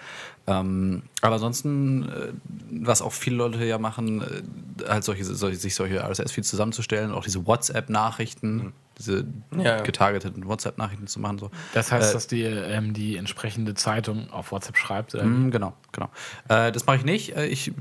Ähm, 0.47 1.03
aber 1.21 1.35
ansonsten, 1.35 2.03
äh, 2.03 2.33
was 2.71 3.01
auch 3.01 3.13
viele 3.13 3.37
Leute 3.37 3.63
ja 3.63 3.77
machen, 3.77 4.21
äh, 4.21 4.89
halt 4.89 5.03
solche, 5.03 5.23
solche, 5.23 5.57
sich 5.57 5.75
solche 5.75 6.03
RSS-Feeds 6.03 6.49
zusammenzustellen, 6.49 7.11
auch 7.11 7.23
diese 7.23 7.45
WhatsApp-Nachrichten. 7.45 8.55
Mhm 8.55 8.73
diese 8.97 9.25
ja. 9.57 9.81
getargeteten 9.81 10.47
WhatsApp-Nachrichten 10.47 11.07
zu 11.07 11.19
machen. 11.19 11.39
So. 11.39 11.51
Das 11.73 11.91
heißt, 11.91 12.11
äh, 12.11 12.13
dass 12.13 12.27
die, 12.27 12.43
ähm, 12.43 12.93
die 12.93 13.17
entsprechende 13.17 13.73
Zeitung 13.73 14.29
auf 14.31 14.51
WhatsApp 14.51 14.77
schreibt? 14.77 15.15
Oder? 15.15 15.23
Mm, 15.23 15.51
genau, 15.51 15.73
genau. 15.91 16.09
Äh, 16.47 16.71
das 16.71 16.85
mache 16.85 16.97
ich 16.97 17.05
nicht. 17.05 17.35
Äh, 17.35 17.47
ich 17.47 17.73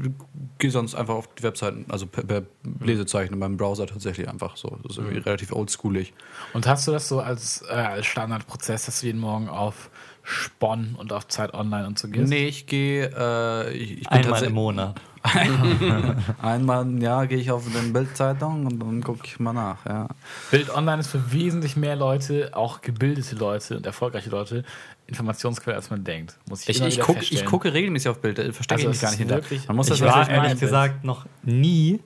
gehe 0.59 0.71
sonst 0.71 0.95
einfach 0.95 1.15
auf 1.15 1.29
die 1.35 1.43
Webseiten, 1.43 1.87
also 1.89 2.07
per, 2.07 2.25
per 2.25 2.43
Lesezeichen 2.81 3.35
in 3.35 3.39
meinem 3.39 3.57
Browser 3.57 3.87
tatsächlich 3.87 4.29
einfach 4.29 4.57
so. 4.57 4.79
Das 4.83 4.93
ist 4.93 4.99
irgendwie 4.99 5.19
mhm. 5.19 5.25
relativ 5.25 5.53
oldschoolig. 5.53 6.15
Und 6.53 6.67
hast 6.67 6.87
du 6.87 6.93
das 6.93 7.09
so 7.09 7.21
als, 7.21 7.63
äh, 7.63 7.73
als 7.73 8.07
Standardprozess, 8.07 8.87
dass 8.87 9.01
du 9.01 9.07
jeden 9.07 9.21
Morgen 9.21 9.49
auf 9.49 9.91
Spon 10.23 10.95
und 10.97 11.13
auf 11.13 11.29
Zeit 11.29 11.53
Online 11.53 11.87
und 11.87 11.99
so 11.99 12.09
gehst? 12.09 12.29
Nee, 12.29 12.47
ich 12.47 12.67
gehe. 12.67 13.11
Äh, 13.15 13.73
ich, 13.77 14.01
ich 14.03 14.09
Einmal 14.09 14.43
im 14.45 14.55
Monat. 14.55 15.01
Einmal 16.43 16.87
ja 17.01 17.25
gehe 17.27 17.39
ich 17.39 17.51
auf 17.51 17.65
eine 17.67 17.89
Bildzeitung 17.93 18.67
und 18.67 18.81
dann 18.81 19.03
gucke 19.03 19.21
ich 19.25 19.39
mal 19.39 19.53
nach. 19.53 19.85
Ja. 19.87 20.09
Bild 20.51 20.75
Online 20.75 21.01
ist 21.01 21.09
für 21.09 21.33
wesentlich 21.33 21.77
mehr 21.77 21.97
Leute, 21.97 22.51
auch 22.53 22.81
gebildete 22.81 23.37
Leute 23.37 23.77
und 23.77 23.87
erfolgreiche 23.87 24.31
Leute, 24.31 24.65
Informationsquelle, 25.07 25.77
als 25.77 25.91
man 25.91 26.05
denkt. 26.05 26.39
Muss 26.49 26.69
ich, 26.69 26.81
ich, 26.81 26.99
ich, 26.99 27.01
guck, 27.01 27.23
ich 27.23 27.45
gucke 27.45 27.73
regelmäßig 27.73 28.09
auf 28.09 28.21
Bilder, 28.21 28.53
verstecke 28.53 28.87
also 28.87 28.91
ich 28.91 28.95
mich 28.95 29.01
gar 29.01 29.11
nicht 29.11 29.19
hinter. 29.19 29.67
Man 29.69 29.77
muss 29.77 29.91
ich 29.91 30.01
das 30.01 30.15
war 30.15 30.29
ehrlich 30.29 30.59
gesagt 30.59 31.05
noch 31.05 31.27
nie 31.43 32.01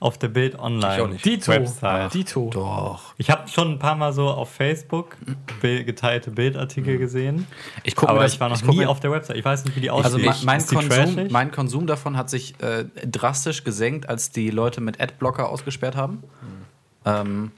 auf 0.00 0.16
der 0.16 0.28
Bild 0.28 0.58
Online 0.58 1.16
Dito. 1.16 1.52
Website. 1.52 2.14
Dito. 2.14 2.48
Doch. 2.52 3.14
Ich 3.18 3.30
habe 3.30 3.48
schon 3.48 3.72
ein 3.72 3.78
paar 3.78 3.96
Mal 3.96 4.14
so 4.14 4.28
auf 4.28 4.50
Facebook 4.50 5.18
geteilte 5.60 6.30
Bildartikel 6.30 6.96
gesehen. 6.96 7.46
Ich 7.84 7.94
guck 7.94 8.08
aber 8.08 8.20
das, 8.20 8.32
ich 8.32 8.40
war 8.40 8.48
noch 8.48 8.56
ich 8.56 8.66
nie 8.66 8.86
auf 8.86 9.00
der 9.00 9.12
Website. 9.12 9.36
Ich 9.36 9.44
weiß 9.44 9.66
nicht, 9.66 9.76
wie 9.76 9.80
die 9.80 9.90
aussieht. 9.90 10.26
Also 10.26 10.44
mein, 10.46 10.66
Konsum, 10.66 11.28
mein 11.30 11.50
Konsum 11.50 11.86
davon 11.86 12.16
hat 12.16 12.30
sich 12.30 12.54
äh, 12.62 12.86
drastisch 13.04 13.62
gesenkt, 13.62 14.08
als 14.08 14.30
die 14.32 14.50
Leute 14.50 14.80
mit 14.80 15.00
Adblocker 15.00 15.50
ausgesperrt 15.50 15.96
haben. 15.96 16.14
Mhm. 16.14 16.22
Ähm, 17.04 17.52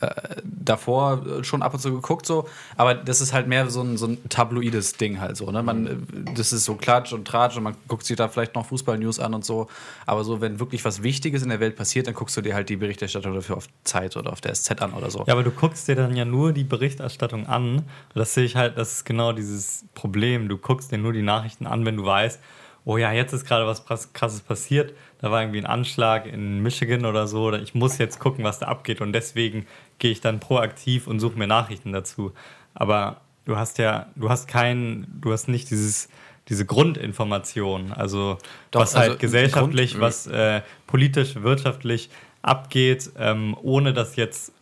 äh, 0.00 0.10
davor 0.44 1.42
schon 1.42 1.62
ab 1.62 1.72
und 1.72 1.80
zu 1.80 1.90
geguckt, 1.90 2.26
so, 2.26 2.46
aber 2.76 2.94
das 2.94 3.22
ist 3.22 3.32
halt 3.32 3.46
mehr 3.46 3.70
so 3.70 3.80
ein, 3.80 3.96
so 3.96 4.06
ein 4.06 4.18
tabloides 4.28 4.94
Ding 4.94 5.20
halt 5.20 5.38
so. 5.38 5.50
Ne? 5.50 5.62
Man, 5.62 6.06
das 6.34 6.52
ist 6.52 6.64
so 6.64 6.74
Klatsch 6.74 7.14
und 7.14 7.26
Tratsch 7.26 7.56
und 7.56 7.62
man 7.62 7.76
guckt 7.88 8.04
sich 8.04 8.16
da 8.16 8.28
vielleicht 8.28 8.54
noch 8.54 8.66
Fußball-News 8.66 9.20
an 9.20 9.32
und 9.32 9.44
so. 9.44 9.68
Aber 10.04 10.24
so, 10.24 10.42
wenn 10.42 10.60
wirklich 10.60 10.84
was 10.84 11.02
Wichtiges 11.02 11.42
in 11.42 11.48
der 11.48 11.60
Welt 11.60 11.76
passiert, 11.76 12.06
dann 12.08 12.14
guckst 12.14 12.36
du 12.36 12.42
dir 12.42 12.54
halt 12.54 12.68
die 12.68 12.76
Berichterstattung 12.76 13.34
dafür 13.34 13.56
auf 13.56 13.68
Zeit 13.84 14.16
oder 14.16 14.32
auf 14.32 14.42
der 14.42 14.54
SZ 14.54 14.82
an 14.82 14.92
oder 14.92 15.10
so. 15.10 15.24
Ja, 15.26 15.32
aber 15.32 15.42
du 15.42 15.50
guckst 15.50 15.88
dir 15.88 15.94
dann 15.94 16.14
ja 16.14 16.26
nur 16.26 16.52
die 16.52 16.64
Berichterstattung 16.64 17.46
an. 17.46 17.84
Das 18.14 18.34
sehe 18.34 18.44
ich 18.44 18.56
halt, 18.56 18.76
das 18.76 18.92
ist 18.92 19.04
genau 19.04 19.32
dieses 19.32 19.86
Problem. 19.94 20.48
Du 20.48 20.58
guckst 20.58 20.92
dir 20.92 20.98
nur 20.98 21.14
die 21.14 21.22
Nachrichten 21.22 21.66
an, 21.66 21.86
wenn 21.86 21.96
du 21.96 22.04
weißt, 22.04 22.38
oh 22.84 22.98
ja, 22.98 23.12
jetzt 23.12 23.32
ist 23.32 23.46
gerade 23.46 23.66
was 23.66 24.12
krasses 24.12 24.40
passiert 24.40 24.92
da 25.18 25.30
war 25.30 25.40
irgendwie 25.40 25.58
ein 25.58 25.66
Anschlag 25.66 26.26
in 26.26 26.62
Michigan 26.62 27.06
oder 27.06 27.26
so, 27.26 27.44
oder 27.44 27.60
ich 27.60 27.74
muss 27.74 27.98
jetzt 27.98 28.18
gucken, 28.18 28.44
was 28.44 28.58
da 28.58 28.66
abgeht 28.66 29.00
und 29.00 29.12
deswegen 29.12 29.66
gehe 29.98 30.10
ich 30.10 30.20
dann 30.20 30.40
proaktiv 30.40 31.06
und 31.06 31.20
suche 31.20 31.38
mir 31.38 31.46
Nachrichten 31.46 31.92
dazu. 31.92 32.32
Aber 32.74 33.20
du 33.44 33.56
hast 33.56 33.78
ja, 33.78 34.06
du 34.16 34.28
hast 34.28 34.48
kein, 34.48 35.06
du 35.20 35.32
hast 35.32 35.48
nicht 35.48 35.70
dieses, 35.70 36.08
diese 36.48 36.64
Grundinformation, 36.64 37.92
also 37.92 38.38
Doch, 38.70 38.80
was 38.80 38.94
halt 38.94 39.08
also 39.10 39.18
gesellschaftlich, 39.18 39.92
Grund, 39.92 40.02
was 40.02 40.26
äh, 40.26 40.62
politisch, 40.86 41.36
wirtschaftlich 41.36 42.10
abgeht, 42.42 43.10
ähm, 43.18 43.56
ohne 43.62 43.92
dass 43.92 44.16
jetzt 44.16 44.52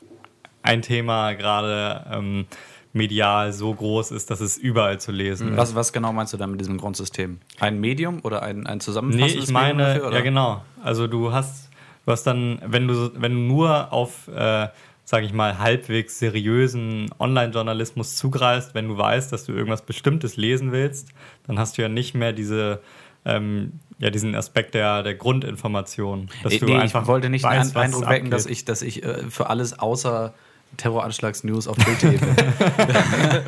ein 0.62 0.80
Thema 0.80 1.32
gerade 1.34 2.06
ähm, 2.10 2.46
medial 2.94 3.52
so 3.52 3.74
groß 3.74 4.12
ist, 4.12 4.30
dass 4.30 4.40
es 4.40 4.56
überall 4.56 4.98
zu 4.98 5.12
lesen 5.12 5.50
ist. 5.50 5.56
Was, 5.56 5.74
was 5.74 5.92
genau 5.92 6.12
meinst 6.12 6.32
du 6.32 6.36
dann 6.36 6.52
mit 6.52 6.60
diesem 6.60 6.78
Grundsystem? 6.78 7.38
Ein 7.60 7.80
Medium 7.80 8.20
oder 8.22 8.42
ein, 8.42 8.66
ein 8.66 8.80
zusammenfassendes 8.80 9.34
Nee, 9.34 9.42
ich 9.42 9.50
meine, 9.50 9.94
dafür, 9.94 10.12
ja 10.12 10.20
genau. 10.20 10.64
Also 10.82 11.06
du 11.06 11.32
hast, 11.32 11.70
du 12.06 12.12
hast 12.12 12.22
dann, 12.22 12.62
wenn 12.64 12.88
du, 12.88 13.10
wenn 13.20 13.32
du 13.32 13.40
nur 13.40 13.92
auf, 13.92 14.28
äh, 14.28 14.68
sage 15.04 15.26
ich 15.26 15.32
mal, 15.32 15.58
halbwegs 15.58 16.18
seriösen 16.18 17.10
Online-Journalismus 17.18 18.16
zugreifst, 18.16 18.74
wenn 18.74 18.88
du 18.88 18.96
weißt, 18.96 19.32
dass 19.32 19.44
du 19.44 19.52
irgendwas 19.52 19.82
Bestimmtes 19.82 20.36
lesen 20.36 20.72
willst, 20.72 21.08
dann 21.46 21.58
hast 21.58 21.76
du 21.76 21.82
ja 21.82 21.88
nicht 21.88 22.14
mehr 22.14 22.32
diese 22.32 22.80
ähm, 23.26 23.80
ja, 23.98 24.10
diesen 24.10 24.34
Aspekt 24.34 24.74
der, 24.74 25.02
der 25.02 25.14
Grundinformation. 25.14 26.28
Dass 26.42 26.58
du 26.58 26.66
nee, 26.66 26.76
einfach 26.76 27.02
ich 27.02 27.08
wollte 27.08 27.30
nicht 27.30 27.44
weißt, 27.44 27.74
den 27.74 27.82
Eindruck 27.82 28.08
wecken, 28.08 28.30
dass 28.30 28.46
ich, 28.46 28.64
dass 28.64 28.82
ich 28.82 29.02
äh, 29.02 29.30
für 29.30 29.48
alles 29.48 29.78
außer 29.78 30.34
Terroranschlagsnews 30.76 31.68
auf 31.68 31.76
Bild.de. 31.76 32.18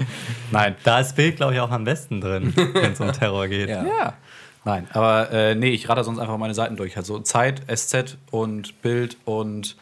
Nein. 0.52 0.76
Da 0.84 1.00
ist 1.00 1.16
Bild, 1.16 1.36
glaube 1.36 1.54
ich, 1.54 1.60
auch 1.60 1.70
am 1.70 1.84
besten 1.84 2.20
drin, 2.20 2.54
wenn 2.54 2.92
es 2.92 3.00
um 3.00 3.12
Terror 3.12 3.48
geht. 3.48 3.68
Ja. 3.68 3.84
ja. 3.84 4.12
Nein, 4.64 4.88
aber 4.92 5.30
äh, 5.30 5.54
nee, 5.54 5.70
ich 5.70 5.88
rate 5.88 6.02
sonst 6.02 6.18
einfach 6.18 6.38
meine 6.38 6.54
Seiten 6.54 6.76
durch. 6.76 6.96
Also 6.96 7.20
Zeit, 7.20 7.62
SZ 7.72 8.16
und 8.32 8.82
Bild 8.82 9.16
und 9.24 9.76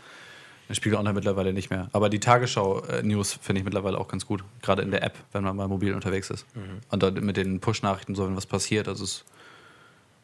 Spiegel 0.73 0.99
Online 0.99 1.15
mittlerweile 1.15 1.53
nicht 1.53 1.71
mehr. 1.71 1.89
Aber 1.93 2.09
die 2.09 2.21
Tagesschau-News 2.21 3.39
finde 3.43 3.61
ich 3.61 3.65
mittlerweile 3.65 3.99
auch 3.99 4.09
ganz 4.09 4.27
gut. 4.27 4.45
Gerade 4.63 4.83
in 4.83 4.91
der 4.91 5.03
App, 5.03 5.19
wenn 5.33 5.45
man 5.45 5.57
mal 5.57 5.69
mobil 5.69 5.95
unterwegs 5.95 6.31
ist. 6.31 6.47
Mhm. 6.57 6.81
Und 6.91 7.03
dann 7.03 7.15
mit 7.15 7.37
den 7.37 7.61
Push-Nachrichten, 7.61 8.15
so 8.15 8.27
wenn 8.27 8.37
was 8.37 8.47
passiert. 8.47 8.89
Also 8.89 9.05
es, 9.05 9.25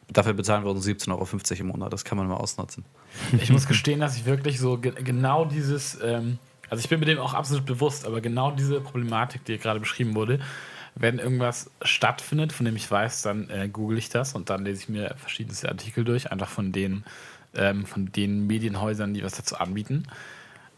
dafür 0.09 0.33
bezahlen 0.33 0.63
wir 0.63 0.71
uns 0.71 0.85
17,50 0.85 1.11
Euro 1.11 1.59
im 1.59 1.67
Monat. 1.67 1.93
Das 1.93 2.03
kann 2.03 2.17
man 2.17 2.27
mal 2.27 2.37
ausnutzen. 2.37 2.85
Ich 3.39 3.51
muss 3.51 3.67
gestehen, 3.67 3.99
dass 3.99 4.17
ich 4.17 4.25
wirklich 4.25 4.59
so 4.59 4.77
ge 4.77 4.93
genau 5.03 5.45
dieses. 5.45 5.99
Ähm 6.01 6.39
also 6.71 6.81
ich 6.81 6.89
bin 6.89 7.01
mir 7.01 7.05
dem 7.05 7.19
auch 7.19 7.33
absolut 7.33 7.65
bewusst, 7.65 8.05
aber 8.05 8.21
genau 8.21 8.51
diese 8.51 8.79
Problematik, 8.79 9.43
die 9.43 9.57
gerade 9.57 9.81
beschrieben 9.81 10.15
wurde, 10.15 10.39
wenn 10.95 11.19
irgendwas 11.19 11.69
stattfindet, 11.81 12.53
von 12.53 12.65
dem 12.65 12.77
ich 12.77 12.89
weiß, 12.89 13.23
dann 13.23 13.49
äh, 13.49 13.67
google 13.67 13.97
ich 13.97 14.07
das 14.07 14.35
und 14.35 14.49
dann 14.49 14.63
lese 14.63 14.83
ich 14.83 14.89
mir 14.89 15.13
verschiedenste 15.17 15.67
Artikel 15.67 16.05
durch, 16.05 16.31
einfach 16.31 16.49
von 16.49 16.71
den, 16.71 17.03
ähm, 17.55 17.85
von 17.85 18.11
den 18.11 18.47
Medienhäusern, 18.47 19.13
die 19.13 19.23
was 19.23 19.35
dazu 19.35 19.55
anbieten. 19.57 20.03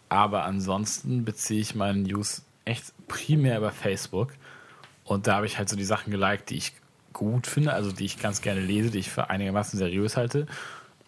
Aber 0.09 0.45
ansonsten 0.45 1.25
beziehe 1.25 1.61
ich 1.61 1.75
meine 1.75 1.99
News 1.99 2.43
echt 2.65 2.93
primär 3.07 3.57
über 3.57 3.71
Facebook. 3.71 4.33
Und 5.03 5.27
da 5.27 5.35
habe 5.35 5.45
ich 5.45 5.57
halt 5.57 5.69
so 5.69 5.75
die 5.75 5.83
Sachen 5.83 6.11
geliked, 6.11 6.49
die 6.49 6.57
ich 6.57 6.73
gut 7.13 7.47
finde, 7.47 7.73
also 7.73 7.91
die 7.91 8.05
ich 8.05 8.19
ganz 8.19 8.41
gerne 8.41 8.61
lese, 8.61 8.89
die 8.89 8.99
ich 8.99 9.09
für 9.09 9.29
einigermaßen 9.29 9.77
seriös 9.77 10.17
halte. 10.17 10.47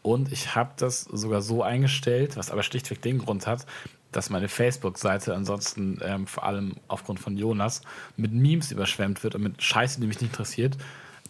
Und 0.02 0.32
ich 0.32 0.56
habe 0.56 0.72
das 0.78 1.02
sogar 1.02 1.42
so 1.42 1.64
eingestellt, 1.64 2.38
was 2.38 2.52
aber 2.52 2.62
schlichtweg 2.62 3.02
den 3.02 3.18
Grund 3.18 3.48
hat, 3.48 3.66
dass 4.12 4.30
meine 4.30 4.48
Facebook-Seite 4.48 5.34
ansonsten 5.34 6.00
ähm, 6.04 6.28
vor 6.28 6.44
allem 6.44 6.76
aufgrund 6.88 7.20
von 7.20 7.38
Jonas 7.38 7.82
mit 8.16 8.32
Memes 8.32 8.72
überschwemmt 8.72 9.24
wird 9.24 9.36
und 9.36 9.42
mit 9.42 9.64
Scheiße, 9.64 10.00
die 10.00 10.08
mich 10.08 10.22
nicht 10.22 10.32
interessiert. 10.32 10.78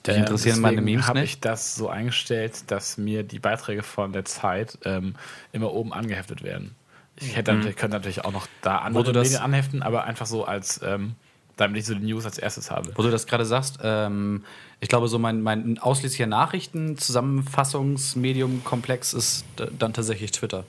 Dich 0.07 0.17
interessieren 0.17 0.61
meine 0.61 0.81
Memes 0.81 1.07
habe 1.07 1.21
ich 1.21 1.39
das 1.39 1.75
so 1.75 1.89
eingestellt, 1.89 2.71
dass 2.71 2.97
mir 2.97 3.21
die 3.23 3.39
Beiträge 3.39 3.83
von 3.83 4.13
der 4.13 4.25
Zeit 4.25 4.79
ähm, 4.85 5.15
immer 5.51 5.73
oben 5.73 5.93
angeheftet 5.93 6.43
werden. 6.43 6.75
Ich 7.17 7.35
hätte 7.35 7.51
mhm. 7.51 7.59
natürlich, 7.59 7.77
könnte 7.77 7.97
natürlich 7.97 8.25
auch 8.25 8.31
noch 8.31 8.47
da 8.61 8.79
andere 8.79 9.13
Medien 9.13 9.41
anheften, 9.41 9.83
aber 9.83 10.03
einfach 10.03 10.25
so 10.25 10.45
als, 10.45 10.81
ähm, 10.83 11.15
damit 11.55 11.77
ich 11.77 11.85
so 11.85 11.95
die 11.95 12.05
News 12.05 12.25
als 12.25 12.37
erstes 12.37 12.71
habe. 12.71 12.91
Wo 12.95 13.03
du 13.03 13.09
das 13.09 13.25
gerade 13.25 13.45
sagst, 13.45 13.79
ähm, 13.81 14.43
ich 14.79 14.89
glaube, 14.89 15.07
so 15.07 15.17
mein, 15.17 15.41
mein 15.41 15.79
ausschließlicher 15.79 16.27
Nachrichten-Zusammenfassungsmedium-Komplex 16.27 19.13
ist 19.13 19.45
dann 19.55 19.93
tatsächlich 19.93 20.31
Twitter. 20.31 20.65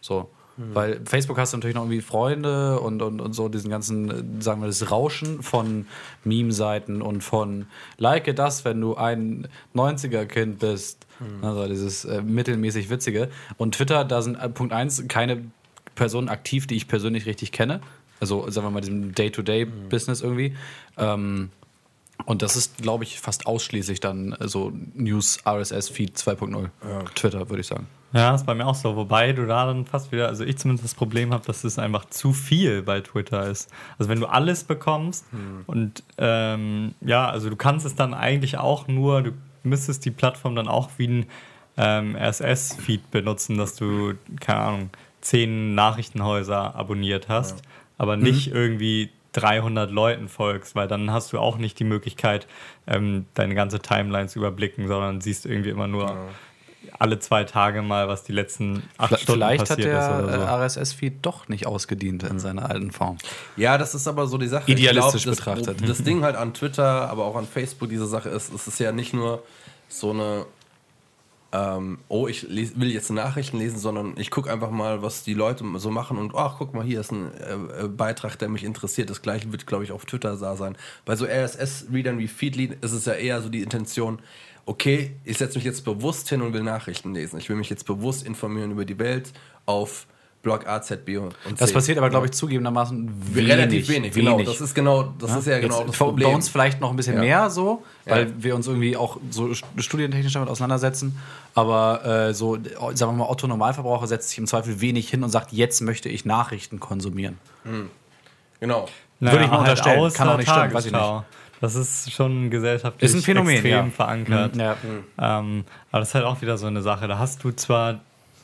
So. 0.00 0.28
Mhm. 0.56 0.74
Weil 0.74 1.00
Facebook 1.04 1.38
hast 1.38 1.52
du 1.52 1.56
natürlich 1.56 1.74
noch 1.74 1.82
irgendwie 1.82 2.00
Freunde 2.00 2.80
und, 2.80 3.02
und, 3.02 3.20
und 3.20 3.32
so 3.32 3.48
diesen 3.48 3.70
ganzen, 3.70 4.40
sagen 4.40 4.60
wir 4.60 4.66
das 4.66 4.90
Rauschen 4.90 5.42
von 5.42 5.86
Meme-Seiten 6.24 7.02
und 7.02 7.22
von 7.22 7.66
like 7.98 8.34
das, 8.36 8.64
wenn 8.64 8.80
du 8.80 8.94
ein 8.94 9.48
90er-Kind 9.74 10.58
bist. 10.60 11.06
Mhm. 11.20 11.44
Also 11.44 11.68
dieses 11.68 12.04
äh, 12.04 12.22
mittelmäßig 12.22 12.90
Witzige. 12.90 13.30
Und 13.56 13.74
Twitter, 13.74 14.04
da 14.04 14.22
sind 14.22 14.36
äh, 14.36 14.48
Punkt 14.48 14.72
1 14.72 15.08
keine 15.08 15.44
Personen 15.94 16.28
aktiv, 16.28 16.66
die 16.66 16.76
ich 16.76 16.88
persönlich 16.88 17.26
richtig 17.26 17.52
kenne. 17.52 17.80
Also 18.20 18.48
sagen 18.50 18.66
wir 18.66 18.70
mal 18.70 18.80
diesem 18.80 19.14
Day-to-Day-Business 19.14 20.22
mhm. 20.22 20.28
irgendwie. 20.28 20.56
Ähm, 20.96 21.50
und 22.26 22.42
das 22.42 22.56
ist, 22.56 22.78
glaube 22.78 23.04
ich, 23.04 23.20
fast 23.20 23.46
ausschließlich 23.46 24.00
dann 24.00 24.36
so 24.40 24.72
News 24.94 25.38
RSS 25.46 25.88
Feed 25.88 26.16
2.0. 26.16 26.70
Ja. 26.86 27.02
Twitter, 27.14 27.48
würde 27.50 27.60
ich 27.60 27.66
sagen. 27.66 27.86
Ja, 28.12 28.32
ist 28.32 28.46
bei 28.46 28.54
mir 28.54 28.66
auch 28.66 28.76
so. 28.76 28.94
Wobei 28.94 29.32
du 29.32 29.44
da 29.44 29.66
dann 29.66 29.86
fast 29.86 30.12
wieder, 30.12 30.28
also 30.28 30.44
ich 30.44 30.56
zumindest 30.56 30.84
das 30.84 30.94
Problem 30.94 31.32
habe, 31.32 31.44
dass 31.44 31.64
es 31.64 31.78
einfach 31.78 32.04
zu 32.06 32.32
viel 32.32 32.82
bei 32.82 33.00
Twitter 33.00 33.48
ist. 33.48 33.70
Also 33.98 34.08
wenn 34.08 34.20
du 34.20 34.26
alles 34.26 34.62
bekommst 34.62 35.26
hm. 35.32 35.64
und 35.66 36.04
ähm, 36.16 36.94
ja, 37.00 37.28
also 37.28 37.50
du 37.50 37.56
kannst 37.56 37.84
es 37.84 37.96
dann 37.96 38.14
eigentlich 38.14 38.56
auch 38.56 38.86
nur, 38.86 39.22
du 39.22 39.32
müsstest 39.64 40.04
die 40.04 40.12
Plattform 40.12 40.54
dann 40.54 40.68
auch 40.68 40.90
wie 40.96 41.08
ein 41.08 41.26
ähm, 41.76 42.14
RSS-Feed 42.16 43.10
benutzen, 43.10 43.58
dass 43.58 43.74
du, 43.74 44.14
keine 44.38 44.60
Ahnung, 44.60 44.90
zehn 45.20 45.74
Nachrichtenhäuser 45.74 46.76
abonniert 46.76 47.28
hast, 47.28 47.58
ja. 47.58 47.66
aber 47.98 48.16
nicht 48.16 48.50
mhm. 48.50 48.56
irgendwie 48.56 49.10
300 49.34 49.90
Leuten 49.90 50.28
folgst, 50.28 50.74
weil 50.74 50.88
dann 50.88 51.10
hast 51.10 51.32
du 51.32 51.38
auch 51.38 51.58
nicht 51.58 51.78
die 51.78 51.84
Möglichkeit, 51.84 52.46
ähm, 52.86 53.26
deine 53.34 53.54
ganze 53.54 53.80
Timeline 53.80 54.28
zu 54.28 54.38
überblicken, 54.38 54.88
sondern 54.88 55.20
siehst 55.20 55.46
irgendwie 55.46 55.70
immer 55.70 55.86
nur 55.86 56.06
ja 56.06 56.16
alle 56.98 57.18
zwei 57.18 57.44
Tage 57.44 57.82
mal, 57.82 58.08
was 58.08 58.24
die 58.24 58.32
letzten 58.32 58.82
acht 58.98 59.08
Vielleicht 59.08 59.22
Stunden 59.22 59.40
passiert 59.40 59.78
ist. 59.78 59.86
Vielleicht 59.86 60.10
hat 60.10 60.28
der 60.28 60.40
so. 60.40 60.80
RSS-Feed 60.80 61.14
doch 61.22 61.48
nicht 61.48 61.66
ausgedient 61.66 62.22
in 62.22 62.38
seiner 62.38 62.70
alten 62.70 62.90
Form. 62.90 63.18
Ja, 63.56 63.78
das 63.78 63.94
ist 63.94 64.06
aber 64.06 64.26
so 64.26 64.38
die 64.38 64.48
Sache. 64.48 64.70
Idealistisch 64.70 65.24
glaub, 65.24 65.36
das, 65.36 65.44
betrachtet. 65.44 65.88
Das 65.88 66.02
Ding 66.02 66.22
halt 66.22 66.36
an 66.36 66.54
Twitter, 66.54 67.08
aber 67.08 67.24
auch 67.24 67.36
an 67.36 67.46
Facebook, 67.46 67.88
diese 67.88 68.06
Sache 68.06 68.28
ist, 68.28 68.52
es 68.52 68.66
ist 68.66 68.78
ja 68.78 68.92
nicht 68.92 69.12
nur 69.12 69.42
so 69.88 70.10
eine 70.10 70.46
ähm, 71.54 71.98
oh, 72.08 72.26
ich 72.26 72.48
will 72.48 72.90
jetzt 72.90 73.10
Nachrichten 73.10 73.58
lesen, 73.58 73.78
sondern 73.78 74.14
ich 74.16 74.32
gucke 74.32 74.52
einfach 74.52 74.72
mal, 74.72 75.02
was 75.02 75.22
die 75.22 75.34
Leute 75.34 75.64
so 75.76 75.88
machen 75.92 76.18
und 76.18 76.34
ach, 76.34 76.56
guck 76.58 76.74
mal, 76.74 76.84
hier 76.84 76.98
ist 76.98 77.12
ein 77.12 77.30
äh, 77.32 77.84
äh 77.84 77.88
Beitrag, 77.88 78.36
der 78.40 78.48
mich 78.48 78.64
interessiert. 78.64 79.08
Das 79.08 79.22
gleiche 79.22 79.52
wird, 79.52 79.64
glaube 79.64 79.84
ich, 79.84 79.92
auf 79.92 80.04
Twitter 80.04 80.36
da 80.36 80.56
sein. 80.56 80.76
Bei 81.04 81.14
so 81.14 81.26
RSS-Readern 81.26 82.18
wie 82.18 82.26
Feedly 82.26 82.76
ist 82.80 82.90
es 82.90 83.04
ja 83.04 83.12
eher 83.12 83.40
so 83.40 83.48
die 83.48 83.62
Intention, 83.62 84.18
okay, 84.66 85.14
ich 85.22 85.38
setze 85.38 85.56
mich 85.56 85.64
jetzt 85.64 85.84
bewusst 85.84 86.28
hin 86.28 86.42
und 86.42 86.54
will 86.54 86.64
Nachrichten 86.64 87.14
lesen. 87.14 87.38
Ich 87.38 87.48
will 87.48 87.56
mich 87.56 87.70
jetzt 87.70 87.86
bewusst 87.86 88.26
informieren 88.26 88.72
über 88.72 88.84
die 88.84 88.98
Welt 88.98 89.32
auf 89.64 90.08
Blog 90.44 90.68
A, 90.68 90.80
Z, 90.80 91.04
B 91.04 91.16
und 91.16 91.32
C. 91.32 91.54
Das 91.56 91.72
passiert 91.72 91.98
aber, 91.98 92.10
glaube 92.10 92.26
ich, 92.26 92.32
zugegebenermaßen 92.32 93.34
wenig. 93.34 93.50
Relativ 93.50 93.88
wenig, 93.88 94.12
genau. 94.12 94.40
Das 94.40 94.60
ist 94.60 94.74
genau, 94.74 95.14
das 95.18 95.30
ja? 95.30 95.38
ist 95.38 95.46
ja 95.46 95.58
genau 95.58 95.78
Jetzt 95.80 95.88
das 95.88 95.96
Problem. 95.96 96.28
Bei 96.28 96.34
uns 96.34 96.48
vielleicht 96.48 96.80
noch 96.80 96.90
ein 96.90 96.96
bisschen 96.96 97.16
ja. 97.16 97.20
mehr 97.20 97.50
so, 97.50 97.82
weil 98.04 98.28
ja. 98.28 98.32
wir 98.38 98.54
uns 98.54 98.68
irgendwie 98.68 98.96
auch 98.96 99.18
so 99.30 99.52
studientechnisch 99.78 100.34
damit 100.34 100.48
auseinandersetzen. 100.48 101.18
Aber 101.54 102.04
äh, 102.28 102.34
so, 102.34 102.56
sagen 102.94 102.98
wir 102.98 103.24
mal, 103.24 103.28
Otto 103.28 103.48
Normalverbraucher 103.48 104.06
setzt 104.06 104.28
sich 104.28 104.38
im 104.38 104.46
Zweifel 104.46 104.80
wenig 104.80 105.08
hin 105.08 105.24
und 105.24 105.30
sagt, 105.30 105.52
jetzt 105.52 105.80
möchte 105.80 106.08
ich 106.08 106.24
Nachrichten 106.24 106.78
konsumieren. 106.78 107.38
Hm. 107.64 107.90
Genau. 108.60 108.86
Naja, 109.18 109.32
Würde 109.32 109.44
ich 109.44 109.50
mal 109.50 109.58
halt 109.58 109.70
unterstellen. 109.70 110.12
Kann 110.12 110.28
auch 110.28 110.36
nicht 110.36 110.50
stimmen, 110.50 110.74
weiß 110.74 110.86
ich 110.86 110.92
nicht. 110.92 111.24
Das 111.60 111.74
ist 111.76 112.12
schon 112.12 112.50
gesellschaftlich 112.50 113.10
ist 113.10 113.16
ein 113.16 113.22
Phänomen, 113.22 113.54
extrem 113.54 113.86
ja. 113.86 113.90
verankert. 113.90 114.54
Mhm. 114.54 114.60
Ja. 114.60 114.76
Ähm, 115.18 115.64
aber 115.90 116.00
das 116.00 116.08
ist 116.08 116.14
halt 116.14 116.26
auch 116.26 116.42
wieder 116.42 116.58
so 116.58 116.66
eine 116.66 116.82
Sache. 116.82 117.08
Da 117.08 117.18
hast 117.18 117.42
du 117.42 117.52
zwar 117.52 118.00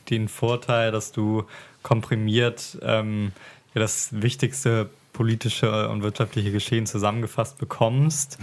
den 0.09 0.27
Vorteil, 0.27 0.91
dass 0.91 1.11
du 1.11 1.45
komprimiert 1.83 2.77
ähm, 2.81 3.31
ja, 3.73 3.81
das 3.81 4.09
wichtigste 4.11 4.89
politische 5.13 5.89
und 5.89 6.03
wirtschaftliche 6.03 6.51
Geschehen 6.51 6.85
zusammengefasst 6.85 7.57
bekommst. 7.57 8.37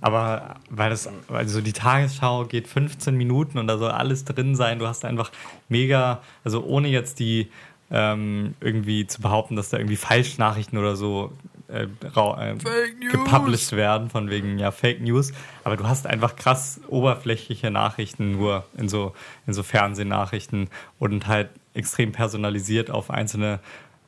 Aber 0.00 0.56
weil 0.68 0.90
das, 0.90 1.08
also 1.28 1.60
die 1.60 1.72
Tagesschau 1.72 2.44
geht 2.44 2.68
15 2.68 3.14
Minuten 3.14 3.58
und 3.58 3.66
da 3.66 3.78
soll 3.78 3.90
alles 3.90 4.24
drin 4.24 4.56
sein. 4.56 4.78
Du 4.78 4.86
hast 4.86 5.04
einfach 5.04 5.30
mega, 5.68 6.20
also 6.44 6.64
ohne 6.64 6.88
jetzt 6.88 7.20
die 7.20 7.48
ähm, 7.90 8.54
irgendwie 8.60 9.06
zu 9.06 9.22
behaupten, 9.22 9.56
dass 9.56 9.70
da 9.70 9.78
irgendwie 9.78 9.96
Falschnachrichten 9.96 10.78
oder 10.78 10.96
so 10.96 11.32
äh, 11.68 11.84
äh, 11.84 12.54
gepublished 13.12 13.72
werden, 13.72 14.10
von 14.10 14.30
wegen 14.30 14.58
ja 14.58 14.70
Fake 14.70 15.00
News. 15.00 15.32
Aber 15.64 15.76
du 15.76 15.86
hast 15.86 16.06
einfach 16.06 16.36
krass 16.36 16.80
oberflächliche 16.88 17.70
Nachrichten 17.70 18.32
nur 18.32 18.64
in 18.76 18.88
so, 18.88 19.14
in 19.46 19.52
so 19.52 19.62
Fernsehnachrichten 19.62 20.68
und 20.98 21.26
halt 21.26 21.50
extrem 21.74 22.12
personalisiert 22.12 22.90
auf 22.90 23.10
einzelne 23.10 23.60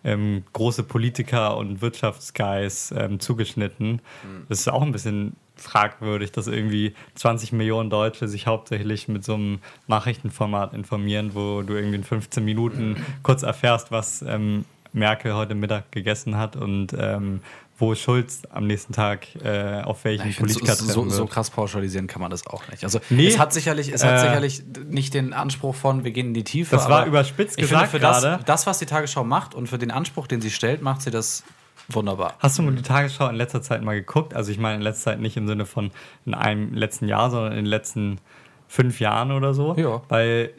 ähm, 0.02 0.44
große 0.52 0.82
Politiker 0.82 1.56
und 1.56 1.82
Wirtschaftsguys 1.82 2.92
ähm, 2.96 3.20
zugeschnitten. 3.20 3.92
Mhm. 4.22 4.46
Das 4.48 4.60
ist 4.60 4.68
auch 4.68 4.82
ein 4.82 4.92
bisschen 4.92 5.36
fragwürdig, 5.56 6.32
dass 6.32 6.46
irgendwie 6.46 6.94
20 7.16 7.52
Millionen 7.52 7.90
Deutsche 7.90 8.28
sich 8.28 8.46
hauptsächlich 8.46 9.08
mit 9.08 9.24
so 9.24 9.34
einem 9.34 9.58
Nachrichtenformat 9.88 10.72
informieren, 10.72 11.34
wo 11.34 11.62
du 11.62 11.74
irgendwie 11.74 11.96
in 11.96 12.04
15 12.04 12.44
Minuten 12.44 12.96
kurz 13.22 13.42
erfährst, 13.42 13.92
was 13.92 14.22
ähm, 14.22 14.64
Merkel 14.92 15.34
heute 15.34 15.54
Mittag 15.54 15.92
gegessen 15.92 16.36
hat 16.36 16.56
und 16.56 16.94
ähm, 16.98 17.40
wo 17.80 17.94
Schulz 17.94 18.42
am 18.50 18.66
nächsten 18.66 18.92
Tag 18.92 19.26
äh, 19.42 19.82
auf 19.82 20.04
welchen 20.04 20.34
Politiker 20.34 20.74
so, 20.74 20.86
so, 20.86 21.08
so, 21.08 21.26
krass 21.26 21.50
pauschalisieren 21.50 22.06
kann 22.06 22.20
man 22.20 22.30
das 22.30 22.46
auch 22.46 22.68
nicht. 22.68 22.84
Also 22.84 23.00
nee, 23.10 23.28
es 23.28 23.38
hat 23.38 23.52
sicherlich, 23.52 23.92
es 23.92 24.04
hat 24.04 24.14
äh, 24.14 24.20
sicherlich 24.20 24.62
nicht 24.88 25.14
den 25.14 25.32
Anspruch 25.32 25.74
von, 25.74 26.04
wir 26.04 26.10
gehen 26.10 26.28
in 26.28 26.34
die 26.34 26.44
Tiefe. 26.44 26.76
Das 26.76 26.88
war 26.88 27.06
überspitzt 27.06 27.56
gesagt 27.56 27.90
finde, 27.90 28.06
für 28.06 28.22
das, 28.22 28.44
das, 28.44 28.66
was 28.66 28.78
die 28.78 28.86
Tagesschau 28.86 29.24
macht 29.24 29.54
und 29.54 29.68
für 29.68 29.78
den 29.78 29.90
Anspruch, 29.90 30.26
den 30.26 30.40
sie 30.40 30.50
stellt, 30.50 30.82
macht 30.82 31.02
sie 31.02 31.10
das 31.10 31.44
wunderbar. 31.88 32.34
Hast 32.38 32.58
du 32.58 32.70
die 32.70 32.82
Tagesschau 32.82 33.28
in 33.28 33.36
letzter 33.36 33.62
Zeit 33.62 33.82
mal 33.82 33.94
geguckt? 33.94 34.34
Also 34.34 34.52
ich 34.52 34.58
meine 34.58 34.76
in 34.76 34.82
letzter 34.82 35.12
Zeit 35.12 35.20
nicht 35.20 35.36
im 35.36 35.46
Sinne 35.46 35.66
von 35.66 35.90
in 36.26 36.34
einem 36.34 36.74
letzten 36.74 37.08
Jahr, 37.08 37.30
sondern 37.30 37.52
in 37.52 37.58
den 37.58 37.66
letzten 37.66 38.18
fünf 38.68 39.00
Jahren 39.00 39.32
oder 39.32 39.54
so. 39.54 39.74
Ja. 39.76 40.02
Weil 40.08 40.52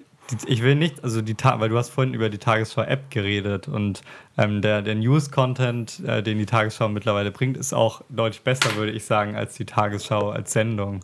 ich 0.45 0.61
will 0.63 0.76
nicht, 0.76 1.03
also 1.03 1.22
die 1.22 1.36
weil 1.43 1.69
du 1.69 1.78
hast 1.78 1.89
vorhin 1.89 2.13
über 2.13 2.30
die 2.30 2.38
Tagesschau-App 2.38 3.09
geredet 3.09 3.67
und 3.67 4.01
ähm, 4.38 4.61
der, 4.61 4.82
der 4.82 4.95
News-Content, 4.95 6.01
äh, 6.05 6.24
den 6.24 6.38
die 6.38 6.45
Tagesschau 6.45 6.88
mittlerweile 6.89 7.32
bringt, 7.32 7.57
ist 7.57 7.74
auch 7.74 8.01
deutlich 8.09 8.41
besser, 8.41 8.76
würde 8.76 8.91
ich 8.91 9.05
sagen, 9.05 9.36
als 9.36 9.55
die 9.55 9.65
Tagesschau 9.65 10.30
als 10.30 10.53
Sendung. 10.53 10.95
Mhm. 10.95 11.01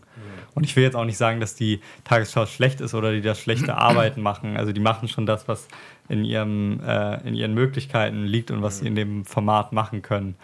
Und 0.54 0.64
ich 0.64 0.76
will 0.76 0.84
jetzt 0.84 0.96
auch 0.96 1.06
nicht 1.06 1.18
sagen, 1.18 1.40
dass 1.40 1.56
die 1.56 1.82
Tagesschau 2.04 2.46
schlecht 2.46 2.82
ist 2.82 2.94
oder 2.94 3.12
die 3.12 3.22
da 3.22 3.36
schlechte 3.36 3.76
Arbeiten 3.78 4.22
machen. 4.22 4.58
Also 4.58 4.72
die 4.72 4.80
machen 4.80 5.08
schon 5.08 5.26
das, 5.26 5.48
was 5.48 5.68
in, 6.08 6.24
ihrem, 6.24 6.80
äh, 6.86 7.28
in 7.28 7.34
ihren 7.34 7.54
Möglichkeiten 7.54 8.24
liegt 8.24 8.50
und 8.50 8.62
was 8.62 8.78
mhm. 8.78 8.80
sie 8.80 8.88
in 8.88 8.96
dem 8.96 9.26
Format 9.26 9.74
machen 9.74 10.02
können. 10.02 10.36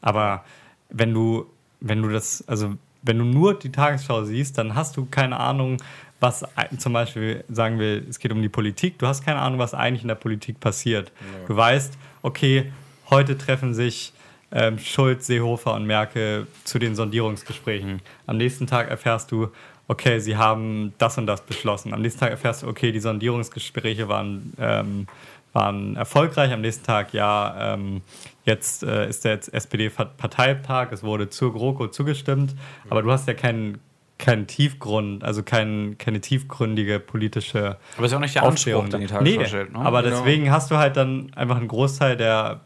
Aber 0.00 0.44
wenn 0.90 1.12
du, 1.12 1.46
wenn 1.80 2.02
du 2.02 2.08
das, 2.08 2.46
also 2.46 2.74
wenn 3.02 3.18
du 3.18 3.24
nur 3.24 3.58
die 3.58 3.72
Tagesschau 3.72 4.24
siehst, 4.24 4.58
dann 4.58 4.74
hast 4.74 4.96
du 4.96 5.06
keine 5.06 5.38
Ahnung, 5.38 5.78
was 6.20 6.44
zum 6.78 6.92
Beispiel 6.92 7.44
sagen 7.48 7.78
wir, 7.78 8.02
es 8.08 8.18
geht 8.18 8.32
um 8.32 8.42
die 8.42 8.48
Politik, 8.48 8.98
du 8.98 9.06
hast 9.06 9.24
keine 9.24 9.40
Ahnung, 9.40 9.58
was 9.58 9.74
eigentlich 9.74 10.02
in 10.02 10.08
der 10.08 10.16
Politik 10.16 10.58
passiert. 10.60 11.12
Ja. 11.20 11.46
Du 11.46 11.56
weißt, 11.56 11.96
okay, 12.22 12.72
heute 13.10 13.38
treffen 13.38 13.74
sich 13.74 14.12
ähm, 14.50 14.78
Schulz, 14.78 15.26
Seehofer 15.26 15.74
und 15.74 15.86
Merkel 15.86 16.46
zu 16.64 16.78
den 16.78 16.94
Sondierungsgesprächen. 16.94 18.00
Am 18.26 18.36
nächsten 18.36 18.66
Tag 18.66 18.88
erfährst 18.88 19.30
du, 19.30 19.48
okay, 19.88 20.20
sie 20.20 20.36
haben 20.36 20.92
das 20.98 21.18
und 21.18 21.26
das 21.26 21.42
beschlossen. 21.42 21.94
Am 21.94 22.02
nächsten 22.02 22.20
Tag 22.20 22.30
erfährst 22.30 22.62
du, 22.62 22.68
okay, 22.68 22.92
die 22.92 23.00
Sondierungsgespräche 23.00 24.08
waren, 24.08 24.52
ähm, 24.58 25.06
waren 25.52 25.96
erfolgreich. 25.96 26.52
Am 26.52 26.60
nächsten 26.60 26.84
Tag, 26.84 27.12
ja, 27.12 27.74
ähm, 27.74 28.02
jetzt 28.44 28.82
äh, 28.82 29.08
ist 29.08 29.24
der 29.24 29.40
SPD-Parteitag, 29.52 30.92
es 30.92 31.02
wurde 31.02 31.30
zur 31.30 31.52
GroKo 31.52 31.88
zugestimmt, 31.88 32.54
aber 32.88 33.02
du 33.02 33.10
hast 33.12 33.28
ja 33.28 33.34
keinen 33.34 33.78
keinen 34.18 34.46
Tiefgrund, 34.48 35.22
also 35.22 35.42
kein, 35.42 35.96
keine 35.96 36.20
tiefgründige 36.20 36.98
politische. 36.98 37.78
Aber 37.96 38.06
ist 38.06 38.12
ja 38.12 38.18
auch 38.18 38.22
nicht 38.22 38.34
der 38.34 38.42
Anspruch, 38.42 38.88
den 38.88 39.00
die 39.00 39.06
Tagesschau 39.06 39.40
nee, 39.40 39.46
stellt. 39.46 39.72
Ne? 39.72 39.78
Aber 39.78 40.02
genau. 40.02 40.16
deswegen 40.16 40.50
hast 40.50 40.70
du 40.70 40.76
halt 40.76 40.96
dann 40.96 41.32
einfach 41.34 41.56
einen 41.56 41.68
Großteil 41.68 42.16
der 42.16 42.60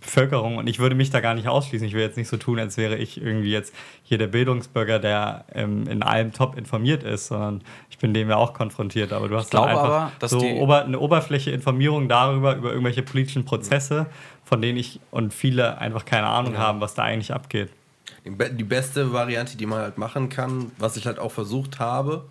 Bevölkerung 0.00 0.56
und 0.56 0.68
ich 0.68 0.78
würde 0.78 0.94
mich 0.94 1.10
da 1.10 1.20
gar 1.20 1.34
nicht 1.34 1.48
ausschließen. 1.48 1.86
Ich 1.86 1.92
will 1.92 2.00
jetzt 2.00 2.16
nicht 2.16 2.28
so 2.28 2.36
tun, 2.36 2.58
als 2.58 2.76
wäre 2.76 2.96
ich 2.96 3.20
irgendwie 3.20 3.50
jetzt 3.50 3.74
hier 4.02 4.16
der 4.16 4.28
Bildungsbürger, 4.28 4.98
der 4.98 5.44
ähm, 5.52 5.86
in 5.88 6.02
allem 6.02 6.32
top 6.32 6.56
informiert 6.56 7.02
ist, 7.02 7.26
sondern 7.26 7.62
ich 7.90 7.98
bin 7.98 8.14
dem 8.14 8.30
ja 8.30 8.36
auch 8.36 8.54
konfrontiert. 8.54 9.12
Aber 9.12 9.28
du 9.28 9.36
hast 9.36 9.52
dann 9.52 9.64
einfach 9.64 10.12
aber, 10.16 10.28
so 10.28 10.40
ober 10.40 10.84
eine 10.84 10.98
Oberfläche 10.98 11.50
Informierung 11.50 12.08
darüber, 12.08 12.56
über 12.56 12.70
irgendwelche 12.70 13.02
politischen 13.02 13.44
Prozesse, 13.44 14.06
von 14.44 14.62
denen 14.62 14.78
ich 14.78 15.00
und 15.10 15.34
viele 15.34 15.78
einfach 15.78 16.04
keine 16.04 16.28
Ahnung 16.28 16.54
ja. 16.54 16.60
haben, 16.60 16.80
was 16.80 16.94
da 16.94 17.02
eigentlich 17.02 17.34
abgeht 17.34 17.70
die 18.24 18.64
beste 18.64 19.12
Variante, 19.12 19.56
die 19.56 19.66
man 19.66 19.80
halt 19.80 19.98
machen 19.98 20.28
kann, 20.28 20.72
was 20.78 20.96
ich 20.96 21.06
halt 21.06 21.18
auch 21.18 21.32
versucht 21.32 21.78
habe, 21.78 22.26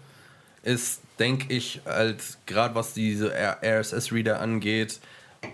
ist, 0.63 1.01
denke 1.19 1.53
ich, 1.53 1.81
halt 1.85 2.21
gerade 2.45 2.75
was 2.75 2.93
diese 2.93 3.33
RSS-Reader 3.33 4.39
angeht, 4.39 4.99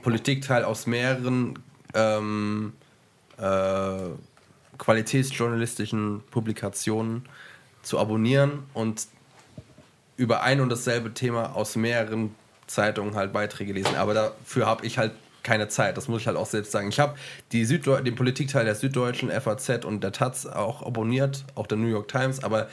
Politikteil 0.01 0.63
aus 0.63 0.87
mehreren 0.87 1.59
ähm, 1.93 2.73
äh, 3.37 3.97
qualitätsjournalistischen 4.77 6.21
Publikationen 6.31 7.25
zu 7.83 7.99
abonnieren 7.99 8.63
und 8.73 9.07
über 10.17 10.41
ein 10.41 10.61
und 10.61 10.69
dasselbe 10.69 11.13
Thema 11.13 11.55
aus 11.55 11.75
mehreren 11.75 12.35
Zeitungen 12.67 13.15
halt 13.15 13.33
Beiträge 13.33 13.73
lesen. 13.73 13.95
Aber 13.95 14.13
dafür 14.13 14.65
habe 14.65 14.85
ich 14.85 14.97
halt 14.97 15.11
keine 15.43 15.67
Zeit. 15.67 15.97
Das 15.97 16.07
muss 16.07 16.21
ich 16.21 16.27
halt 16.27 16.37
auch 16.37 16.45
selbst 16.45 16.71
sagen. 16.71 16.89
Ich 16.89 16.99
habe 16.99 17.15
den 17.51 18.15
Politikteil 18.15 18.65
der 18.65 18.75
Süddeutschen, 18.75 19.29
FAZ 19.29 19.85
und 19.85 20.03
der 20.03 20.11
Taz 20.11 20.45
auch 20.45 20.85
abonniert, 20.85 21.45
auch 21.55 21.67
der 21.67 21.77
New 21.77 21.87
York 21.87 22.07
Times, 22.07 22.43
aber 22.43 22.67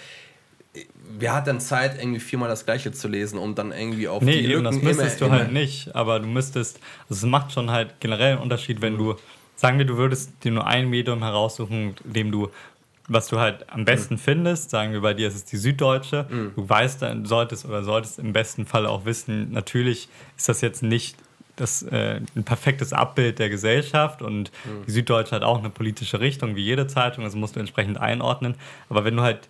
wer 1.19 1.35
hat 1.35 1.47
dann 1.47 1.61
Zeit, 1.61 1.99
irgendwie 1.99 2.21
viermal 2.21 2.49
das 2.49 2.65
Gleiche 2.65 2.93
zu 2.93 3.09
lesen 3.09 3.39
und 3.39 3.59
dann 3.59 3.73
irgendwie 3.73 4.09
auf 4.09 4.23
nee, 4.23 4.33
die 4.33 4.39
eben, 4.39 4.63
Lücken 4.63 4.65
das 4.65 4.77
müsstest 4.77 5.21
immer, 5.21 5.31
du 5.31 5.37
halt 5.37 5.53
nicht, 5.53 5.95
aber 5.95 6.21
du 6.21 6.27
müsstest, 6.27 6.79
also 7.09 7.27
es 7.27 7.31
macht 7.31 7.53
schon 7.53 7.71
halt 7.71 7.95
generell 8.01 8.35
einen 8.35 8.43
Unterschied, 8.43 8.81
wenn 8.81 8.95
mhm. 8.95 8.99
du, 8.99 9.15
sagen 9.57 9.79
wir, 9.79 9.85
du 9.85 9.97
würdest 9.97 10.33
dir 10.45 10.53
nur 10.53 10.67
ein 10.67 10.89
Medium 10.89 11.23
heraussuchen, 11.23 11.97
dem 12.05 12.31
du 12.31 12.51
was 13.13 13.27
du 13.27 13.41
halt 13.41 13.69
am 13.69 13.85
besten 13.85 14.15
mhm. 14.15 14.19
findest, 14.19 14.71
sagen 14.71 14.93
wir 14.93 15.01
bei 15.01 15.15
dir 15.15 15.27
ist 15.27 15.35
es 15.35 15.45
die 15.45 15.57
Süddeutsche, 15.57 16.27
mhm. 16.31 16.53
du 16.55 16.69
weißt 16.69 17.03
dann, 17.03 17.27
solltest 17.27 17.65
oder 17.65 17.83
solltest 17.83 18.21
im 18.21 18.33
besten 18.33 18.67
Fall 18.67 18.87
auch 18.87 19.05
wissen, 19.05 19.51
natürlich 19.51 20.09
ist 20.37 20.49
das 20.49 20.61
jetzt 20.61 20.85
nicht 20.85 21.17
das, 21.61 21.83
äh, 21.83 22.21
ein 22.35 22.45
perfektes 22.45 22.93
Abbild 22.93 23.39
der 23.39 23.51
Gesellschaft 23.51 24.23
und 24.23 24.51
mhm. 24.65 24.87
die 24.87 24.91
Süddeutsche 24.91 25.35
hat 25.35 25.43
auch 25.43 25.59
eine 25.59 25.71
politische 25.71 26.21
Richtung, 26.21 26.57
wie 26.57 26.63
jede 26.63 26.87
Zeitung, 26.87 27.25
das 27.25 27.35
musst 27.35 27.57
du 27.57 27.61
entsprechend 27.61 27.99
einordnen. 27.99 28.55
Aber 28.89 29.05
wenn 29.05 29.17
du 29.17 29.23
halt 29.23 29.49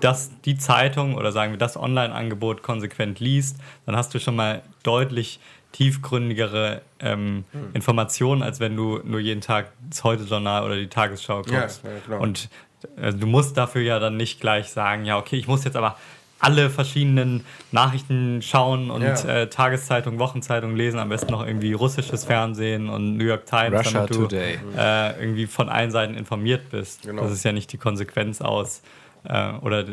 das, 0.00 0.30
die 0.44 0.56
Zeitung 0.56 1.16
oder 1.16 1.32
sagen 1.32 1.52
wir 1.52 1.58
das 1.58 1.76
Online-Angebot 1.76 2.62
konsequent 2.62 3.20
liest, 3.20 3.58
dann 3.86 3.96
hast 3.96 4.14
du 4.14 4.20
schon 4.20 4.36
mal 4.36 4.62
deutlich 4.82 5.40
tiefgründigere 5.72 6.82
ähm, 7.00 7.44
mhm. 7.52 7.70
Informationen, 7.74 8.42
als 8.42 8.60
wenn 8.60 8.76
du 8.76 9.00
nur 9.04 9.20
jeden 9.20 9.40
Tag 9.40 9.72
das 9.88 10.04
Heute-Journal 10.04 10.64
oder 10.64 10.76
die 10.76 10.88
Tagesschau 10.88 11.42
guckst. 11.42 11.82
Ja, 11.84 12.14
ja, 12.14 12.18
und 12.18 12.48
äh, 12.96 13.12
du 13.12 13.26
musst 13.26 13.56
dafür 13.56 13.82
ja 13.82 13.98
dann 13.98 14.16
nicht 14.16 14.40
gleich 14.40 14.70
sagen, 14.70 15.04
ja, 15.04 15.18
okay, 15.18 15.36
ich 15.36 15.48
muss 15.48 15.64
jetzt 15.64 15.76
aber 15.76 15.96
alle 16.40 16.70
verschiedenen 16.70 17.44
Nachrichten 17.72 18.42
schauen 18.42 18.90
und 18.90 19.02
ja. 19.02 19.14
äh, 19.24 19.50
Tageszeitung, 19.50 20.18
Wochenzeitung 20.18 20.76
lesen, 20.76 20.98
am 20.98 21.08
besten 21.08 21.32
noch 21.32 21.44
irgendwie 21.44 21.72
russisches 21.72 22.24
Fernsehen 22.24 22.88
und 22.88 23.16
New 23.16 23.24
York 23.24 23.46
Times, 23.46 23.78
Russia 23.78 23.92
damit 23.92 24.10
du 24.10 24.22
Today. 24.22 24.58
Äh, 24.76 25.20
irgendwie 25.20 25.46
von 25.46 25.68
allen 25.68 25.90
Seiten 25.90 26.14
informiert 26.14 26.70
bist. 26.70 27.02
Genau. 27.02 27.22
Das 27.22 27.32
ist 27.32 27.44
ja 27.44 27.52
nicht 27.52 27.72
die 27.72 27.78
Konsequenz 27.78 28.40
aus 28.40 28.82
äh, 29.24 29.52
oder 29.54 29.84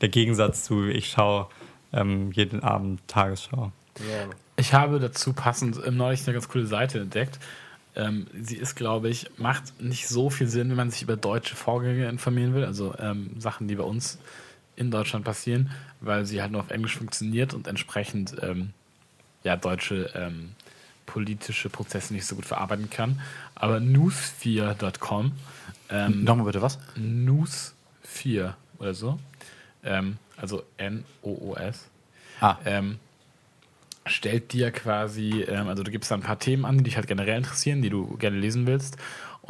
der 0.00 0.08
Gegensatz 0.08 0.64
zu, 0.64 0.86
ich 0.86 1.10
schaue 1.10 1.48
ähm, 1.92 2.30
jeden 2.32 2.62
Abend 2.62 3.06
Tagesschau. 3.08 3.72
Ja. 3.98 4.28
Ich 4.56 4.72
habe 4.74 5.00
dazu 5.00 5.32
passend 5.32 5.80
ähm, 5.84 5.96
neulich 5.96 6.22
eine 6.26 6.34
ganz 6.34 6.48
coole 6.48 6.66
Seite 6.66 7.00
entdeckt. 7.00 7.38
Ähm, 7.96 8.26
sie 8.40 8.56
ist, 8.56 8.76
glaube 8.76 9.08
ich, 9.08 9.26
macht 9.36 9.80
nicht 9.80 10.06
so 10.06 10.30
viel 10.30 10.46
Sinn, 10.46 10.68
wenn 10.70 10.76
man 10.76 10.90
sich 10.90 11.02
über 11.02 11.16
deutsche 11.16 11.56
Vorgänge 11.56 12.08
informieren 12.08 12.54
will, 12.54 12.64
also 12.64 12.94
ähm, 12.98 13.32
Sachen, 13.38 13.66
die 13.66 13.74
bei 13.74 13.82
uns 13.82 14.18
in 14.76 14.90
Deutschland 14.90 15.24
passieren, 15.24 15.70
weil 16.00 16.26
sie 16.26 16.40
halt 16.42 16.52
nur 16.52 16.60
auf 16.60 16.70
Englisch 16.70 16.96
funktioniert 16.96 17.54
und 17.54 17.66
entsprechend 17.66 18.36
ähm, 18.42 18.70
ja, 19.44 19.56
deutsche 19.56 20.10
ähm, 20.14 20.50
politische 21.06 21.68
Prozesse 21.68 22.14
nicht 22.14 22.26
so 22.26 22.36
gut 22.36 22.46
verarbeiten 22.46 22.88
kann. 22.90 23.20
Aber 23.54 23.76
news4.com. 23.78 25.32
Ähm, 25.90 26.24
Nochmal 26.24 26.46
bitte 26.46 26.62
was? 26.62 26.78
News4 26.96 28.54
oder 28.78 28.94
so. 28.94 29.18
Ähm, 29.82 30.18
also 30.36 30.62
N-O-O-S. 30.76 31.86
Ah. 32.40 32.58
Ähm, 32.64 32.98
stellt 34.06 34.52
dir 34.52 34.70
quasi, 34.70 35.42
ähm, 35.42 35.68
also 35.68 35.82
du 35.82 35.90
gibst 35.90 36.10
da 36.10 36.14
ein 36.14 36.22
paar 36.22 36.38
Themen 36.38 36.64
an, 36.64 36.78
die 36.78 36.84
dich 36.84 36.96
halt 36.96 37.06
generell 37.06 37.36
interessieren, 37.36 37.82
die 37.82 37.90
du 37.90 38.16
gerne 38.16 38.38
lesen 38.38 38.66
willst 38.66 38.96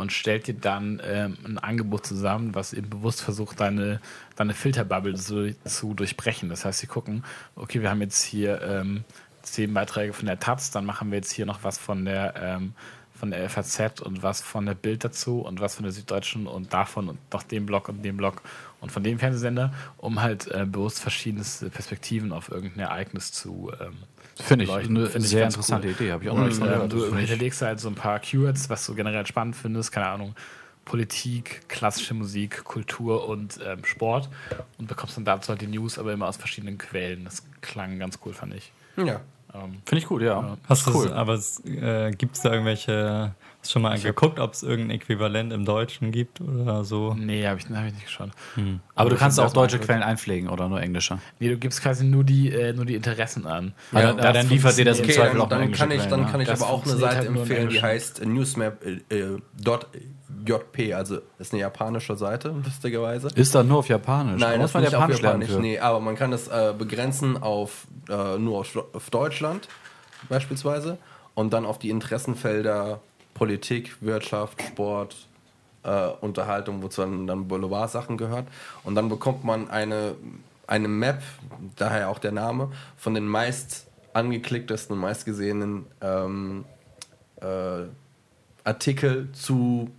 und 0.00 0.12
stellt 0.12 0.46
dir 0.46 0.54
dann 0.54 1.00
ähm, 1.04 1.36
ein 1.44 1.58
Angebot 1.58 2.06
zusammen, 2.06 2.54
was 2.54 2.72
eben 2.72 2.88
bewusst 2.88 3.22
versucht, 3.22 3.60
deine, 3.60 4.00
deine 4.36 4.54
Filterbubble 4.54 5.14
zu, 5.14 5.54
zu 5.64 5.94
durchbrechen. 5.94 6.48
Das 6.48 6.64
heißt, 6.64 6.80
sie 6.80 6.86
gucken, 6.86 7.24
okay, 7.54 7.82
wir 7.82 7.90
haben 7.90 8.00
jetzt 8.00 8.22
hier 8.22 8.62
ähm, 8.62 9.04
zehn 9.42 9.72
Beiträge 9.74 10.12
von 10.12 10.26
der 10.26 10.40
Taz, 10.40 10.70
dann 10.70 10.84
machen 10.84 11.10
wir 11.10 11.16
jetzt 11.16 11.32
hier 11.32 11.46
noch 11.46 11.64
was 11.64 11.78
von 11.78 12.04
der 12.04 12.34
ähm, 12.36 12.74
von 13.20 13.30
der 13.30 13.50
FAZ 13.50 14.00
und 14.00 14.22
was 14.22 14.40
von 14.40 14.64
der 14.64 14.74
Bild 14.74 15.04
dazu 15.04 15.40
und 15.40 15.60
was 15.60 15.74
von 15.74 15.82
der 15.82 15.92
Süddeutschen 15.92 16.46
und 16.46 16.72
davon 16.72 17.10
und 17.10 17.18
noch 17.34 17.42
dem 17.42 17.66
Blog 17.66 17.90
und 17.90 18.02
dem 18.02 18.16
Blog 18.16 18.40
und 18.80 18.90
von 18.90 19.04
dem 19.04 19.18
Fernsehsender, 19.18 19.74
um 19.98 20.22
halt 20.22 20.46
äh, 20.46 20.64
bewusst 20.64 21.00
verschiedene 21.00 21.44
Perspektiven 21.70 22.32
auf 22.32 22.50
irgendein 22.50 22.80
Ereignis 22.80 23.30
zu 23.30 23.70
ähm, 23.78 23.98
Finde 24.42 24.64
ich 24.64 24.70
eine 24.70 25.06
Find 25.06 25.24
sehr 25.24 25.44
interessante 25.44 25.88
cool. 25.88 25.94
Idee, 25.94 26.12
habe 26.12 26.24
ich 26.24 26.30
auch 26.30 26.36
noch 26.36 26.46
nicht 26.46 26.60
äh, 26.62 26.88
Du 26.88 27.14
hinterlegst 27.14 27.62
halt 27.62 27.80
so 27.80 27.88
ein 27.88 27.94
paar 27.94 28.18
Keywords, 28.18 28.70
was 28.70 28.86
du 28.86 28.94
generell 28.94 29.26
spannend 29.26 29.56
findest, 29.56 29.92
keine 29.92 30.06
Ahnung, 30.06 30.34
Politik, 30.84 31.62
klassische 31.68 32.14
Musik, 32.14 32.64
Kultur 32.64 33.28
und 33.28 33.60
ähm, 33.64 33.84
Sport 33.84 34.28
und 34.78 34.88
bekommst 34.88 35.16
dann 35.16 35.24
dazu 35.24 35.50
halt 35.50 35.60
die 35.60 35.66
News, 35.66 35.98
aber 35.98 36.12
immer 36.12 36.26
aus 36.26 36.36
verschiedenen 36.36 36.78
Quellen. 36.78 37.24
Das 37.24 37.44
klang 37.60 37.98
ganz 37.98 38.18
cool, 38.24 38.32
fand 38.32 38.54
ich. 38.54 38.72
Ja. 38.96 39.20
Ähm, 39.54 39.82
Finde 39.84 39.98
ich 39.98 40.06
gut, 40.06 40.22
ja. 40.22 40.56
Hast 40.68 40.88
cool. 40.88 41.08
Das, 41.08 41.12
aber 41.12 41.40
äh, 41.64 42.10
gibt 42.12 42.36
es 42.36 42.42
da 42.42 42.52
irgendwelche, 42.52 43.34
hast 43.60 43.70
du 43.70 43.72
schon 43.72 43.82
mal 43.82 43.96
ich 43.96 44.02
geguckt, 44.02 44.38
ob 44.38 44.54
es 44.54 44.62
irgendein 44.62 44.96
Äquivalent 44.96 45.52
im 45.52 45.66
Deutschen 45.66 46.12
gibt 46.12 46.40
oder 46.40 46.84
so? 46.84 47.14
Nee, 47.14 47.46
habe 47.46 47.60
ich, 47.60 47.66
hab 47.68 47.86
ich 47.86 47.92
nicht 47.92 48.06
geschaut. 48.06 48.30
Hm. 48.54 48.80
Aber, 48.94 49.02
aber 49.02 49.10
du 49.10 49.16
kannst 49.16 49.38
auch 49.38 49.52
deutsche 49.52 49.78
Quellen 49.78 50.02
einpflegen 50.02 50.48
oder 50.48 50.68
nur 50.68 50.80
englische? 50.80 51.18
Nee, 51.38 51.50
du 51.50 51.58
gibst 51.58 51.82
quasi 51.82 52.04
nur 52.04 52.24
die, 52.24 52.50
äh, 52.50 52.72
nur 52.72 52.86
die 52.86 52.94
Interessen 52.94 53.46
an. 53.46 53.74
Ja, 53.92 54.00
ja, 54.00 54.14
dann, 54.14 54.34
dann 54.34 54.48
liefert 54.48 54.78
dir 54.78 54.86
das 54.86 55.00
im 55.00 55.10
Zweifel 55.10 55.40
auch 55.40 55.48
dann, 55.48 55.60
dann 55.60 55.72
kann 55.72 55.90
ich, 55.90 56.04
Dann 56.06 56.26
kann 56.26 56.40
ich 56.40 56.50
aber 56.50 56.68
auch 56.68 56.84
eine 56.84 56.96
Seite 56.96 57.18
halt 57.18 57.28
empfehlen, 57.28 57.68
die 57.68 57.82
heißt 57.82 58.24
newsmap.jp, 58.24 60.78
äh, 60.78 60.94
also 60.94 61.18
ist 61.38 61.52
eine 61.52 61.60
japanische 61.60 62.16
Seite, 62.16 62.54
lustigerweise. 62.64 63.28
Ist 63.34 63.54
da 63.54 63.62
nur 63.62 63.78
auf 63.78 63.88
Japanisch? 63.88 64.40
Nein, 64.40 64.60
das 64.60 64.70
ist 64.70 64.80
nicht 64.80 64.92
Japanisch 64.92 65.16
auf 65.16 65.22
Japanisch, 65.22 65.50
nee, 65.58 65.78
aber 65.78 66.00
man 66.00 66.16
kann 66.16 66.30
das 66.30 66.48
äh, 66.48 66.72
begrenzen 66.76 67.42
auf 67.42 67.86
äh, 68.08 68.38
nur 68.38 68.60
auf, 68.60 68.74
auf 68.94 69.10
Deutschland 69.10 69.68
beispielsweise 70.28 70.98
und 71.34 71.52
dann 71.52 71.66
auf 71.66 71.78
die 71.78 71.90
Interessenfelder 71.90 73.00
Politik, 73.34 73.96
Wirtschaft, 74.00 74.60
Sport, 74.62 75.16
äh, 75.82 76.08
Unterhaltung, 76.20 76.82
wozu 76.82 77.02
dann, 77.02 77.26
dann 77.26 77.48
Boulevard-Sachen 77.48 78.16
gehört. 78.16 78.46
Und 78.84 78.94
dann 78.94 79.08
bekommt 79.08 79.44
man 79.44 79.70
eine, 79.70 80.14
eine 80.66 80.88
Map, 80.88 81.22
daher 81.76 82.10
auch 82.10 82.18
der 82.18 82.32
Name, 82.32 82.70
von 82.96 83.14
den 83.14 83.26
meist 83.26 83.86
angeklicktesten 84.12 84.94
und 84.94 85.00
meistgesehenen 85.00 85.86
ähm, 86.00 86.64
äh, 87.40 87.84
Artikel 88.64 89.30
zu 89.32 89.90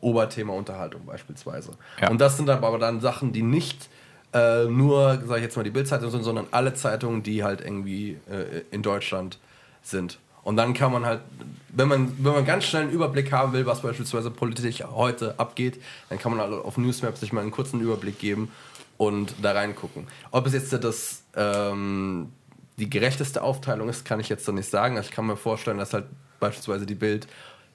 Oberthema 0.00 0.52
Unterhaltung 0.52 1.04
beispielsweise. 1.04 1.72
Ja. 2.00 2.10
Und 2.10 2.20
das 2.20 2.36
sind 2.36 2.48
aber 2.48 2.78
dann 2.78 3.00
Sachen, 3.00 3.32
die 3.32 3.42
nicht 3.42 3.88
äh, 4.32 4.64
nur, 4.64 5.22
sage 5.24 5.36
ich 5.36 5.42
jetzt 5.42 5.56
mal, 5.56 5.62
die 5.62 5.70
Bildzeitung 5.70 6.10
sind, 6.10 6.22
sondern 6.22 6.46
alle 6.50 6.74
Zeitungen, 6.74 7.22
die 7.22 7.42
halt 7.42 7.60
irgendwie 7.60 8.18
äh, 8.30 8.62
in 8.70 8.82
Deutschland 8.82 9.38
sind. 9.82 10.18
Und 10.48 10.56
dann 10.56 10.72
kann 10.72 10.90
man 10.90 11.04
halt, 11.04 11.20
wenn 11.68 11.88
man, 11.88 12.24
wenn 12.24 12.32
man 12.32 12.46
ganz 12.46 12.64
schnell 12.64 12.84
einen 12.84 12.90
Überblick 12.90 13.30
haben 13.32 13.52
will, 13.52 13.66
was 13.66 13.82
beispielsweise 13.82 14.30
politisch 14.30 14.82
heute 14.82 15.38
abgeht, 15.38 15.78
dann 16.08 16.18
kann 16.18 16.34
man 16.34 16.40
halt 16.40 16.64
auf 16.64 16.78
Newsmap 16.78 17.18
sich 17.18 17.34
mal 17.34 17.42
einen 17.42 17.50
kurzen 17.50 17.82
Überblick 17.82 18.18
geben 18.18 18.50
und 18.96 19.34
da 19.42 19.52
reingucken. 19.52 20.06
Ob 20.30 20.46
es 20.46 20.54
jetzt 20.54 20.72
das, 20.72 21.22
ähm, 21.36 22.32
die 22.78 22.88
gerechteste 22.88 23.42
Aufteilung 23.42 23.90
ist, 23.90 24.06
kann 24.06 24.20
ich 24.20 24.30
jetzt 24.30 24.48
noch 24.48 24.54
nicht 24.54 24.70
sagen. 24.70 24.96
Also 24.96 25.10
ich 25.10 25.14
kann 25.14 25.26
mir 25.26 25.36
vorstellen, 25.36 25.76
dass 25.76 25.92
halt 25.92 26.06
beispielsweise 26.40 26.86
die 26.86 26.94
Bild 26.94 27.28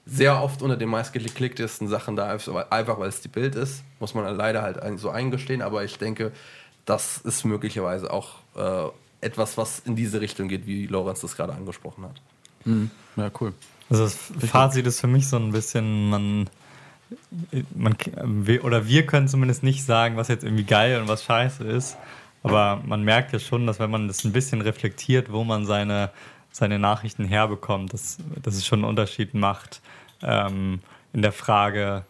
sehr 0.04 0.42
oft 0.42 0.60
unter 0.60 0.76
den 0.76 0.88
meistgeklicktesten 0.88 1.86
Sachen 1.86 2.16
da 2.16 2.32
ist, 2.32 2.48
einfach 2.48 2.98
weil 2.98 3.08
es 3.08 3.20
die 3.20 3.28
Bild 3.28 3.54
ist, 3.54 3.84
muss 4.00 4.14
man 4.14 4.36
leider 4.36 4.62
halt 4.62 4.80
so 4.98 5.10
eingestehen, 5.10 5.62
aber 5.62 5.84
ich 5.84 5.96
denke, 5.98 6.32
das 6.86 7.18
ist 7.18 7.44
möglicherweise 7.44 8.12
auch 8.12 8.30
äh, 8.56 8.88
etwas, 9.20 9.56
was 9.56 9.78
in 9.78 9.94
diese 9.94 10.20
Richtung 10.20 10.48
geht, 10.48 10.66
wie 10.66 10.88
Lorenz 10.88 11.20
das 11.20 11.36
gerade 11.36 11.52
angesprochen 11.52 12.02
hat. 12.02 12.20
Mhm. 12.64 12.90
Ja, 13.16 13.30
cool. 13.40 13.52
Also 13.90 14.04
das 14.04 14.16
Fazit 14.50 14.86
ist 14.86 15.00
für 15.00 15.06
mich 15.06 15.28
so 15.28 15.36
ein 15.36 15.52
bisschen, 15.52 16.08
man, 16.08 16.50
man 17.74 17.96
oder 18.62 18.88
wir 18.88 19.06
können 19.06 19.28
zumindest 19.28 19.62
nicht 19.62 19.84
sagen, 19.84 20.16
was 20.16 20.28
jetzt 20.28 20.42
irgendwie 20.42 20.64
geil 20.64 21.00
und 21.00 21.08
was 21.08 21.24
scheiße 21.24 21.64
ist, 21.64 21.96
aber 22.42 22.82
man 22.84 23.04
merkt 23.04 23.32
ja 23.32 23.38
schon, 23.38 23.66
dass 23.66 23.78
wenn 23.78 23.90
man 23.90 24.08
das 24.08 24.24
ein 24.24 24.32
bisschen 24.32 24.60
reflektiert, 24.62 25.30
wo 25.30 25.44
man 25.44 25.66
seine 25.66 26.10
seine 26.54 26.78
Nachrichten 26.78 27.24
herbekommt, 27.24 27.92
dass, 27.92 28.18
dass 28.40 28.54
es 28.54 28.64
schon 28.64 28.80
einen 28.80 28.88
Unterschied 28.88 29.34
macht 29.34 29.80
ähm, 30.22 30.80
in 31.12 31.20
der 31.20 31.32
Frage, 31.32 32.04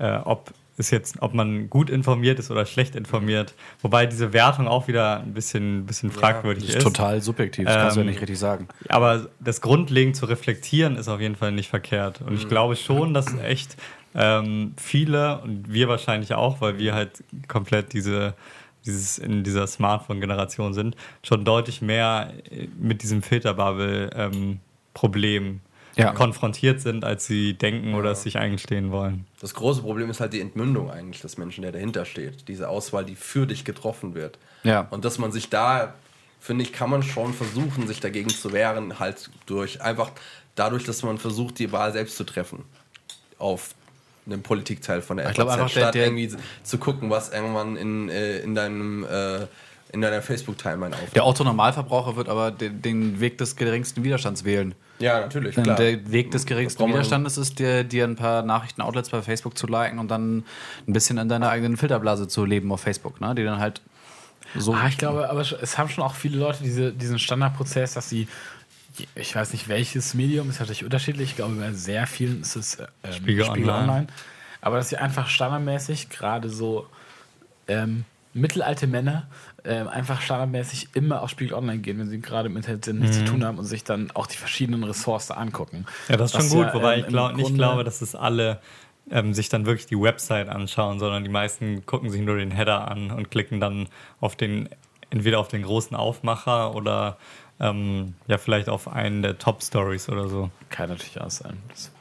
äh, 0.00 0.16
ob 0.24 0.52
ist 0.76 0.90
jetzt, 0.90 1.16
ob 1.20 1.34
man 1.34 1.70
gut 1.70 1.88
informiert 1.88 2.38
ist 2.38 2.50
oder 2.50 2.66
schlecht 2.66 2.94
informiert. 2.94 3.54
Wobei 3.80 4.06
diese 4.06 4.32
Wertung 4.32 4.68
auch 4.68 4.88
wieder 4.88 5.20
ein 5.20 5.32
bisschen, 5.32 5.86
bisschen 5.86 6.10
fragwürdig 6.10 6.64
ja, 6.64 6.68
das 6.68 6.76
ist. 6.76 6.84
Total 6.84 7.20
subjektiv, 7.22 7.64
das 7.64 7.74
ähm, 7.74 7.80
kannst 7.80 7.96
du 7.96 8.00
ja 8.00 8.04
ähm, 8.04 8.10
nicht 8.10 8.20
richtig 8.20 8.38
sagen. 8.38 8.68
Aber 8.88 9.28
das 9.40 9.60
grundlegend 9.60 10.16
zu 10.16 10.26
reflektieren 10.26 10.96
ist 10.96 11.08
auf 11.08 11.20
jeden 11.20 11.36
Fall 11.36 11.52
nicht 11.52 11.70
verkehrt. 11.70 12.20
Und 12.20 12.34
ich 12.34 12.44
mhm. 12.44 12.48
glaube 12.48 12.76
schon, 12.76 13.14
dass 13.14 13.34
echt 13.38 13.76
ähm, 14.14 14.74
viele 14.76 15.40
und 15.40 15.72
wir 15.72 15.88
wahrscheinlich 15.88 16.34
auch, 16.34 16.60
weil 16.60 16.78
wir 16.78 16.94
halt 16.94 17.24
komplett 17.48 17.92
diese 17.92 18.34
dieses, 18.86 19.18
in 19.18 19.42
dieser 19.42 19.66
Smartphone-Generation 19.66 20.72
sind, 20.72 20.96
schon 21.22 21.44
deutlich 21.44 21.82
mehr 21.82 22.32
mit 22.78 23.02
diesem 23.02 23.22
Filterbubble-Problem 23.22 25.44
ähm, 25.44 25.60
ja. 25.96 26.12
konfrontiert 26.12 26.80
sind, 26.80 27.04
als 27.04 27.26
sie 27.26 27.54
denken 27.54 27.94
oder 27.94 28.10
es 28.10 28.22
sich 28.22 28.36
eingestehen 28.36 28.90
wollen. 28.90 29.26
Das 29.40 29.54
große 29.54 29.82
Problem 29.82 30.10
ist 30.10 30.20
halt 30.20 30.32
die 30.32 30.40
Entmündung 30.40 30.90
eigentlich 30.90 31.22
des 31.22 31.38
Menschen, 31.38 31.62
der 31.62 31.72
dahinter 31.72 32.04
steht. 32.04 32.48
Diese 32.48 32.68
Auswahl, 32.68 33.04
die 33.04 33.14
für 33.14 33.46
dich 33.46 33.64
getroffen 33.64 34.14
wird. 34.14 34.38
Ja. 34.62 34.86
Und 34.90 35.04
dass 35.04 35.18
man 35.18 35.32
sich 35.32 35.48
da, 35.48 35.94
finde 36.38 36.64
ich, 36.64 36.72
kann 36.72 36.90
man 36.90 37.02
schon 37.02 37.32
versuchen, 37.32 37.86
sich 37.86 38.00
dagegen 38.00 38.28
zu 38.28 38.52
wehren, 38.52 38.98
halt 38.98 39.30
durch 39.46 39.80
einfach 39.80 40.10
dadurch, 40.54 40.84
dass 40.84 41.02
man 41.02 41.18
versucht, 41.18 41.58
die 41.58 41.72
Wahl 41.72 41.92
selbst 41.92 42.16
zu 42.16 42.24
treffen. 42.24 42.64
Auf 43.38 43.74
einem 44.26 44.42
Politikteil 44.42 45.02
von 45.02 45.16
der 45.16 45.30
ich 45.30 45.36
FAZ, 45.36 45.48
einfach, 45.48 45.68
statt 45.68 45.82
der, 45.82 45.92
der 45.92 46.04
irgendwie 46.06 46.36
zu 46.62 46.78
gucken, 46.78 47.10
was 47.10 47.30
irgendwann 47.30 47.76
in, 47.76 48.08
äh, 48.08 48.38
in 48.40 48.54
deinem 48.54 49.04
äh, 49.04 49.46
in 49.92 50.00
deiner 50.00 50.20
Facebook-Timeline 50.20 50.94
auftaucht. 50.94 51.14
Der 51.14 51.24
Autonormalverbraucher 51.24 52.16
wird 52.16 52.28
aber 52.28 52.50
den, 52.50 52.82
den, 52.82 53.20
Weg 53.20 53.38
des 53.38 53.54
geringsten 53.54 54.02
Widerstands 54.02 54.44
wählen. 54.44 54.74
Ja, 54.98 55.20
natürlich. 55.20 55.54
Klar. 55.54 55.76
Der 55.76 56.10
Weg 56.10 56.30
des 56.30 56.46
geringsten 56.46 56.88
Widerstandes 56.88 57.36
ist, 57.36 57.58
dir, 57.58 57.84
dir 57.84 58.04
ein 58.04 58.16
paar 58.16 58.42
Nachrichten-Outlets 58.42 59.10
bei 59.10 59.22
Facebook 59.22 59.58
zu 59.58 59.66
liken 59.66 59.98
und 59.98 60.08
dann 60.10 60.44
ein 60.86 60.92
bisschen 60.92 61.18
in 61.18 61.28
deiner 61.28 61.50
eigenen 61.50 61.76
Filterblase 61.76 62.28
zu 62.28 62.44
leben 62.44 62.72
auf 62.72 62.80
Facebook, 62.80 63.20
ne? 63.20 63.34
die 63.34 63.44
dann 63.44 63.58
halt 63.58 63.82
so. 64.56 64.72
Ah, 64.74 64.86
ich 64.88 64.96
glaube, 64.96 65.28
aber 65.28 65.40
es 65.40 65.76
haben 65.76 65.88
schon 65.88 66.04
auch 66.04 66.14
viele 66.14 66.38
Leute 66.38 66.62
diese, 66.62 66.92
diesen 66.92 67.18
Standardprozess, 67.18 67.94
dass 67.94 68.08
sie 68.08 68.28
ich 69.14 69.34
weiß 69.34 69.52
nicht 69.52 69.68
welches 69.68 70.14
Medium, 70.14 70.48
ist 70.48 70.60
natürlich 70.60 70.84
unterschiedlich. 70.84 71.30
Ich 71.30 71.36
glaube, 71.36 71.54
bei 71.56 71.72
sehr 71.72 72.06
vielen 72.06 72.40
ist 72.40 72.56
es 72.56 72.78
ähm, 72.78 73.12
Spiegel, 73.12 73.44
Spiegel 73.44 73.68
Online. 73.68 73.82
Online. 73.82 74.06
Aber 74.60 74.78
dass 74.78 74.88
sie 74.88 74.96
einfach 74.96 75.28
standardmäßig, 75.28 76.08
gerade 76.08 76.48
so 76.48 76.86
ähm, 77.68 78.04
mittelalte 78.36 78.86
Männer, 78.86 79.26
ähm, 79.64 79.88
einfach 79.88 80.20
standardmäßig 80.20 80.90
immer 80.94 81.22
auf 81.22 81.30
Spiegel 81.30 81.54
Online 81.54 81.78
gehen, 81.78 81.98
wenn 81.98 82.08
sie 82.08 82.20
gerade 82.20 82.48
im 82.48 82.56
Internet 82.56 82.84
sind, 82.84 83.00
nichts 83.00 83.18
mhm. 83.18 83.26
zu 83.26 83.32
tun 83.32 83.44
haben 83.44 83.58
und 83.58 83.64
sich 83.64 83.82
dann 83.82 84.10
auch 84.12 84.26
die 84.26 84.36
verschiedenen 84.36 84.84
Ressorts 84.84 85.30
angucken. 85.30 85.86
Ja, 86.08 86.16
das 86.16 86.32
ist 86.32 86.40
schon 86.40 86.50
gut, 86.50 86.66
ja, 86.66 86.74
wobei 86.74 86.94
ähm, 86.94 87.00
ich 87.00 87.06
glaub, 87.08 87.36
nicht 87.36 87.54
glaube, 87.54 87.82
dass 87.82 88.02
es 88.02 88.14
alle 88.14 88.60
ähm, 89.10 89.34
sich 89.34 89.48
dann 89.48 89.66
wirklich 89.66 89.86
die 89.86 90.00
Website 90.00 90.48
anschauen, 90.48 90.98
sondern 90.98 91.24
die 91.24 91.30
meisten 91.30 91.86
gucken 91.86 92.10
sich 92.10 92.20
nur 92.20 92.36
den 92.36 92.50
Header 92.50 92.88
an 92.88 93.10
und 93.10 93.30
klicken 93.30 93.60
dann 93.60 93.88
auf 94.20 94.36
den, 94.36 94.68
entweder 95.10 95.40
auf 95.40 95.48
den 95.48 95.62
großen 95.62 95.96
Aufmacher 95.96 96.74
oder 96.74 97.16
ähm, 97.58 98.14
ja, 98.26 98.38
vielleicht 98.38 98.68
auf 98.68 98.88
einen 98.88 99.22
der 99.22 99.38
Top-Stories 99.38 100.08
oder 100.08 100.28
so. 100.28 100.50
Kann 100.68 100.90
natürlich 100.90 101.20
auch 101.20 101.30
sein. 101.30 101.52
Hm. 101.52 101.95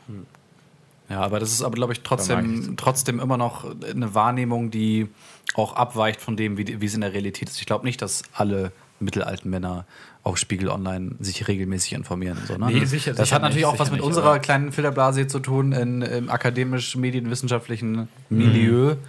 Ja, 1.09 1.21
aber 1.21 1.39
das 1.39 1.51
ist 1.51 1.61
aber, 1.61 1.75
glaube 1.75 1.93
ich, 1.93 2.01
trotzdem, 2.01 2.75
trotzdem 2.77 3.19
immer 3.19 3.37
noch 3.37 3.65
eine 3.85 4.15
Wahrnehmung, 4.15 4.71
die 4.71 5.07
auch 5.53 5.75
abweicht 5.75 6.19
von 6.19 6.35
dem, 6.35 6.57
wie, 6.57 6.81
wie 6.81 6.85
es 6.85 6.95
in 6.95 7.01
der 7.01 7.13
Realität 7.13 7.49
ist. 7.49 7.59
Ich 7.59 7.65
glaube 7.65 7.85
nicht, 7.85 8.01
dass 8.01 8.23
alle 8.33 8.71
mittelalten 8.99 9.49
Männer 9.49 9.85
auf 10.23 10.37
Spiegel 10.37 10.69
Online 10.69 11.11
sich 11.19 11.47
regelmäßig 11.47 11.93
informieren. 11.93 12.37
So, 12.47 12.57
ne? 12.57 12.67
nee, 12.67 12.85
sicher, 12.85 13.13
das 13.13 13.27
sicher 13.27 13.35
hat 13.35 13.41
natürlich 13.43 13.65
nicht, 13.65 13.73
auch 13.73 13.79
was 13.79 13.91
mit 13.91 13.99
nicht, 13.99 14.07
unserer 14.07 14.39
kleinen 14.39 14.71
Filterblase 14.71 15.27
zu 15.27 15.39
tun 15.39 15.71
in, 15.71 16.01
im 16.01 16.29
akademisch-medienwissenschaftlichen 16.29 18.07
Milieu. 18.29 18.95
Mhm. 18.95 18.99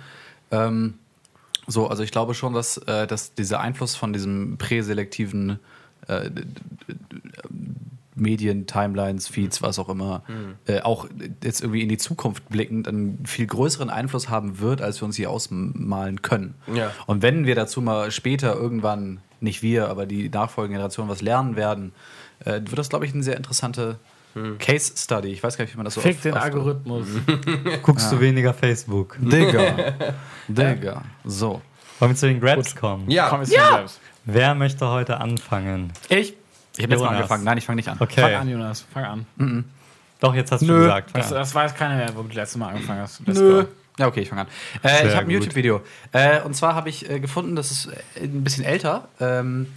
Ähm, 0.50 0.94
so, 1.66 1.88
also 1.88 2.02
ich 2.02 2.10
glaube 2.10 2.34
schon, 2.34 2.52
dass, 2.52 2.76
äh, 2.78 3.06
dass 3.06 3.34
dieser 3.34 3.60
Einfluss 3.60 3.96
von 3.96 4.12
diesem 4.12 4.58
präselektiven 4.58 5.58
äh, 6.06 6.30
Medien, 8.16 8.66
Timelines, 8.66 9.28
Feeds, 9.28 9.62
was 9.62 9.78
auch 9.78 9.88
immer, 9.88 10.22
mhm. 10.26 10.54
äh, 10.66 10.80
auch 10.80 11.06
jetzt 11.44 11.60
irgendwie 11.60 11.82
in 11.82 11.88
die 11.88 11.98
Zukunft 11.98 12.48
blickend 12.48 12.88
einen 12.88 13.24
viel 13.26 13.46
größeren 13.46 13.90
Einfluss 13.90 14.28
haben 14.28 14.58
wird, 14.58 14.82
als 14.82 15.00
wir 15.00 15.06
uns 15.06 15.16
hier 15.16 15.30
ausmalen 15.30 16.22
können. 16.22 16.54
Ja. 16.74 16.92
Und 17.06 17.22
wenn 17.22 17.46
wir 17.46 17.54
dazu 17.54 17.80
mal 17.80 18.10
später 18.10 18.54
irgendwann, 18.54 19.20
nicht 19.40 19.62
wir, 19.62 19.88
aber 19.88 20.06
die 20.06 20.28
nachfolgende 20.30 20.78
Generation 20.78 21.08
was 21.08 21.20
lernen 21.20 21.56
werden, 21.56 21.92
äh, 22.40 22.54
wird 22.54 22.78
das, 22.78 22.88
glaube 22.88 23.04
ich, 23.04 23.12
eine 23.12 23.22
sehr 23.22 23.36
interessante 23.36 23.98
hm. 24.34 24.58
Case 24.58 24.92
Study. 24.96 25.28
Ich 25.28 25.42
weiß 25.42 25.56
gar 25.56 25.64
nicht, 25.64 25.74
wie 25.74 25.78
man 25.78 25.84
das 25.84 25.94
so 25.94 26.00
Fick 26.00 26.16
auf, 26.16 26.22
den 26.22 26.34
auf 26.34 26.42
Algorithmus. 26.42 27.06
Guckst 27.82 28.10
ja. 28.10 28.18
du 28.18 28.22
weniger 28.22 28.54
Facebook. 28.54 29.16
Digga. 29.20 29.94
Digga. 30.48 31.02
So. 31.24 31.60
Wollen 31.98 32.12
wir 32.12 32.16
zu 32.16 32.26
den 32.26 32.40
Grabs 32.40 32.76
kommen? 32.76 33.10
Ja. 33.10 33.28
Komm, 33.28 33.42
ja. 33.44 33.84
Wer 34.24 34.54
möchte 34.54 34.88
heute 34.88 35.18
anfangen? 35.18 35.92
Ich. 36.08 36.34
Ich 36.76 36.82
habe 36.84 36.94
jetzt 36.94 37.02
mal 37.02 37.14
angefangen. 37.14 37.44
Nein, 37.44 37.58
ich 37.58 37.64
fange 37.64 37.76
nicht 37.76 37.88
an. 37.88 37.96
Okay. 38.00 38.20
Fang 38.20 38.34
an, 38.34 38.48
Jonas. 38.48 38.86
Fang 38.92 39.04
an. 39.04 39.26
Mm 39.36 39.44
-mm. 39.44 39.64
Doch, 40.20 40.34
jetzt 40.34 40.50
hast 40.52 40.62
Nö. 40.62 40.74
du 40.74 40.80
gesagt. 40.80 41.10
Das, 41.14 41.30
das 41.30 41.54
weiß 41.54 41.74
keiner 41.74 41.96
mehr, 41.96 42.10
wo 42.14 42.22
du 42.22 42.28
das 42.28 42.36
letzte 42.36 42.58
Mal 42.58 42.68
angefangen 42.68 43.00
hast. 43.00 43.26
Let's 43.26 43.40
Nö. 43.40 43.62
Go. 43.62 43.68
Ja, 43.98 44.08
okay, 44.08 44.20
ich 44.20 44.28
fange 44.28 44.42
an. 44.42 44.48
Äh, 44.82 45.08
ich 45.08 45.14
habe 45.14 45.26
ein 45.26 45.30
YouTube-Video. 45.30 45.80
Äh, 46.12 46.42
und 46.42 46.54
zwar 46.54 46.74
habe 46.74 46.88
ich 46.90 47.08
äh, 47.08 47.18
gefunden, 47.18 47.56
das 47.56 47.70
ist 47.70 47.86
äh, 47.86 48.24
ein 48.24 48.44
bisschen 48.44 48.64
älter, 48.64 49.08
ähm, 49.20 49.68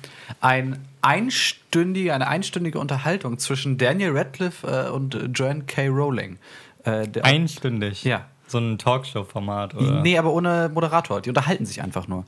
ein 0.41 0.85
einstündige, 1.01 2.13
eine 2.13 2.27
einstündige 2.27 2.79
Unterhaltung 2.79 3.37
zwischen 3.37 3.77
Daniel 3.77 4.17
Radcliffe 4.17 4.87
äh, 4.87 4.89
und 4.89 5.17
Joanne 5.33 5.63
K. 5.63 5.87
Rowling. 5.87 6.37
Äh, 6.83 7.07
Einstündig? 7.21 8.03
Ja. 8.03 8.25
So 8.47 8.57
ein 8.57 8.77
Talkshow-Format, 8.77 9.75
oder? 9.75 10.01
Nee, 10.01 10.17
aber 10.17 10.33
ohne 10.33 10.69
Moderator. 10.73 11.21
Die 11.21 11.29
unterhalten 11.29 11.65
sich 11.65 11.81
einfach 11.81 12.07
nur. 12.07 12.25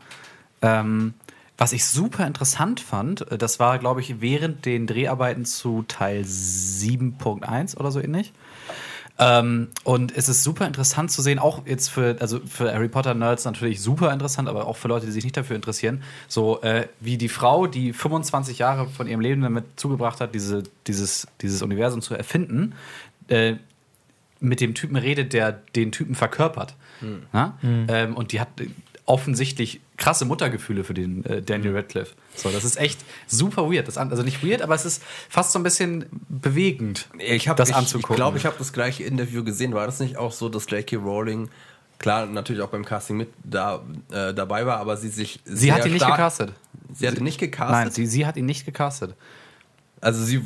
Ähm, 0.62 1.16
was 1.62 1.74
ich 1.74 1.86
super 1.86 2.26
interessant 2.26 2.80
fand, 2.80 3.24
das 3.30 3.60
war, 3.60 3.78
glaube 3.78 4.02
ich, 4.02 4.20
während 4.20 4.66
den 4.66 4.88
Dreharbeiten 4.88 5.46
zu 5.46 5.86
Teil 5.88 6.24
7.1 6.24 7.78
oder 7.78 7.92
so 7.92 8.02
ähnlich. 8.02 8.34
Ähm, 9.20 9.68
und 9.84 10.18
es 10.18 10.28
ist 10.28 10.42
super 10.42 10.66
interessant 10.66 11.12
zu 11.12 11.22
sehen, 11.22 11.38
auch 11.38 11.68
jetzt 11.68 11.90
für, 11.90 12.18
also 12.20 12.40
für 12.48 12.74
Harry 12.74 12.88
Potter-Nerds 12.90 13.46
natürlich 13.46 13.80
super 13.80 14.12
interessant, 14.12 14.50
aber 14.50 14.66
auch 14.66 14.76
für 14.76 14.88
Leute, 14.88 15.06
die 15.06 15.12
sich 15.12 15.24
nicht 15.24 15.38
dafür 15.38 15.56
interessieren, 15.56 16.02
so 16.28 16.64
äh, 16.64 16.88
wie 17.00 17.20
die 17.20 17.30
Frau, 17.30 17.68
die 17.68 17.94
25 17.94 18.58
Jahre 18.58 18.88
von 18.88 19.06
ihrem 19.06 19.22
Leben 19.22 19.44
damit 19.44 19.80
zugebracht 19.80 20.20
hat, 20.20 20.34
diese, 20.34 20.64
dieses, 20.88 21.28
dieses 21.42 21.62
Universum 21.62 22.02
zu 22.02 22.16
erfinden, 22.16 22.74
äh, 23.28 23.58
mit 24.40 24.62
dem 24.62 24.74
Typen 24.74 24.96
redet, 24.96 25.34
der 25.34 25.52
den 25.52 25.92
Typen 25.92 26.16
verkörpert. 26.16 26.74
Mhm. 27.02 27.28
Mhm. 27.62 27.86
Ähm, 27.88 28.18
und 28.18 28.32
die 28.32 28.42
hat 28.42 28.48
offensichtlich 29.06 29.82
krasse 30.02 30.26
Muttergefühle 30.26 30.84
für 30.84 30.94
den 30.94 31.24
äh, 31.26 31.42
Daniel 31.42 31.76
Radcliffe. 31.76 32.16
So, 32.36 32.50
das 32.50 32.64
ist 32.64 32.78
echt 32.78 33.00
super 33.28 33.72
weird. 33.72 33.88
Das, 33.88 33.98
also 33.98 34.24
nicht 34.24 34.44
weird, 34.44 34.62
aber 34.62 34.76
es 34.76 34.84
ist 34.84 35.04
fast 35.30 35.52
so 35.52 35.60
ein 35.60 35.64
bisschen 35.64 36.06
bewegend, 36.28 37.08
ich 37.20 37.48
hab, 37.48 37.56
das 37.56 37.70
ich, 37.70 37.76
anzugucken. 37.76 38.14
Ich 38.14 38.16
glaube, 38.18 38.38
ich 38.38 38.46
habe 38.46 38.56
das 38.58 38.74
gleiche 38.74 39.04
Interview 39.04 39.44
gesehen. 39.44 39.74
War 39.74 39.86
das 39.86 40.00
nicht 40.00 40.18
auch 40.18 40.32
so, 40.32 40.50
dass 40.50 40.70
J.K. 40.70 40.98
Rowling 40.98 41.50
klar 42.00 42.26
natürlich 42.26 42.64
auch 42.64 42.70
beim 42.70 42.84
Casting 42.84 43.16
mit 43.16 43.30
da, 43.44 43.84
äh, 44.12 44.34
dabei 44.34 44.66
war, 44.66 44.78
aber 44.80 44.98
sie 44.98 45.10
sich 45.10 45.40
sie 45.46 45.72
hat 45.72 45.86
ihn 45.86 45.94
nicht 45.94 46.06
gecastet. 46.06 46.54
Sie 46.92 47.08
hat 47.08 47.18
ihn 47.18 47.24
nicht 47.24 47.40
gecastet. 47.40 47.72
Nein, 47.72 47.92
sie, 47.92 48.08
sie 48.08 48.26
hat 48.26 48.38
ihn 48.38 48.46
nicht 48.46 48.66
gecastet. 48.66 49.16
Also 50.02 50.24
sie 50.24 50.42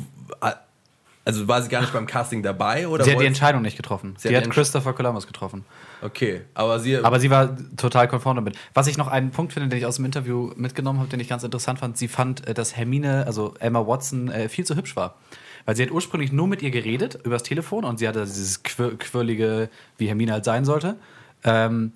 also 1.24 1.48
war 1.48 1.62
sie 1.62 1.70
gar 1.70 1.80
nicht 1.80 1.94
beim 1.94 2.06
Casting 2.06 2.42
dabei 2.42 2.86
oder? 2.86 3.04
Sie 3.04 3.12
hat 3.12 3.20
die 3.20 3.26
Entscheidung 3.26 3.62
nicht 3.62 3.76
getroffen. 3.76 4.14
Sie, 4.18 4.28
sie 4.28 4.36
hat, 4.36 4.44
hat 4.44 4.52
Christopher 4.52 4.92
Columbus 4.92 5.26
getroffen. 5.26 5.64
Okay, 6.06 6.42
aber 6.54 6.78
sie. 6.78 6.96
Aber 6.98 7.18
sie 7.18 7.30
war 7.30 7.56
total 7.76 8.06
konform 8.06 8.36
damit. 8.36 8.56
Was 8.74 8.86
ich 8.86 8.96
noch 8.96 9.08
einen 9.08 9.32
Punkt 9.32 9.52
finde, 9.52 9.68
den 9.68 9.78
ich 9.78 9.86
aus 9.86 9.96
dem 9.96 10.04
Interview 10.04 10.52
mitgenommen 10.54 11.00
habe, 11.00 11.08
den 11.08 11.18
ich 11.18 11.28
ganz 11.28 11.42
interessant 11.42 11.80
fand, 11.80 11.98
sie 11.98 12.06
fand, 12.06 12.46
äh, 12.46 12.54
dass 12.54 12.76
Hermine, 12.76 13.26
also 13.26 13.54
Emma 13.58 13.84
Watson, 13.84 14.30
äh, 14.30 14.48
viel 14.48 14.64
zu 14.64 14.76
hübsch 14.76 14.94
war. 14.94 15.16
Weil 15.64 15.74
sie 15.74 15.82
hat 15.82 15.90
ursprünglich 15.90 16.30
nur 16.30 16.46
mit 16.46 16.62
ihr 16.62 16.70
geredet 16.70 17.18
übers 17.24 17.42
Telefon 17.42 17.84
und 17.84 17.98
sie 17.98 18.06
hatte 18.06 18.24
dieses 18.24 18.62
quir 18.62 18.96
quirlige, 18.96 19.68
wie 19.98 20.06
Hermine 20.06 20.32
halt 20.32 20.44
sein 20.44 20.64
sollte. 20.64 20.94
Ähm, 21.42 21.92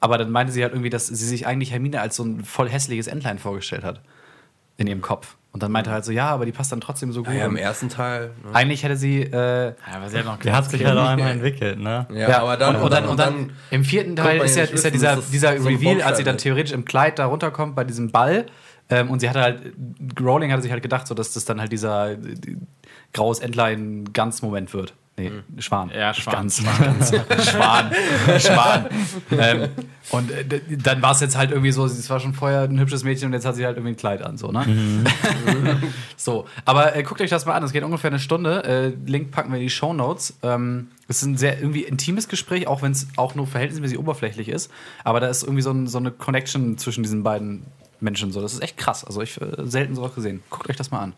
aber 0.00 0.18
dann 0.18 0.32
meinte 0.32 0.52
sie 0.52 0.64
halt 0.64 0.72
irgendwie, 0.72 0.90
dass 0.90 1.06
sie 1.06 1.14
sich 1.14 1.46
eigentlich 1.46 1.70
Hermine 1.70 2.00
als 2.00 2.16
so 2.16 2.24
ein 2.24 2.44
voll 2.44 2.68
hässliches 2.68 3.06
Entlein 3.06 3.38
vorgestellt 3.38 3.84
hat. 3.84 4.00
In 4.78 4.88
ihrem 4.88 5.00
Kopf. 5.00 5.36
Und 5.54 5.62
dann 5.62 5.70
meinte 5.70 5.90
er 5.90 5.94
halt 5.94 6.04
so, 6.04 6.10
ja, 6.10 6.30
aber 6.30 6.46
die 6.46 6.50
passt 6.50 6.72
dann 6.72 6.80
trotzdem 6.80 7.12
so 7.12 7.22
gut. 7.22 7.32
Ja, 7.32 7.46
im 7.46 7.54
ersten 7.54 7.88
Teil. 7.88 8.32
Ne? 8.42 8.54
Eigentlich 8.54 8.82
hätte 8.82 8.96
sie. 8.96 9.22
Äh, 9.22 9.66
ja, 9.66 9.74
aber 9.94 10.08
sie 10.08 10.18
hat 10.18 10.24
noch 10.24 10.38
Der 10.38 10.56
hat 10.56 10.68
sich 10.68 10.84
halt 10.84 10.98
auch 10.98 11.06
einmal 11.06 11.30
entwickelt, 11.30 11.78
ne? 11.78 12.08
Ja, 12.10 12.28
ja, 12.28 12.42
aber 12.42 12.56
dann. 12.56 12.74
Und, 12.74 12.82
und, 12.82 12.92
dann, 12.92 13.06
und 13.06 13.20
dann, 13.20 13.52
im 13.70 13.84
vierten 13.84 14.16
Teil 14.16 14.40
ist 14.40 14.56
ja, 14.56 14.64
ist 14.64 14.84
ja 14.84 14.90
dieser, 14.90 15.18
dieser 15.30 15.60
so 15.60 15.68
Reveal, 15.68 16.02
als 16.02 16.18
sie 16.18 16.24
dann 16.24 16.38
theoretisch 16.38 16.72
im 16.72 16.84
Kleid 16.84 17.20
da 17.20 17.26
runterkommt 17.26 17.76
bei 17.76 17.84
diesem 17.84 18.10
Ball. 18.10 18.46
Ähm, 18.90 19.10
und 19.10 19.20
sie 19.20 19.30
hatte 19.30 19.42
halt. 19.42 19.62
Rowling 20.20 20.50
hatte 20.50 20.62
sich 20.62 20.72
halt 20.72 20.82
gedacht, 20.82 21.06
so, 21.06 21.14
dass 21.14 21.32
das 21.32 21.44
dann 21.44 21.60
halt 21.60 21.70
dieser 21.70 22.16
graues 23.12 23.38
Entlein-Ganz-Moment 23.38 24.74
wird. 24.74 24.94
Nee, 25.16 25.28
hm. 25.28 25.42
Schwan. 25.58 25.90
Ja, 25.94 26.12
Schwan. 26.12 26.34
Ganz, 26.34 26.58
Schwan. 26.58 27.02
Schwan. 27.40 27.94
Schwan. 28.40 28.86
ähm, 29.30 29.68
und 30.10 30.30
äh, 30.32 30.60
dann 30.70 31.02
war 31.02 31.12
es 31.12 31.20
jetzt 31.20 31.36
halt 31.36 31.50
irgendwie 31.50 31.70
so, 31.70 31.84
es 31.84 32.10
war 32.10 32.18
schon 32.18 32.34
vorher 32.34 32.62
ein 32.62 32.80
hübsches 32.80 33.04
Mädchen 33.04 33.28
und 33.28 33.32
jetzt 33.32 33.46
hat 33.46 33.54
sie 33.54 33.64
halt 33.64 33.76
irgendwie 33.76 33.92
ein 33.92 33.96
Kleid 33.96 34.22
an, 34.22 34.36
so, 34.36 34.50
ne? 34.50 34.64
Mhm. 34.66 35.04
so, 36.16 36.46
aber 36.64 36.96
äh, 36.96 37.04
guckt 37.04 37.20
euch 37.20 37.30
das 37.30 37.46
mal 37.46 37.54
an, 37.54 37.62
es 37.62 37.72
geht 37.72 37.84
ungefähr 37.84 38.10
eine 38.10 38.18
Stunde. 38.18 38.64
Äh, 38.64 39.08
Link 39.08 39.30
packen 39.30 39.50
wir 39.50 39.58
in 39.58 39.62
die 39.62 39.70
Show 39.70 39.92
Notes. 39.92 40.36
Ähm, 40.42 40.88
es 41.06 41.18
ist 41.18 41.28
ein 41.28 41.36
sehr 41.36 41.58
irgendwie 41.60 41.82
intimes 41.82 42.28
Gespräch, 42.28 42.66
auch 42.66 42.82
wenn 42.82 42.92
es 42.92 43.06
auch 43.16 43.36
nur 43.36 43.46
verhältnismäßig 43.46 43.98
oberflächlich 43.98 44.48
ist. 44.48 44.70
Aber 45.04 45.20
da 45.20 45.28
ist 45.28 45.44
irgendwie 45.44 45.62
so, 45.62 45.70
ein, 45.70 45.86
so 45.86 45.98
eine 45.98 46.10
Connection 46.10 46.76
zwischen 46.76 47.04
diesen 47.04 47.22
beiden 47.22 47.64
Menschen 48.00 48.32
so. 48.32 48.40
Das 48.40 48.52
ist 48.52 48.62
echt 48.62 48.76
krass. 48.76 49.04
Also 49.04 49.22
ich 49.22 49.40
äh, 49.40 49.46
selten 49.64 49.94
sowas 49.94 50.14
gesehen. 50.14 50.42
Guckt 50.50 50.68
euch 50.68 50.76
das 50.76 50.90
mal 50.90 51.00
an. 51.00 51.12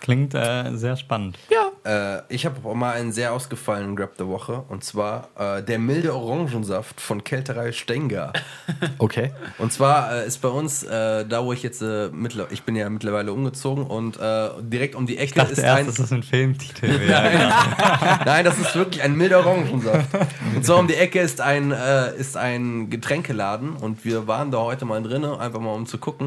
Klingt 0.00 0.34
äh, 0.34 0.76
sehr 0.76 0.96
spannend. 0.96 1.38
Ja. 1.50 1.70
Äh, 1.84 2.22
ich 2.28 2.44
habe 2.44 2.56
auch 2.68 2.74
mal 2.74 2.92
einen 2.92 3.12
sehr 3.12 3.32
ausgefallenen 3.32 3.96
Grab 3.96 4.16
der 4.18 4.28
Woche 4.28 4.64
und 4.68 4.84
zwar 4.84 5.28
äh, 5.38 5.62
der 5.62 5.78
milde 5.78 6.14
Orangensaft 6.14 7.00
von 7.00 7.24
Kälterei 7.24 7.72
Stenger. 7.72 8.32
okay. 8.98 9.32
Und 9.58 9.72
zwar 9.72 10.12
äh, 10.12 10.26
ist 10.26 10.38
bei 10.38 10.48
uns 10.48 10.82
äh, 10.82 11.24
da, 11.26 11.44
wo 11.44 11.52
ich 11.52 11.62
jetzt 11.62 11.80
ich 11.80 12.62
bin 12.64 12.76
ja 12.76 12.90
mittlerweile 12.90 13.32
umgezogen 13.32 13.84
und 13.86 14.18
direkt 14.60 14.94
um 14.94 15.06
die 15.06 15.16
Ecke 15.16 15.24
ich 15.24 15.34
dachte 15.34 15.52
ist 15.52 15.58
erst, 15.58 15.78
ein. 15.78 15.86
Das 15.86 15.98
ist 15.98 16.12
ein 16.12 16.22
Filmtitel. 16.22 16.88
Nein. 17.08 17.52
Nein, 18.26 18.44
das 18.44 18.58
ist 18.58 18.74
wirklich 18.74 19.02
ein 19.02 19.16
milder 19.16 19.38
Orangensaft. 19.38 20.08
Und 20.54 20.64
zwar 20.64 20.78
um 20.78 20.86
die 20.86 20.94
Ecke 20.94 21.20
ist 21.20 21.40
ein 21.40 21.70
ist 22.18 22.36
ein 22.36 22.90
Getränkeladen 22.90 23.76
und 23.76 24.04
wir 24.04 24.26
waren 24.26 24.50
da 24.50 24.58
heute 24.58 24.84
mal 24.84 25.02
drin, 25.02 25.24
einfach 25.24 25.60
mal 25.60 25.72
um 25.72 25.86
zu 25.86 25.98
gucken. 25.98 26.19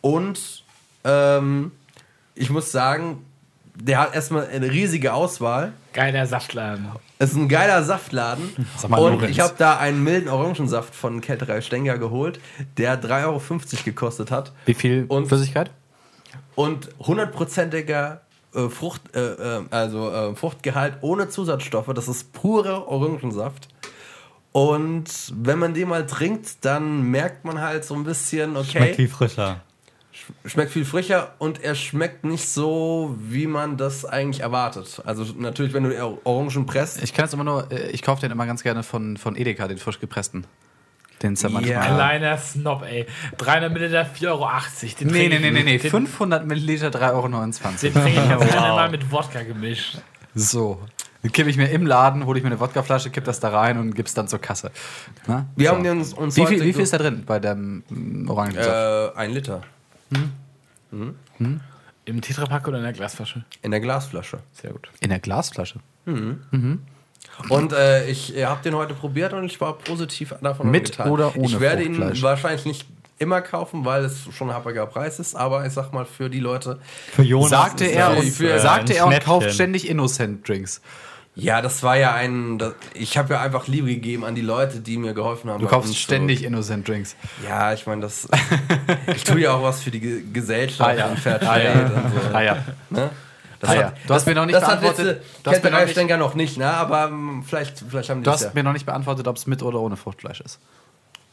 Und 0.00 0.64
ähm, 1.04 1.72
ich 2.34 2.50
muss 2.50 2.72
sagen, 2.72 3.24
der 3.74 3.98
hat 3.98 4.14
erstmal 4.14 4.46
eine 4.46 4.70
riesige 4.70 5.12
Auswahl. 5.12 5.72
Geiler 5.92 6.26
Saftladen. 6.26 6.88
Es 7.18 7.30
ist 7.30 7.36
ein 7.36 7.48
geiler 7.48 7.82
Saftladen. 7.82 8.50
Mal, 8.88 8.98
und 8.98 9.12
Lorenz. 9.12 9.30
ich 9.30 9.40
habe 9.40 9.54
da 9.58 9.78
einen 9.78 10.02
milden 10.02 10.28
Orangensaft 10.28 10.94
von 10.94 11.20
Kälterei 11.20 11.60
Stenger 11.60 11.98
geholt, 11.98 12.40
der 12.76 13.02
3,50 13.02 13.24
Euro 13.26 13.42
gekostet 13.84 14.30
hat. 14.30 14.52
Wie 14.66 14.74
viel 14.74 15.04
und, 15.08 15.26
Flüssigkeit? 15.26 15.70
Und 16.54 16.88
hundertprozentiger 16.98 18.22
äh, 18.54 18.68
Frucht, 18.68 19.14
äh, 19.14 19.20
äh 19.20 19.64
also 19.70 20.10
äh, 20.10 20.34
Fruchtgehalt 20.34 20.98
ohne 21.00 21.28
Zusatzstoffe. 21.28 21.92
Das 21.94 22.08
ist 22.08 22.32
pure 22.32 22.88
Orangensaft. 22.88 23.68
Und 24.52 25.32
wenn 25.34 25.58
man 25.58 25.74
den 25.74 25.88
mal 25.88 26.06
trinkt, 26.06 26.64
dann 26.64 27.02
merkt 27.10 27.44
man 27.44 27.60
halt 27.60 27.84
so 27.84 27.94
ein 27.94 28.04
bisschen, 28.04 28.56
okay. 28.56 28.78
Schmeckt 28.78 28.96
viel 28.96 29.08
frischer. 29.08 29.60
Schmeckt 30.44 30.72
viel 30.72 30.84
frischer 30.84 31.34
und 31.38 31.62
er 31.62 31.74
schmeckt 31.74 32.24
nicht 32.24 32.48
so, 32.48 33.16
wie 33.20 33.46
man 33.46 33.76
das 33.76 34.04
eigentlich 34.04 34.42
erwartet. 34.42 35.02
Also 35.04 35.24
natürlich, 35.38 35.72
wenn 35.72 35.84
du 35.84 36.20
Orangen 36.24 36.66
presst. 36.66 37.02
Ich 37.02 37.14
kann 37.14 37.26
es 37.26 37.32
immer 37.32 37.44
nur, 37.44 37.70
äh, 37.70 37.90
ich 37.90 38.02
kaufe 38.02 38.20
den 38.20 38.30
immer 38.30 38.46
ganz 38.46 38.62
gerne 38.62 38.82
von, 38.82 39.16
von 39.16 39.36
Edeka, 39.36 39.68
den 39.68 39.78
frisch 39.78 40.00
gepressten. 40.00 40.46
Den 41.22 41.34
ist 41.34 41.42
ja 41.42 41.48
manchmal. 41.50 41.74
Yeah. 41.74 41.94
Kleiner 41.94 42.38
Snob, 42.38 42.82
ey. 42.82 43.06
300 43.38 43.72
Milliliter 43.72 44.02
4,80 44.02 44.26
Euro. 44.28 44.48
Den 45.00 45.08
nee, 45.08 45.28
nee, 45.28 45.38
nee, 45.38 45.50
nee, 45.50 45.62
nee. 45.62 45.78
500 45.78 46.46
Milliliter 46.46 46.88
3,29 46.88 47.12
Euro. 47.12 47.26
Den 47.82 47.92
trinke 47.92 48.08
ich 48.08 48.14
ja 48.16 48.40
wow. 48.40 48.76
mal 48.76 48.90
mit 48.90 49.10
Wodka 49.10 49.42
gemischt. 49.42 49.98
So. 50.34 50.80
Dann 51.22 51.32
kippe 51.32 51.50
ich 51.50 51.56
mir 51.56 51.70
im 51.70 51.86
Laden, 51.86 52.24
hole 52.24 52.38
ich 52.38 52.42
mir 52.42 52.50
eine 52.50 52.60
Wodkaflasche, 52.60 53.10
kippe 53.10 53.26
das 53.26 53.40
da 53.40 53.50
rein 53.50 53.78
und 53.78 53.94
gebe 53.94 54.06
es 54.06 54.14
dann 54.14 54.26
zur 54.26 54.38
Kasse. 54.38 54.70
Na? 55.26 55.46
Wir 55.54 55.68
so. 55.68 55.76
haben 55.76 55.86
uns, 55.86 56.14
uns 56.14 56.36
wie, 56.36 56.46
viel, 56.46 56.64
wie 56.64 56.72
viel 56.72 56.82
ist 56.82 56.92
da 56.92 56.98
drin 56.98 57.24
bei 57.26 57.38
dem 57.38 57.82
mm, 57.90 58.30
Orangensaft? 58.30 59.14
Äh, 59.16 59.18
ein 59.18 59.32
Liter. 59.32 59.62
Hm? 60.14 60.32
Hm? 60.90 61.14
Hm? 61.36 61.60
Im 62.06 62.20
Tetrapack 62.22 62.66
oder 62.66 62.78
in 62.78 62.84
der 62.84 62.94
Glasflasche? 62.94 63.44
In 63.60 63.70
der 63.70 63.80
Glasflasche. 63.80 64.38
Sehr 64.52 64.72
gut. 64.72 64.88
In 65.00 65.10
der 65.10 65.18
Glasflasche? 65.18 65.80
Mhm. 66.06 66.40
Mhm. 66.50 66.78
Und 67.48 67.72
äh, 67.72 68.08
ich 68.08 68.34
habe 68.44 68.62
den 68.62 68.74
heute 68.74 68.94
probiert 68.94 69.32
und 69.32 69.44
ich 69.44 69.60
war 69.60 69.74
positiv 69.78 70.34
davon 70.40 70.70
Mit 70.70 70.86
angetan. 70.86 71.10
oder 71.10 71.36
ohne 71.36 71.46
Ich 71.46 71.60
werde 71.60 71.82
ihn 71.82 71.98
wahrscheinlich 72.22 72.64
nicht 72.64 72.86
immer 73.20 73.42
kaufen, 73.42 73.84
weil 73.84 74.04
es 74.04 74.26
schon 74.32 74.50
ein 74.50 74.56
happiger 74.56 74.86
Preis 74.86 75.20
ist, 75.20 75.36
aber 75.36 75.64
ich 75.66 75.72
sag 75.72 75.92
mal 75.92 76.06
für 76.06 76.30
die 76.30 76.40
Leute. 76.40 76.80
Für 77.12 77.22
Jonas 77.22 77.50
sagte 77.50 77.84
er 77.84 78.16
und, 78.16 78.24
für, 78.24 78.58
sagte 78.58 78.94
er 78.94 79.06
und 79.06 79.20
kauft 79.20 79.52
ständig 79.52 79.88
Innocent 79.88 80.48
Drinks. 80.48 80.80
Ja, 81.36 81.62
das 81.62 81.82
war 81.82 81.96
ja 81.96 82.12
ein. 82.14 82.58
Das, 82.58 82.74
ich 82.94 83.16
habe 83.16 83.34
ja 83.34 83.40
einfach 83.40 83.68
Liebe 83.68 83.88
gegeben 83.88 84.24
an 84.24 84.34
die 84.34 84.40
Leute, 84.40 84.80
die 84.80 84.96
mir 84.96 85.14
geholfen 85.14 85.48
haben. 85.48 85.60
Du 85.60 85.68
kaufst 85.68 85.96
ständig 85.96 86.40
so. 86.40 86.46
Innocent 86.46 86.88
Drinks. 86.88 87.14
Ja, 87.46 87.72
ich 87.72 87.86
meine, 87.86 88.00
das. 88.00 88.26
ich 89.14 89.22
tue 89.22 89.40
ja 89.40 89.52
auch 89.52 89.62
was 89.62 89.82
für 89.82 89.90
die 89.90 90.24
Gesellschaft 90.32 90.90
ah, 90.90 90.94
ja. 90.94 91.06
und 91.06 91.18
Fairtrade 91.18 91.68
ah, 91.68 91.74
ja. 91.74 91.80
und 91.82 92.12
so. 92.12 92.34
Ah, 92.34 92.42
ja. 92.42 92.64
Ne? 92.88 93.10
Das 93.60 93.70
ah, 93.70 93.74
ja. 93.74 93.92
Du 94.06 94.14
hast 94.14 94.26
mir 94.26 94.34
noch 94.34 94.46
nicht 94.46 94.56
das 94.56 94.66
beantwortet. 94.66 95.22
Das 95.42 95.62
hat 95.62 95.70
letzte 95.70 95.94
Denker 95.94 96.16
noch 96.16 96.34
nicht, 96.34 96.56
ne? 96.56 96.66
Aber 96.66 97.08
um, 97.08 97.44
vielleicht, 97.44 97.84
vielleicht 97.88 98.08
haben 98.08 98.20
die 98.20 98.24
Du 98.24 98.30
hast 98.30 98.42
ja. 98.42 98.50
mir 98.54 98.62
noch 98.62 98.72
nicht 98.72 98.86
beantwortet, 98.86 99.28
ob 99.28 99.36
es 99.36 99.46
mit 99.46 99.62
oder 99.62 99.78
ohne 99.78 99.96
Fruchtfleisch 99.96 100.40
ist. 100.40 100.58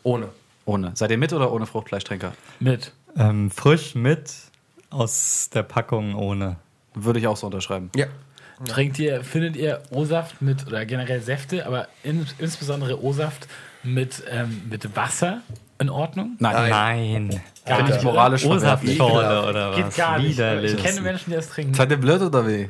Ohne. 0.03 0.27
Ohne. 0.67 0.91
Seid 0.95 1.11
ihr 1.11 1.17
mit 1.17 1.31
oder 1.31 1.51
ohne 1.53 1.65
Fruchtfleischtrinker? 1.65 2.33
Mit. 2.59 2.91
Ähm, 3.17 3.49
frisch 3.49 3.95
mit, 3.95 4.33
aus 4.89 5.49
der 5.53 5.63
Packung 5.63 6.13
ohne. 6.13 6.57
Würde 6.93 7.19
ich 7.19 7.27
auch 7.27 7.37
so 7.37 7.47
unterschreiben. 7.47 7.89
Ja. 7.95 8.07
Trinkt 8.65 8.99
ihr, 8.99 9.23
findet 9.23 9.55
ihr 9.55 9.81
O-Saft 9.91 10.41
mit, 10.41 10.67
oder 10.67 10.85
generell 10.85 11.21
Säfte, 11.21 11.65
aber 11.65 11.87
in, 12.03 12.25
insbesondere 12.37 13.01
O-Saft 13.01 13.47
mit, 13.83 14.23
ähm, 14.29 14.63
mit 14.69 14.93
Wasser 14.95 15.41
in 15.79 15.89
Ordnung? 15.89 16.35
Nein. 16.39 16.69
Nein. 16.69 17.41
Gar 17.65 17.83
nicht 17.83 18.03
moralisch 18.03 18.43
Ursaftschorle 18.43 19.47
oder 19.47 19.71
was? 19.71 19.77
Geht 19.77 19.95
gar 19.95 20.19
nicht. 20.19 20.31
Widerlich. 20.31 20.73
Ich 20.73 20.83
kenne 20.83 20.99
Menschen, 20.99 21.29
die 21.29 21.35
das 21.37 21.47
trinken. 21.47 21.75
Seid 21.75 21.91
ihr 21.91 21.97
blöd 21.97 22.21
oder 22.21 22.45
wie? 22.45 22.69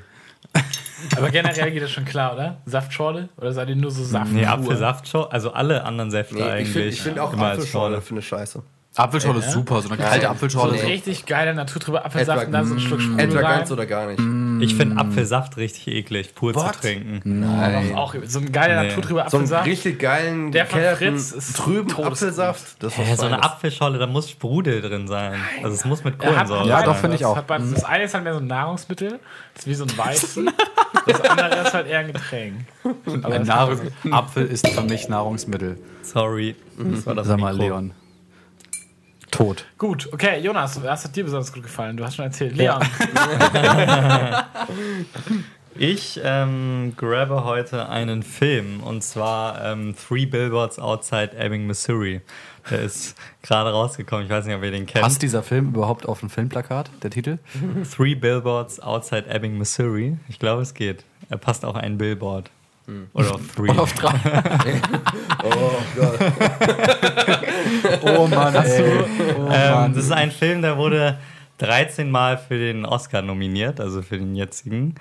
Aber 1.15 1.29
generell 1.29 1.71
geht 1.71 1.83
das 1.83 1.91
schon 1.91 2.05
klar, 2.05 2.33
oder? 2.33 2.57
Saftschorle? 2.65 3.29
Oder 3.37 3.53
seid 3.53 3.69
ihr 3.69 3.75
nur 3.75 3.91
so 3.91 4.03
Saft? 4.03 4.31
Nee? 4.31 4.45
Apfelsaftschorle, 4.45 5.31
also 5.31 5.51
alle 5.53 5.83
anderen 5.83 6.09
Säfte 6.11 6.35
Nee, 6.35 6.41
ich 6.41 6.47
eigentlich. 6.47 6.71
finde 6.73 6.87
ich 6.89 7.01
find 7.01 7.19
auch 7.19 7.33
immer 7.33 7.51
Apfelschorle 7.51 7.89
Schorle. 7.95 8.01
für 8.01 8.11
eine 8.13 8.21
Scheiße. 8.21 8.63
Apfelschorle 8.95 9.39
Ja? 9.41 9.45
ist 9.45 9.51
super, 9.53 9.81
so 9.81 9.89
eine 9.89 9.97
kalte 9.97 10.25
So 10.25 10.31
Apfelschorle. 10.31 10.73
ein 10.73 10.79
So. 10.79 10.87
richtig 10.87 11.25
geiler 11.27 11.53
naturtrüber 11.53 12.03
Apfelsaft 12.03 12.47
und 12.47 12.51
dann 12.51 12.65
so 12.65 12.73
ein 12.73 12.79
Schluck 12.79 12.99
Sprudel 13.01 13.19
entweder 13.25 13.43
rein. 13.45 13.57
ganz 13.59 13.71
oder 13.71 13.85
gar 13.85 14.07
nicht. 14.07 14.19
Ich 14.61 14.75
finde 14.75 14.97
Apfelsaft 14.97 15.57
richtig 15.57 15.87
eklig, 15.87 16.33
pur 16.35 16.53
What? 16.55 16.75
zu 16.75 16.81
trinken. 16.81 17.21
Nein. 17.41 17.95
Auch 17.95 18.15
so 18.25 18.39
ein 18.39 18.51
geiler 18.51 18.81
Nee. 18.83 18.89
naturtrüber 18.89 19.29
So 19.29 19.37
einen 19.37 19.45
Apfelsaft. 19.45 19.65
richtig 19.67 19.99
geilen, 19.99 20.51
Der 20.51 20.65
von 20.65 20.79
Fritz 20.81 21.31
ist 21.31 21.57
trüben. 21.57 21.91
Apfelsaft. 22.03 22.81
Das 22.83 22.93
ist 22.93 22.97
Hä, 22.99 23.03
was 23.11 23.17
so 23.19 23.25
eine 23.25 23.35
Feines. 23.35 23.45
Apfelschorle, 23.51 23.97
da 23.99 24.07
muss 24.07 24.29
Sprudel 24.29 24.81
drin 24.81 25.07
sein. 25.07 25.39
Also 25.63 25.75
es 25.75 25.85
muss 25.85 26.03
mit 26.03 26.17
Kohlensäure 26.19 26.67
Ja, 26.67 26.75
beides. 26.75 26.85
doch, 26.85 26.93
sein. 26.93 27.01
finde 27.01 27.15
ich 27.15 27.21
Das 27.21 27.29
auch. 27.31 27.41
beides. 27.41 27.73
Das 27.73 27.83
eine 27.83 28.03
ist 28.03 28.13
halt 28.13 28.23
mehr 28.23 28.33
so 28.33 28.39
ein 28.39 28.47
Nahrungsmittel, 28.47 29.19
das 29.53 29.63
ist 29.65 29.67
wie 29.67 29.73
so 29.75 29.83
ein 29.85 29.97
Weizen. 29.97 30.49
das 31.05 31.21
andere 31.21 31.55
ist 31.61 31.73
halt 31.73 31.87
eher 31.87 31.99
ein 31.99 32.07
Getränk. 32.13 32.53
Aber 33.23 33.39
Nahrung 33.39 33.79
Apfel 34.11 34.45
ist 34.47 34.67
für 34.67 34.81
mich 34.81 35.07
Nahrungsmittel. 35.09 35.77
Sorry, 36.01 36.55
das 36.77 37.05
war 37.05 37.15
das 37.15 37.27
Sag 37.27 37.39
mal, 37.39 37.53
Mikro. 37.53 37.67
Leon. 37.67 37.91
Tot. 39.37 39.65
Gut, 39.77 40.09
okay, 40.11 40.39
Jonas, 40.39 40.81
was 40.81 41.03
hat 41.03 41.15
dir 41.15 41.23
besonders 41.23 41.53
gut 41.53 41.61
gefallen? 41.61 41.95
Du 41.95 42.03
hast 42.03 42.15
schon 42.15 42.25
erzählt. 42.25 42.57
Leon, 42.57 42.81
Ich 45.79 46.19
ähm, 46.23 46.93
grabbe 46.97 47.43
heute 47.43 47.87
einen 47.87 48.23
Film 48.23 48.81
und 48.81 49.03
zwar 49.03 49.63
ähm, 49.63 49.95
Three 49.95 50.25
Billboards 50.25 50.79
Outside 50.79 51.37
Ebbing, 51.37 51.67
Missouri. 51.67 52.21
Der 52.71 52.81
ist 52.81 53.15
gerade 53.43 53.71
rausgekommen. 53.71 54.25
Ich 54.25 54.31
weiß 54.31 54.47
nicht, 54.47 54.55
ob 54.55 54.63
ihr 54.63 54.71
den 54.71 54.87
kennt. 54.87 55.03
Passt 55.03 55.21
dieser 55.21 55.43
Film 55.43 55.67
überhaupt 55.67 56.07
auf 56.07 56.23
ein 56.23 56.29
Filmplakat, 56.29 56.89
der 57.03 57.11
Titel? 57.11 57.37
Three 57.95 58.15
Billboards 58.15 58.79
Outside 58.79 59.27
Ebbing, 59.29 59.55
Missouri. 59.59 60.17
Ich 60.29 60.39
glaube, 60.39 60.63
es 60.63 60.73
geht. 60.73 61.03
Er 61.29 61.37
passt 61.37 61.63
auf 61.63 61.75
ein 61.75 61.99
Billboard. 61.99 62.49
Oder 63.13 63.35
auf 63.35 63.41
Three. 63.55 63.69
Auf 63.69 63.93
drei. 63.93 64.13
Oh 65.43 65.71
Gott. 65.95 66.19
Oh 68.03 68.27
Mann, 68.27 68.55
ey. 68.55 68.83
Oh 69.37 69.49
Ähm, 69.51 69.71
Mann. 69.73 69.93
das 69.93 70.05
ist 70.05 70.11
ein 70.11 70.31
Film, 70.31 70.61
der 70.61 70.77
wurde 70.77 71.17
13 71.59 72.09
Mal 72.09 72.37
für 72.37 72.57
den 72.57 72.85
Oscar 72.85 73.21
nominiert, 73.21 73.79
also 73.79 74.01
für 74.01 74.17
den 74.17 74.35
jetzigen. 74.35 74.95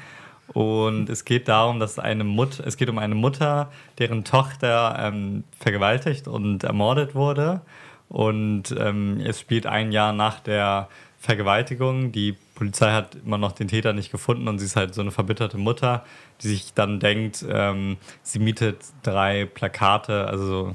Und 0.53 1.09
es 1.11 1.25
geht 1.25 1.49
darum, 1.49 1.81
dass 1.81 1.99
eine 1.99 2.25
Mutter, 2.25 2.67
es 2.67 2.77
geht 2.77 2.89
um 2.89 2.99
eine 2.99 3.15
Mutter, 3.15 3.71
deren 3.99 4.25
Tochter 4.25 4.97
ähm, 5.01 5.45
vergewaltigt 5.59 6.29
und 6.29 6.65
ermordet 6.65 7.15
wurde. 7.15 7.61
Und 8.09 8.75
ähm, 8.79 9.21
es 9.25 9.41
spielt 9.41 9.67
ein 9.67 9.91
Jahr 9.91 10.13
nach 10.13 10.39
der 10.41 10.89
Vergewaltigung. 11.19 12.13
Die 12.13 12.37
Polizei 12.55 12.93
hat 12.93 13.17
immer 13.25 13.39
noch 13.39 13.53
den 13.53 13.67
Täter 13.69 13.93
nicht 13.93 14.13
gefunden 14.13 14.47
und 14.49 14.59
sie 14.61 14.67
ist 14.67 14.77
halt 14.77 14.95
so 14.95 15.01
eine 15.01 15.11
verbitterte 15.11 15.59
Mutter, 15.59 16.05
die 16.43 16.49
sich 16.49 16.75
dann 16.75 17.01
denkt, 17.01 17.45
ähm, 17.51 17.97
sie 18.23 18.39
mietet 18.39 18.79
drei 19.03 19.45
Plakate, 19.47 20.27
also 20.27 20.47
so 20.47 20.75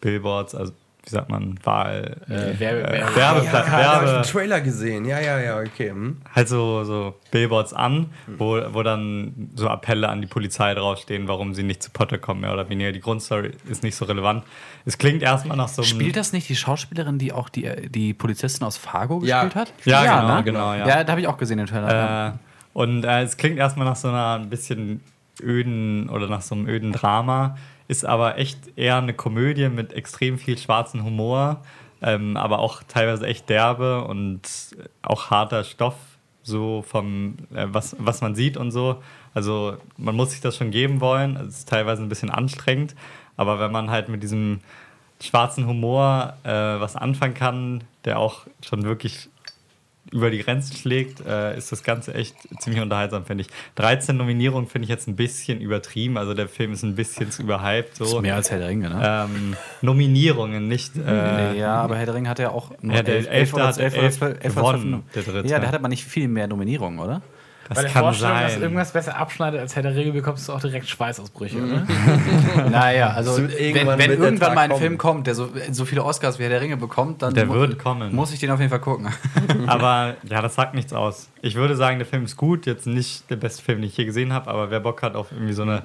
Billboards, 0.00 0.54
also 0.54 0.72
wie 1.04 1.10
sagt 1.10 1.30
man, 1.30 1.58
Wahl, 1.64 2.16
Werbe- 2.28 2.60
Werbe- 2.60 2.86
Werbepla- 2.86 2.94
Ja, 2.94 3.10
da 3.16 3.28
habe 3.28 3.40
ich 3.44 3.52
Werbe, 3.52 4.10
einen 4.14 4.22
Trailer 4.22 4.60
gesehen. 4.60 5.04
Ja, 5.04 5.18
ja, 5.18 5.40
ja, 5.40 5.58
okay. 5.58 5.90
Hm. 5.90 6.18
halt 6.32 6.48
so, 6.48 6.84
so 6.84 7.16
Billboards 7.32 7.72
an, 7.72 8.10
wo, 8.38 8.60
wo 8.72 8.84
dann 8.84 9.50
so 9.56 9.68
Appelle 9.68 10.08
an 10.08 10.20
die 10.20 10.28
Polizei 10.28 10.72
draufstehen, 10.74 11.26
warum 11.26 11.54
sie 11.54 11.64
nicht 11.64 11.82
zu 11.82 11.90
Potter 11.90 12.18
kommen, 12.18 12.42
mehr 12.42 12.52
oder 12.52 12.68
weniger. 12.68 12.92
Die 12.92 13.00
Grundstory 13.00 13.50
ist 13.68 13.82
nicht 13.82 13.96
so 13.96 14.04
relevant. 14.04 14.44
Es 14.84 14.96
klingt 14.96 15.22
erstmal 15.22 15.56
nach 15.56 15.66
so 15.66 15.82
einem. 15.82 15.88
Spielt 15.90 16.14
das 16.16 16.32
nicht 16.32 16.48
die 16.48 16.54
Schauspielerin, 16.54 17.18
die 17.18 17.32
auch 17.32 17.48
die, 17.48 17.68
die 17.90 18.14
Polizistin 18.14 18.64
aus 18.64 18.76
Fargo 18.76 19.20
Ja. 19.24 19.42
gespielt 19.42 19.56
hat? 19.56 19.72
Ja, 19.84 20.02
genau, 20.20 20.36
ne? 20.36 20.42
genau, 20.44 20.72
ja. 20.74 20.86
Ja, 20.86 21.02
da 21.04 21.10
habe 21.10 21.20
ich 21.20 21.26
auch 21.26 21.36
gesehen 21.36 21.58
den 21.58 21.66
Trailer. 21.66 22.28
Äh, 22.28 22.51
und 22.72 23.04
äh, 23.04 23.22
es 23.22 23.36
klingt 23.36 23.58
erstmal 23.58 23.86
nach 23.86 23.96
so 23.96 24.08
einer 24.08 24.38
ein 24.40 24.50
bisschen 24.50 25.00
öden 25.40 26.08
oder 26.08 26.28
nach 26.28 26.42
so 26.42 26.54
einem 26.54 26.66
öden 26.68 26.92
Drama, 26.92 27.56
ist 27.88 28.04
aber 28.04 28.38
echt 28.38 28.58
eher 28.76 28.96
eine 28.96 29.14
Komödie 29.14 29.68
mit 29.68 29.92
extrem 29.92 30.38
viel 30.38 30.56
schwarzen 30.58 31.04
Humor, 31.04 31.62
ähm, 32.00 32.36
aber 32.36 32.58
auch 32.58 32.82
teilweise 32.86 33.26
echt 33.26 33.48
derbe 33.48 34.04
und 34.04 34.42
auch 35.02 35.30
harter 35.30 35.64
Stoff, 35.64 35.96
so 36.42 36.82
vom, 36.82 37.36
äh, 37.54 37.66
was, 37.68 37.96
was 37.98 38.20
man 38.20 38.34
sieht 38.34 38.56
und 38.56 38.70
so. 38.70 39.02
Also 39.34 39.76
man 39.96 40.16
muss 40.16 40.30
sich 40.32 40.40
das 40.40 40.56
schon 40.56 40.70
geben 40.70 41.00
wollen, 41.00 41.36
es 41.36 41.58
ist 41.58 41.68
teilweise 41.68 42.02
ein 42.02 42.08
bisschen 42.08 42.30
anstrengend, 42.30 42.94
aber 43.36 43.58
wenn 43.58 43.72
man 43.72 43.90
halt 43.90 44.08
mit 44.08 44.22
diesem 44.22 44.60
schwarzen 45.20 45.66
Humor 45.66 46.34
äh, 46.42 46.50
was 46.50 46.96
anfangen 46.96 47.34
kann, 47.34 47.84
der 48.04 48.18
auch 48.18 48.46
schon 48.60 48.82
wirklich 48.82 49.28
über 50.12 50.30
die 50.30 50.38
Grenzen 50.38 50.76
schlägt, 50.76 51.24
äh, 51.26 51.56
ist 51.56 51.72
das 51.72 51.82
Ganze 51.82 52.14
echt 52.14 52.36
ziemlich 52.60 52.82
unterhaltsam, 52.82 53.24
finde 53.24 53.42
ich. 53.42 53.48
13 53.76 54.16
Nominierungen 54.16 54.68
finde 54.68 54.84
ich 54.84 54.90
jetzt 54.90 55.08
ein 55.08 55.16
bisschen 55.16 55.60
übertrieben. 55.60 56.18
Also 56.18 56.34
der 56.34 56.48
Film 56.48 56.72
ist 56.72 56.82
ein 56.82 56.94
bisschen 56.94 57.30
zu 57.30 57.42
überhyped. 57.42 58.00
ist 58.00 58.08
So. 58.08 58.20
mehr 58.20 58.36
als 58.36 58.50
Herr 58.50 58.58
der 58.58 58.68
Ringe, 58.68 58.90
ne? 58.90 59.00
Ähm, 59.02 59.56
Nominierungen, 59.80 60.68
nicht. 60.68 60.96
Äh, 60.96 61.58
ja, 61.58 61.74
aber 61.74 61.96
Herr 61.96 62.06
der 62.06 62.14
Ringe 62.14 62.28
hat 62.28 62.38
ja 62.38 62.50
auch 62.50 62.70
nur 62.82 62.94
Ja, 62.94 63.02
der 63.02 63.16
elf, 63.30 63.52
elf 63.54 63.78
elf 64.20 64.20
gewonnen, 64.54 65.02
der 65.14 65.22
Dritte. 65.22 65.48
Ja, 65.48 65.58
der 65.58 65.68
hat 65.68 65.74
aber 65.74 65.88
nicht 65.88 66.04
viel 66.04 66.28
mehr 66.28 66.46
Nominierungen, 66.46 66.98
oder? 67.00 67.22
Das 67.74 67.76
Bei 67.78 67.82
der 67.82 67.90
kann 67.92 68.02
Vorstellung, 68.02 68.40
dass 68.40 68.52
sein. 68.54 68.62
irgendwas 68.62 68.92
besser 68.92 69.16
abschneidet 69.16 69.60
als 69.60 69.74
Herr 69.76 69.82
der 69.82 69.94
Regel, 69.94 70.12
bekommst 70.12 70.48
du 70.48 70.52
auch 70.52 70.60
direkt 70.60 70.88
Schweißausbrüche, 70.88 71.58
oder? 71.58 71.86
Naja, 72.70 73.10
also 73.10 73.36
wenn, 73.36 73.50
irgendwann 73.50 73.98
wenn 73.98 74.10
der 74.10 74.18
irgendwann 74.18 74.54
mal 74.54 74.60
ein 74.62 74.70
kommen. 74.70 74.80
Film 74.80 74.98
kommt, 74.98 75.26
der 75.26 75.34
so, 75.34 75.48
so 75.70 75.84
viele 75.84 76.04
Oscars 76.04 76.38
wie 76.38 76.42
Herr 76.44 76.50
der 76.50 76.60
Ringe 76.60 76.76
bekommt, 76.76 77.22
dann 77.22 77.34
Der 77.34 77.46
mu- 77.46 77.54
wird 77.54 77.78
kommen. 77.78 78.14
muss 78.14 78.32
ich 78.32 78.40
den 78.40 78.50
auf 78.50 78.58
jeden 78.60 78.70
Fall 78.70 78.80
gucken. 78.80 79.08
Aber 79.66 80.14
ja, 80.28 80.40
das 80.42 80.54
sagt 80.54 80.74
nichts 80.74 80.92
aus. 80.92 81.28
Ich 81.40 81.54
würde 81.54 81.76
sagen, 81.76 81.98
der 81.98 82.06
Film 82.06 82.24
ist 82.24 82.36
gut. 82.36 82.66
Jetzt 82.66 82.86
nicht 82.86 83.28
der 83.30 83.36
beste 83.36 83.62
Film, 83.62 83.78
den 83.80 83.88
ich 83.88 83.96
je 83.96 84.04
gesehen 84.04 84.32
habe, 84.32 84.48
aber 84.50 84.70
wer 84.70 84.80
Bock 84.80 85.02
hat 85.02 85.14
auf 85.16 85.32
irgendwie 85.32 85.52
so 85.52 85.62
eine 85.62 85.82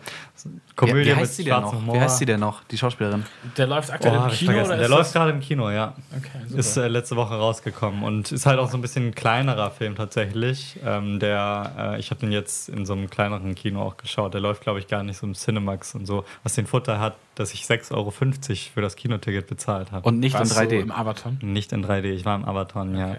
Komödie 0.77 0.99
wie, 0.99 1.05
wie 1.05 1.09
mit 1.09 1.17
heißt 1.19 1.35
sie 1.35 1.43
denn 1.43 1.53
schwarzem 1.53 1.71
noch? 1.71 1.81
Humor. 1.81 1.95
Wie 1.95 1.99
heißt 1.99 2.17
sie 2.19 2.25
denn 2.25 2.39
noch, 2.39 2.63
die 2.65 2.77
Schauspielerin? 2.77 3.25
Der 3.57 3.67
läuft 3.67 3.89
Oh, 3.89 3.93
aktuell 3.93 4.19
hab 4.19 4.31
im 4.31 4.37
Kino, 4.37 4.63
oder 4.63 4.77
Der 4.77 4.89
läuft 4.89 5.11
gerade 5.11 5.31
im 5.31 5.39
Kino, 5.39 5.69
ja. 5.71 5.95
Okay, 6.15 6.29
super. 6.45 6.59
Ist 6.59 6.77
äh, 6.77 6.87
letzte 6.87 7.15
Woche 7.15 7.33
rausgekommen 7.33 8.03
und 8.03 8.31
ist 8.31 8.45
halt 8.45 8.59
auch 8.59 8.69
so 8.69 8.77
ein 8.77 8.81
bisschen 8.81 9.07
ein 9.07 9.15
kleinerer 9.15 9.71
Film 9.71 9.95
tatsächlich. 9.95 10.79
Ähm, 10.85 11.19
der, 11.19 11.71
äh, 11.95 11.99
ich 11.99 12.11
habe 12.11 12.19
den 12.19 12.31
jetzt 12.31 12.69
in 12.69 12.85
so 12.85 12.93
einem 12.93 13.09
kleineren 13.09 13.55
Kino 13.55 13.81
auch 13.81 13.97
geschaut. 13.97 14.33
Der 14.35 14.41
läuft, 14.41 14.61
glaube 14.61 14.79
ich, 14.79 14.87
gar 14.87 15.01
nicht 15.03 15.17
so 15.17 15.25
im 15.25 15.33
Cinemax 15.33 15.95
und 15.95 16.05
so. 16.05 16.23
Was 16.43 16.53
den 16.53 16.67
Vorteil 16.67 16.99
hat, 16.99 17.15
dass 17.35 17.53
ich 17.53 17.63
6,50 17.63 17.93
Euro 17.95 18.11
für 18.11 18.81
das 18.81 18.95
Kinoticket 18.95 19.47
bezahlt 19.47 19.91
habe. 19.91 20.07
Und 20.07 20.19
nicht 20.19 20.33
Warst 20.33 20.51
in 20.51 20.57
3D. 20.57 20.69
Du 20.69 20.79
im 20.79 20.91
Avaton? 20.91 21.37
Nicht 21.41 21.71
in 21.71 21.85
3D. 21.85 22.05
Ich 22.05 22.25
war 22.25 22.35
im 22.35 22.45
Avatar, 22.45 22.85
ja. 22.87 23.11
Okay. 23.11 23.17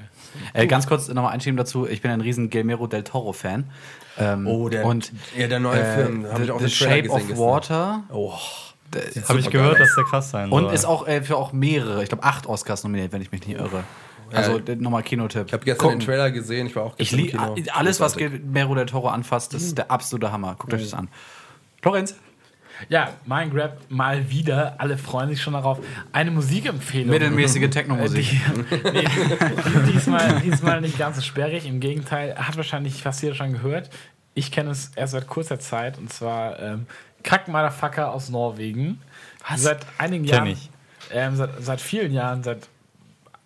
Äh, 0.52 0.66
ganz 0.66 0.86
kurz 0.86 1.08
nochmal 1.08 1.32
einschieben 1.32 1.56
dazu. 1.56 1.86
Ich 1.86 2.02
bin 2.02 2.10
ein 2.10 2.20
riesen 2.20 2.50
Guillermo 2.50 2.86
del 2.86 3.04
Toro-Fan. 3.04 3.64
Ähm, 4.18 4.46
Oh, 4.46 4.68
der, 4.68 4.84
und 4.84 5.12
ja, 5.36 5.46
der 5.48 5.60
neue 5.60 5.80
äh, 5.80 5.94
Film. 5.96 6.26
Habe 6.26 6.36
The, 6.38 6.42
ich 6.44 6.50
auch 6.50 6.60
The 6.60 6.70
Shape 6.70 7.08
of 7.10 7.20
gesehen 7.22 7.38
Water. 7.38 8.02
Oh, 8.12 8.32
Habe 9.28 9.38
ich 9.40 9.50
gehört, 9.50 9.78
dass 9.80 9.94
der 9.94 10.04
krass 10.04 10.30
sein 10.30 10.50
Und 10.50 10.64
soll. 10.64 10.74
ist 10.74 10.84
auch 10.84 11.06
äh, 11.06 11.22
für 11.22 11.36
auch 11.36 11.52
mehrere, 11.52 12.02
ich 12.02 12.08
glaube 12.08 12.24
acht 12.24 12.46
Oscars 12.46 12.84
nominiert, 12.84 13.12
wenn 13.12 13.22
ich 13.22 13.30
mich 13.32 13.46
nicht 13.46 13.58
irre. 13.58 13.84
Also 14.32 14.58
äh, 14.58 14.76
nochmal 14.76 15.02
Kinotipp. 15.02 15.44
ich 15.46 15.52
habe 15.54 15.64
gestern 15.64 15.84
Gucken. 15.86 16.00
den 16.00 16.06
Trailer 16.06 16.30
gesehen. 16.30 16.66
Ich 16.66 16.76
war 16.76 16.84
auch 16.84 16.92
Ich 16.98 17.10
gestern 17.10 17.18
liebe 17.18 17.30
Kino. 17.38 17.54
alles, 17.74 18.00
was 18.00 18.12
Großartig. 18.14 18.42
Guillermo 18.42 18.74
del 18.74 18.86
Toro 18.86 19.08
anfasst, 19.08 19.54
das 19.54 19.62
ist 19.62 19.78
der 19.78 19.90
absolute 19.90 20.30
Hammer. 20.32 20.54
Guckt 20.58 20.74
euch 20.74 20.82
das 20.82 20.94
an. 20.94 21.08
Florenz? 21.80 22.14
Ja, 22.88 23.12
mein 23.26 23.50
Grab 23.50 23.78
mal 23.88 24.30
wieder. 24.30 24.76
Alle 24.78 24.96
freuen 24.98 25.28
sich 25.30 25.42
schon 25.42 25.54
darauf. 25.54 25.78
Eine 26.12 26.30
Musikempfehlung. 26.30 27.10
Mittelmäßige 27.10 27.68
Techno-Musik. 27.70 28.26
Die, 28.30 28.90
nee, 28.92 29.04
die- 29.04 29.92
diesmal, 29.92 30.40
diesmal 30.40 30.80
nicht 30.80 30.98
ganz 30.98 31.16
so 31.16 31.22
sperrig. 31.22 31.66
Im 31.66 31.80
Gegenteil, 31.80 32.36
hat 32.36 32.56
wahrscheinlich 32.56 33.02
fast 33.02 33.22
jeder 33.22 33.34
schon 33.34 33.52
gehört. 33.52 33.90
Ich 34.34 34.52
kenne 34.52 34.70
es 34.70 34.92
erst 34.94 35.12
seit 35.12 35.26
kurzer 35.26 35.58
Zeit 35.58 35.98
und 35.98 36.12
zwar 36.12 36.58
ähm, 36.60 36.86
Kack 37.24 37.48
Motherfucker 37.48 38.12
aus 38.12 38.28
Norwegen. 38.28 39.00
Was? 39.48 39.62
Seit 39.62 39.84
einigen 39.98 40.24
Kenn 40.24 40.34
Jahren. 40.34 40.46
ich. 40.48 40.70
Ähm, 41.10 41.34
seit, 41.36 41.50
seit 41.60 41.80
vielen 41.80 42.12
Jahren, 42.12 42.44
seit 42.44 42.68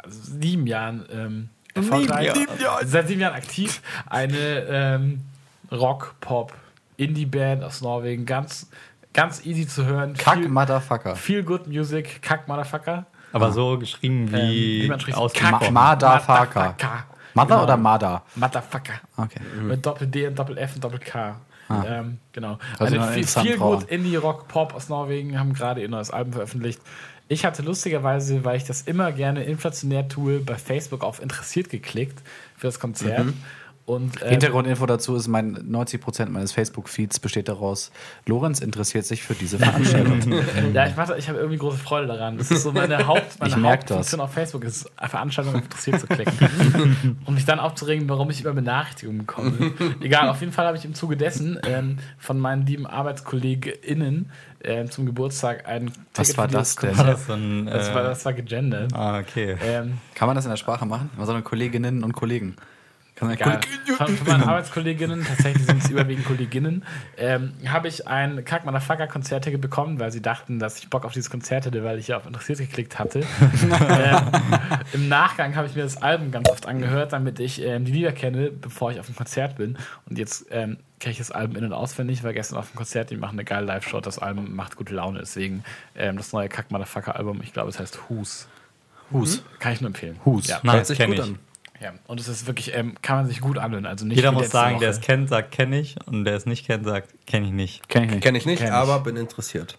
sieben 0.06 0.66
Jahren 0.66 1.06
ähm, 1.12 1.48
erfolgreich. 1.74 2.32
Seit 2.84 3.08
sieben 3.08 3.20
Jahren 3.20 3.34
aktiv. 3.34 3.80
Eine 4.06 4.36
ähm, 4.68 5.22
Rock, 5.70 6.16
Pop, 6.20 6.52
Indie-Band 6.98 7.64
aus 7.64 7.80
Norwegen. 7.80 8.26
Ganz, 8.26 8.68
ganz 9.12 9.44
easy 9.44 9.66
zu 9.66 9.84
hören. 9.86 10.14
Kack 10.14 10.38
Viel- 10.38 10.48
Motherfucker. 10.48 11.16
Feel 11.16 11.42
Good 11.42 11.66
Music, 11.66 12.20
Kack 12.22 12.48
Motherfucker. 12.48 13.06
aber 13.32 13.52
so 13.52 13.78
geschrieben 13.78 14.28
Ähm, 14.28 14.32
wie, 14.32 14.82
wie 14.84 14.88
man 14.88 15.00
spricht. 15.00 15.16
ausgesprochen. 15.18 15.72
Ma- 15.74 15.90
Motherfucker. 15.94 16.44
Motherfucker. 16.60 17.04
Mother 17.34 17.46
Genau. 17.48 17.62
oder 17.64 17.76
Mada? 17.78 18.22
Motherfucker. 18.36 18.92
Okay. 19.16 19.40
Mit 19.62 19.86
Doppel 19.86 20.06
D 20.06 20.26
und 20.26 20.38
Doppel 20.38 20.58
F 20.58 20.74
und 20.74 20.84
Doppel 20.84 20.98
K. 20.98 21.36
Ähm, 21.86 22.18
genau. 22.32 22.58
Also 22.78 22.96
eine 23.00 23.12
viel, 23.12 23.26
viel 23.26 23.56
gut 23.56 23.84
Indie 23.84 24.16
Rock 24.16 24.46
Pop 24.48 24.74
aus 24.74 24.90
Norwegen 24.90 25.38
haben 25.38 25.54
gerade 25.54 25.80
ihr 25.80 25.88
neues 25.88 26.10
Album 26.10 26.34
veröffentlicht. 26.34 26.78
Ich 27.28 27.46
hatte 27.46 27.62
lustigerweise, 27.62 28.44
weil 28.44 28.58
ich 28.58 28.64
das 28.64 28.82
immer 28.82 29.10
gerne 29.12 29.44
inflationär 29.44 30.06
tue, 30.06 30.40
bei 30.40 30.56
Facebook 30.56 31.02
auf 31.02 31.22
interessiert 31.22 31.70
geklickt 31.70 32.20
für 32.58 32.66
das 32.66 32.78
Konzert. 32.78 33.24
Und, 33.84 34.22
ähm, 34.22 34.30
Hintergrundinfo 34.30 34.86
dazu 34.86 35.16
ist, 35.16 35.26
mein 35.26 35.56
90% 35.56 36.26
meines 36.26 36.52
Facebook-Feeds 36.52 37.18
besteht 37.18 37.48
daraus, 37.48 37.90
Lorenz 38.26 38.60
interessiert 38.60 39.04
sich 39.06 39.22
für 39.22 39.34
diese 39.34 39.58
Veranstaltung. 39.58 40.20
ja, 40.72 40.86
ich, 40.86 40.92
ich 41.18 41.28
habe 41.28 41.38
irgendwie 41.38 41.58
große 41.58 41.78
Freude 41.78 42.06
daran. 42.06 42.38
Das 42.38 42.52
ist 42.52 42.62
so 42.62 42.70
meine, 42.70 42.98
Haupt, 43.06 43.40
meine 43.40 43.60
Hauptfunktion 43.62 44.20
auf 44.20 44.32
Facebook, 44.32 44.62
ist 44.64 44.88
Veranstaltungen 45.00 45.62
interessiert 45.62 45.98
zu 45.98 46.06
klicken. 46.06 47.18
um 47.26 47.34
mich 47.34 47.44
dann 47.44 47.58
aufzuregen, 47.58 48.08
warum 48.08 48.30
ich 48.30 48.44
immer 48.44 48.52
Benachrichtigungen 48.52 49.26
bekomme. 49.26 49.72
Egal, 50.00 50.28
auf 50.28 50.40
jeden 50.40 50.52
Fall 50.52 50.66
habe 50.66 50.76
ich 50.76 50.84
im 50.84 50.94
Zuge 50.94 51.16
dessen 51.16 51.58
ähm, 51.66 51.98
von 52.18 52.38
meinen 52.38 52.64
lieben 52.64 52.86
ArbeitskollegInnen 52.86 54.30
äh, 54.60 54.84
zum 54.86 55.06
Geburtstag 55.06 55.66
ein 55.66 55.86
Ticket 55.86 56.18
Was 56.18 56.38
war 56.38 56.46
das 56.46 56.76
denn? 56.76 56.96
War 56.96 57.04
das, 57.04 57.28
ein, 57.28 57.66
äh, 57.66 57.70
das, 57.72 57.92
war, 57.92 58.02
das 58.04 58.24
war 58.24 58.32
gegendert. 58.32 58.94
Ah, 58.94 59.18
okay. 59.18 59.56
Ähm, 59.60 59.98
Kann 60.14 60.28
man 60.28 60.36
das 60.36 60.44
in 60.44 60.50
der 60.50 60.56
Sprache 60.56 60.86
machen? 60.86 61.10
Was 61.16 61.26
sondern 61.26 61.42
Kolleginnen 61.42 62.04
und 62.04 62.12
Kollegen? 62.12 62.56
Von, 63.96 64.16
von 64.16 64.26
meinen 64.26 64.42
Arbeitskolleginnen, 64.42 65.24
tatsächlich 65.24 65.66
sind 65.66 65.82
es 65.82 65.90
überwiegend 65.90 66.26
Kolleginnen, 66.26 66.84
ähm, 67.16 67.52
habe 67.66 67.88
ich 67.88 68.06
ein 68.06 68.44
Kack 68.44 68.64
Motherfucker 68.64 69.06
Konzertticket 69.06 69.60
bekommen, 69.60 70.00
weil 70.00 70.10
sie 70.10 70.20
dachten, 70.20 70.58
dass 70.58 70.78
ich 70.78 70.90
Bock 70.90 71.04
auf 71.04 71.12
dieses 71.12 71.30
Konzert 71.30 71.66
hätte, 71.66 71.84
weil 71.84 71.98
ich 71.98 72.08
ja 72.08 72.16
auf 72.16 72.26
interessiert 72.26 72.58
geklickt 72.58 72.98
hatte. 72.98 73.20
ähm, 73.90 74.18
Im 74.92 75.08
Nachgang 75.08 75.54
habe 75.56 75.66
ich 75.66 75.74
mir 75.74 75.82
das 75.82 76.00
Album 76.02 76.30
ganz 76.30 76.48
oft 76.50 76.66
angehört, 76.66 77.12
damit 77.12 77.40
ich 77.40 77.62
ähm, 77.62 77.84
die 77.84 77.92
Lieder 77.92 78.12
kenne, 78.12 78.50
bevor 78.50 78.90
ich 78.90 79.00
auf 79.00 79.06
dem 79.06 79.16
Konzert 79.16 79.56
bin. 79.56 79.78
Und 80.08 80.18
jetzt 80.18 80.46
ähm, 80.50 80.78
kenne 80.98 81.12
ich 81.12 81.18
das 81.18 81.30
Album 81.30 81.56
in- 81.56 81.64
und 81.64 81.72
auswendig, 81.72 82.24
weil 82.24 82.32
gestern 82.32 82.58
auf 82.58 82.70
dem 82.70 82.76
Konzert, 82.76 83.10
die 83.10 83.16
machen 83.16 83.34
eine 83.34 83.44
geile 83.44 83.66
Live-Show, 83.66 84.00
das 84.00 84.18
Album 84.18 84.54
macht 84.54 84.76
gute 84.76 84.94
Laune, 84.94 85.20
deswegen 85.20 85.64
ähm, 85.94 86.16
das 86.16 86.32
neue 86.32 86.48
Kack 86.48 86.70
Motherfucker 86.70 87.16
Album, 87.16 87.40
ich 87.42 87.52
glaube, 87.52 87.68
es 87.68 87.78
heißt 87.78 87.98
Who's. 88.08 88.48
Who's? 89.10 89.42
Kann 89.58 89.72
ich 89.72 89.80
nur 89.80 89.88
empfehlen. 89.88 90.18
Who's. 90.24 90.48
Ja, 90.48 90.60
das 90.62 90.92
kenne 90.92 91.14
ich. 91.14 91.22
An. 91.22 91.38
Ja, 91.82 91.92
und 92.06 92.20
es 92.20 92.28
ist 92.28 92.46
wirklich, 92.46 92.74
ähm, 92.74 92.94
kann 93.02 93.16
man 93.16 93.26
sich 93.26 93.40
gut 93.40 93.58
anhören. 93.58 93.86
Also 93.86 94.06
nicht 94.06 94.16
Jeder 94.16 94.30
muss 94.30 94.50
sagen, 94.50 94.78
der 94.78 94.90
es 94.90 95.00
kennt, 95.00 95.28
sagt 95.28 95.50
kenne 95.50 95.80
ich 95.80 95.96
und 96.06 96.24
der 96.24 96.36
es 96.36 96.46
nicht 96.46 96.64
kennt, 96.64 96.84
sagt 96.84 97.12
kenne 97.26 97.46
ich 97.46 97.52
nicht. 97.52 97.88
Kenne 97.88 98.06
ich 98.06 98.12
nicht, 98.12 98.22
kenn 98.22 98.34
ich 98.36 98.46
nicht 98.46 98.62
kenn 98.62 98.72
aber 98.72 99.00
bin 99.00 99.16
interessiert. 99.16 99.78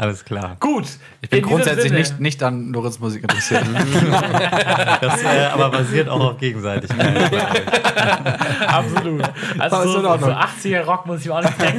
Alles 0.00 0.24
klar. 0.24 0.56
Gut. 0.60 0.86
Ich 1.20 1.28
bin 1.28 1.42
grundsätzlich 1.42 1.92
nicht, 1.92 2.18
nicht 2.20 2.42
an 2.42 2.72
Lorenz 2.72 2.98
Musik 3.00 3.22
interessiert. 3.22 3.64
das 5.02 5.22
äh, 5.22 5.50
aber 5.52 5.68
basiert 5.68 6.08
auch 6.08 6.20
auf 6.20 6.38
Gegenseitigkeit. 6.38 7.30
Absolut. 8.66 9.30
Also 9.58 9.92
so, 9.92 10.00
so 10.00 10.08
80er 10.08 10.84
Rock 10.84 11.04
muss 11.04 11.20
ich 11.20 11.30
auch 11.30 11.42
nicht 11.42 11.58
geben. 11.58 11.78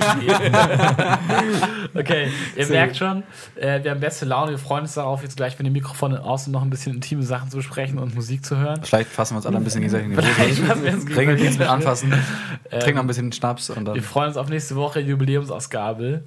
okay, 1.96 2.32
ihr 2.56 2.68
so. 2.68 2.74
merkt 2.74 2.96
schon, 2.96 3.24
äh, 3.56 3.84
wir 3.84 3.90
haben 3.90 4.00
beste 4.00 4.26
Laune. 4.26 4.52
Wir 4.52 4.60
freuen 4.60 4.84
uns 4.84 4.94
darauf, 4.94 5.24
jetzt 5.24 5.36
gleich 5.36 5.58
mit 5.58 5.66
dem 5.66 5.74
Mikrofon 5.74 6.16
außen 6.16 6.54
noch 6.54 6.62
ein 6.62 6.70
bisschen 6.70 6.94
intime 6.94 7.24
Sachen 7.24 7.50
zu 7.50 7.58
besprechen 7.58 7.98
und 7.98 8.14
Musik 8.14 8.46
zu 8.46 8.56
hören. 8.56 8.84
Vielleicht 8.84 9.10
fassen 9.10 9.34
wir 9.34 9.38
uns 9.38 9.48
alle 9.48 9.58
ein 9.58 9.64
bisschen 9.64 9.82
gegenseitig 9.82 10.12
in 10.12 11.08
die. 11.08 11.14
Regeln 11.14 11.40
nichts 11.40 11.58
mit 11.58 11.68
anfassen. 11.68 12.14
Ähm, 12.70 12.80
Trinken 12.82 12.98
noch 12.98 13.04
ein 13.04 13.08
bisschen 13.08 13.32
Schnaps. 13.32 13.72
Und 13.72 13.86
dann 13.86 13.96
wir 13.96 14.04
freuen 14.04 14.28
uns 14.28 14.38
auf 14.38 14.48
nächste 14.48 14.76
Woche, 14.76 15.00
Jubiläumsausgabe. 15.00 16.22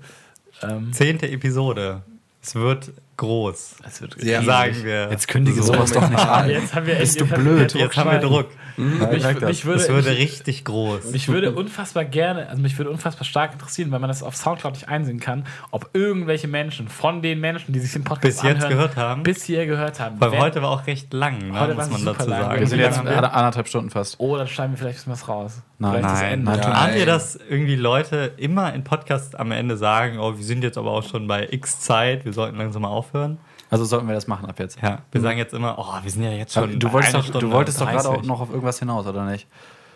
Ähm, 0.69 0.93
Zehnte 0.93 1.31
Episode. 1.31 2.03
Es 2.43 2.55
wird 2.55 2.93
groß. 3.17 3.77
Es 3.87 4.01
wird 4.01 4.23
ja. 4.23 4.43
sagen 4.43 4.77
wir. 4.83 5.09
Jetzt 5.11 5.29
kündige 5.29 5.63
so 5.63 5.73
sowas 5.73 5.93
doch 5.93 6.09
nicht 6.09 6.27
an. 6.27 6.49
Jetzt 6.51 6.75
haben 6.75 6.87
wir 6.87 6.97
Bist 6.97 7.21
du 7.21 7.27
blöd? 7.27 7.75
Jetzt 7.75 7.97
haben 7.97 8.11
wir 8.11 8.19
Druck. 8.19 8.49
Mhm. 8.77 8.99
Mich, 9.11 9.25
mich 9.41 9.65
würde, 9.65 9.79
das 9.79 9.89
würde 9.89 10.11
mich, 10.11 10.19
richtig 10.19 10.65
groß. 10.65 11.13
Mich 11.13 11.29
würde 11.29 11.53
unfassbar 11.53 12.05
gerne, 12.05 12.49
also 12.49 12.61
mich 12.61 12.77
würde 12.77 12.91
unfassbar 12.91 13.25
stark 13.25 13.53
interessieren, 13.53 13.91
weil 13.93 14.01
man 14.01 14.09
das 14.09 14.23
auf 14.23 14.35
Soundcloud 14.35 14.75
nicht 14.75 14.89
einsehen 14.89 15.21
kann, 15.21 15.47
ob 15.71 15.91
irgendwelche 15.93 16.49
Menschen 16.49 16.89
von 16.89 17.23
den 17.23 17.41
Menschen, 17.41 17.73
die 17.73 17.79
sich 17.79 17.93
den 17.93 18.03
Podcast 18.03 18.23
bis 18.23 18.43
jetzt 18.43 18.65
anhören, 18.65 18.71
gehört 18.71 18.97
haben, 18.97 19.23
bis 19.23 19.45
hier 19.45 19.67
gehört 19.67 20.01
haben. 20.01 20.21
Weil 20.21 20.39
heute 20.39 20.63
war 20.63 20.71
auch 20.71 20.87
recht 20.87 21.13
lang, 21.13 21.39
ne, 21.39 21.75
muss 21.75 21.91
man 21.91 22.05
dazu 22.05 22.29
lang. 22.29 22.43
sagen. 22.43 22.61
Wir 22.61 22.67
sind 22.67 22.81
jetzt 22.81 22.99
anderthalb 22.99 23.69
Stunden 23.69 23.91
fast. 23.91 24.17
Oh, 24.19 24.37
dann 24.37 24.49
schneiden 24.49 24.73
wir 24.73 24.79
vielleicht 24.79 25.09
was 25.09 25.29
raus. 25.29 25.63
Nein, 25.79 26.03
nein, 26.03 26.43
nein. 26.45 26.61
Ahnt 26.61 26.97
ihr, 26.97 27.07
dass 27.07 27.37
irgendwie 27.37 27.77
Leute 27.77 28.33
immer 28.37 28.73
in 28.75 28.85
Podcasts 28.85 29.35
am 29.35 29.53
Ende 29.53 29.77
sagen, 29.77 30.19
oh, 30.19 30.37
wir 30.37 30.45
sind 30.45 30.63
jetzt 30.63 30.79
aber 30.79 30.93
auch 30.93 31.03
schon 31.03 31.27
bei 31.27 31.49
X 31.51 31.81
Zeit, 31.81 32.25
wir 32.25 32.33
sollten 32.33 32.57
langsam 32.57 32.83
mal 32.83 32.89
aufhören? 33.05 33.39
Also 33.71 33.85
sollten 33.85 34.07
wir 34.07 34.15
das 34.15 34.27
machen 34.27 34.47
ab 34.47 34.59
jetzt. 34.59 34.81
Ja, 34.81 35.01
wir 35.11 35.21
mhm. 35.21 35.25
sagen 35.25 35.39
jetzt 35.39 35.55
immer, 35.55 35.79
oh, 35.79 36.03
wir 36.03 36.11
sind 36.11 36.23
ja 36.23 36.31
jetzt 36.31 36.55
schon. 36.55 36.79
Du 36.79 36.93
wolltest, 36.93 37.15
doch, 37.15 37.41
du 37.41 37.51
wolltest 37.51 37.81
doch 37.81 37.91
gerade 37.91 38.09
auch 38.09 38.23
noch 38.23 38.41
auf 38.41 38.51
irgendwas 38.51 38.79
hinaus, 38.79 39.07
oder 39.07 39.25
nicht? 39.25 39.47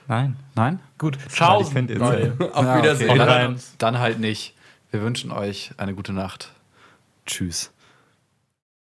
Nein. 0.09 0.37
Nein? 0.55 0.81
Gut, 0.97 1.19
ciao. 1.29 1.61
Ich 1.61 1.69
finde 1.69 1.95
Auf 2.55 2.65
ja, 2.65 2.79
Wiedersehen. 2.79 3.11
Okay. 3.11 3.19
Dann, 3.19 3.61
dann 3.79 3.99
halt 3.99 4.19
nicht. 4.21 4.55
Wir 4.91 5.03
wünschen 5.03 5.31
euch 5.31 5.73
eine 5.77 5.95
gute 5.95 6.13
Nacht. 6.13 6.51
Tschüss. 7.27 7.73